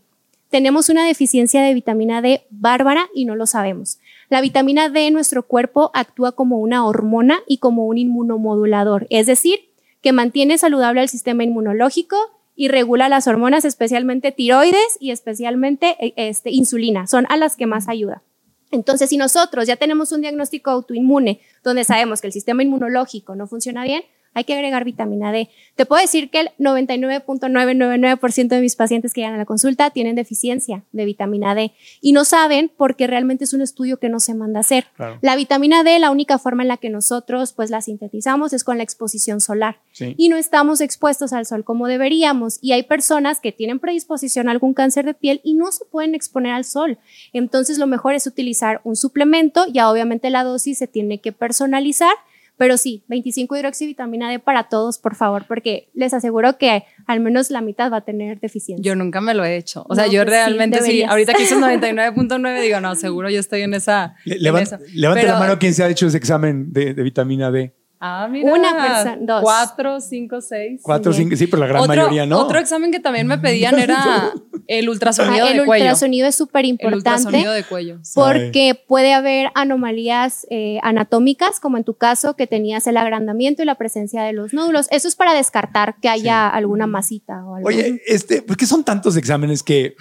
Tenemos 0.49 0.89
una 0.89 1.05
deficiencia 1.05 1.61
de 1.61 1.73
vitamina 1.75 2.21
D 2.21 2.43
bárbara 2.49 3.07
y 3.13 3.25
no 3.25 3.35
lo 3.35 3.45
sabemos. 3.45 3.99
La 4.29 4.41
vitamina 4.41 4.89
D 4.89 5.07
en 5.07 5.13
nuestro 5.13 5.43
cuerpo 5.43 5.91
actúa 5.93 6.31
como 6.31 6.57
una 6.57 6.85
hormona 6.85 7.39
y 7.47 7.57
como 7.59 7.85
un 7.85 7.97
inmunomodulador, 7.97 9.05
es 9.09 9.27
decir, 9.27 9.59
que 10.01 10.11
mantiene 10.11 10.57
saludable 10.57 11.01
el 11.01 11.09
sistema 11.09 11.43
inmunológico 11.43 12.17
y 12.59 12.67
regula 12.67 13.07
las 13.07 13.25
hormonas, 13.25 13.63
especialmente 13.63 14.33
tiroides 14.33 14.97
y 14.99 15.11
especialmente 15.11 15.95
eh, 16.01 16.13
este, 16.17 16.51
insulina. 16.51 17.07
Son 17.07 17.25
a 17.29 17.37
las 17.37 17.55
que 17.55 17.65
más 17.67 17.87
ayuda. 17.87 18.21
Entonces, 18.69 19.09
si 19.09 19.15
nosotros 19.15 19.65
ya 19.65 19.77
tenemos 19.77 20.11
un 20.11 20.19
diagnóstico 20.19 20.69
autoinmune 20.69 21.39
donde 21.63 21.85
sabemos 21.85 22.19
que 22.19 22.27
el 22.27 22.33
sistema 22.33 22.61
inmunológico 22.61 23.33
no 23.33 23.47
funciona 23.47 23.85
bien, 23.85 24.03
hay 24.39 24.45
que 24.45 24.53
agregar 24.53 24.83
vitamina 24.85 25.31
D. 25.31 25.49
Te 25.75 25.85
puedo 25.85 26.01
decir 26.01 26.29
que 26.29 26.39
el 26.39 26.49
99.999% 26.59 28.47
de 28.47 28.61
mis 28.61 28.75
pacientes 28.75 29.13
que 29.13 29.21
llegan 29.21 29.35
a 29.35 29.37
la 29.37 29.45
consulta 29.45 29.89
tienen 29.91 30.15
deficiencia 30.15 30.83
de 30.91 31.05
vitamina 31.05 31.55
D 31.55 31.71
y 32.01 32.11
no 32.13 32.25
saben 32.25 32.71
porque 32.75 33.07
realmente 33.07 33.43
es 33.43 33.53
un 33.53 33.61
estudio 33.61 33.97
que 33.97 34.09
no 34.09 34.19
se 34.19 34.33
manda 34.33 34.59
a 34.59 34.61
hacer. 34.61 34.85
Claro. 34.95 35.19
La 35.21 35.35
vitamina 35.35 35.83
D, 35.83 35.99
la 35.99 36.11
única 36.11 36.37
forma 36.39 36.63
en 36.63 36.69
la 36.69 36.77
que 36.77 36.89
nosotros 36.89 37.53
pues 37.53 37.69
la 37.69 37.81
sintetizamos 37.81 38.53
es 38.53 38.63
con 38.63 38.77
la 38.77 38.83
exposición 38.83 39.41
solar 39.41 39.79
Sí. 39.91 40.15
y 40.17 40.29
no 40.29 40.37
estamos 40.37 40.81
expuestos 40.81 41.33
al 41.33 41.45
sol 41.45 41.63
como 41.63 41.87
deberíamos. 41.87 42.59
Y 42.61 42.71
hay 42.73 42.83
personas 42.83 43.39
que 43.39 43.51
tienen 43.51 43.79
predisposición 43.79 44.47
a 44.47 44.51
algún 44.51 44.73
cáncer 44.73 45.05
de 45.05 45.13
piel 45.13 45.41
y 45.43 45.53
no 45.55 45.71
se 45.71 45.85
pueden 45.85 46.15
exponer 46.15 46.53
al 46.53 46.65
sol. 46.65 46.97
Entonces 47.33 47.77
lo 47.77 47.87
mejor 47.87 48.13
es 48.13 48.27
utilizar 48.27 48.81
un 48.83 48.95
suplemento, 48.95 49.65
ya 49.71 49.89
obviamente 49.91 50.29
la 50.29 50.43
dosis 50.43 50.77
se 50.77 50.87
tiene 50.87 51.19
que 51.19 51.31
personalizar. 51.31 52.13
Pero 52.59 52.75
sí, 52.77 53.03
25 53.07 53.55
hidroxivitamina 53.55 54.29
D 54.29 54.37
para 54.39 54.67
todos, 54.67 54.97
por 54.99 55.15
favor, 55.15 55.45
porque 55.47 55.89
les 55.93 56.13
aseguro 56.13 56.57
que 56.57 56.83
al 57.07 57.21
menos 57.21 57.49
la 57.51 57.61
mitad 57.61 57.89
va 57.89 57.97
a 57.97 58.01
tener 58.01 58.39
deficiencia. 58.41 58.83
Yo 58.83 58.95
nunca 58.97 59.21
me 59.21 59.33
lo 59.33 59.45
he 59.45 59.55
hecho. 59.55 59.85
O 59.87 59.95
sea, 59.95 60.07
No, 60.07 60.11
yo 60.11 60.23
pues 60.25 60.35
sí, 60.35 60.39
realmente 60.43 60.81
sí, 60.81 61.03
ahorita 61.03 61.33
que 61.33 61.43
hice 61.43 61.55
99.9, 61.55 62.61
digo, 62.61 62.81
no, 62.81 62.95
seguro 62.95 63.29
yo 63.29 63.39
estoy 63.39 63.61
en 63.61 63.73
esa. 63.73 64.15
Le- 64.25 64.35
en 64.35 64.41
levan- 64.43 64.61
esa. 64.63 64.79
levante 64.93 65.21
Pero- 65.21 65.33
la 65.35 65.39
mano 65.39 65.57
quien 65.57 65.73
se 65.73 65.83
ha 65.83 65.87
hecho 65.89 66.07
ese 66.07 66.17
examen 66.17 66.73
de, 66.73 66.93
de 66.93 67.01
vitamina 67.03 67.49
D. 67.49 67.73
Ah, 68.01 68.29
mira. 68.31 68.53
Una 68.53 68.71
persona, 68.81 69.17
dos. 69.19 69.41
Cuatro, 69.43 69.99
cinco, 69.99 70.39
seis. 70.39 70.79
Cuatro, 70.81 71.11
cinco, 71.11 71.35
sí, 71.35 71.47
pero 71.47 71.59
la 71.59 71.67
gran 71.67 71.81
otro, 71.81 71.95
mayoría 71.95 72.25
no. 72.25 72.39
Otro 72.39 72.57
examen 72.57 72.91
que 72.93 72.99
también 73.01 73.27
me 73.27 73.37
pedían 73.37 73.77
era 73.77 74.31
el 74.67 74.87
ultrasonido 74.89 75.45
Ah, 75.45 75.51
el 75.51 75.57
de 75.59 75.65
cuello. 75.65 75.83
ultrasonido 75.83 76.27
es 76.27 76.35
súper 76.35 76.63
El 76.63 76.71
importante. 76.71 76.97
ultrasonido 77.09 77.51
de 77.51 77.63
cuello. 77.63 77.99
sí. 78.01 78.13
porque 78.15 78.81
puede 78.87 79.13
haber 79.13 79.51
anomalías 79.53 80.47
eh, 80.49 80.79
anatómicas, 80.81 81.59
como 81.59 81.75
en 81.77 81.83
tu 81.83 81.95
caso, 81.95 82.35
que 82.37 82.47
tenías 82.47 82.87
el 82.87 82.95
agrandamiento 82.95 83.63
y 83.63 83.65
la 83.65 83.75
presencia 83.75 84.23
de 84.23 84.31
los 84.31 84.53
nódulos. 84.53 84.87
Eso 84.91 85.09
es 85.09 85.15
para 85.17 85.33
descartar 85.33 85.95
que 86.01 86.07
haya 86.07 86.47
alguna 86.47 86.87
masita 86.87 87.43
o 87.45 87.55
algo. 87.55 87.67
Oye, 87.67 88.01
este, 88.07 88.41
¿por 88.41 88.55
qué 88.55 88.65
son 88.65 88.85
tantos 88.85 89.17
exámenes 89.17 89.61
que 89.61 89.95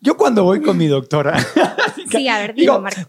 yo 0.00 0.16
cuando 0.16 0.42
voy 0.44 0.62
con 0.62 0.76
mi 0.78 0.86
doctora, 0.88 1.38
sí, 2.10 2.26
a 2.26 2.38
ver, 2.38 2.54
digo, 2.56 2.80
Marco. 2.80 3.00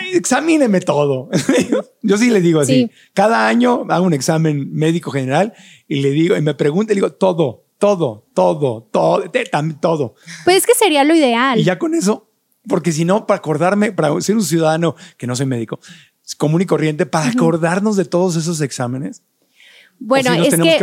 "Asa- 0.00 0.16
examíneme 0.16 0.80
todo. 0.80 1.28
yo 2.02 2.16
sí 2.16 2.30
le 2.30 2.40
digo 2.40 2.60
así. 2.60 2.84
Sí. 2.84 2.90
Cada 3.14 3.48
año 3.48 3.84
hago 3.88 4.06
un 4.06 4.14
examen 4.14 4.72
médico 4.72 5.10
general 5.10 5.54
y 5.86 6.00
le 6.00 6.10
digo, 6.10 6.36
y 6.36 6.40
me 6.40 6.54
pregunta 6.54 6.92
y 6.92 6.96
le 6.96 7.02
digo, 7.02 7.12
todo, 7.12 7.64
todo, 7.78 8.26
todo, 8.34 8.88
todo, 8.90 9.30
todo. 9.80 10.14
Pues 10.44 10.56
es 10.58 10.66
que 10.66 10.74
sería 10.74 11.04
lo 11.04 11.14
ideal. 11.14 11.58
Y 11.58 11.64
ya 11.64 11.78
con 11.78 11.94
eso, 11.94 12.30
porque 12.66 12.92
si 12.92 13.04
no, 13.04 13.26
para 13.26 13.38
acordarme, 13.38 13.92
para 13.92 14.20
ser 14.20 14.36
un 14.36 14.44
ciudadano 14.44 14.96
que 15.16 15.26
no 15.26 15.36
soy 15.36 15.46
médico, 15.46 15.80
es 16.24 16.34
común 16.34 16.60
y 16.60 16.66
corriente, 16.66 17.06
para 17.06 17.30
acordarnos 17.30 17.96
de 17.96 18.04
todos 18.04 18.36
esos 18.36 18.60
exámenes. 18.60 19.22
Bueno, 20.00 20.32
si 20.34 20.40
es 20.42 20.54
que, 20.54 20.78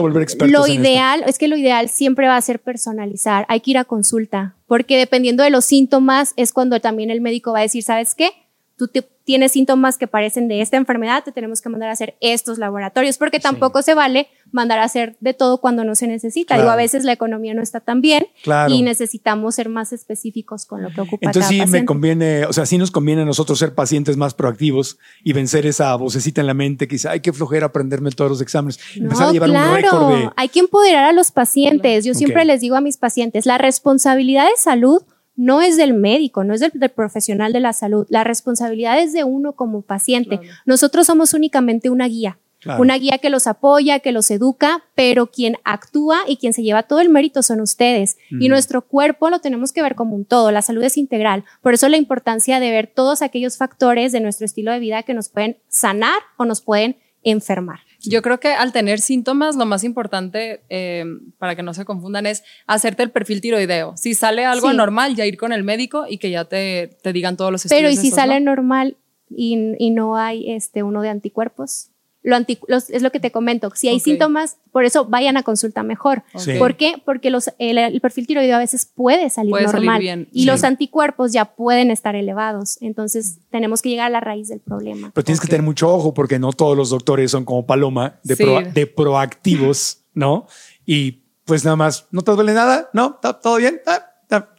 lo 0.48 0.66
esto. 0.66 0.68
ideal 0.68 1.24
es 1.26 1.38
que 1.38 1.48
lo 1.48 1.56
ideal 1.56 1.88
siempre 1.88 2.28
va 2.28 2.36
a 2.36 2.42
ser 2.42 2.60
personalizar. 2.62 3.46
Hay 3.48 3.62
que 3.62 3.72
ir 3.72 3.78
a 3.78 3.86
consulta, 3.86 4.56
porque 4.68 4.98
dependiendo 4.98 5.44
de 5.44 5.50
los 5.50 5.64
síntomas 5.64 6.34
es 6.36 6.52
cuando 6.52 6.82
también 6.82 7.10
el 7.10 7.22
médico 7.22 7.54
va 7.54 7.60
a 7.60 7.62
decir, 7.62 7.84
¿sabes 7.84 8.14
qué? 8.14 8.32
Tú 8.78 8.88
te- 8.90 9.08
tienes 9.24 9.54
síntomas 9.54 9.98
que 9.98 10.06
parecen 10.06 10.48
de 10.48 10.62
esta 10.62 10.78
enfermedad, 10.78 11.24
te 11.24 11.32
tenemos 11.32 11.60
que 11.62 11.70
mandar 11.70 11.90
a 11.90 11.94
hacer 11.94 12.16
estos 12.20 12.60
laboratorios, 12.60 13.18
porque 13.18 13.40
tampoco 13.40 13.82
se 13.82 13.96
vale 13.96 14.28
mandar 14.52 14.78
a 14.80 14.84
hacer 14.84 15.16
de 15.20 15.34
todo 15.34 15.60
cuando 15.60 15.84
no 15.84 15.96
se 15.96 16.06
necesita. 16.08 16.50
Claro. 16.54 16.62
Digo, 16.64 16.72
a 16.74 16.76
veces 16.76 17.04
la 17.06 17.14
economía 17.14 17.54
no 17.56 17.64
está 17.64 17.80
tan 17.80 18.02
bien 18.02 18.28
Claro. 18.44 18.72
y 18.72 18.84
necesitamos 18.84 19.56
ser 19.56 19.70
más 19.70 19.94
específicos 19.94 20.66
con 20.68 20.84
lo 20.84 20.90
que 20.90 21.02
ocupa 21.02 21.26
Entonces 21.26 21.52
cada 21.58 21.66
sí 21.66 21.72
me 21.72 21.86
conviene, 21.86 22.46
o 22.46 22.54
sea, 22.54 22.66
sí 22.68 22.78
nos 22.78 22.92
conviene 22.92 23.24
a 23.24 23.26
nosotros 23.26 23.58
ser 23.58 23.74
pacientes 23.74 24.16
más 24.18 24.34
proactivos 24.36 25.00
y 25.24 25.34
vencer 25.34 25.66
esa 25.66 25.96
vocecita 25.96 26.42
en 26.42 26.48
la 26.48 26.54
mente 26.54 26.88
que 26.88 26.96
dice, 26.96 27.10
ay, 27.10 27.22
qué 27.22 27.34
flojera 27.34 27.68
aprenderme 27.68 28.12
todos 28.12 28.30
los 28.30 28.42
exámenes. 28.42 28.80
Empezar 28.96 29.30
a 29.30 29.32
llevar 29.32 29.50
un 29.50 29.74
récord 29.74 30.10
de... 30.16 30.30
Hay 30.36 30.50
que 30.50 30.60
empoderar 30.60 31.06
a 31.06 31.14
los 31.14 31.32
pacientes. 31.32 32.06
Yo 32.06 32.14
siempre 32.14 32.46
les 32.46 32.62
digo 32.62 32.76
a 32.76 32.82
mis 32.82 32.98
pacientes, 32.98 33.46
la 33.48 33.58
responsabilidad 33.58 34.46
de 34.46 34.58
salud 34.58 35.02
no 35.36 35.62
es 35.62 35.78
del 35.78 35.94
médico, 35.94 36.44
no 36.44 36.54
es 36.54 36.60
del, 36.62 36.72
del 36.74 36.90
profesional 36.90 37.54
de 37.54 37.60
la 37.60 37.74
salud. 37.74 38.06
La 38.10 38.24
responsabilidad 38.24 39.00
es 39.00 39.14
de 39.14 39.24
uno 39.24 39.54
como 39.54 39.82
paciente. 39.82 40.40
Nosotros 40.66 41.08
somos 41.08 41.34
únicamente 41.34 41.90
una 41.90 42.08
guía. 42.08 42.40
Claro. 42.62 42.82
Una 42.82 42.98
guía 42.98 43.20
que 43.20 43.30
los 43.30 43.46
apoya, 43.46 44.00
que 44.00 44.12
los 44.12 44.32
educa, 44.32 44.84
pero 44.96 45.28
quien 45.28 45.58
actúa 45.66 46.22
y 46.28 46.38
quien 46.38 46.52
se 46.52 46.64
lleva 46.64 46.84
todo 46.84 47.00
el 47.00 47.10
mérito 47.10 47.44
son 47.44 47.62
ustedes. 47.62 48.18
Y 48.32 48.50
nuestro 48.50 48.82
cuerpo 48.82 49.30
lo 49.30 49.40
tenemos 49.40 49.72
que 49.72 49.84
ver 49.84 49.94
como 49.94 50.16
un 50.16 50.26
todo. 50.26 50.52
La 50.52 50.64
salud 50.64 50.84
es 50.84 50.98
integral. 50.98 51.44
Por 51.62 51.76
eso 51.76 51.88
la 51.90 51.98
importancia 51.98 52.60
de 52.60 52.72
ver 52.72 52.88
todos 52.88 53.22
aquellos 53.22 53.58
factores 53.58 54.12
de 54.12 54.20
nuestro 54.20 54.46
estilo 54.46 54.72
de 54.72 54.80
vida 54.80 55.04
que 55.04 55.14
nos 55.14 55.30
pueden 55.30 55.58
sanar 55.68 56.18
o 56.38 56.46
nos 56.46 56.62
pueden 56.62 56.98
enfermar. 57.24 57.82
Yo 58.10 58.22
creo 58.22 58.40
que 58.40 58.50
al 58.50 58.72
tener 58.72 59.00
síntomas, 59.00 59.56
lo 59.56 59.66
más 59.66 59.84
importante 59.84 60.62
eh, 60.70 61.06
para 61.38 61.56
que 61.56 61.64
no 61.64 61.74
se 61.74 61.86
confundan 61.86 62.26
es 62.26 62.44
hacerte 62.68 63.04
el 63.04 63.12
perfil 63.12 63.42
tiroideo. 63.42 63.96
Si 63.98 64.14
sale 64.14 64.46
algo 64.46 64.72
Sí. 64.72 64.78
normal, 64.78 65.16
ya 65.16 65.26
ir 65.26 65.38
con 65.38 65.52
el 65.54 65.64
médico 65.64 66.06
y 66.10 66.18
que 66.18 66.30
ya 66.30 66.46
te, 66.46 66.98
te 67.02 67.14
digan 67.14 67.38
todos 67.38 67.52
los 67.52 67.66
estudios. 67.66 67.82
Pero 67.82 67.92
¿y 67.94 67.98
si 67.98 68.08
esos, 68.08 68.18
sale 68.18 68.40
¿no? 68.40 68.52
normal 68.52 68.98
y, 69.30 69.58
y 69.80 69.92
no 69.92 70.18
hay 70.18 70.52
este 70.52 70.84
uno 70.84 71.02
de 71.02 71.10
anticuerpos? 71.10 71.90
Lo 72.28 72.36
anti- 72.36 72.58
los- 72.68 72.90
es 72.90 73.04
lo 73.04 73.12
que 73.12 73.20
te 73.20 73.32
comento. 73.32 73.72
Si 73.76 73.88
hay 73.88 74.00
síntomas, 74.00 74.58
por 74.72 74.84
eso 74.84 75.06
vayan 75.06 75.38
a 75.38 75.44
consulta 75.44 75.84
mejor. 75.84 76.24
¿Por 76.58 76.76
qué? 76.76 76.96
Porque 77.06 77.30
los, 77.30 77.52
el, 77.60 77.78
el 77.78 78.02
perfil 78.02 78.26
tiroideo 78.26 78.56
a 78.56 78.60
veces 78.60 78.86
puede 78.94 79.30
salir 79.30 79.52
Puede 79.52 79.66
salir 79.68 79.76
normal 79.86 80.02
bien, 80.02 80.28
y 80.32 80.40
sí. 80.42 80.46
los 80.48 80.64
anticuerpos 80.64 81.32
ya 81.34 81.46
pueden 81.56 81.92
estar 81.92 82.16
elevados. 82.16 82.82
Entonces 82.82 83.38
tenemos 83.52 83.82
que 83.84 83.90
llegar 83.90 84.08
a 84.08 84.10
la 84.10 84.22
raíz 84.22 84.48
del 84.48 84.60
problema. 84.60 85.12
Pero 85.14 85.24
tienes 85.24 85.40
que 85.40 85.48
tener 85.48 85.62
mucho 85.64 85.88
ojo 85.94 86.14
porque 86.16 86.40
no 86.40 86.52
todos 86.52 86.76
los 86.76 86.90
doctores 86.90 87.30
son 87.30 87.46
como 87.46 87.66
Paloma 87.68 88.20
de, 88.24 88.36
Sí. 88.36 88.44
proa- 88.44 88.64
de 88.64 88.88
proactivos, 88.88 90.04
¿no? 90.16 90.48
Y 90.86 91.22
pues 91.46 91.64
nada 91.64 91.76
más, 91.76 92.08
¿no 92.12 92.24
te 92.24 92.32
duele 92.32 92.54
nada? 92.54 92.90
¿No? 92.94 93.12
¿Está 93.16 93.40
todo 93.40 93.58
bien? 93.58 93.80
Ah, 93.86 94.04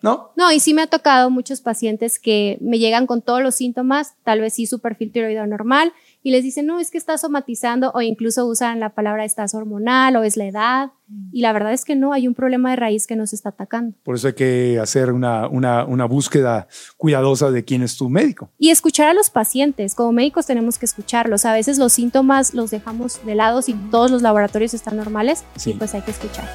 ¿No? 0.01 0.31
No, 0.37 0.53
y 0.53 0.61
sí 0.61 0.73
me 0.73 0.83
ha 0.83 0.87
tocado 0.87 1.29
muchos 1.29 1.61
pacientes 1.61 2.21
que 2.21 2.57
me 2.61 2.79
llegan 2.79 3.07
con 3.09 3.21
todos 3.21 3.43
los 3.43 3.57
síntomas, 3.57 4.15
tal 4.23 4.41
vez 4.41 4.55
sí 4.55 4.65
su 4.67 4.79
perfil 4.79 5.11
tiroideo 5.11 5.45
normal, 5.49 5.93
y 6.27 6.33
les 6.33 6.43
dicen, 6.43 6.67
no, 6.67 6.81
es 6.81 6.91
que 6.91 6.99
está 6.99 7.17
somatizando, 7.19 7.93
o 7.95 8.03
incluso 8.03 8.47
usan 8.47 8.81
la 8.81 8.89
palabra 8.97 9.25
estás 9.25 9.55
hormonal 9.55 10.17
o 10.17 10.25
es 10.25 10.37
la 10.37 10.47
edad, 10.47 10.91
y 11.31 11.41
la 11.41 11.53
verdad 11.53 11.73
es 11.73 11.85
que 11.85 11.95
no, 11.95 12.13
hay 12.13 12.27
un 12.27 12.35
problema 12.35 12.71
de 12.71 12.75
raíz 12.75 13.07
que 13.07 13.15
nos 13.15 13.33
está 13.33 13.51
atacando. 13.51 13.97
Por 14.03 14.17
eso 14.17 14.27
hay 14.27 14.33
que 14.33 14.81
hacer 14.83 15.13
una, 15.13 15.47
una, 15.47 15.85
una 15.85 16.05
búsqueda 16.05 16.67
cuidadosa 16.97 17.53
de 17.53 17.65
quién 17.65 17.85
es 17.85 17.97
tu 17.97 18.09
médico. 18.09 18.51
Y 18.59 18.71
escuchar 18.71 19.07
a 19.07 19.15
los 19.15 19.31
pacientes, 19.31 19.95
como 19.95 20.11
médicos 20.11 20.47
tenemos 20.47 20.81
que 20.81 20.87
escucharlos, 20.87 21.45
a 21.45 21.53
veces 21.53 21.79
los 21.79 21.93
síntomas 21.93 22.55
los 22.55 22.73
dejamos 22.73 23.25
de 23.25 23.37
lado 23.37 23.63
si 23.63 23.75
todos 23.93 24.11
los 24.11 24.21
laboratorios 24.21 24.75
están 24.75 24.97
normales, 24.97 25.45
Sí. 25.55 25.71
y 25.71 25.75
pues 25.75 25.95
hay 25.95 26.03
que 26.03 26.11
escuchar. 26.11 26.49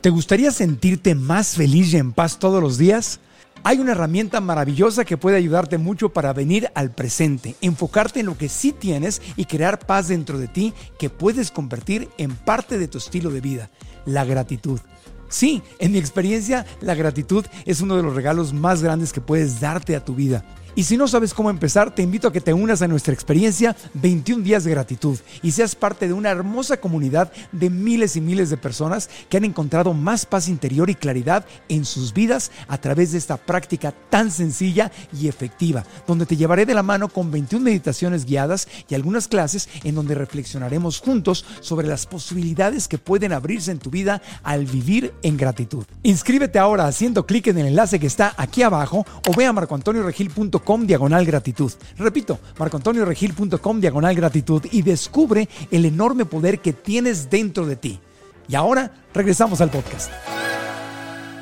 ¿Te 0.00 0.08
gustaría 0.08 0.52
sentirte 0.52 1.14
más 1.14 1.56
feliz 1.56 1.92
y 1.92 1.98
en 1.98 2.14
paz 2.14 2.38
todos 2.38 2.62
los 2.62 2.78
días? 2.78 3.20
Hay 3.64 3.78
una 3.78 3.92
herramienta 3.92 4.40
maravillosa 4.40 5.04
que 5.04 5.16
puede 5.16 5.36
ayudarte 5.36 5.78
mucho 5.78 6.10
para 6.10 6.32
venir 6.32 6.70
al 6.74 6.90
presente, 6.90 7.56
enfocarte 7.60 8.20
en 8.20 8.26
lo 8.26 8.38
que 8.38 8.48
sí 8.48 8.72
tienes 8.72 9.20
y 9.36 9.44
crear 9.44 9.78
paz 9.78 10.08
dentro 10.08 10.38
de 10.38 10.48
ti 10.48 10.72
que 10.98 11.10
puedes 11.10 11.50
convertir 11.50 12.08
en 12.18 12.34
parte 12.34 12.78
de 12.78 12.88
tu 12.88 12.98
estilo 12.98 13.30
de 13.30 13.40
vida, 13.40 13.70
la 14.06 14.24
gratitud. 14.24 14.80
Sí, 15.28 15.62
en 15.78 15.92
mi 15.92 15.98
experiencia, 15.98 16.64
la 16.80 16.94
gratitud 16.94 17.44
es 17.66 17.80
uno 17.80 17.96
de 17.96 18.02
los 18.02 18.14
regalos 18.14 18.54
más 18.54 18.82
grandes 18.82 19.12
que 19.12 19.20
puedes 19.20 19.60
darte 19.60 19.94
a 19.94 20.04
tu 20.04 20.14
vida. 20.14 20.44
Y 20.78 20.84
si 20.84 20.96
no 20.96 21.08
sabes 21.08 21.34
cómo 21.34 21.50
empezar, 21.50 21.92
te 21.92 22.02
invito 22.02 22.28
a 22.28 22.32
que 22.32 22.40
te 22.40 22.54
unas 22.54 22.82
a 22.82 22.86
nuestra 22.86 23.12
experiencia 23.12 23.74
21 23.94 24.44
días 24.44 24.62
de 24.62 24.70
gratitud 24.70 25.18
y 25.42 25.50
seas 25.50 25.74
parte 25.74 26.06
de 26.06 26.12
una 26.12 26.30
hermosa 26.30 26.76
comunidad 26.76 27.32
de 27.50 27.68
miles 27.68 28.14
y 28.14 28.20
miles 28.20 28.48
de 28.48 28.58
personas 28.58 29.10
que 29.28 29.38
han 29.38 29.44
encontrado 29.44 29.92
más 29.92 30.24
paz 30.24 30.46
interior 30.46 30.88
y 30.88 30.94
claridad 30.94 31.44
en 31.68 31.84
sus 31.84 32.14
vidas 32.14 32.52
a 32.68 32.78
través 32.78 33.10
de 33.10 33.18
esta 33.18 33.38
práctica 33.38 33.92
tan 34.08 34.30
sencilla 34.30 34.92
y 35.12 35.26
efectiva, 35.26 35.84
donde 36.06 36.26
te 36.26 36.36
llevaré 36.36 36.64
de 36.64 36.74
la 36.74 36.84
mano 36.84 37.08
con 37.08 37.32
21 37.32 37.64
meditaciones 37.64 38.24
guiadas 38.24 38.68
y 38.88 38.94
algunas 38.94 39.26
clases 39.26 39.68
en 39.82 39.96
donde 39.96 40.14
reflexionaremos 40.14 41.00
juntos 41.00 41.44
sobre 41.58 41.88
las 41.88 42.06
posibilidades 42.06 42.86
que 42.86 42.98
pueden 42.98 43.32
abrirse 43.32 43.72
en 43.72 43.80
tu 43.80 43.90
vida 43.90 44.22
al 44.44 44.64
vivir 44.64 45.12
en 45.24 45.36
gratitud. 45.36 45.84
Inscríbete 46.04 46.60
ahora 46.60 46.86
haciendo 46.86 47.26
clic 47.26 47.48
en 47.48 47.58
el 47.58 47.66
enlace 47.66 47.98
que 47.98 48.06
está 48.06 48.32
aquí 48.36 48.62
abajo 48.62 49.04
o 49.28 49.34
ve 49.34 49.44
a 49.44 49.52
marcoantonioregil.com 49.52 50.67
diagonal 50.86 51.24
gratitud. 51.24 51.72
Repito, 51.96 52.38
marcoantonioregil.com 52.58 53.80
diagonal 53.80 54.14
gratitud 54.14 54.62
y 54.70 54.82
descubre 54.82 55.48
el 55.70 55.84
enorme 55.84 56.24
poder 56.24 56.60
que 56.60 56.72
tienes 56.72 57.30
dentro 57.30 57.66
de 57.66 57.76
ti. 57.76 58.00
Y 58.48 58.54
ahora 58.54 58.92
regresamos 59.14 59.60
al 59.60 59.70
podcast. 59.70 60.10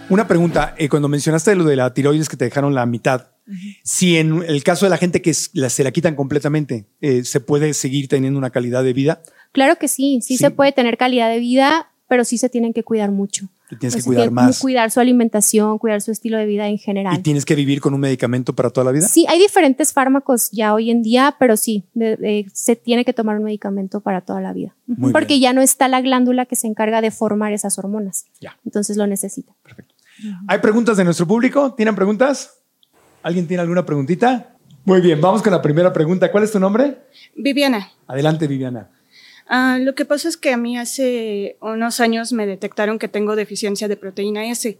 Una 0.09 0.29
pregunta, 0.29 0.74
eh, 0.79 0.89
cuando 0.89 1.09
mencionaste 1.09 1.55
lo 1.57 1.64
de 1.64 1.74
la 1.77 1.93
tiroides 1.93 2.29
que 2.29 2.37
te 2.37 2.45
dejaron 2.45 2.74
la 2.74 2.87
mitad, 2.87 3.29
si 3.83 4.16
en 4.16 4.43
el 4.47 4.62
caso 4.62 4.87
de 4.87 4.91
la 4.91 4.97
gente 4.99 5.20
que 5.22 5.31
es- 5.31 5.51
la- 5.53 5.70
se 5.70 5.83
la 5.85 5.91
quitan 5.91 6.14
completamente, 6.14 6.87
eh, 7.01 7.24
¿se 7.24 7.41
puede 7.41 7.74
seguir 7.74 8.07
teniendo 8.09 8.39
una 8.39 8.51
calidad 8.51 8.85
de 8.85 8.93
vida? 8.93 9.22
Claro 9.53 9.77
que 9.79 9.89
sí, 9.89 10.20
sí, 10.22 10.37
Sí. 10.37 10.39
se 10.45 10.51
puede 10.51 10.72
tener 10.72 10.97
calidad 10.97 11.29
de 11.29 11.39
vida, 11.41 11.91
pero 12.09 12.24
sí 12.24 12.39
se 12.39 12.49
tienen 12.49 12.72
que 12.72 12.85
cuidar 12.85 13.11
mucho. 13.11 13.49
Te 13.69 13.75
tienes 13.77 13.95
O 13.95 13.99
que 13.99 14.05
cuidar 14.05 14.31
más. 14.31 14.61
Cuidar 14.61 14.91
su 14.93 15.01
alimentación, 15.01 15.79
cuidar 15.79 16.01
su 16.01 16.12
estilo 16.12 16.39
de 16.39 16.47
vida 16.47 16.69
en 16.69 16.79
general. 16.79 17.17
¿Y 17.19 17.23
tienes 17.23 17.45
que 17.45 17.55
vivir 17.57 17.81
con 17.81 17.95
un 17.95 18.01
medicamento 18.01 18.55
para 18.55 18.71
toda 18.71 18.85
la 18.85 18.93
vida? 18.93 19.09
Sí, 19.09 19.27
hay 19.29 19.41
diferentes 19.41 19.93
fármacos 19.93 20.51
ya 20.53 20.73
hoy 20.73 20.91
en 20.91 21.03
día, 21.03 21.35
pero 21.41 21.57
sí, 21.57 21.85
de- 21.95 22.17
de- 22.17 22.47
se 22.53 22.77
tiene 22.77 23.05
que 23.05 23.12
tomar 23.12 23.39
un 23.39 23.45
medicamento 23.45 24.01
para 24.01 24.21
toda 24.21 24.41
la 24.41 24.53
vida. 24.53 24.77
Muy 24.87 25.12
Porque 25.12 25.35
bien. 25.35 25.41
ya 25.41 25.53
no 25.53 25.62
está 25.62 25.89
la 25.89 26.01
glándula 26.01 26.47
que 26.47 26.55
se 26.55 26.69
encarga 26.69 27.01
de 27.01 27.11
formar 27.11 27.53
esas 27.53 27.77
hormonas. 27.79 28.27
Ya. 28.41 28.57
Entonces 28.64 28.97
lo 28.97 29.07
necesita. 29.09 29.53
¿Hay 30.49 30.59
preguntas 30.61 30.97
de 30.97 31.05
nuestro 31.05 31.27
público? 31.27 31.75
¿Tienen 31.75 31.95
preguntas? 31.97 32.59
¿Alguien 33.23 33.47
tiene 33.49 33.61
alguna 33.62 33.85
preguntita? 33.85 34.55
Muy 34.85 35.01
bien, 35.01 35.21
vamos 35.21 35.43
con 35.43 35.51
la 35.53 35.61
primera 35.61 35.93
pregunta. 35.93 36.31
¿Cuál 36.31 36.45
es 36.45 36.53
tu 36.53 36.61
nombre? 36.61 36.99
Viviana, 37.35 37.91
Adelante, 38.07 38.47
Viviana. 38.47 38.89
Ah, 39.49 39.79
lo 39.81 39.95
que 39.95 40.05
pasa 40.05 40.29
es 40.29 40.37
que 40.37 40.53
a 40.53 40.57
mí 40.57 40.79
hace 40.79 41.57
unos 41.61 42.01
años 42.01 42.33
me 42.33 42.47
detectaron 42.47 42.99
que 42.99 43.09
tengo 43.09 43.37
deficiencia 43.37 43.89
de 43.89 43.97
proteína 43.97 44.47
S 44.51 44.79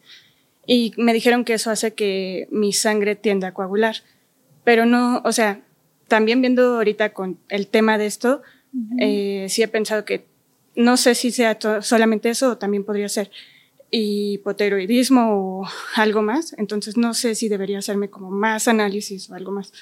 y 0.67 0.93
me 0.97 1.13
dijeron 1.13 1.45
que 1.45 1.55
eso 1.55 1.71
hace 1.71 1.95
que 1.95 2.49
mi 2.51 2.73
sangre 2.73 3.15
tienda 3.17 3.49
a 3.49 3.55
coagular. 3.55 3.97
Pero 4.65 4.85
no, 4.85 5.23
o 5.25 5.33
sea, 5.33 5.63
también 6.09 6.41
viendo 6.41 6.77
ahorita 6.77 7.13
con 7.13 7.39
el 7.49 7.69
tema 7.69 7.99
de 7.99 8.07
esto, 8.07 8.43
eh, 8.99 9.47
sí 9.49 9.63
he 9.63 9.69
pensado 9.69 10.05
que 10.05 10.27
no 10.75 10.97
sé 10.97 11.15
si 11.15 11.31
sea 11.31 11.59
solamente 11.81 12.29
eso 12.29 12.51
o 12.51 12.59
también 12.59 12.85
podría 12.85 13.09
ser 13.09 13.31
hipotiroidismo 13.91 15.61
o 15.63 15.69
algo 15.95 16.23
más. 16.23 16.55
Entonces 16.59 16.97
no 16.97 17.15
sé 17.15 17.35
si 17.35 17.49
debería 17.49 17.79
hacerme 17.79 18.11
como 18.11 18.31
más 18.31 18.69
análisis 18.69 19.31
o 19.31 19.35
algo 19.35 19.53
más. 19.53 19.73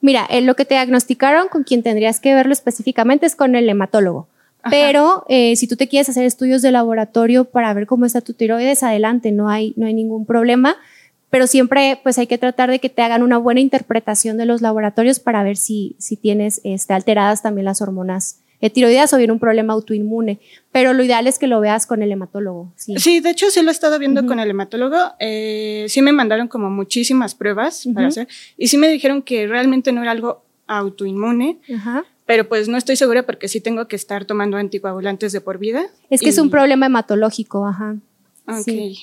Mira, 0.00 0.26
eh, 0.30 0.40
lo 0.40 0.54
que 0.54 0.64
te 0.64 0.74
diagnosticaron 0.74 1.48
con 1.48 1.64
quien 1.64 1.82
tendrías 1.82 2.20
que 2.20 2.34
verlo 2.34 2.52
específicamente 2.52 3.26
es 3.26 3.34
con 3.34 3.56
el 3.56 3.68
hematólogo. 3.68 4.28
Ajá. 4.62 4.70
Pero 4.70 5.24
eh, 5.28 5.56
si 5.56 5.66
tú 5.66 5.76
te 5.76 5.88
quieres 5.88 6.08
hacer 6.08 6.24
estudios 6.24 6.62
de 6.62 6.72
laboratorio 6.72 7.44
para 7.44 7.72
ver 7.74 7.86
cómo 7.86 8.06
está 8.06 8.20
tu 8.20 8.32
tiroides, 8.32 8.82
adelante, 8.82 9.32
no 9.32 9.48
hay, 9.48 9.74
no 9.76 9.86
hay 9.86 9.94
ningún 9.94 10.26
problema. 10.26 10.76
Pero 11.30 11.46
siempre 11.46 12.00
pues 12.02 12.18
hay 12.18 12.26
que 12.26 12.38
tratar 12.38 12.70
de 12.70 12.78
que 12.78 12.88
te 12.88 13.02
hagan 13.02 13.22
una 13.22 13.38
buena 13.38 13.60
interpretación 13.60 14.38
de 14.38 14.46
los 14.46 14.62
laboratorios 14.62 15.20
para 15.20 15.42
ver 15.42 15.56
si, 15.56 15.94
si 15.98 16.16
tienes 16.16 16.60
este, 16.64 16.94
alteradas 16.94 17.42
también 17.42 17.66
las 17.66 17.82
hormonas 17.82 18.38
eh, 18.60 18.70
tiroideas 18.70 19.12
o 19.12 19.16
bien 19.16 19.30
un 19.30 19.38
problema 19.38 19.72
autoinmune. 19.72 20.40
Pero 20.72 20.92
lo 20.92 21.04
ideal 21.04 21.26
es 21.26 21.38
que 21.38 21.46
lo 21.46 21.60
veas 21.60 21.86
con 21.86 22.02
el 22.02 22.10
hematólogo. 22.12 22.72
Sí. 22.76 22.96
Sí, 22.98 23.20
de 23.20 23.30
hecho 23.30 23.50
sí 23.50 23.62
lo 23.62 23.68
he 23.68 23.72
estado 23.72 23.98
viendo 23.98 24.26
con 24.26 24.40
el 24.40 24.50
hematólogo. 24.50 24.96
Eh, 25.20 25.86
sí 25.88 26.02
me 26.02 26.12
mandaron 26.12 26.48
como 26.48 26.70
muchísimas 26.70 27.34
pruebas 27.34 27.86
para 27.94 28.08
hacer 28.08 28.28
y 28.56 28.68
sí 28.68 28.76
me 28.78 28.88
dijeron 28.88 29.22
que 29.22 29.46
realmente 29.46 29.92
no 29.92 30.02
era 30.02 30.10
algo 30.10 30.42
autoinmune, 30.66 31.58
Ajá. 31.74 32.04
pero 32.26 32.48
pues 32.48 32.68
no 32.68 32.76
estoy 32.76 32.96
segura 32.96 33.24
porque 33.24 33.48
sí 33.48 33.60
tengo 33.60 33.88
que 33.88 33.96
estar 33.96 34.24
tomando 34.26 34.56
anticoagulantes 34.56 35.32
de 35.32 35.40
por 35.40 35.58
vida. 35.58 35.86
Es 36.10 36.20
que 36.20 36.28
es 36.28 36.38
un 36.38 36.50
problema 36.50 36.86
hematológico, 36.86 37.66
ajá. 37.66 37.96
Ok. 38.46 38.62
Sí. 38.64 38.98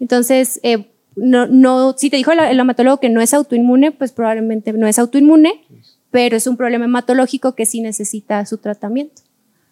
Entonces, 0.00 0.60
eh, 0.62 0.86
no, 1.16 1.46
no, 1.46 1.94
si 1.98 2.10
te 2.10 2.16
dijo 2.16 2.30
el, 2.30 2.38
el 2.38 2.60
hematólogo 2.60 3.00
que 3.00 3.08
no 3.08 3.20
es 3.20 3.34
autoinmune, 3.34 3.90
pues 3.90 4.12
probablemente 4.12 4.72
no 4.72 4.86
es 4.86 4.98
autoinmune, 5.00 5.64
pero 6.10 6.36
es 6.36 6.46
un 6.46 6.56
problema 6.56 6.84
hematológico 6.86 7.54
que 7.54 7.66
sí 7.66 7.80
necesita 7.80 8.44
su 8.46 8.58
tratamiento. 8.58 9.22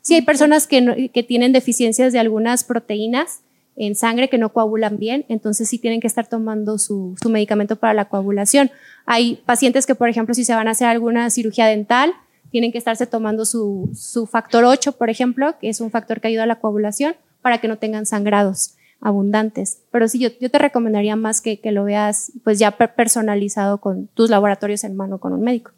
Sí, 0.02 0.14
hay 0.14 0.22
personas 0.22 0.66
que, 0.66 0.80
no- 0.80 0.94
que 1.12 1.22
tienen 1.22 1.52
deficiencias 1.52 2.12
de 2.12 2.18
algunas 2.18 2.64
proteínas 2.64 3.40
en 3.76 3.94
sangre 3.94 4.28
que 4.30 4.38
no 4.38 4.52
coagulan 4.52 4.96
bien, 4.98 5.26
entonces 5.28 5.68
sí 5.68 5.78
tienen 5.78 6.00
que 6.00 6.06
estar 6.06 6.26
tomando 6.28 6.78
su, 6.78 7.14
su 7.20 7.28
medicamento 7.28 7.76
para 7.76 7.92
la 7.92 8.06
coagulación. 8.06 8.70
Hay 9.04 9.42
pacientes 9.44 9.84
que, 9.86 9.94
por 9.94 10.08
ejemplo, 10.08 10.34
si 10.34 10.44
se 10.44 10.54
van 10.54 10.68
a 10.68 10.70
hacer 10.70 10.88
alguna 10.88 11.28
cirugía 11.30 11.66
dental, 11.66 12.12
tienen 12.50 12.72
que 12.72 12.78
estarse 12.78 13.06
tomando 13.06 13.44
su, 13.44 13.90
su 13.94 14.26
factor 14.26 14.64
8, 14.64 14.92
por 14.92 15.10
ejemplo, 15.10 15.58
que 15.60 15.68
es 15.68 15.80
un 15.80 15.90
factor 15.90 16.20
que 16.20 16.28
ayuda 16.28 16.44
a 16.44 16.46
la 16.46 16.60
coagulación 16.60 17.16
para 17.42 17.58
que 17.58 17.68
no 17.68 17.76
tengan 17.76 18.06
sangrados 18.06 18.76
abundantes. 19.00 19.78
Pero 19.90 20.08
sí, 20.08 20.18
yo, 20.18 20.30
yo 20.40 20.50
te 20.50 20.58
recomendaría 20.58 21.16
más 21.16 21.40
que, 21.40 21.60
que, 21.60 21.70
lo 21.72 21.84
veas 21.84 22.32
pues 22.44 22.58
ya 22.58 22.70
personalizado 22.70 23.78
con 23.78 24.06
tus 24.08 24.30
laboratorios 24.30 24.84
en 24.84 24.96
mano 24.96 25.18
con 25.18 25.32
un 25.32 25.42
médico. 25.42 25.72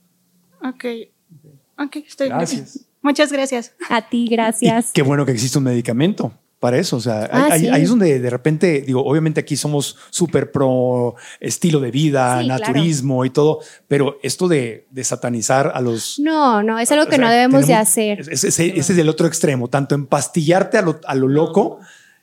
Ok, 0.63 0.85
ok, 1.79 1.97
estoy 2.07 2.29
Gracias. 2.29 2.75
bien. 2.75 2.87
Muchas 3.03 3.33
gracias. 3.33 3.73
A 3.89 4.09
ti, 4.09 4.27
gracias. 4.29 4.91
Y 4.91 4.93
qué 4.93 5.03
bueno 5.03 5.25
que 5.25 5.33
existe 5.33 5.57
un 5.59 5.65
medicamento 5.65 6.33
para 6.59 6.77
eso. 6.79 6.97
O 6.97 7.01
sea, 7.01 7.29
Ah, 7.33 7.49
ahí, 7.53 7.61
sí. 7.61 7.69
ahí 7.69 7.83
es 7.83 7.89
donde 7.91 8.19
de 8.19 8.29
repente, 8.31 8.81
digo, 8.83 9.05
obviamente 9.05 9.39
aquí 9.41 9.57
somos 9.57 9.97
súper 10.11 10.51
pro 10.51 11.15
estilo 11.39 11.79
de 11.79 11.93
vida, 11.93 12.41
Sí, 12.41 12.47
claro. 12.47 12.61
naturismo 12.65 13.25
y 13.25 13.31
todo, 13.31 13.61
pero 13.87 14.19
esto 14.25 14.49
de, 14.49 14.87
de 14.91 15.05
satanizar 15.05 15.71
a 15.73 15.81
los... 15.81 16.19
No, 16.19 16.61
no, 16.65 16.79
es 16.81 16.91
algo 16.91 17.05
o 17.05 17.07
que 17.09 17.17
sea, 17.17 17.25
no 17.25 17.31
debemos 17.31 17.67
de 17.69 17.75
hacer. 17.75 18.21
Ese, 18.29 18.49
ese- 18.49 18.79
ese 18.79 18.93
es 18.93 18.99
el 18.99 19.09
otro 19.09 19.29
extremo, 19.29 19.69
tanto 19.69 19.95
empastillarte 19.95 20.77
a 20.79 20.83
lo, 20.83 21.01
a 21.07 21.15
lo 21.15 21.29
loco. 21.29 21.79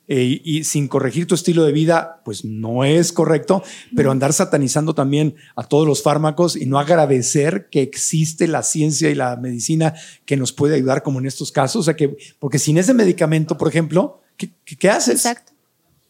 Eh, 0.08 0.40
y, 0.44 0.62
sin 0.64 0.86
corregir 0.86 1.26
tu 1.26 1.34
estilo 1.34 1.64
de 1.64 1.72
vida, 1.72 2.20
pues 2.24 2.44
no 2.44 2.84
es 2.84 3.12
correcto, 3.12 3.64
pero 3.96 4.12
andar 4.12 4.32
satanizando 4.32 4.94
también 4.94 5.34
a 5.56 5.64
todos 5.64 5.86
los 5.86 6.02
fármacos 6.02 6.54
y 6.56 6.66
no 6.66 6.78
agradecer 6.78 7.68
que 7.70 7.82
existe 7.82 8.46
la 8.46 8.62
ciencia 8.62 9.10
y 9.10 9.16
la 9.16 9.36
medicina 9.36 9.94
que 10.24 10.36
nos 10.36 10.52
puede 10.52 10.76
ayudar 10.76 11.02
como 11.02 11.18
en 11.18 11.26
estos 11.26 11.50
casos. 11.50 11.80
O 11.80 11.82
sea 11.82 11.96
que, 11.96 12.16
porque 12.38 12.58
sin 12.60 12.78
ese 12.78 12.94
medicamento, 12.94 13.58
por 13.58 13.68
ejemplo, 13.68 14.20
¿qué, 14.36 14.50
qué- 14.64 14.90
haces? 14.90 15.16
Exacto. 15.26 15.52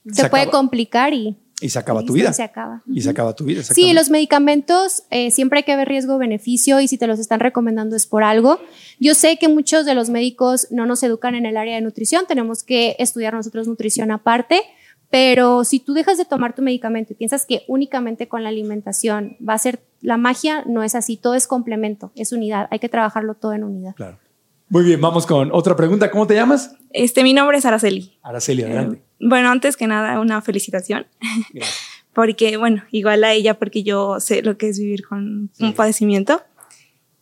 Se 0.06 0.22
Se, 0.22 0.28
puede 0.28 0.50
complicar 0.50 1.14
y, 1.14 1.36
Y 1.60 1.70
se 1.70 1.78
acaba 1.78 2.02
tu 2.02 2.12
vida. 2.12 2.30
y 2.30 2.34
se 2.34 2.42
acaba. 2.42 2.82
Y 2.86 3.00
se 3.00 3.10
acaba 3.10 3.34
tu 3.34 3.44
vida. 3.44 3.62
Sí, 3.62 3.94
los 3.94 4.10
medicamentos 4.10 5.04
eh, 5.10 5.30
siempre 5.30 5.60
hay 5.60 5.62
que 5.64 5.74
ver 5.74 5.88
riesgo-beneficio 5.88 6.80
y 6.80 6.88
si 6.88 6.98
te 6.98 7.06
los 7.06 7.18
están 7.18 7.40
recomendando 7.40 7.96
es 7.96 8.06
por 8.06 8.24
algo. 8.24 8.60
Yo 9.00 9.14
sé 9.14 9.38
que 9.38 9.48
muchos 9.48 9.86
de 9.86 9.94
los 9.94 10.10
médicos 10.10 10.68
no 10.70 10.84
nos 10.84 11.02
educan 11.02 11.34
en 11.34 11.46
el 11.46 11.56
área 11.56 11.76
de 11.76 11.80
nutrición, 11.80 12.26
tenemos 12.28 12.62
que 12.62 12.96
estudiar 12.98 13.32
nosotros 13.32 13.66
nutrición 13.66 14.10
aparte, 14.10 14.60
pero 15.08 15.64
si 15.64 15.80
tú 15.80 15.94
dejas 15.94 16.18
de 16.18 16.26
tomar 16.26 16.54
tu 16.54 16.60
medicamento 16.60 17.14
y 17.14 17.16
piensas 17.16 17.46
que 17.46 17.62
únicamente 17.68 18.28
con 18.28 18.42
la 18.42 18.50
alimentación 18.50 19.36
va 19.46 19.54
a 19.54 19.58
ser 19.58 19.80
la 20.02 20.18
magia, 20.18 20.62
no 20.66 20.82
es 20.82 20.94
así, 20.94 21.16
todo 21.16 21.34
es 21.34 21.46
complemento, 21.46 22.12
es 22.16 22.32
unidad, 22.32 22.68
hay 22.70 22.80
que 22.80 22.90
trabajarlo 22.90 23.34
todo 23.34 23.54
en 23.54 23.64
unidad. 23.64 23.94
Claro. 23.94 24.18
Muy 24.68 24.84
bien, 24.84 25.00
vamos 25.00 25.26
con 25.26 25.50
otra 25.52 25.76
pregunta. 25.76 26.10
¿Cómo 26.10 26.26
te 26.26 26.34
llamas? 26.34 26.74
Este, 26.90 27.22
mi 27.22 27.32
nombre 27.32 27.58
es 27.58 27.64
Araceli. 27.64 28.18
Araceli, 28.22 28.64
adelante. 28.64 29.05
Bueno, 29.20 29.50
antes 29.50 29.76
que 29.76 29.86
nada, 29.86 30.20
una 30.20 30.40
felicitación. 30.42 31.06
Gracias. 31.52 31.82
Porque, 32.12 32.56
bueno, 32.56 32.82
igual 32.92 33.24
a 33.24 33.34
ella, 33.34 33.58
porque 33.58 33.82
yo 33.82 34.20
sé 34.20 34.40
lo 34.40 34.56
que 34.56 34.70
es 34.70 34.78
vivir 34.78 35.06
con 35.06 35.50
un 35.60 35.72
padecimiento. 35.74 36.42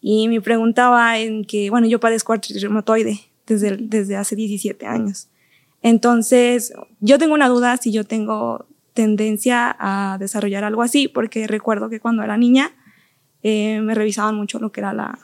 Y 0.00 0.28
mi 0.28 0.38
pregunta 0.38 0.88
va 0.88 1.18
en 1.18 1.44
que, 1.44 1.68
bueno, 1.68 1.88
yo 1.88 1.98
padezco 1.98 2.32
artritis 2.32 2.62
reumatoide 2.62 3.18
desde, 3.44 3.76
desde 3.76 4.14
hace 4.14 4.36
17 4.36 4.86
años. 4.86 5.26
Entonces, 5.82 6.72
yo 7.00 7.18
tengo 7.18 7.34
una 7.34 7.48
duda 7.48 7.76
si 7.76 7.90
yo 7.90 8.04
tengo 8.04 8.66
tendencia 8.92 9.74
a 9.80 10.16
desarrollar 10.18 10.62
algo 10.62 10.82
así, 10.82 11.08
porque 11.08 11.48
recuerdo 11.48 11.90
que 11.90 11.98
cuando 11.98 12.22
era 12.22 12.36
niña 12.36 12.70
eh, 13.42 13.80
me 13.80 13.96
revisaban 13.96 14.36
mucho 14.36 14.60
lo 14.60 14.70
que 14.70 14.80
era 14.80 14.92
la, 14.92 15.18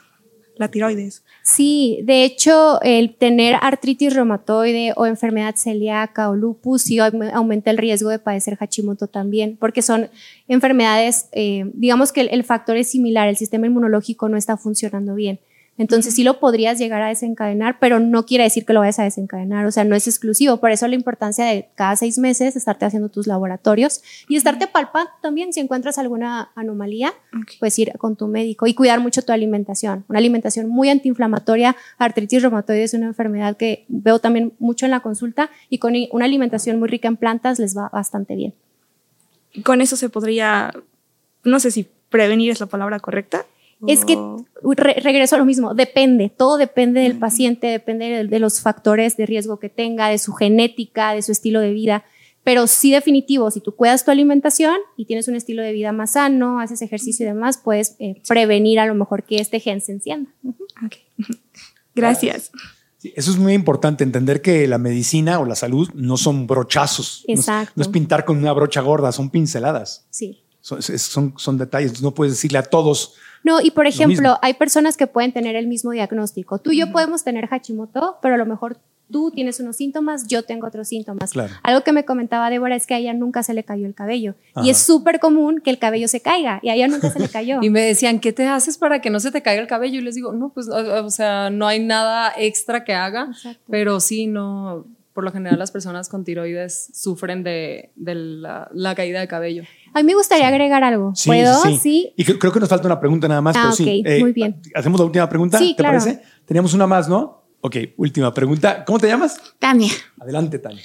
la 0.57 0.67
tiroides. 0.69 1.23
Sí, 1.43 2.01
de 2.03 2.23
hecho, 2.23 2.81
el 2.81 3.15
tener 3.15 3.55
artritis 3.61 4.13
reumatoide 4.13 4.93
o 4.95 5.05
enfermedad 5.05 5.55
celíaca 5.55 6.29
o 6.29 6.35
lupus 6.35 6.83
sí 6.83 6.97
aum- 6.97 7.31
aumenta 7.33 7.71
el 7.71 7.77
riesgo 7.77 8.09
de 8.09 8.19
padecer 8.19 8.57
Hashimoto 8.57 9.07
también, 9.07 9.57
porque 9.59 9.81
son 9.81 10.09
enfermedades, 10.47 11.27
eh, 11.31 11.69
digamos 11.73 12.11
que 12.11 12.21
el 12.21 12.43
factor 12.43 12.77
es 12.77 12.89
similar, 12.89 13.27
el 13.27 13.37
sistema 13.37 13.65
inmunológico 13.67 14.29
no 14.29 14.37
está 14.37 14.57
funcionando 14.57 15.15
bien. 15.15 15.39
Entonces 15.77 16.13
sí 16.13 16.23
lo 16.23 16.39
podrías 16.39 16.77
llegar 16.77 17.01
a 17.01 17.07
desencadenar, 17.07 17.79
pero 17.79 17.99
no 17.99 18.25
quiere 18.25 18.43
decir 18.43 18.65
que 18.65 18.73
lo 18.73 18.81
vayas 18.81 18.99
a 18.99 19.03
desencadenar, 19.03 19.65
o 19.65 19.71
sea, 19.71 19.83
no 19.83 19.95
es 19.95 20.05
exclusivo. 20.05 20.57
Por 20.57 20.69
eso 20.69 20.87
la 20.87 20.95
importancia 20.95 21.45
de 21.45 21.69
cada 21.75 21.95
seis 21.95 22.17
meses 22.19 22.55
estarte 22.55 22.85
haciendo 22.85 23.09
tus 23.09 23.25
laboratorios 23.25 24.03
y 24.27 24.35
estarte 24.35 24.67
palpando 24.67 25.09
también 25.21 25.53
si 25.53 25.59
encuentras 25.59 25.97
alguna 25.97 26.51
anomalía, 26.55 27.13
Ok. 27.33 27.51
pues 27.59 27.79
ir 27.79 27.93
con 27.97 28.15
tu 28.15 28.27
médico 28.27 28.67
y 28.67 28.73
cuidar 28.75 28.99
mucho 28.99 29.23
tu 29.23 29.31
alimentación. 29.31 30.05
Una 30.07 30.19
alimentación 30.19 30.67
muy 30.67 30.89
antiinflamatoria, 30.89 31.75
artritis 31.97 32.41
reumatoide 32.43 32.83
es 32.83 32.93
una 32.93 33.07
enfermedad 33.07 33.57
que 33.57 33.85
veo 33.87 34.19
también 34.19 34.53
mucho 34.59 34.85
en 34.85 34.91
la 34.91 34.99
consulta 34.99 35.49
y 35.69 35.79
con 35.79 35.93
una 36.11 36.25
alimentación 36.25 36.79
muy 36.79 36.89
rica 36.89 37.07
en 37.07 37.17
plantas 37.17 37.57
les 37.59 37.75
va 37.75 37.89
bastante 37.89 38.35
bien. 38.35 38.53
Con 39.63 39.81
eso 39.81 39.95
se 39.95 40.09
podría, 40.09 40.73
no 41.43 41.59
sé 41.59 41.71
si 41.71 41.87
prevenir 42.09 42.51
es 42.51 42.59
la 42.59 42.67
palabra 42.67 42.99
correcta. 42.99 43.45
Es 43.87 44.05
que 44.05 44.17
re- 44.75 44.95
regreso 45.01 45.35
a 45.35 45.39
lo 45.39 45.45
mismo, 45.45 45.73
depende, 45.73 46.29
todo 46.29 46.57
depende 46.57 47.01
del 47.01 47.17
paciente, 47.17 47.67
depende 47.67 48.05
de, 48.09 48.23
de 48.25 48.39
los 48.39 48.61
factores 48.61 49.17
de 49.17 49.25
riesgo 49.25 49.59
que 49.59 49.69
tenga, 49.69 50.07
de 50.09 50.17
su 50.19 50.33
genética, 50.33 51.13
de 51.13 51.21
su 51.21 51.31
estilo 51.31 51.59
de 51.61 51.71
vida. 51.73 52.03
Pero 52.43 52.65
sí 52.67 52.91
definitivo, 52.91 53.51
si 53.51 53.59
tú 53.61 53.75
cuidas 53.75 54.03
tu 54.03 54.11
alimentación 54.11 54.75
y 54.97 55.05
tienes 55.05 55.27
un 55.27 55.35
estilo 55.35 55.61
de 55.61 55.73
vida 55.73 55.91
más 55.91 56.13
sano, 56.13 56.59
haces 56.59 56.81
ejercicio 56.81 57.23
y 57.25 57.29
demás, 57.29 57.59
puedes 57.63 57.95
eh, 57.99 58.21
prevenir 58.27 58.79
a 58.79 58.85
lo 58.87 58.95
mejor 58.95 59.23
que 59.23 59.35
este 59.37 59.59
gen 59.59 59.79
se 59.81 59.91
encienda. 59.91 60.31
Ujú. 60.43 60.63
Ok. 60.85 60.95
Gracias. 61.95 62.51
Sí, 62.97 63.13
eso 63.15 63.31
es 63.31 63.37
muy 63.37 63.53
importante, 63.53 64.03
entender 64.03 64.41
que 64.41 64.67
la 64.67 64.77
medicina 64.77 65.39
o 65.39 65.45
la 65.45 65.55
salud 65.55 65.89
no 65.95 66.17
son 66.17 66.45
brochazos. 66.47 67.23
No 67.27 67.33
es- 67.33 67.39
Exacto. 67.41 67.73
No 67.75 67.81
es, 67.81 67.87
pintar 67.87 68.25
con 68.25 68.37
una 68.37 68.53
brocha 68.53 68.81
gorda, 68.81 69.11
son 69.11 69.29
pinceladas. 69.29 70.05
Sí. 70.11 70.41
Son, 70.61 70.81
son, 70.81 71.33
son 71.37 71.57
detalles. 71.57 72.01
No 72.03 72.13
puedes 72.13 72.33
decirle 72.33 72.59
a 72.59 72.63
todos. 72.63 73.15
No, 73.43 73.61
y 73.61 73.71
por 73.71 73.87
ejemplo, 73.87 74.37
hay 74.41 74.53
personas 74.53 74.97
que 74.97 75.07
pueden 75.07 75.31
tener 75.31 75.55
el 75.55 75.67
mismo 75.67 75.91
diagnóstico. 75.91 76.59
Tú 76.59 76.71
y 76.71 76.79
yo 76.79 76.91
podemos 76.91 77.23
tener 77.23 77.47
Hashimoto, 77.47 78.17
pero 78.21 78.35
a 78.35 78.37
lo 78.37 78.45
mejor 78.45 78.77
tú 79.11 79.31
tienes 79.31 79.59
unos 79.59 79.75
síntomas, 79.75 80.27
yo 80.27 80.43
tengo 80.43 80.67
otros 80.67 80.87
síntomas. 80.87 81.31
Claro. 81.31 81.53
Algo 81.63 81.81
que 81.83 81.91
me 81.91 82.05
comentaba 82.05 82.49
Débora 82.49 82.75
es 82.75 82.87
que 82.87 82.93
a 82.93 82.97
ella 82.97 83.13
nunca 83.13 83.43
se 83.43 83.53
le 83.53 83.63
cayó 83.63 83.85
el 83.85 83.93
cabello. 83.93 84.35
Ajá. 84.55 84.65
Y 84.65 84.69
es 84.69 84.77
súper 84.77 85.19
común 85.19 85.61
que 85.61 85.69
el 85.69 85.77
cabello 85.79 86.07
se 86.07 86.21
caiga 86.21 86.59
y 86.63 86.69
a 86.69 86.75
ella 86.75 86.87
nunca 86.87 87.11
se 87.11 87.19
le 87.19 87.27
cayó. 87.27 87.59
Y 87.61 87.69
me 87.69 87.81
decían, 87.81 88.19
¿qué 88.19 88.31
te 88.33 88.47
haces 88.47 88.77
para 88.77 89.01
que 89.01 89.09
no 89.09 89.19
se 89.19 89.31
te 89.31 89.41
caiga 89.41 89.61
el 89.61 89.67
cabello? 89.67 89.99
Y 89.99 90.01
les 90.03 90.15
digo, 90.15 90.31
no, 90.31 90.49
pues, 90.49 90.69
o, 90.69 91.05
o 91.05 91.09
sea, 91.09 91.49
no 91.49 91.67
hay 91.67 91.79
nada 91.79 92.33
extra 92.37 92.83
que 92.83 92.93
haga, 92.93 93.27
Exacto. 93.31 93.61
pero 93.69 93.99
sí, 93.99 94.27
no, 94.27 94.85
por 95.13 95.23
lo 95.23 95.31
general 95.31 95.59
las 95.59 95.71
personas 95.71 96.07
con 96.09 96.23
tiroides 96.23 96.89
sufren 96.93 97.43
de, 97.43 97.91
de 97.95 98.15
la, 98.15 98.69
la 98.73 98.95
caída 98.95 99.19
de 99.19 99.27
cabello. 99.27 99.63
A 99.93 99.99
mí 99.99 100.03
me 100.03 100.15
gustaría 100.15 100.47
agregar 100.47 100.83
algo. 100.83 101.13
Sí, 101.15 101.29
¿Puedo? 101.29 101.61
sí, 101.63 101.77
sí. 101.77 102.13
Y 102.15 102.23
cre- 102.23 102.37
creo 102.39 102.51
que 102.51 102.59
nos 102.59 102.69
falta 102.69 102.87
una 102.87 102.99
pregunta 102.99 103.27
nada 103.27 103.41
más. 103.41 103.55
Ah, 103.55 103.61
pero 103.63 103.75
sí. 103.75 104.03
ok, 104.05 104.19
muy 104.21 104.31
bien. 104.33 104.61
Hacemos 104.75 104.99
la 104.99 105.05
última 105.05 105.27
pregunta. 105.29 105.57
Sí, 105.57 105.73
¿Te 105.75 105.83
claro. 105.83 105.99
parece? 105.99 106.21
Teníamos 106.45 106.73
una 106.73 106.87
más, 106.87 107.09
¿no? 107.09 107.43
Ok, 107.61 107.75
última 107.97 108.33
pregunta. 108.33 108.83
¿Cómo 108.85 108.99
te 108.99 109.07
llamas? 109.07 109.39
Tania, 109.59 109.91
Adelante, 110.19 110.57
Tania. 110.59 110.81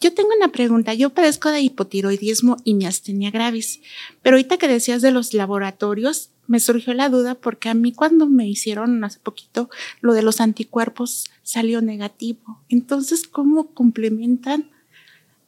yo 0.00 0.14
tengo 0.14 0.30
una 0.36 0.48
pregunta. 0.48 0.94
Yo 0.94 1.10
padezco 1.10 1.50
de 1.50 1.60
hipotiroidismo 1.60 2.56
y 2.64 2.74
miastenia 2.74 3.30
gravis, 3.30 3.80
pero 4.22 4.36
ahorita 4.36 4.56
que 4.56 4.68
decías 4.68 5.02
de 5.02 5.10
los 5.10 5.34
laboratorios, 5.34 6.30
me 6.46 6.60
surgió 6.60 6.94
la 6.94 7.08
duda 7.08 7.34
porque 7.34 7.68
a 7.68 7.74
mí 7.74 7.92
cuando 7.92 8.26
me 8.26 8.46
hicieron 8.48 9.02
hace 9.04 9.18
poquito 9.18 9.68
lo 10.00 10.14
de 10.14 10.22
los 10.22 10.40
anticuerpos 10.40 11.24
salió 11.42 11.82
negativo. 11.82 12.62
Entonces, 12.68 13.24
¿cómo 13.26 13.66
complementan 13.74 14.70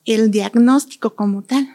el 0.05 0.31
diagnóstico 0.31 1.15
como 1.15 1.43
tal? 1.43 1.69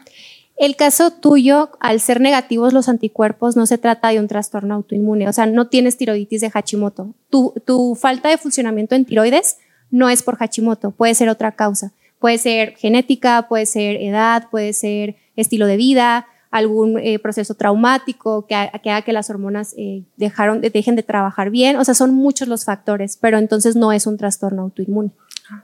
El 0.56 0.76
caso 0.76 1.10
tuyo, 1.10 1.70
al 1.80 1.98
ser 2.00 2.20
negativos 2.20 2.72
los 2.72 2.88
anticuerpos, 2.88 3.56
no 3.56 3.66
se 3.66 3.76
trata 3.78 4.08
de 4.08 4.20
un 4.20 4.28
trastorno 4.28 4.74
autoinmune, 4.74 5.28
o 5.28 5.32
sea, 5.32 5.46
no 5.46 5.66
tienes 5.66 5.96
tiroiditis 5.96 6.40
de 6.40 6.50
Hashimoto. 6.50 7.12
Tu, 7.28 7.54
tu 7.66 7.94
falta 7.96 8.28
de 8.28 8.38
funcionamiento 8.38 8.94
en 8.94 9.04
tiroides 9.04 9.58
no 9.90 10.08
es 10.08 10.22
por 10.22 10.36
Hashimoto, 10.36 10.92
puede 10.92 11.14
ser 11.14 11.28
otra 11.28 11.52
causa. 11.52 11.92
Puede 12.20 12.38
ser 12.38 12.74
genética, 12.76 13.46
puede 13.48 13.66
ser 13.66 13.96
edad, 13.96 14.48
puede 14.50 14.72
ser 14.72 15.16
estilo 15.36 15.66
de 15.66 15.76
vida, 15.76 16.26
algún 16.50 16.98
eh, 16.98 17.18
proceso 17.18 17.54
traumático 17.54 18.46
que, 18.46 18.54
ha- 18.54 18.70
que 18.82 18.90
haga 18.90 19.02
que 19.02 19.12
las 19.12 19.28
hormonas 19.28 19.74
eh, 19.76 20.04
dejaron, 20.16 20.60
dejen 20.60 20.94
de 20.96 21.02
trabajar 21.02 21.50
bien. 21.50 21.76
O 21.76 21.84
sea, 21.84 21.94
son 21.94 22.14
muchos 22.14 22.46
los 22.48 22.64
factores, 22.64 23.18
pero 23.20 23.38
entonces 23.38 23.74
no 23.76 23.92
es 23.92 24.06
un 24.06 24.16
trastorno 24.16 24.62
autoinmune. 24.62 25.10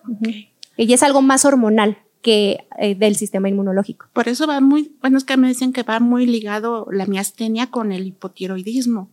Ujú. 0.08 0.30
Y 0.76 0.92
es 0.92 1.02
algo 1.02 1.22
más 1.22 1.44
hormonal 1.44 1.96
que 2.22 2.66
eh, 2.78 2.94
del 2.94 3.16
sistema 3.16 3.48
inmunológico. 3.48 4.06
Por 4.12 4.28
eso 4.28 4.46
va 4.46 4.60
muy, 4.60 4.92
bueno, 5.00 5.18
es 5.18 5.24
que 5.24 5.36
me 5.36 5.48
dicen 5.48 5.72
que 5.72 5.82
va 5.82 6.00
muy 6.00 6.26
ligado 6.26 6.86
la 6.90 7.06
miastenia 7.06 7.68
con 7.68 7.92
el 7.92 8.06
hipotiroidismo. 8.06 9.08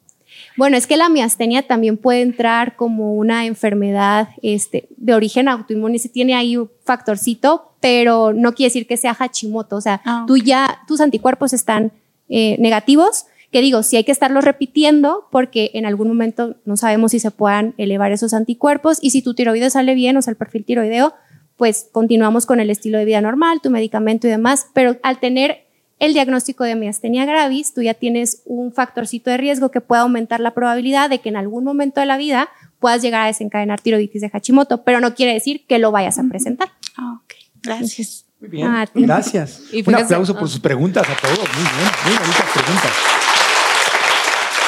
Bueno, 0.55 0.77
es 0.77 0.87
que 0.87 0.97
la 0.97 1.09
miastenia 1.09 1.67
también 1.67 1.97
puede 1.97 2.21
entrar 2.21 2.75
como 2.75 3.13
una 3.13 3.45
enfermedad 3.45 4.29
este, 4.41 4.87
de 4.97 5.13
origen 5.13 5.47
autoinmune, 5.47 5.99
sí 5.99 6.09
tiene 6.09 6.35
ahí 6.35 6.57
un 6.57 6.69
factorcito, 6.83 7.71
pero 7.79 8.33
no 8.33 8.53
quiere 8.53 8.67
decir 8.67 8.87
que 8.87 8.97
sea 8.97 9.13
Hashimoto, 9.13 9.77
o 9.77 9.81
sea, 9.81 10.01
Ah, 10.05 10.25
tú 10.27 10.37
ya, 10.37 10.81
tus 10.87 11.01
anticuerpos 11.01 11.53
están 11.53 11.91
eh, 12.29 12.57
negativos, 12.59 13.25
que 13.51 13.61
digo, 13.61 13.81
sí 13.83 13.95
hay 13.95 14.03
que 14.03 14.11
estarlos 14.11 14.43
repitiendo 14.43 15.27
porque 15.31 15.71
en 15.73 15.85
algún 15.85 16.09
momento 16.09 16.57
no 16.65 16.75
sabemos 16.75 17.11
si 17.11 17.19
se 17.19 17.31
puedan 17.31 17.73
elevar 17.77 18.11
esos 18.11 18.33
anticuerpos 18.33 18.97
y 19.01 19.11
si 19.11 19.21
tu 19.21 19.33
tiroides 19.33 19.73
sale 19.73 19.95
bien, 19.95 20.17
o 20.17 20.21
sea, 20.21 20.31
el 20.31 20.37
perfil 20.37 20.65
tiroideo, 20.65 21.13
pues 21.57 21.89
continuamos 21.91 22.45
con 22.45 22.59
el 22.59 22.69
estilo 22.69 22.97
de 22.97 23.05
vida 23.05 23.19
normal, 23.19 23.59
tu 23.61 23.69
medicamento 23.69 24.27
y 24.27 24.29
demás, 24.29 24.67
pero 24.73 24.97
al 25.03 25.19
tener 25.19 25.65
el 25.99 26.13
diagnóstico 26.13 26.63
de 26.63 26.75
miastenia 26.75 27.25
gravis, 27.25 27.73
tú 27.73 27.81
ya 27.81 27.95
tienes 27.95 28.43
un 28.45 28.71
factorcito 28.71 29.31
de 29.31 29.37
riesgo 29.37 29.71
que 29.71 29.81
puede 29.81 30.03
aumentar 30.03 30.39
la 30.39 30.53
probabilidad 30.53 31.09
de 31.09 31.19
que 31.19 31.29
en 31.29 31.35
algún 31.35 31.63
momento 31.63 31.99
de 31.99 32.05
la 32.05 32.17
vida 32.17 32.49
puedas 32.79 33.01
llegar 33.01 33.23
a 33.23 33.27
desencadenar 33.27 33.81
tiroiditis 33.81 34.21
de 34.21 34.29
Hashimoto, 34.29 34.83
pero 34.83 34.99
no 35.01 35.15
quiere 35.15 35.33
decir 35.33 35.65
que 35.65 35.79
lo 35.79 35.91
vayas 35.91 36.19
a 36.19 36.23
presentar. 36.29 36.69
Ah, 36.95 37.19
ok, 37.23 37.33
gracias. 37.63 38.25
Muy 38.39 38.49
bien. 38.49 38.71
Gracias. 38.93 39.63
Y 39.71 39.87
Un 39.87 39.95
aplauso 39.95 40.37
por 40.37 40.47
sus 40.47 40.59
preguntas 40.59 41.07
a 41.09 41.15
todos. 41.15 41.39
Muy 41.39 41.63
bien. 41.63 41.91
Muy 42.05 42.17
bonitas 42.17 42.45
preguntas. 42.53 43.26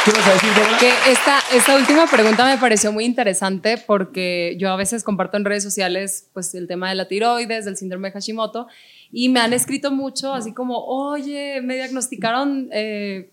¿Qué 0.09 0.17
vas 0.17 0.27
a 0.27 0.33
decir, 0.33 0.49
Débora? 0.55 0.77
Que 0.79 1.11
esta, 1.11 1.39
esta 1.53 1.75
última 1.75 2.07
pregunta 2.07 2.45
me 2.45 2.57
pareció 2.57 2.91
muy 2.91 3.05
interesante 3.05 3.77
porque 3.77 4.55
yo 4.59 4.71
a 4.71 4.75
veces 4.75 5.03
comparto 5.03 5.37
en 5.37 5.45
redes 5.45 5.61
sociales 5.61 6.29
pues 6.33 6.55
el 6.55 6.67
tema 6.67 6.89
de 6.89 6.95
la 6.95 7.07
tiroides, 7.07 7.65
del 7.65 7.77
síndrome 7.77 8.07
de 8.07 8.13
Hashimoto 8.13 8.67
y 9.11 9.29
me 9.29 9.39
han 9.39 9.53
escrito 9.53 9.91
mucho 9.91 10.33
así 10.33 10.51
como, 10.51 10.83
oye, 10.83 11.61
me 11.61 11.75
diagnosticaron, 11.75 12.69
eh, 12.71 13.31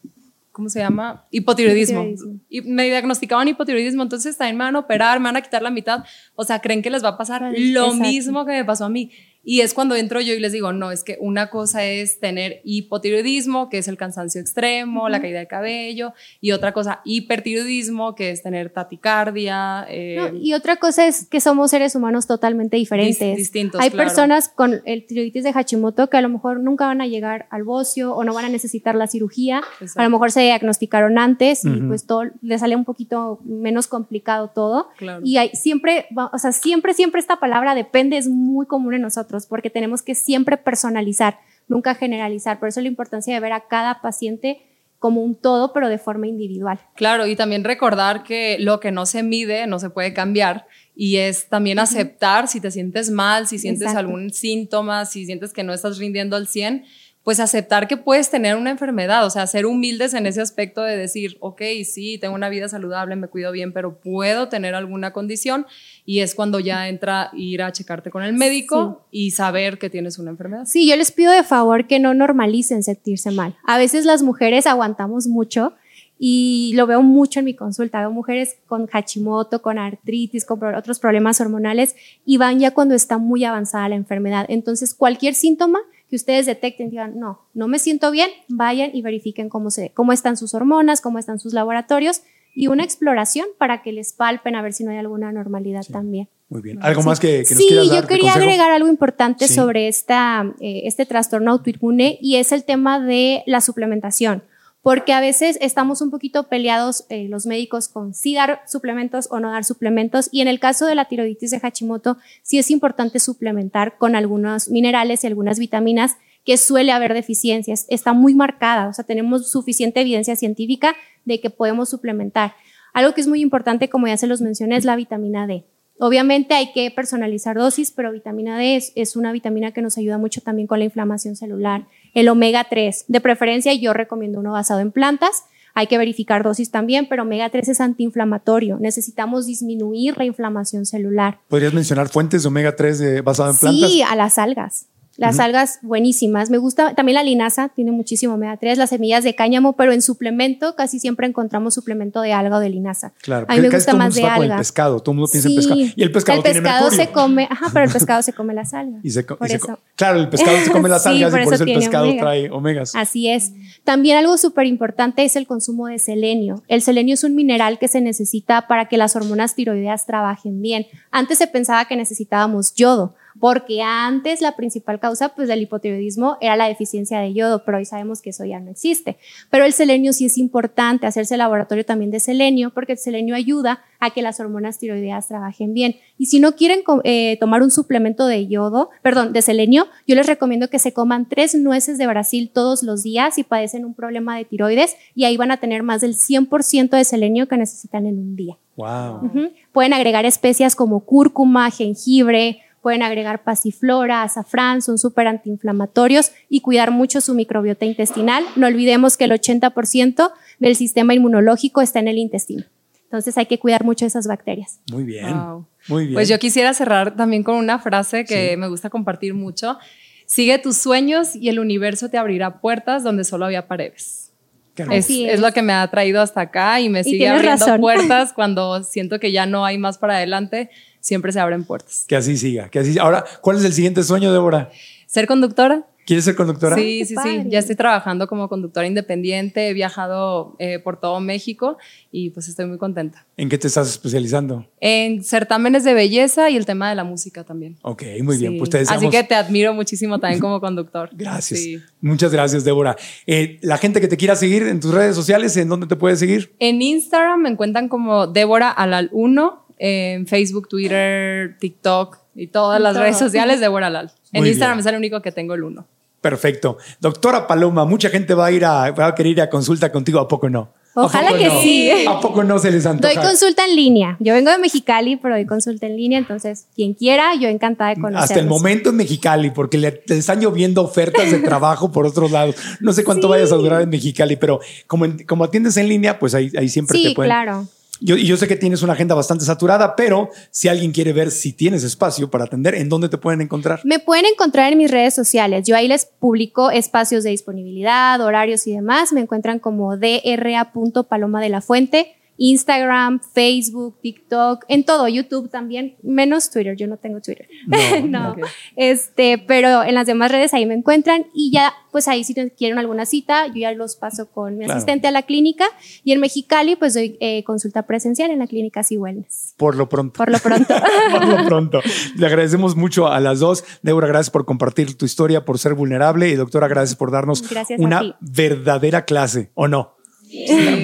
¿cómo 0.53 0.69
se 0.69 0.81
llama? 0.81 1.25
Hipotiroidismo. 1.31 2.03
Hipotiroidismo. 2.03 2.41
Y 2.51 2.61
me 2.61 2.85
diagnosticaban 2.85 3.49
hipotiroidismo, 3.49 4.03
entonces 4.03 4.37
también 4.37 4.59
me 4.59 4.65
van 4.65 4.77
a 4.77 4.81
operar, 4.81 5.19
me 5.19 5.25
van 5.25 5.37
a 5.37 5.41
quitar 5.41 5.63
la 5.63 5.71
mitad. 5.71 6.05
O 6.35 6.45
sea, 6.45 6.61
creen 6.61 6.83
que 6.83 6.91
les 6.91 7.03
va 7.03 7.11
a 7.11 7.17
pasar 7.17 7.41
lo 7.41 7.49
exacto. 7.57 7.95
mismo 7.95 8.45
que 8.45 8.53
me 8.53 8.65
pasó 8.67 8.85
a 8.85 8.91
mí. 8.91 9.13
Y 9.49 9.61
es 9.61 9.75
cuando 9.75 9.95
entro 9.95 10.21
yo 10.21 10.35
y 10.35 10.41
les 10.41 10.51
digo, 10.51 10.73
no, 10.73 10.91
es 10.91 11.05
que 11.05 11.17
una 11.21 11.51
cosa 11.51 11.85
es 11.85 12.19
tener 12.19 12.61
hipotiroidismo, 12.65 13.69
que 13.69 13.79
es 13.79 13.87
el 13.87 13.97
cansancio 13.97 14.41
extremo, 14.41 15.09
la 15.09 15.21
caída 15.21 15.39
de 15.39 15.47
cabello, 15.47 16.13
y 16.41 16.51
otra 16.51 16.73
cosa, 16.73 17.01
hipertiroidismo, 17.05 18.17
que 18.17 18.31
es 18.31 18.43
tener 18.43 18.71
taticardia. 18.71 19.87
eh, 19.89 20.17
No, 20.19 20.37
y 20.37 20.53
otra 20.55 20.77
cosa 20.77 21.07
es 21.07 21.27
que 21.29 21.41
somos 21.41 21.71
seres 21.71 21.95
humanos 21.95 22.27
totalmente 22.27 22.77
diferentes. 22.77 23.37
distintos, 23.37 23.81
Hay 23.81 23.91
claro. 23.91 24.09
personas 24.09 24.49
con 24.49 24.81
el 24.85 25.07
tiroiditis 25.07 25.45
de 25.45 25.53
Hashimoto 25.53 26.11
que 26.11 26.17
a 26.17 26.23
lo 26.23 26.29
mejor 26.29 26.61
nunca 26.61 26.87
van 26.87 27.01
a 27.01 27.07
llegar 27.07 27.47
al 27.51 27.63
bocio 27.63 28.15
o 28.15 28.25
no 28.25 28.35
van 28.35 28.47
a 28.47 28.49
necesitar 28.49 28.95
la 28.97 29.07
cirugía. 29.07 29.63
Exacto. 29.81 30.01
A 30.01 30.05
lo 30.05 30.11
mejor 30.11 30.33
se 30.33 30.41
diagnosticaron 30.41 31.19
antes 31.19 31.65
y 31.65 31.69
Ujú. 31.69 31.89
pues 31.89 32.07
todo 32.07 32.25
les 32.43 32.61
sale 32.61 32.75
un 32.75 32.85
poquito 32.85 33.39
menos 33.45 33.87
complicado 33.87 34.49
todo. 34.55 34.89
Claro. 34.99 35.21
Y 35.25 35.37
hay, 35.37 35.51
siempre, 35.55 36.07
o 36.33 36.39
sea, 36.39 36.51
siempre, 36.53 36.95
siempre 36.95 37.21
esta 37.21 37.37
palabra 37.39 37.75
depende 37.75 38.17
es 38.17 38.29
muy 38.29 38.67
común 38.67 38.95
en 38.95 39.03
nosotros 39.03 39.36
porque 39.45 39.69
tenemos 39.69 40.01
que 40.01 40.15
siempre 40.15 40.57
personalizar, 40.57 41.39
nunca 41.69 41.95
generalizar. 41.95 42.59
Por 42.59 42.71
eso 42.71 42.81
la 42.81 42.89
importancia 42.89 43.35
de 43.35 43.41
ver 43.41 43.53
a 43.53 43.69
cada 43.69 44.01
paciente 44.01 44.63
como 44.99 45.23
un 45.23 45.35
todo, 45.35 45.73
pero 45.73 45.89
de 45.89 45.99
forma 45.99 46.27
individual. 46.27 46.81
Claro, 46.95 47.27
y 47.27 47.37
también 47.37 47.65
recordar 47.65 48.23
que 48.23 48.57
lo 48.59 48.81
que 48.81 48.93
no 48.93 49.05
se 49.05 49.23
mide 49.23 49.67
no 49.67 49.79
se 49.79 49.91
puede 49.91 50.15
cambiar 50.15 50.67
y 50.95 51.17
es 51.17 51.49
también 51.49 51.79
aceptar 51.79 52.49
si 52.49 52.61
te 52.61 52.71
sientes 52.71 53.11
mal, 53.11 53.47
si 53.47 53.59
sientes 53.59 53.89
Exacto. 53.89 54.01
algún 54.01 54.33
síntoma, 54.33 55.05
si 55.05 55.27
sientes 55.27 55.53
que 55.53 55.63
no 55.63 55.75
estás 55.75 55.99
rindiendo 55.99 56.37
al 56.37 56.49
100, 56.49 56.87
pues 57.27 57.41
aceptar 57.41 57.89
que 57.89 57.97
puedes 57.97 58.31
tener 58.31 58.55
una 58.55 58.71
enfermedad, 58.71 59.27
o 59.27 59.31
sea, 59.31 59.49
ser 59.49 59.67
humildes 59.67 60.15
en 60.15 60.27
ese 60.27 60.41
aspecto 60.41 60.83
de 60.83 60.97
decir, 60.97 61.39
ok, 61.41 61.61
sí, 61.85 62.19
tengo 62.19 62.37
una 62.37 62.49
vida 62.49 62.69
saludable, 62.69 63.17
me 63.17 63.27
cuido 63.27 63.51
bien, 63.51 63.73
pero 63.73 63.99
puedo 63.99 64.49
tener 64.49 64.77
alguna 64.77 65.13
condición 65.13 65.67
y 66.05 66.21
es 66.21 66.37
cuando 66.37 66.61
ya 66.61 66.89
entra 66.89 67.33
ir 67.35 67.63
a 67.63 67.73
checarte 67.73 68.13
con 68.13 68.23
el 68.23 68.33
médico 68.33 69.09
y 69.11 69.33
saber 69.33 69.81
que 69.81 69.91
tienes 69.91 70.21
una 70.21 70.31
enfermedad. 70.31 70.67
Sí, 70.67 70.89
yo 70.89 70.95
les 70.95 71.11
pido 71.11 71.33
de 71.33 71.43
favor 71.43 71.89
que 71.89 71.99
no 71.99 72.15
normalicen 72.15 72.85
sentirse 72.85 73.33
mal. 73.33 73.57
A 73.67 73.77
veces 73.77 74.05
las 74.05 74.23
mujeres 74.23 74.69
aguantamos 74.69 75.27
mucho 75.27 75.73
y 76.21 76.75
lo 76.77 76.87
veo 76.87 77.03
mucho 77.03 77.41
en 77.41 77.47
mi 77.47 77.55
consulta. 77.55 77.99
Veo 77.99 78.13
mujeres 78.13 78.59
con 78.69 78.87
Hashimoto, 78.87 79.63
con 79.63 79.79
artritis, 79.79 80.45
con 80.45 80.63
otros 80.77 81.01
problemas 81.01 81.41
hormonales 81.41 81.97
y 82.25 82.37
van 82.37 82.61
ya 82.61 82.71
cuando 82.71 82.95
está 82.95 83.19
muy 83.19 83.45
avanzada 83.45 83.89
la 83.89 83.97
enfermedad. 83.97 84.47
Entonces, 84.49 84.95
cualquier 84.95 85.35
síntoma 85.35 85.81
que 86.09 86.17
ustedes 86.17 86.47
detecten, 86.47 86.91
digan, 86.91 87.19
no, 87.19 87.41
no 87.55 87.69
me 87.69 87.79
siento 87.79 88.11
bien, 88.11 88.31
vayan 88.49 88.91
y 88.95 89.03
verifiquen 89.03 89.49
cómo, 89.49 89.71
se, 89.71 89.91
cómo 89.93 90.13
están 90.13 90.37
sus 90.37 90.55
hormonas, 90.55 91.01
cómo 91.01 91.19
están 91.19 91.39
sus 91.39 91.53
laboratorios 91.53 92.23
y 92.55 92.69
una 92.69 92.85
exploración 92.85 93.47
para 93.59 93.83
que 93.83 93.93
les 93.93 94.13
palpen 94.13 94.55
a 94.57 94.63
ver 94.63 94.73
si 94.73 94.85
no 94.85 94.91
hay 94.91 94.99
alguna 94.99 95.33
normalidad 95.33 95.83
también. 95.91 96.29
Muy 96.49 96.63
bien. 96.63 96.79
¿Algo 96.81 97.03
más 97.03 97.19
que, 97.19 97.43
que 97.47 97.55
nos 97.55 97.63
Sí, 97.63 97.67
quieras 97.69 97.89
dar 97.89 98.03
yo 98.03 98.09
quería 98.09 98.35
agregar 98.35 98.71
algo 98.71 98.89
importante 98.89 99.49
Sí. 99.49 99.55
sobre 99.55 99.89
esta, 99.89 100.55
eh, 100.61 100.83
este 100.85 101.05
trastorno 101.05 101.51
autoinmune 101.51 102.19
y 102.23 102.37
es 102.37 102.53
el 102.53 102.65
tema 102.65 103.01
de 103.01 103.43
la 103.47 103.61
suplementación. 103.61 104.45
Porque 104.87 105.13
a 105.13 105.19
veces 105.19 105.59
estamos 105.61 106.01
un 106.01 106.13
poquito 106.13 106.45
peleados 106.45 107.07
eh, 107.09 107.27
los 107.29 107.45
médicos 107.45 107.89
con 107.89 108.15
si 108.15 108.37
dar 108.37 108.63
suplementos 108.69 109.27
o 109.33 109.41
no 109.41 109.51
dar 109.51 109.65
suplementos. 109.65 110.29
Y 110.31 110.43
en 110.43 110.47
el 110.47 110.61
caso 110.61 110.87
de 110.87 110.95
la 110.95 111.07
tiroiditis 111.07 111.51
de 111.51 111.59
Hashimoto, 111.59 112.19
sí 112.43 112.61
es 112.61 112.71
importante 112.71 113.19
suplementar 113.19 113.99
con 113.99 114.15
algunos 114.15 114.69
minerales 114.69 115.25
y 115.25 115.27
algunas 115.27 115.59
vitaminas 115.59 116.19
que 116.45 116.57
suele 116.57 116.93
haber 116.93 117.15
deficiencias. 117.15 117.87
Está 117.89 118.13
muy 118.13 118.37
marcada, 118.37 118.87
o 118.87 118.93
sea, 118.93 119.05
tenemos 119.05 119.51
suficiente 119.51 120.03
evidencia 120.03 120.37
científica 120.37 120.95
de 121.25 121.41
que 121.41 121.51
podemos 121.51 121.89
suplementar. 121.89 122.55
Algo 122.95 123.13
que 123.13 123.23
es 123.23 123.27
muy 123.27 123.41
importante, 123.41 123.89
como 123.91 124.07
ya 124.07 124.17
se 124.17 124.29
los 124.29 124.41
mencioné, 124.41 124.77
es 124.77 124.85
la 124.85 124.95
vitamina 124.95 125.49
D. 125.49 125.65
Obviamente 125.99 126.55
hay 126.55 126.73
que 126.73 126.93
personalizar 126.93 127.57
dosis, 127.57 127.91
pero 127.91 128.13
vitamina 128.13 128.57
D 128.57 128.77
es, 128.77 128.93
es 128.95 129.17
una 129.17 129.33
vitamina 129.33 129.73
que 129.73 129.83
nos 129.83 129.99
ayuda 129.99 130.19
mucho 130.19 130.43
también 130.43 130.69
con 130.69 130.79
la 130.79 130.85
inflamación 130.85 131.35
celular. 131.35 131.89
El 132.17 132.31
omega 132.31 132.65
3, 132.71 133.05
de 133.09 133.21
preferencia 133.21 133.75
yo 133.75 133.93
recomiendo 133.93 134.41
uno 134.41 134.53
basado 134.53 134.81
en 134.81 134.91
plantas. 134.91 135.45
Hay 135.75 135.87
que 135.87 135.99
verificar 135.99 136.43
dosis 136.43 136.71
también, 136.71 137.09
pero 137.11 137.25
omega 137.25 137.51
3 137.51 137.69
es 137.69 137.79
antiinflamatorio. 137.83 138.79
Necesitamos 138.81 139.45
disminuir 139.45 140.17
la 140.17 140.25
inflamación 140.25 140.87
celular. 140.87 141.41
¿Podrías 141.49 141.75
mencionar 141.75 142.09
fuentes 142.09 142.43
de 142.43 142.49
omega 142.49 142.75
3 142.75 142.99
de, 142.99 143.21
basado 143.21 143.51
en 143.51 143.59
plantas? 143.59 143.91
Sí, 143.91 144.01
a 144.01 144.17
las 144.17 144.39
algas. 144.39 144.87
Las 145.17 145.39
algas 145.41 145.79
buenísimas. 145.83 146.51
Me 146.51 146.59
gusta 146.59 146.95
también 146.95 147.15
la 147.15 147.23
linaza, 147.23 147.71
tiene 147.71 147.91
muchísimo 147.91 148.35
omega 148.35 148.57
3, 148.57 148.77
las 148.79 148.91
semillas 148.91 149.25
de 149.25 149.35
cáñamo, 149.35 149.75
pero 149.75 149.93
en 149.93 150.03
suplemento 150.03 150.75
casi 150.77 150.99
siempre 150.99 151.27
encontramos 151.27 151.75
suplemento 151.75 152.21
de 152.21 152.33
alga 152.33 152.57
o 152.57 152.61
de 152.61 152.69
linaza. 152.71 153.13
Claro, 153.23 153.47
a 153.49 153.55
mí 153.55 153.61
me 153.61 153.71
gusta 153.71 153.95
más 153.95 154.15
de 154.15 154.21
con 154.23 154.31
el 154.35 154.43
alga. 154.43 154.59
pescado, 154.59 155.01
todo 155.01 155.13
el 155.13 155.17
mundo 155.19 155.31
piensa 155.33 155.49
en 155.49 155.53
Sí. 155.53 155.57
pescado. 155.59 155.81
Y 155.97 156.03
el 156.03 156.13
pescado, 156.13 156.39
el 156.39 156.43
tiene 156.45 156.61
pescado 156.61 156.81
mercurio. 156.85 157.05
se 157.07 157.13
come, 157.13 157.49
ajá, 157.51 157.67
pero 157.73 157.85
el 157.87 157.93
pescado 157.93 158.23
se 158.23 158.33
come 158.33 158.55
las 158.55 158.75
algas. 158.75 159.05
Y 159.05 159.11
se 159.11 159.23
Por 159.25 159.51
y 159.51 159.55
eso. 159.55 159.79
claro, 159.95 160.21
el 160.21 160.29
pescado 160.29 160.57
se 160.59 160.71
come 160.71 160.89
las 160.89 161.03
Sí, 161.03 161.09
algas 161.09 161.31
por 161.31 161.41
y 161.41 161.45
por 161.45 161.55
eso 161.55 161.65
eso 161.65 161.73
el 161.73 161.79
pescado 161.79 162.05
omega. 162.05 162.21
trae 162.23 162.51
omegas. 162.51 162.95
Así 162.95 163.29
es. 163.29 163.53
También 163.85 164.19
algo 164.19 164.37
súper 164.39 164.67
importante 164.67 165.25
es 165.25 165.37
el 165.37 165.47
consumo 165.47 165.87
de 165.87 165.99
selenio. 165.99 166.63
El 166.69 166.83
selenio 166.83 167.15
es 167.15 167.25
un 167.25 167.35
mineral 167.35 167.79
que 167.79 167.89
se 167.89 168.01
necesita 168.01 168.67
para 168.69 168.87
que 168.89 168.97
las 168.99 169.17
hormonas 169.17 169.55
tiroideas 169.55 170.05
trabajen 170.07 170.61
bien. 170.61 170.87
Antes 171.11 171.39
se 171.39 171.47
pensaba 171.47 171.87
que 171.87 171.97
necesitábamos 171.97 172.75
yodo, 172.75 173.15
porque 173.41 173.83
antes 173.83 174.41
la 174.41 174.57
principal 174.57 174.99
causa 175.01 175.31
pues, 175.31 175.49
del 175.49 175.63
hipotiroidismo 175.63 176.39
era 176.41 176.57
la 176.57 176.69
deficiencia 176.69 177.21
de 177.21 177.35
yodo, 177.35 177.65
pero 177.65 177.79
hoy 177.79 177.85
sabemos 177.85 178.23
que 178.23 178.31
eso 178.31 178.45
ya 178.45 178.61
no 178.61 178.71
existe. 178.71 179.19
Pero 179.51 179.65
el 179.65 179.73
selenio 179.73 180.13
sí 180.13 180.27
es 180.27 180.39
importante, 180.39 181.07
hacerse 181.07 181.37
laboratorio 181.37 181.85
también 181.85 182.11
de 182.11 182.21
selenio, 182.21 182.71
porque 182.71 182.93
el 182.93 182.99
selenio 182.99 183.35
ayuda 183.35 183.83
a 184.01 184.11
que 184.11 184.23
las 184.23 184.41
hormonas 184.41 184.79
tiroideas 184.79 185.29
trabajen 185.29 185.75
bien. 185.75 185.97
Y 186.19 186.27
si 186.27 186.41
no 186.41 186.53
quieren 186.53 186.81
eh, 187.05 187.37
tomar 187.41 187.63
un 187.63 187.71
suplemento 187.71 188.27
de 188.27 188.47
yodo, 188.47 188.91
perdón, 189.03 189.33
de 189.33 189.43
selenio, 189.43 189.87
yo 190.07 190.15
les 190.15 190.27
recomiendo 190.27 190.69
que 190.69 190.79
se 190.79 190.93
coman 190.93 191.29
tres 191.29 191.55
nueces 191.55 191.99
de 191.99 192.07
Brasil 192.07 192.51
todos 192.53 192.83
los 192.83 193.03
días 193.03 193.35
si 193.35 193.45
padecen 193.45 193.85
un 193.85 193.95
problema 193.95 194.37
de 194.37 194.45
tiroides 194.45 194.97
y 195.15 195.25
ahí 195.25 195.37
van 195.37 195.51
a 195.51 195.59
tener 195.59 195.83
más 195.83 196.01
del 196.01 196.15
100% 196.15 196.91
de 196.91 197.05
selenio 197.05 197.49
que 197.49 197.57
necesitan 197.57 198.07
en 198.07 198.19
un 198.19 198.37
día. 198.37 198.59
Wow. 198.77 199.31
Pueden 199.73 199.95
agregar 199.95 200.27
especias 200.27 200.77
como 200.77 201.01
cúrcuma, 201.01 201.71
jengibre, 201.71 202.61
pueden 202.87 203.03
agregar 203.03 203.43
pasiflora, 203.43 204.23
azafrán, 204.23 204.81
son 204.81 204.97
súper 204.97 205.27
antiinflamatorios 205.27 206.31
y 206.49 206.61
cuidar 206.61 206.93
mucho 206.93 207.21
su 207.21 207.35
microbiota 207.35 207.85
intestinal. 207.85 208.45
No 208.55 208.69
olvidemos 208.69 209.17
que 209.17 209.25
el 209.25 209.33
80% 209.33 210.31
del 210.61 210.77
sistema 210.77 211.13
inmunológico 211.13 211.83
está 211.83 211.99
en 211.99 212.07
el 212.07 212.17
intestino. 212.17 212.63
Entonces 213.03 213.37
hay 213.39 213.47
que 213.47 213.59
cuidar 213.59 213.83
mucho 213.83 214.07
esas 214.07 214.29
bacterias. 214.29 214.79
Muy 214.93 215.03
bien. 215.03 215.37
Wow. 215.37 215.67
Muy 215.89 216.03
bien. 216.05 216.15
Pues 216.15 216.29
yo 216.29 216.39
quisiera 216.39 216.73
cerrar 216.75 217.17
también 217.17 217.43
con 217.43 217.57
una 217.57 217.81
frase 217.81 218.25
que 218.25 218.51
Sí. 218.53 218.57
me 218.57 218.69
gusta 218.69 218.89
compartir 218.89 219.35
mucho. 219.35 219.79
Sigue 220.27 220.57
tus 220.61 220.77
sueños 220.77 221.35
y 221.35 221.49
el 221.49 221.59
universo 221.59 222.09
te 222.09 222.19
abrirá 222.19 222.61
puertas 222.61 223.03
donde 223.03 223.25
solo 223.25 223.47
había 223.47 223.67
paredes. 223.67 224.33
Qué 224.77 224.83
hermoso. 224.83 224.99
Es, 224.99 225.11
es 225.11 225.33
es. 225.35 225.41
lo 225.41 225.51
que 225.53 225.63
me 225.63 225.73
ha 225.73 225.91
traído 225.91 226.23
hasta 226.23 226.43
acá 226.43 226.79
y 226.81 226.89
me 226.89 227.03
sigue 227.03 227.19
tienes 227.19 227.39
abriendo 227.39 227.67
razón. 227.67 227.81
puertas 227.81 228.33
cuando 228.33 228.85
siento 228.85 229.19
que 229.19 229.33
ya 229.33 229.45
no 229.47 229.65
hay 229.65 229.77
más 229.77 229.99
para 229.99 230.19
adelante, 230.19 230.71
siempre 231.07 231.31
se 231.31 231.39
abren 231.39 231.63
puertas. 231.63 232.05
Que 232.09 232.17
así 232.17 232.37
siga. 232.37 232.69
Que 232.69 232.81
así 232.81 232.99
Ahora, 232.99 233.25
¿cuál 233.41 233.59
es 233.59 233.65
el 233.65 233.73
siguiente 233.73 234.03
sueño, 234.03 234.33
Débora? 234.33 234.71
Ser 235.07 235.29
conductora, 235.29 235.87
¿Quieres 236.07 236.25
ser 236.25 236.37
conductora? 236.37 236.77
Sí, 236.77 237.01
Qué 237.01 237.07
sí, 237.07 237.17
sí. 237.21 237.43
Ya 237.49 237.59
estoy 237.59 237.75
trabajando 237.75 238.29
como 238.29 238.49
conductora 238.49 238.87
independiente, 238.87 239.69
he 239.69 239.75
viajado 239.75 240.55
eh, 240.61 240.79
por 240.79 241.01
todo 241.01 241.19
México 241.19 241.79
y 242.13 242.31
pues 242.31 242.47
estoy 242.47 242.67
muy 242.67 242.79
contenta. 242.79 243.27
¿En 243.37 243.49
qué 243.49 243.59
te 243.59 243.67
estás 243.67 243.89
especializando? 243.89 244.65
En 244.81 245.25
certámenes 245.25 245.83
de 245.83 245.95
belleza 245.95 246.49
y 246.49 246.57
el 246.57 246.65
tema 246.65 246.89
de 246.89 246.95
la 246.95 247.03
música 247.03 247.43
también. 247.43 247.77
Ok, 247.83 248.05
muy 248.23 248.39
bien. 248.39 248.53
Sí. 248.53 248.59
Pues 248.59 248.71
te 248.71 248.79
deseamos... 248.79 249.03
Así 249.03 249.11
que 249.11 249.25
te 249.25 249.35
admiro 249.35 249.75
muchísimo 249.75 250.21
también 250.21 250.41
como 250.41 250.61
conductor. 250.61 251.11
Gracias. 251.13 251.59
Sí. 251.59 251.83
Muchas 252.01 252.31
gracias, 252.31 252.63
Débora. 252.63 252.97
Eh, 253.27 253.59
la 253.63 253.77
gente 253.77 254.01
que 254.01 254.07
te 254.07 254.17
quiera 254.17 254.37
seguir 254.37 254.63
en 254.63 254.79
tus 254.79 254.95
redes 254.95 255.17
sociales, 255.17 255.57
¿en 255.57 255.69
dónde 255.69 255.89
te 255.89 255.97
puede 255.97 256.15
seguir? 256.15 256.55
En 256.61 256.83
Instagram 256.83 257.41
me 257.41 257.49
encuentran 257.49 257.89
como 257.89 258.29
Débora 258.29 258.71
Alal 258.71 259.11
1, 259.13 259.66
en 259.79 260.27
Facebook, 260.27 260.69
Twitter, 260.69 261.57
TikTok 261.59 262.19
y 262.35 262.47
todas 262.49 262.81
las 262.81 262.97
redes 262.97 263.19
sociales 263.19 263.61
Débora 263.61 263.87
Alal. 263.89 264.11
En 264.33 264.41
Muy 264.43 264.51
Instagram 264.51 264.79
bien. 264.79 264.87
es 264.87 264.93
el 264.93 264.99
único 264.99 265.23
que 265.23 265.33
tengo 265.33 265.55
el 265.55 265.63
1. 265.65 265.87
Perfecto. 266.21 266.79
Doctora 267.01 267.47
Paloma, 267.47 267.85
mucha 267.85 268.09
gente 268.11 268.35
va 268.35 268.47
a 268.47 268.51
ir 268.53 268.65
a, 268.65 268.91
va 268.91 269.07
a 269.09 269.15
querer 269.15 269.33
ir 269.33 269.41
a 269.41 269.49
consulta 269.51 269.93
contigo, 269.93 270.19
¿a 270.19 270.27
poco 270.27 270.49
no? 270.51 270.73
Ojalá 270.99 271.37
que 271.37 271.51
sí. 271.61 271.91
¿A 272.09 272.19
poco 272.21 272.43
no 272.43 272.59
se 272.59 272.71
les 272.71 272.87
antoja? 272.87 273.13
Doy 273.13 273.23
consulta 273.23 273.67
en 273.67 273.77
línea. 273.77 274.17
Yo 274.19 274.33
vengo 274.33 274.51
de 274.51 274.57
Mexicali, 274.57 275.17
pero 275.17 275.35
doy 275.35 275.45
consulta 275.45 275.87
en 275.87 275.95
línea. 275.95 276.19
Entonces, 276.19 276.69
quien 276.75 276.95
quiera, 276.95 277.35
yo 277.35 277.49
encantada 277.51 277.91
de 277.91 277.97
conocerlos. 277.97 278.23
Hasta 278.31 278.41
el 278.41 278.47
momento 278.47 278.89
en 278.91 278.97
Mexicali, 278.97 279.51
porque 279.51 279.77
le, 279.77 280.03
le 280.07 280.17
están 280.17 280.41
lloviendo 280.41 280.83
ofertas 280.83 281.31
de 281.31 281.41
trabajo 281.41 281.93
por 281.93 282.07
otros 282.07 282.31
lados. 282.31 282.57
No 282.81 282.95
sé 282.95 283.05
cuánto 283.05 283.27
Sí. 283.27 283.31
vayas 283.31 283.53
a 283.53 283.57
durar 283.57 283.83
en 283.83 283.91
Mexicali, 283.91 284.37
pero 284.37 284.59
como, 284.87 285.05
como 285.27 285.45
atiendes 285.45 285.77
en 285.77 285.87
línea, 285.91 286.19
pues 286.19 286.35
ahí, 286.35 286.51
ahí 286.57 286.71
siempre 286.71 286.97
Sí, 286.97 287.09
te 287.09 287.15
pueden. 287.15 287.29
claro. 287.29 287.69
Yo, 288.01 288.17
y 288.17 288.27
yo 288.27 288.37
sé 288.37 288.47
que 288.47 288.57
tienes 288.57 288.83
una 288.83 288.93
agenda 288.93 289.15
bastante 289.15 289.45
saturada, 289.45 289.97
pero 289.97 290.31
si 290.51 290.69
alguien 290.69 290.93
quiere 290.93 291.13
ver 291.13 291.31
si 291.31 291.53
tienes 291.53 291.83
espacio 291.85 292.31
para 292.31 292.45
atender, 292.45 292.75
¿en 292.75 292.89
dónde 292.89 293.09
te 293.09 293.19
pueden 293.19 293.41
encontrar? 293.41 293.81
Me 293.85 293.99
pueden 293.99 294.27
encontrar 294.27 294.73
en 294.73 294.79
mis 294.79 294.91
redes 294.91 295.15
sociales. 295.15 295.67
Yo 295.67 295.77
ahí 295.77 295.89
les 295.89 296.07
publico 296.07 296.71
espacios 296.71 297.25
de 297.25 297.31
disponibilidad, 297.31 298.21
horarios 298.21 298.67
y 298.67 298.73
demás. 298.73 299.13
Me 299.13 299.21
encuentran 299.21 299.59
como 299.59 299.97
dra.paloma 299.97 301.41
de 301.41 301.49
la 301.49 301.61
fuente. 301.61 302.16
Instagram, 302.39 303.21
Facebook, 303.35 303.99
TikTok, 304.01 304.65
en 304.69 304.85
todo, 304.85 305.09
YouTube 305.09 305.51
también, 305.51 305.97
menos 306.03 306.51
Twitter, 306.51 306.77
yo 306.77 306.87
no 306.87 306.97
tengo 306.97 307.21
Twitter. 307.21 307.49
No, 307.67 308.35
no. 308.37 308.37
Este, 308.77 309.39
pero 309.39 309.83
en 309.83 309.95
las 309.95 310.07
demás 310.07 310.31
redes 310.31 310.53
ahí 310.55 310.67
me 310.67 310.75
encuentran 310.75 311.27
y 311.35 311.51
ya, 311.51 311.73
pues 311.93 312.09
ahí 312.09 312.25
si 312.25 312.35
quieren 312.51 312.79
alguna 312.79 313.07
cita, 313.07 313.47
yo 313.49 313.55
ya 313.55 313.73
los 313.73 313.97
paso 313.97 314.31
con 314.31 314.59
mi 314.59 314.65
Claro. 314.67 314.79
asistente 314.79 315.07
a 315.07 315.11
la 315.11 315.23
clínica 315.23 315.65
y 316.05 316.13
en 316.13 316.21
Mexicali 316.21 316.77
pues 316.77 316.95
doy 316.95 317.17
eh, 317.21 317.45
consulta 317.45 317.85
presencial 317.85 318.31
en 318.31 318.39
la 318.41 318.47
clínica 318.47 318.83
Sea 318.83 318.99
Wellness. 318.99 319.55
Por 319.57 319.77
lo 319.77 319.89
pronto. 319.89 320.19
Por 320.19 320.31
lo 320.31 320.39
pronto. 320.39 320.75
por 321.11 321.25
lo 321.27 321.45
pronto. 321.47 321.81
Le 322.17 322.27
agradecemos 322.27 322.77
mucho 322.77 323.07
a 323.09 323.21
las 323.21 323.41
dos. 323.41 323.65
Débora, 323.83 324.09
gracias 324.09 324.31
por 324.31 324.45
compartir 324.45 324.97
tu 324.99 325.07
historia, 325.07 325.45
por 325.45 325.59
ser 325.59 325.75
vulnerable. 325.75 326.29
Y 326.29 326.35
doctora, 326.35 326.69
gracias 326.69 326.97
por 326.97 327.11
darnos 327.11 327.49
Gracias 327.49 327.81
una 327.81 328.17
verdadera 328.21 329.05
clase, 329.05 329.51
¿o 329.55 329.69
no? 329.69 329.96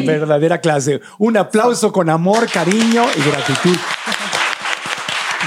Verdadera 0.06 0.60
clase. 0.60 1.01
Un 1.19 1.36
aplauso 1.36 1.93
con 1.93 2.09
amor, 2.10 2.51
cariño 2.51 3.05
y 3.16 3.31
gratitud. 3.31 3.77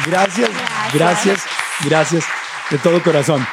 Gracias, 0.07 0.49
gracias, 0.93 1.43
gracias 1.85 2.25
de 2.69 2.77
todo 2.77 3.01
corazón. 3.01 3.45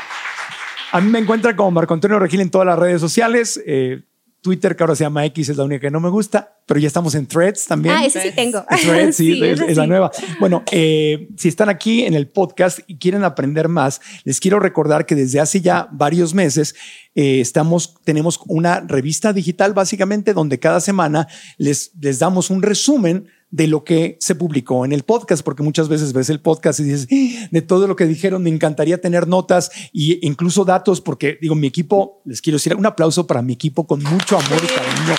A 0.90 1.00
mí 1.00 1.10
me 1.10 1.18
encuentra 1.20 1.56
como 1.56 1.70
Marco 1.70 1.94
Antonio 1.94 2.18
Regil 2.18 2.40
en 2.40 2.50
todas 2.50 2.66
las 2.66 2.78
redes 2.78 3.00
sociales. 3.00 3.60
eh, 3.66 4.02
Twitter, 4.42 4.74
que 4.74 4.82
ahora 4.82 4.96
se 4.96 5.04
llama 5.04 5.24
X, 5.26 5.50
es 5.50 5.56
la 5.56 5.64
única 5.64 5.82
que 5.82 5.90
no 5.90 6.00
me 6.00 6.10
gusta, 6.10 6.58
pero 6.66 6.80
ya 6.80 6.88
estamos 6.88 7.14
en 7.14 7.26
Threads 7.26 7.64
también. 7.66 7.94
Ah, 7.96 8.04
ese 8.04 8.20
sí 8.20 8.32
tengo. 8.34 8.64
Threads, 8.68 9.16
sí, 9.16 9.32
es, 9.42 9.60
ese 9.60 9.70
es 9.70 9.76
la 9.76 9.84
sí. 9.84 9.88
nueva. 9.88 10.10
Bueno, 10.40 10.64
eh, 10.72 11.28
si 11.36 11.48
están 11.48 11.68
aquí 11.68 12.04
en 12.04 12.14
el 12.14 12.28
podcast 12.28 12.80
y 12.88 12.98
quieren 12.98 13.22
aprender 13.22 13.68
más, 13.68 14.00
les 14.24 14.40
quiero 14.40 14.58
recordar 14.58 15.06
que 15.06 15.14
desde 15.14 15.38
hace 15.38 15.60
ya 15.60 15.88
varios 15.92 16.34
meses 16.34 16.74
eh, 17.14 17.40
estamos, 17.40 17.94
tenemos 18.02 18.40
una 18.48 18.80
revista 18.80 19.32
digital 19.32 19.74
básicamente 19.74 20.34
donde 20.34 20.58
cada 20.58 20.80
semana 20.80 21.28
les, 21.56 21.92
les 22.00 22.18
damos 22.18 22.50
un 22.50 22.62
resumen 22.62 23.28
de 23.52 23.66
lo 23.66 23.84
que 23.84 24.16
se 24.18 24.34
publicó 24.34 24.84
en 24.86 24.92
el 24.92 25.02
podcast, 25.02 25.44
porque 25.44 25.62
muchas 25.62 25.88
veces 25.88 26.14
ves 26.14 26.30
el 26.30 26.40
podcast 26.40 26.80
y 26.80 26.84
dices, 26.84 27.06
"Ah, 27.12 27.48
de 27.50 27.62
todo 27.62 27.86
lo 27.86 27.94
que 27.94 28.06
dijeron, 28.06 28.42
me 28.42 28.50
encantaría 28.50 29.00
tener 29.00 29.28
notas 29.28 29.70
e 29.94 30.18
incluso 30.22 30.64
datos, 30.64 31.02
porque 31.02 31.38
digo, 31.40 31.54
mi 31.54 31.66
equipo, 31.66 32.22
les 32.24 32.40
quiero 32.40 32.56
decir 32.56 32.74
un 32.74 32.86
aplauso 32.86 33.26
para 33.26 33.42
mi 33.42 33.52
equipo 33.52 33.86
con 33.86 34.02
mucho 34.02 34.38
amor 34.38 34.58
y 34.64 34.66
cariño. 34.66 35.14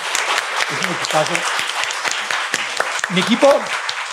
Mi 3.13 3.21
equipo, 3.21 3.47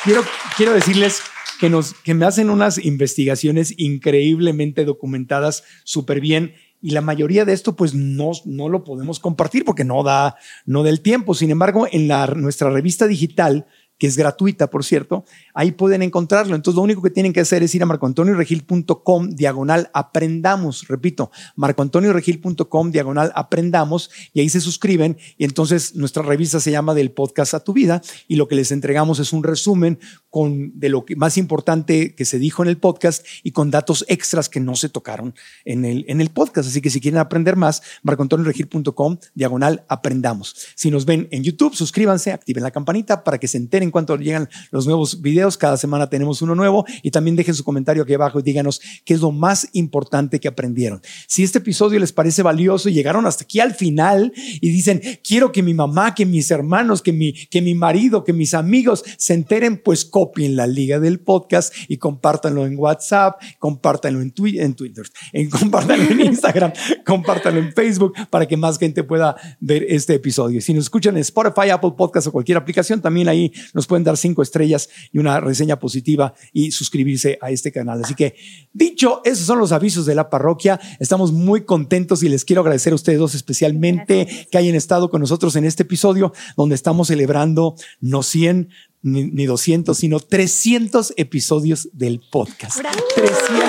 quiero, 0.04 0.22
quiero 0.54 0.74
decirles 0.74 1.22
que, 1.58 1.70
nos, 1.70 1.94
que 1.94 2.12
me 2.12 2.26
hacen 2.26 2.50
unas 2.50 2.76
investigaciones 2.84 3.72
increíblemente 3.78 4.84
documentadas, 4.84 5.64
súper 5.84 6.20
bien. 6.20 6.54
Y 6.82 6.90
la 6.90 7.00
mayoría 7.00 7.44
de 7.44 7.52
esto, 7.52 7.76
pues 7.76 7.94
no, 7.94 8.32
no 8.44 8.68
lo 8.68 8.84
podemos 8.84 9.18
compartir 9.18 9.64
porque 9.64 9.84
no 9.84 10.02
da, 10.02 10.36
no 10.66 10.82
da 10.82 10.90
el 10.90 11.00
tiempo. 11.00 11.34
Sin 11.34 11.50
embargo, 11.50 11.86
en 11.90 12.08
la, 12.08 12.26
nuestra 12.26 12.70
revista 12.70 13.06
digital, 13.06 13.66
que 14.00 14.06
es 14.06 14.16
gratuita, 14.16 14.70
por 14.70 14.82
cierto, 14.82 15.26
ahí 15.52 15.72
pueden 15.72 16.02
encontrarlo. 16.02 16.56
Entonces, 16.56 16.76
lo 16.76 16.82
único 16.82 17.02
que 17.02 17.10
tienen 17.10 17.34
que 17.34 17.40
hacer 17.40 17.62
es 17.62 17.74
ir 17.74 17.82
a 17.82 17.86
marcoantonioregil.com, 17.86 19.28
diagonal 19.28 19.90
aprendamos. 19.92 20.88
Repito, 20.88 21.30
marcoantonioregil.com, 21.56 22.92
diagonal 22.92 23.30
aprendamos, 23.34 24.10
y 24.32 24.40
ahí 24.40 24.48
se 24.48 24.62
suscriben. 24.62 25.18
Y 25.36 25.44
entonces, 25.44 25.94
nuestra 25.96 26.22
revista 26.22 26.60
se 26.60 26.70
llama 26.70 26.94
Del 26.94 27.12
Podcast 27.12 27.52
a 27.52 27.60
tu 27.62 27.74
Vida, 27.74 28.00
y 28.26 28.36
lo 28.36 28.48
que 28.48 28.54
les 28.54 28.72
entregamos 28.72 29.18
es 29.18 29.34
un 29.34 29.44
resumen 29.44 29.98
con 30.30 30.78
de 30.80 30.88
lo 30.88 31.04
que 31.04 31.14
más 31.14 31.36
importante 31.36 32.14
que 32.14 32.24
se 32.24 32.38
dijo 32.38 32.62
en 32.62 32.70
el 32.70 32.78
podcast 32.78 33.26
y 33.42 33.50
con 33.50 33.70
datos 33.70 34.06
extras 34.08 34.48
que 34.48 34.60
no 34.60 34.76
se 34.76 34.88
tocaron 34.88 35.34
en 35.66 35.84
el, 35.84 36.06
en 36.08 36.22
el 36.22 36.30
podcast. 36.30 36.68
Así 36.68 36.80
que 36.80 36.88
si 36.88 37.00
quieren 37.00 37.18
aprender 37.18 37.56
más, 37.56 37.82
marcoantonioregil.com, 38.02 39.18
diagonal 39.34 39.84
aprendamos. 39.88 40.56
Si 40.74 40.90
nos 40.90 41.04
ven 41.04 41.28
en 41.32 41.42
YouTube, 41.42 41.74
suscríbanse, 41.74 42.32
activen 42.32 42.62
la 42.62 42.70
campanita 42.70 43.24
para 43.24 43.36
que 43.36 43.48
se 43.48 43.58
enteren 43.58 43.89
cuando 43.90 44.16
llegan 44.16 44.48
los 44.70 44.86
nuevos 44.86 45.20
videos. 45.22 45.56
Cada 45.56 45.76
semana 45.76 46.08
tenemos 46.08 46.42
uno 46.42 46.54
nuevo 46.54 46.84
y 47.02 47.10
también 47.10 47.36
dejen 47.36 47.54
su 47.54 47.64
comentario 47.64 48.02
aquí 48.02 48.14
abajo 48.14 48.40
y 48.40 48.42
díganos 48.42 48.80
qué 49.04 49.14
es 49.14 49.20
lo 49.20 49.32
más 49.32 49.68
importante 49.72 50.40
que 50.40 50.48
aprendieron. 50.48 51.00
Si 51.26 51.42
este 51.42 51.58
episodio 51.58 51.98
les 51.98 52.12
parece 52.12 52.42
valioso 52.42 52.88
y 52.88 52.92
llegaron 52.92 53.26
hasta 53.26 53.44
aquí 53.44 53.60
al 53.60 53.74
final 53.74 54.32
y 54.60 54.70
dicen, 54.70 55.00
quiero 55.26 55.52
que 55.52 55.62
mi 55.62 55.74
mamá, 55.74 56.14
que 56.14 56.26
mis 56.26 56.50
hermanos, 56.50 57.02
que 57.02 57.12
mi, 57.12 57.32
que 57.32 57.62
mi 57.62 57.74
marido, 57.74 58.24
que 58.24 58.32
mis 58.32 58.54
amigos 58.54 59.04
se 59.16 59.34
enteren, 59.34 59.80
pues 59.82 60.04
copien 60.04 60.56
la 60.56 60.66
liga 60.66 60.98
del 61.00 61.20
podcast 61.20 61.72
y 61.88 61.96
compártanlo 61.98 62.66
en 62.66 62.78
WhatsApp, 62.78 63.40
compártanlo 63.58 64.20
en, 64.20 64.32
Twi- 64.34 64.60
en 64.60 64.74
Twitter, 64.74 65.04
en, 65.32 65.50
compártanlo 65.50 66.04
en 66.10 66.20
Instagram, 66.20 66.72
compártanlo 67.06 67.60
en 67.60 67.72
Facebook 67.72 68.14
para 68.30 68.46
que 68.46 68.56
más 68.56 68.78
gente 68.78 69.04
pueda 69.04 69.36
ver 69.60 69.84
este 69.88 70.14
episodio. 70.14 70.60
Si 70.60 70.74
nos 70.74 70.84
escuchan 70.84 71.14
en 71.16 71.20
Spotify, 71.22 71.70
Apple 71.70 71.92
Podcast 71.96 72.26
o 72.28 72.32
cualquier 72.32 72.58
aplicación, 72.58 73.00
también 73.00 73.28
ahí 73.28 73.52
nos 73.74 73.79
pueden 73.86 74.04
dar 74.04 74.16
cinco 74.16 74.42
estrellas 74.42 74.88
y 75.12 75.18
una 75.18 75.40
reseña 75.40 75.78
positiva 75.78 76.34
y 76.52 76.70
suscribirse 76.70 77.38
a 77.40 77.50
este 77.50 77.72
canal. 77.72 78.02
Así 78.04 78.14
que, 78.14 78.34
dicho, 78.72 79.20
esos 79.24 79.46
son 79.46 79.58
los 79.58 79.72
avisos 79.72 80.06
de 80.06 80.14
la 80.14 80.30
parroquia. 80.30 80.80
Estamos 80.98 81.32
muy 81.32 81.64
contentos 81.64 82.22
y 82.22 82.28
les 82.28 82.44
quiero 82.44 82.62
agradecer 82.62 82.92
a 82.92 82.96
ustedes 82.96 83.18
dos 83.18 83.34
especialmente 83.34 84.26
que 84.50 84.58
hayan 84.58 84.74
estado 84.74 85.10
con 85.10 85.20
nosotros 85.20 85.56
en 85.56 85.64
este 85.64 85.82
episodio 85.82 86.32
donde 86.56 86.74
estamos 86.74 87.08
celebrando 87.08 87.74
no 88.00 88.22
100 88.22 88.68
ni, 89.02 89.24
ni 89.24 89.46
200, 89.46 89.96
sino 89.96 90.20
300 90.20 91.14
episodios 91.16 91.88
del 91.92 92.20
podcast. 92.30 92.80
300 92.80 93.06
episodios 93.16 93.48
del 93.48 93.68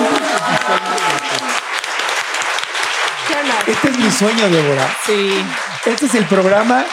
podcast. 0.66 1.52
Este 3.66 3.88
es 3.90 3.98
mi 3.98 4.10
sueño, 4.10 4.50
Débora. 4.50 4.96
Sí. 5.06 5.30
Este 5.86 6.06
es 6.06 6.14
el 6.16 6.26
programa. 6.26 6.84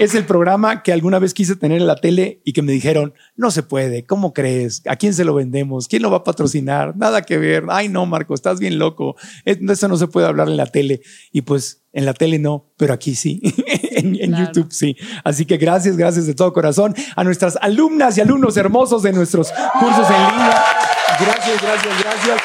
Es 0.00 0.14
el 0.16 0.24
programa 0.26 0.82
que 0.82 0.92
alguna 0.92 1.20
vez 1.20 1.34
quise 1.34 1.54
tener 1.54 1.80
en 1.80 1.86
la 1.86 1.94
tele 1.94 2.40
y 2.44 2.52
que 2.52 2.62
me 2.62 2.72
dijeron, 2.72 3.14
no 3.36 3.52
se 3.52 3.62
puede, 3.62 4.04
¿cómo 4.04 4.32
crees? 4.32 4.82
¿A 4.88 4.96
quién 4.96 5.14
se 5.14 5.24
lo 5.24 5.34
vendemos? 5.34 5.86
¿Quién 5.86 6.02
lo 6.02 6.10
va 6.10 6.18
a 6.18 6.24
patrocinar? 6.24 6.96
Nada 6.96 7.22
que 7.22 7.38
ver. 7.38 7.64
Ay, 7.68 7.88
no, 7.88 8.04
Marco, 8.04 8.34
estás 8.34 8.58
bien 8.58 8.78
loco. 8.78 9.14
Es- 9.44 9.58
Eso 9.60 9.86
no 9.86 9.96
se 9.96 10.08
puede 10.08 10.26
hablar 10.26 10.48
en 10.48 10.56
la 10.56 10.66
tele. 10.66 11.00
Y 11.30 11.42
pues 11.42 11.84
en 11.92 12.06
la 12.06 12.12
tele 12.14 12.40
no, 12.40 12.72
pero 12.76 12.92
aquí 12.92 13.14
sí. 13.14 13.40
en 13.92 14.16
en 14.20 14.30
Claro. 14.32 14.46
YouTube 14.46 14.72
sí. 14.72 14.96
Así 15.22 15.44
que 15.46 15.58
gracias, 15.58 15.96
gracias 15.96 16.26
de 16.26 16.34
todo 16.34 16.52
corazón 16.52 16.92
a 17.14 17.22
nuestras 17.22 17.56
alumnas 17.60 18.18
y 18.18 18.20
alumnos 18.20 18.56
hermosos 18.56 19.02
de 19.04 19.12
nuestros 19.12 19.52
cursos 19.78 20.08
en 20.10 20.16
línea. 20.16 20.64
Gracias, 21.20 21.62
gracias, 21.62 22.02
gracias. 22.02 22.38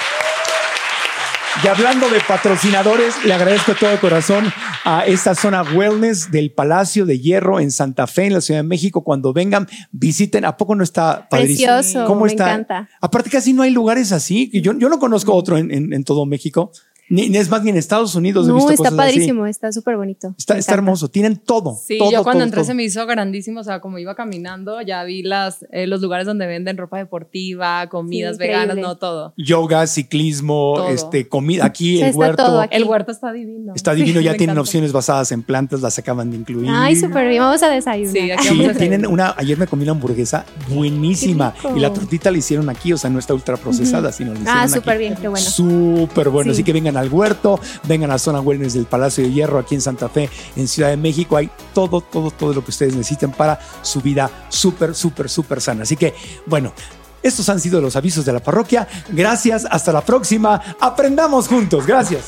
Y 1.64 1.68
hablando 1.68 2.10
de 2.10 2.19
patrocinadores, 2.26 3.15
le 3.26 3.34
agradezco 3.34 3.73
de 3.73 3.80
todo 3.80 3.99
corazón 3.99 4.45
a 4.86 5.06
esta 5.06 5.36
zona 5.36 5.61
wellness 5.64 6.31
del 6.31 6.52
Palacio 6.52 7.06
de 7.06 7.19
Hierro 7.19 7.60
en 7.60 7.69
Santa 7.72 8.07
Fe, 8.07 8.27
en 8.27 8.34
la 8.36 8.41
Ciudad 8.41 8.61
de 8.61 8.68
México. 8.68 9.03
Cuando 9.03 9.34
vengan, 9.34 9.68
visiten. 9.91 10.45
¿A 10.45 10.56
poco 10.56 10.76
no 10.76 10.84
está 10.84 11.27
padrísimo? 11.30 11.73
Precioso, 11.73 12.06
¿Cómo 12.07 12.22
me 12.26 12.31
está? 12.31 12.45
encanta. 12.53 12.88
Aparte, 13.02 13.30
casi 13.30 13.52
no 13.52 13.64
hay 13.64 13.72
lugares 13.72 14.14
así. 14.14 14.49
Yo, 14.61 14.73
yo 14.77 14.88
no 14.88 14.99
conozco 14.99 15.34
otro 15.34 15.57
en, 15.57 15.69
en- 15.72 15.91
en 15.91 16.03
todo 16.06 16.26
México. 16.26 16.72
Ni, 17.10 17.30
ni 17.30 17.38
es 17.38 17.49
más, 17.49 17.64
ni 17.64 17.72
en 17.72 17.77
Estados 17.77 18.14
Unidos 18.15 18.48
he 18.48 18.53
visto 18.53 18.69
está 18.72 18.84
cosas 18.90 18.94
así. 18.94 18.98
padrísimo, 19.14 19.45
está 19.45 19.72
súper 19.72 19.98
bonito. 19.98 20.34
Está, 20.38 20.57
está 20.57 20.73
hermoso. 20.76 21.10
Tienen 21.10 21.38
todo. 21.38 21.76
Sí, 21.76 21.98
todo, 21.98 22.11
yo 22.11 22.23
cuando 22.23 22.40
todo, 22.40 22.45
entré 22.45 22.57
todo. 22.61 22.65
se 22.68 22.73
me 22.73 22.84
hizo 22.84 23.06
grandísimo, 23.07 23.61
o 23.61 23.64
sea, 23.64 23.80
como 23.81 23.98
iba 23.98 24.15
caminando, 24.15 24.81
ya 24.81 25.03
vi 25.03 25.23
las, 25.23 25.65
eh, 25.72 25.88
los 25.88 26.02
lugares 26.02 26.26
donde 26.27 26.45
venden 26.48 26.77
ropa 26.77 26.98
deportiva, 26.98 27.88
comidas 27.90 28.38
Sí, 28.38 28.44
veganas, 28.44 28.77
no 28.77 28.98
todo. 28.98 29.34
Yoga, 29.38 29.88
ciclismo, 29.88 30.73
Todo. 30.76 30.90
este, 30.90 31.27
comida. 31.27 31.65
Aquí 31.65 31.95
Sí, 31.98 32.02
el 32.02 32.07
está 32.10 32.19
huerto. 32.19 32.45
todo 32.45 32.61
aquí. 32.61 32.76
El 32.76 32.84
huerto 32.84 33.11
está 33.11 33.31
divino. 33.31 33.73
Está 33.76 33.94
divino, 33.94 34.19
Sí, 34.19 34.26
ya 34.26 34.31
tienen 34.34 34.49
encanta. 34.52 34.61
opciones 34.61 34.91
basadas 34.91 35.31
en 35.31 35.41
plantas, 35.44 35.81
las 35.81 35.98
acaban 35.98 36.30
de 36.31 36.38
incluir. 36.38 36.69
Ay, 36.72 36.95
súper 36.95 37.27
bien, 37.27 37.41
vamos 37.41 37.61
a 37.64 37.69
desayunar. 37.69 38.11
Sí, 38.14 38.31
aquí 38.31 38.44
Sí, 38.48 38.49
vamos 38.57 38.76
a 38.76 38.77
tienen 38.77 39.06
una. 39.07 39.34
Ayer 39.38 39.57
me 39.57 39.68
comí 39.68 39.84
una 39.84 39.94
hamburguesa 39.94 40.45
buenísima 40.69 41.53
y 41.76 41.80
la 41.80 41.91
tortita 41.94 42.31
la 42.31 42.38
hicieron 42.38 42.69
aquí, 42.69 42.94
o 42.94 42.98
sea, 42.98 43.10
no 43.10 43.19
está 43.19 43.34
ultra 43.34 43.57
procesada, 43.57 44.11
sino 44.11 44.34
la 44.34 44.40
hicieron 44.40 44.60
Ah, 44.61 44.68
súper 44.68 44.98
bien, 44.98 45.15
qué 45.15 45.27
bueno. 45.27 45.45
Súper 45.45 46.30
bueno. 46.30 46.52
Sí. 46.53 46.57
Así 46.60 46.64
que 46.64 46.73
vengan 46.73 46.98
al 46.99 47.09
huerto, 47.09 47.59
vengan 47.84 48.11
a 48.11 48.19
Zona 48.19 48.41
Wellness 48.41 48.73
del 48.73 48.85
Palacio 48.85 49.23
de 49.23 49.31
Hierro 49.31 49.59
aquí 49.59 49.76
en 49.76 49.81
Santa 49.81 50.09
Fe, 50.09 50.30
en 50.55 50.67
Ciudad 50.67 50.89
de 50.89 50.97
México. 50.97 51.38
Hay 51.38 51.49
todo, 51.73 52.01
todo, 52.01 52.31
todo 52.31 52.53
lo 52.53 52.63
que 52.63 52.71
ustedes 52.71 52.95
necesiten 52.95 53.31
para 53.31 53.59
su 53.81 54.01
vida 54.01 54.30
súper, 54.49 54.95
súper, 54.95 55.30
súper 55.30 55.61
sana. 55.61 55.84
Así 55.84 55.95
que, 55.95 56.13
bueno, 56.45 56.73
estos 57.21 57.49
han 57.49 57.59
sido 57.59 57.81
los 57.81 57.95
avisos 57.95 58.26
de 58.26 58.34
la 58.34 58.39
parroquia. 58.39 58.88
Gracias, 59.09 59.67
hasta 59.69 59.91
la 59.91 60.01
próxima. 60.01 60.61
Aprendamos 60.80 61.47
juntos. 61.47 61.85
Gracias. 61.85 62.26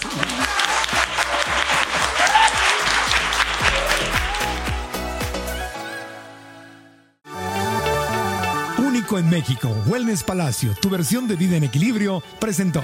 Único 8.78 9.18
en 9.18 9.30
México, 9.30 9.70
Wellness 9.88 10.24
Palacio, 10.24 10.76
tu 10.82 10.90
versión 10.90 11.28
de 11.28 11.36
vida 11.36 11.56
en 11.56 11.64
equilibrio, 11.64 12.22
presentó. 12.40 12.84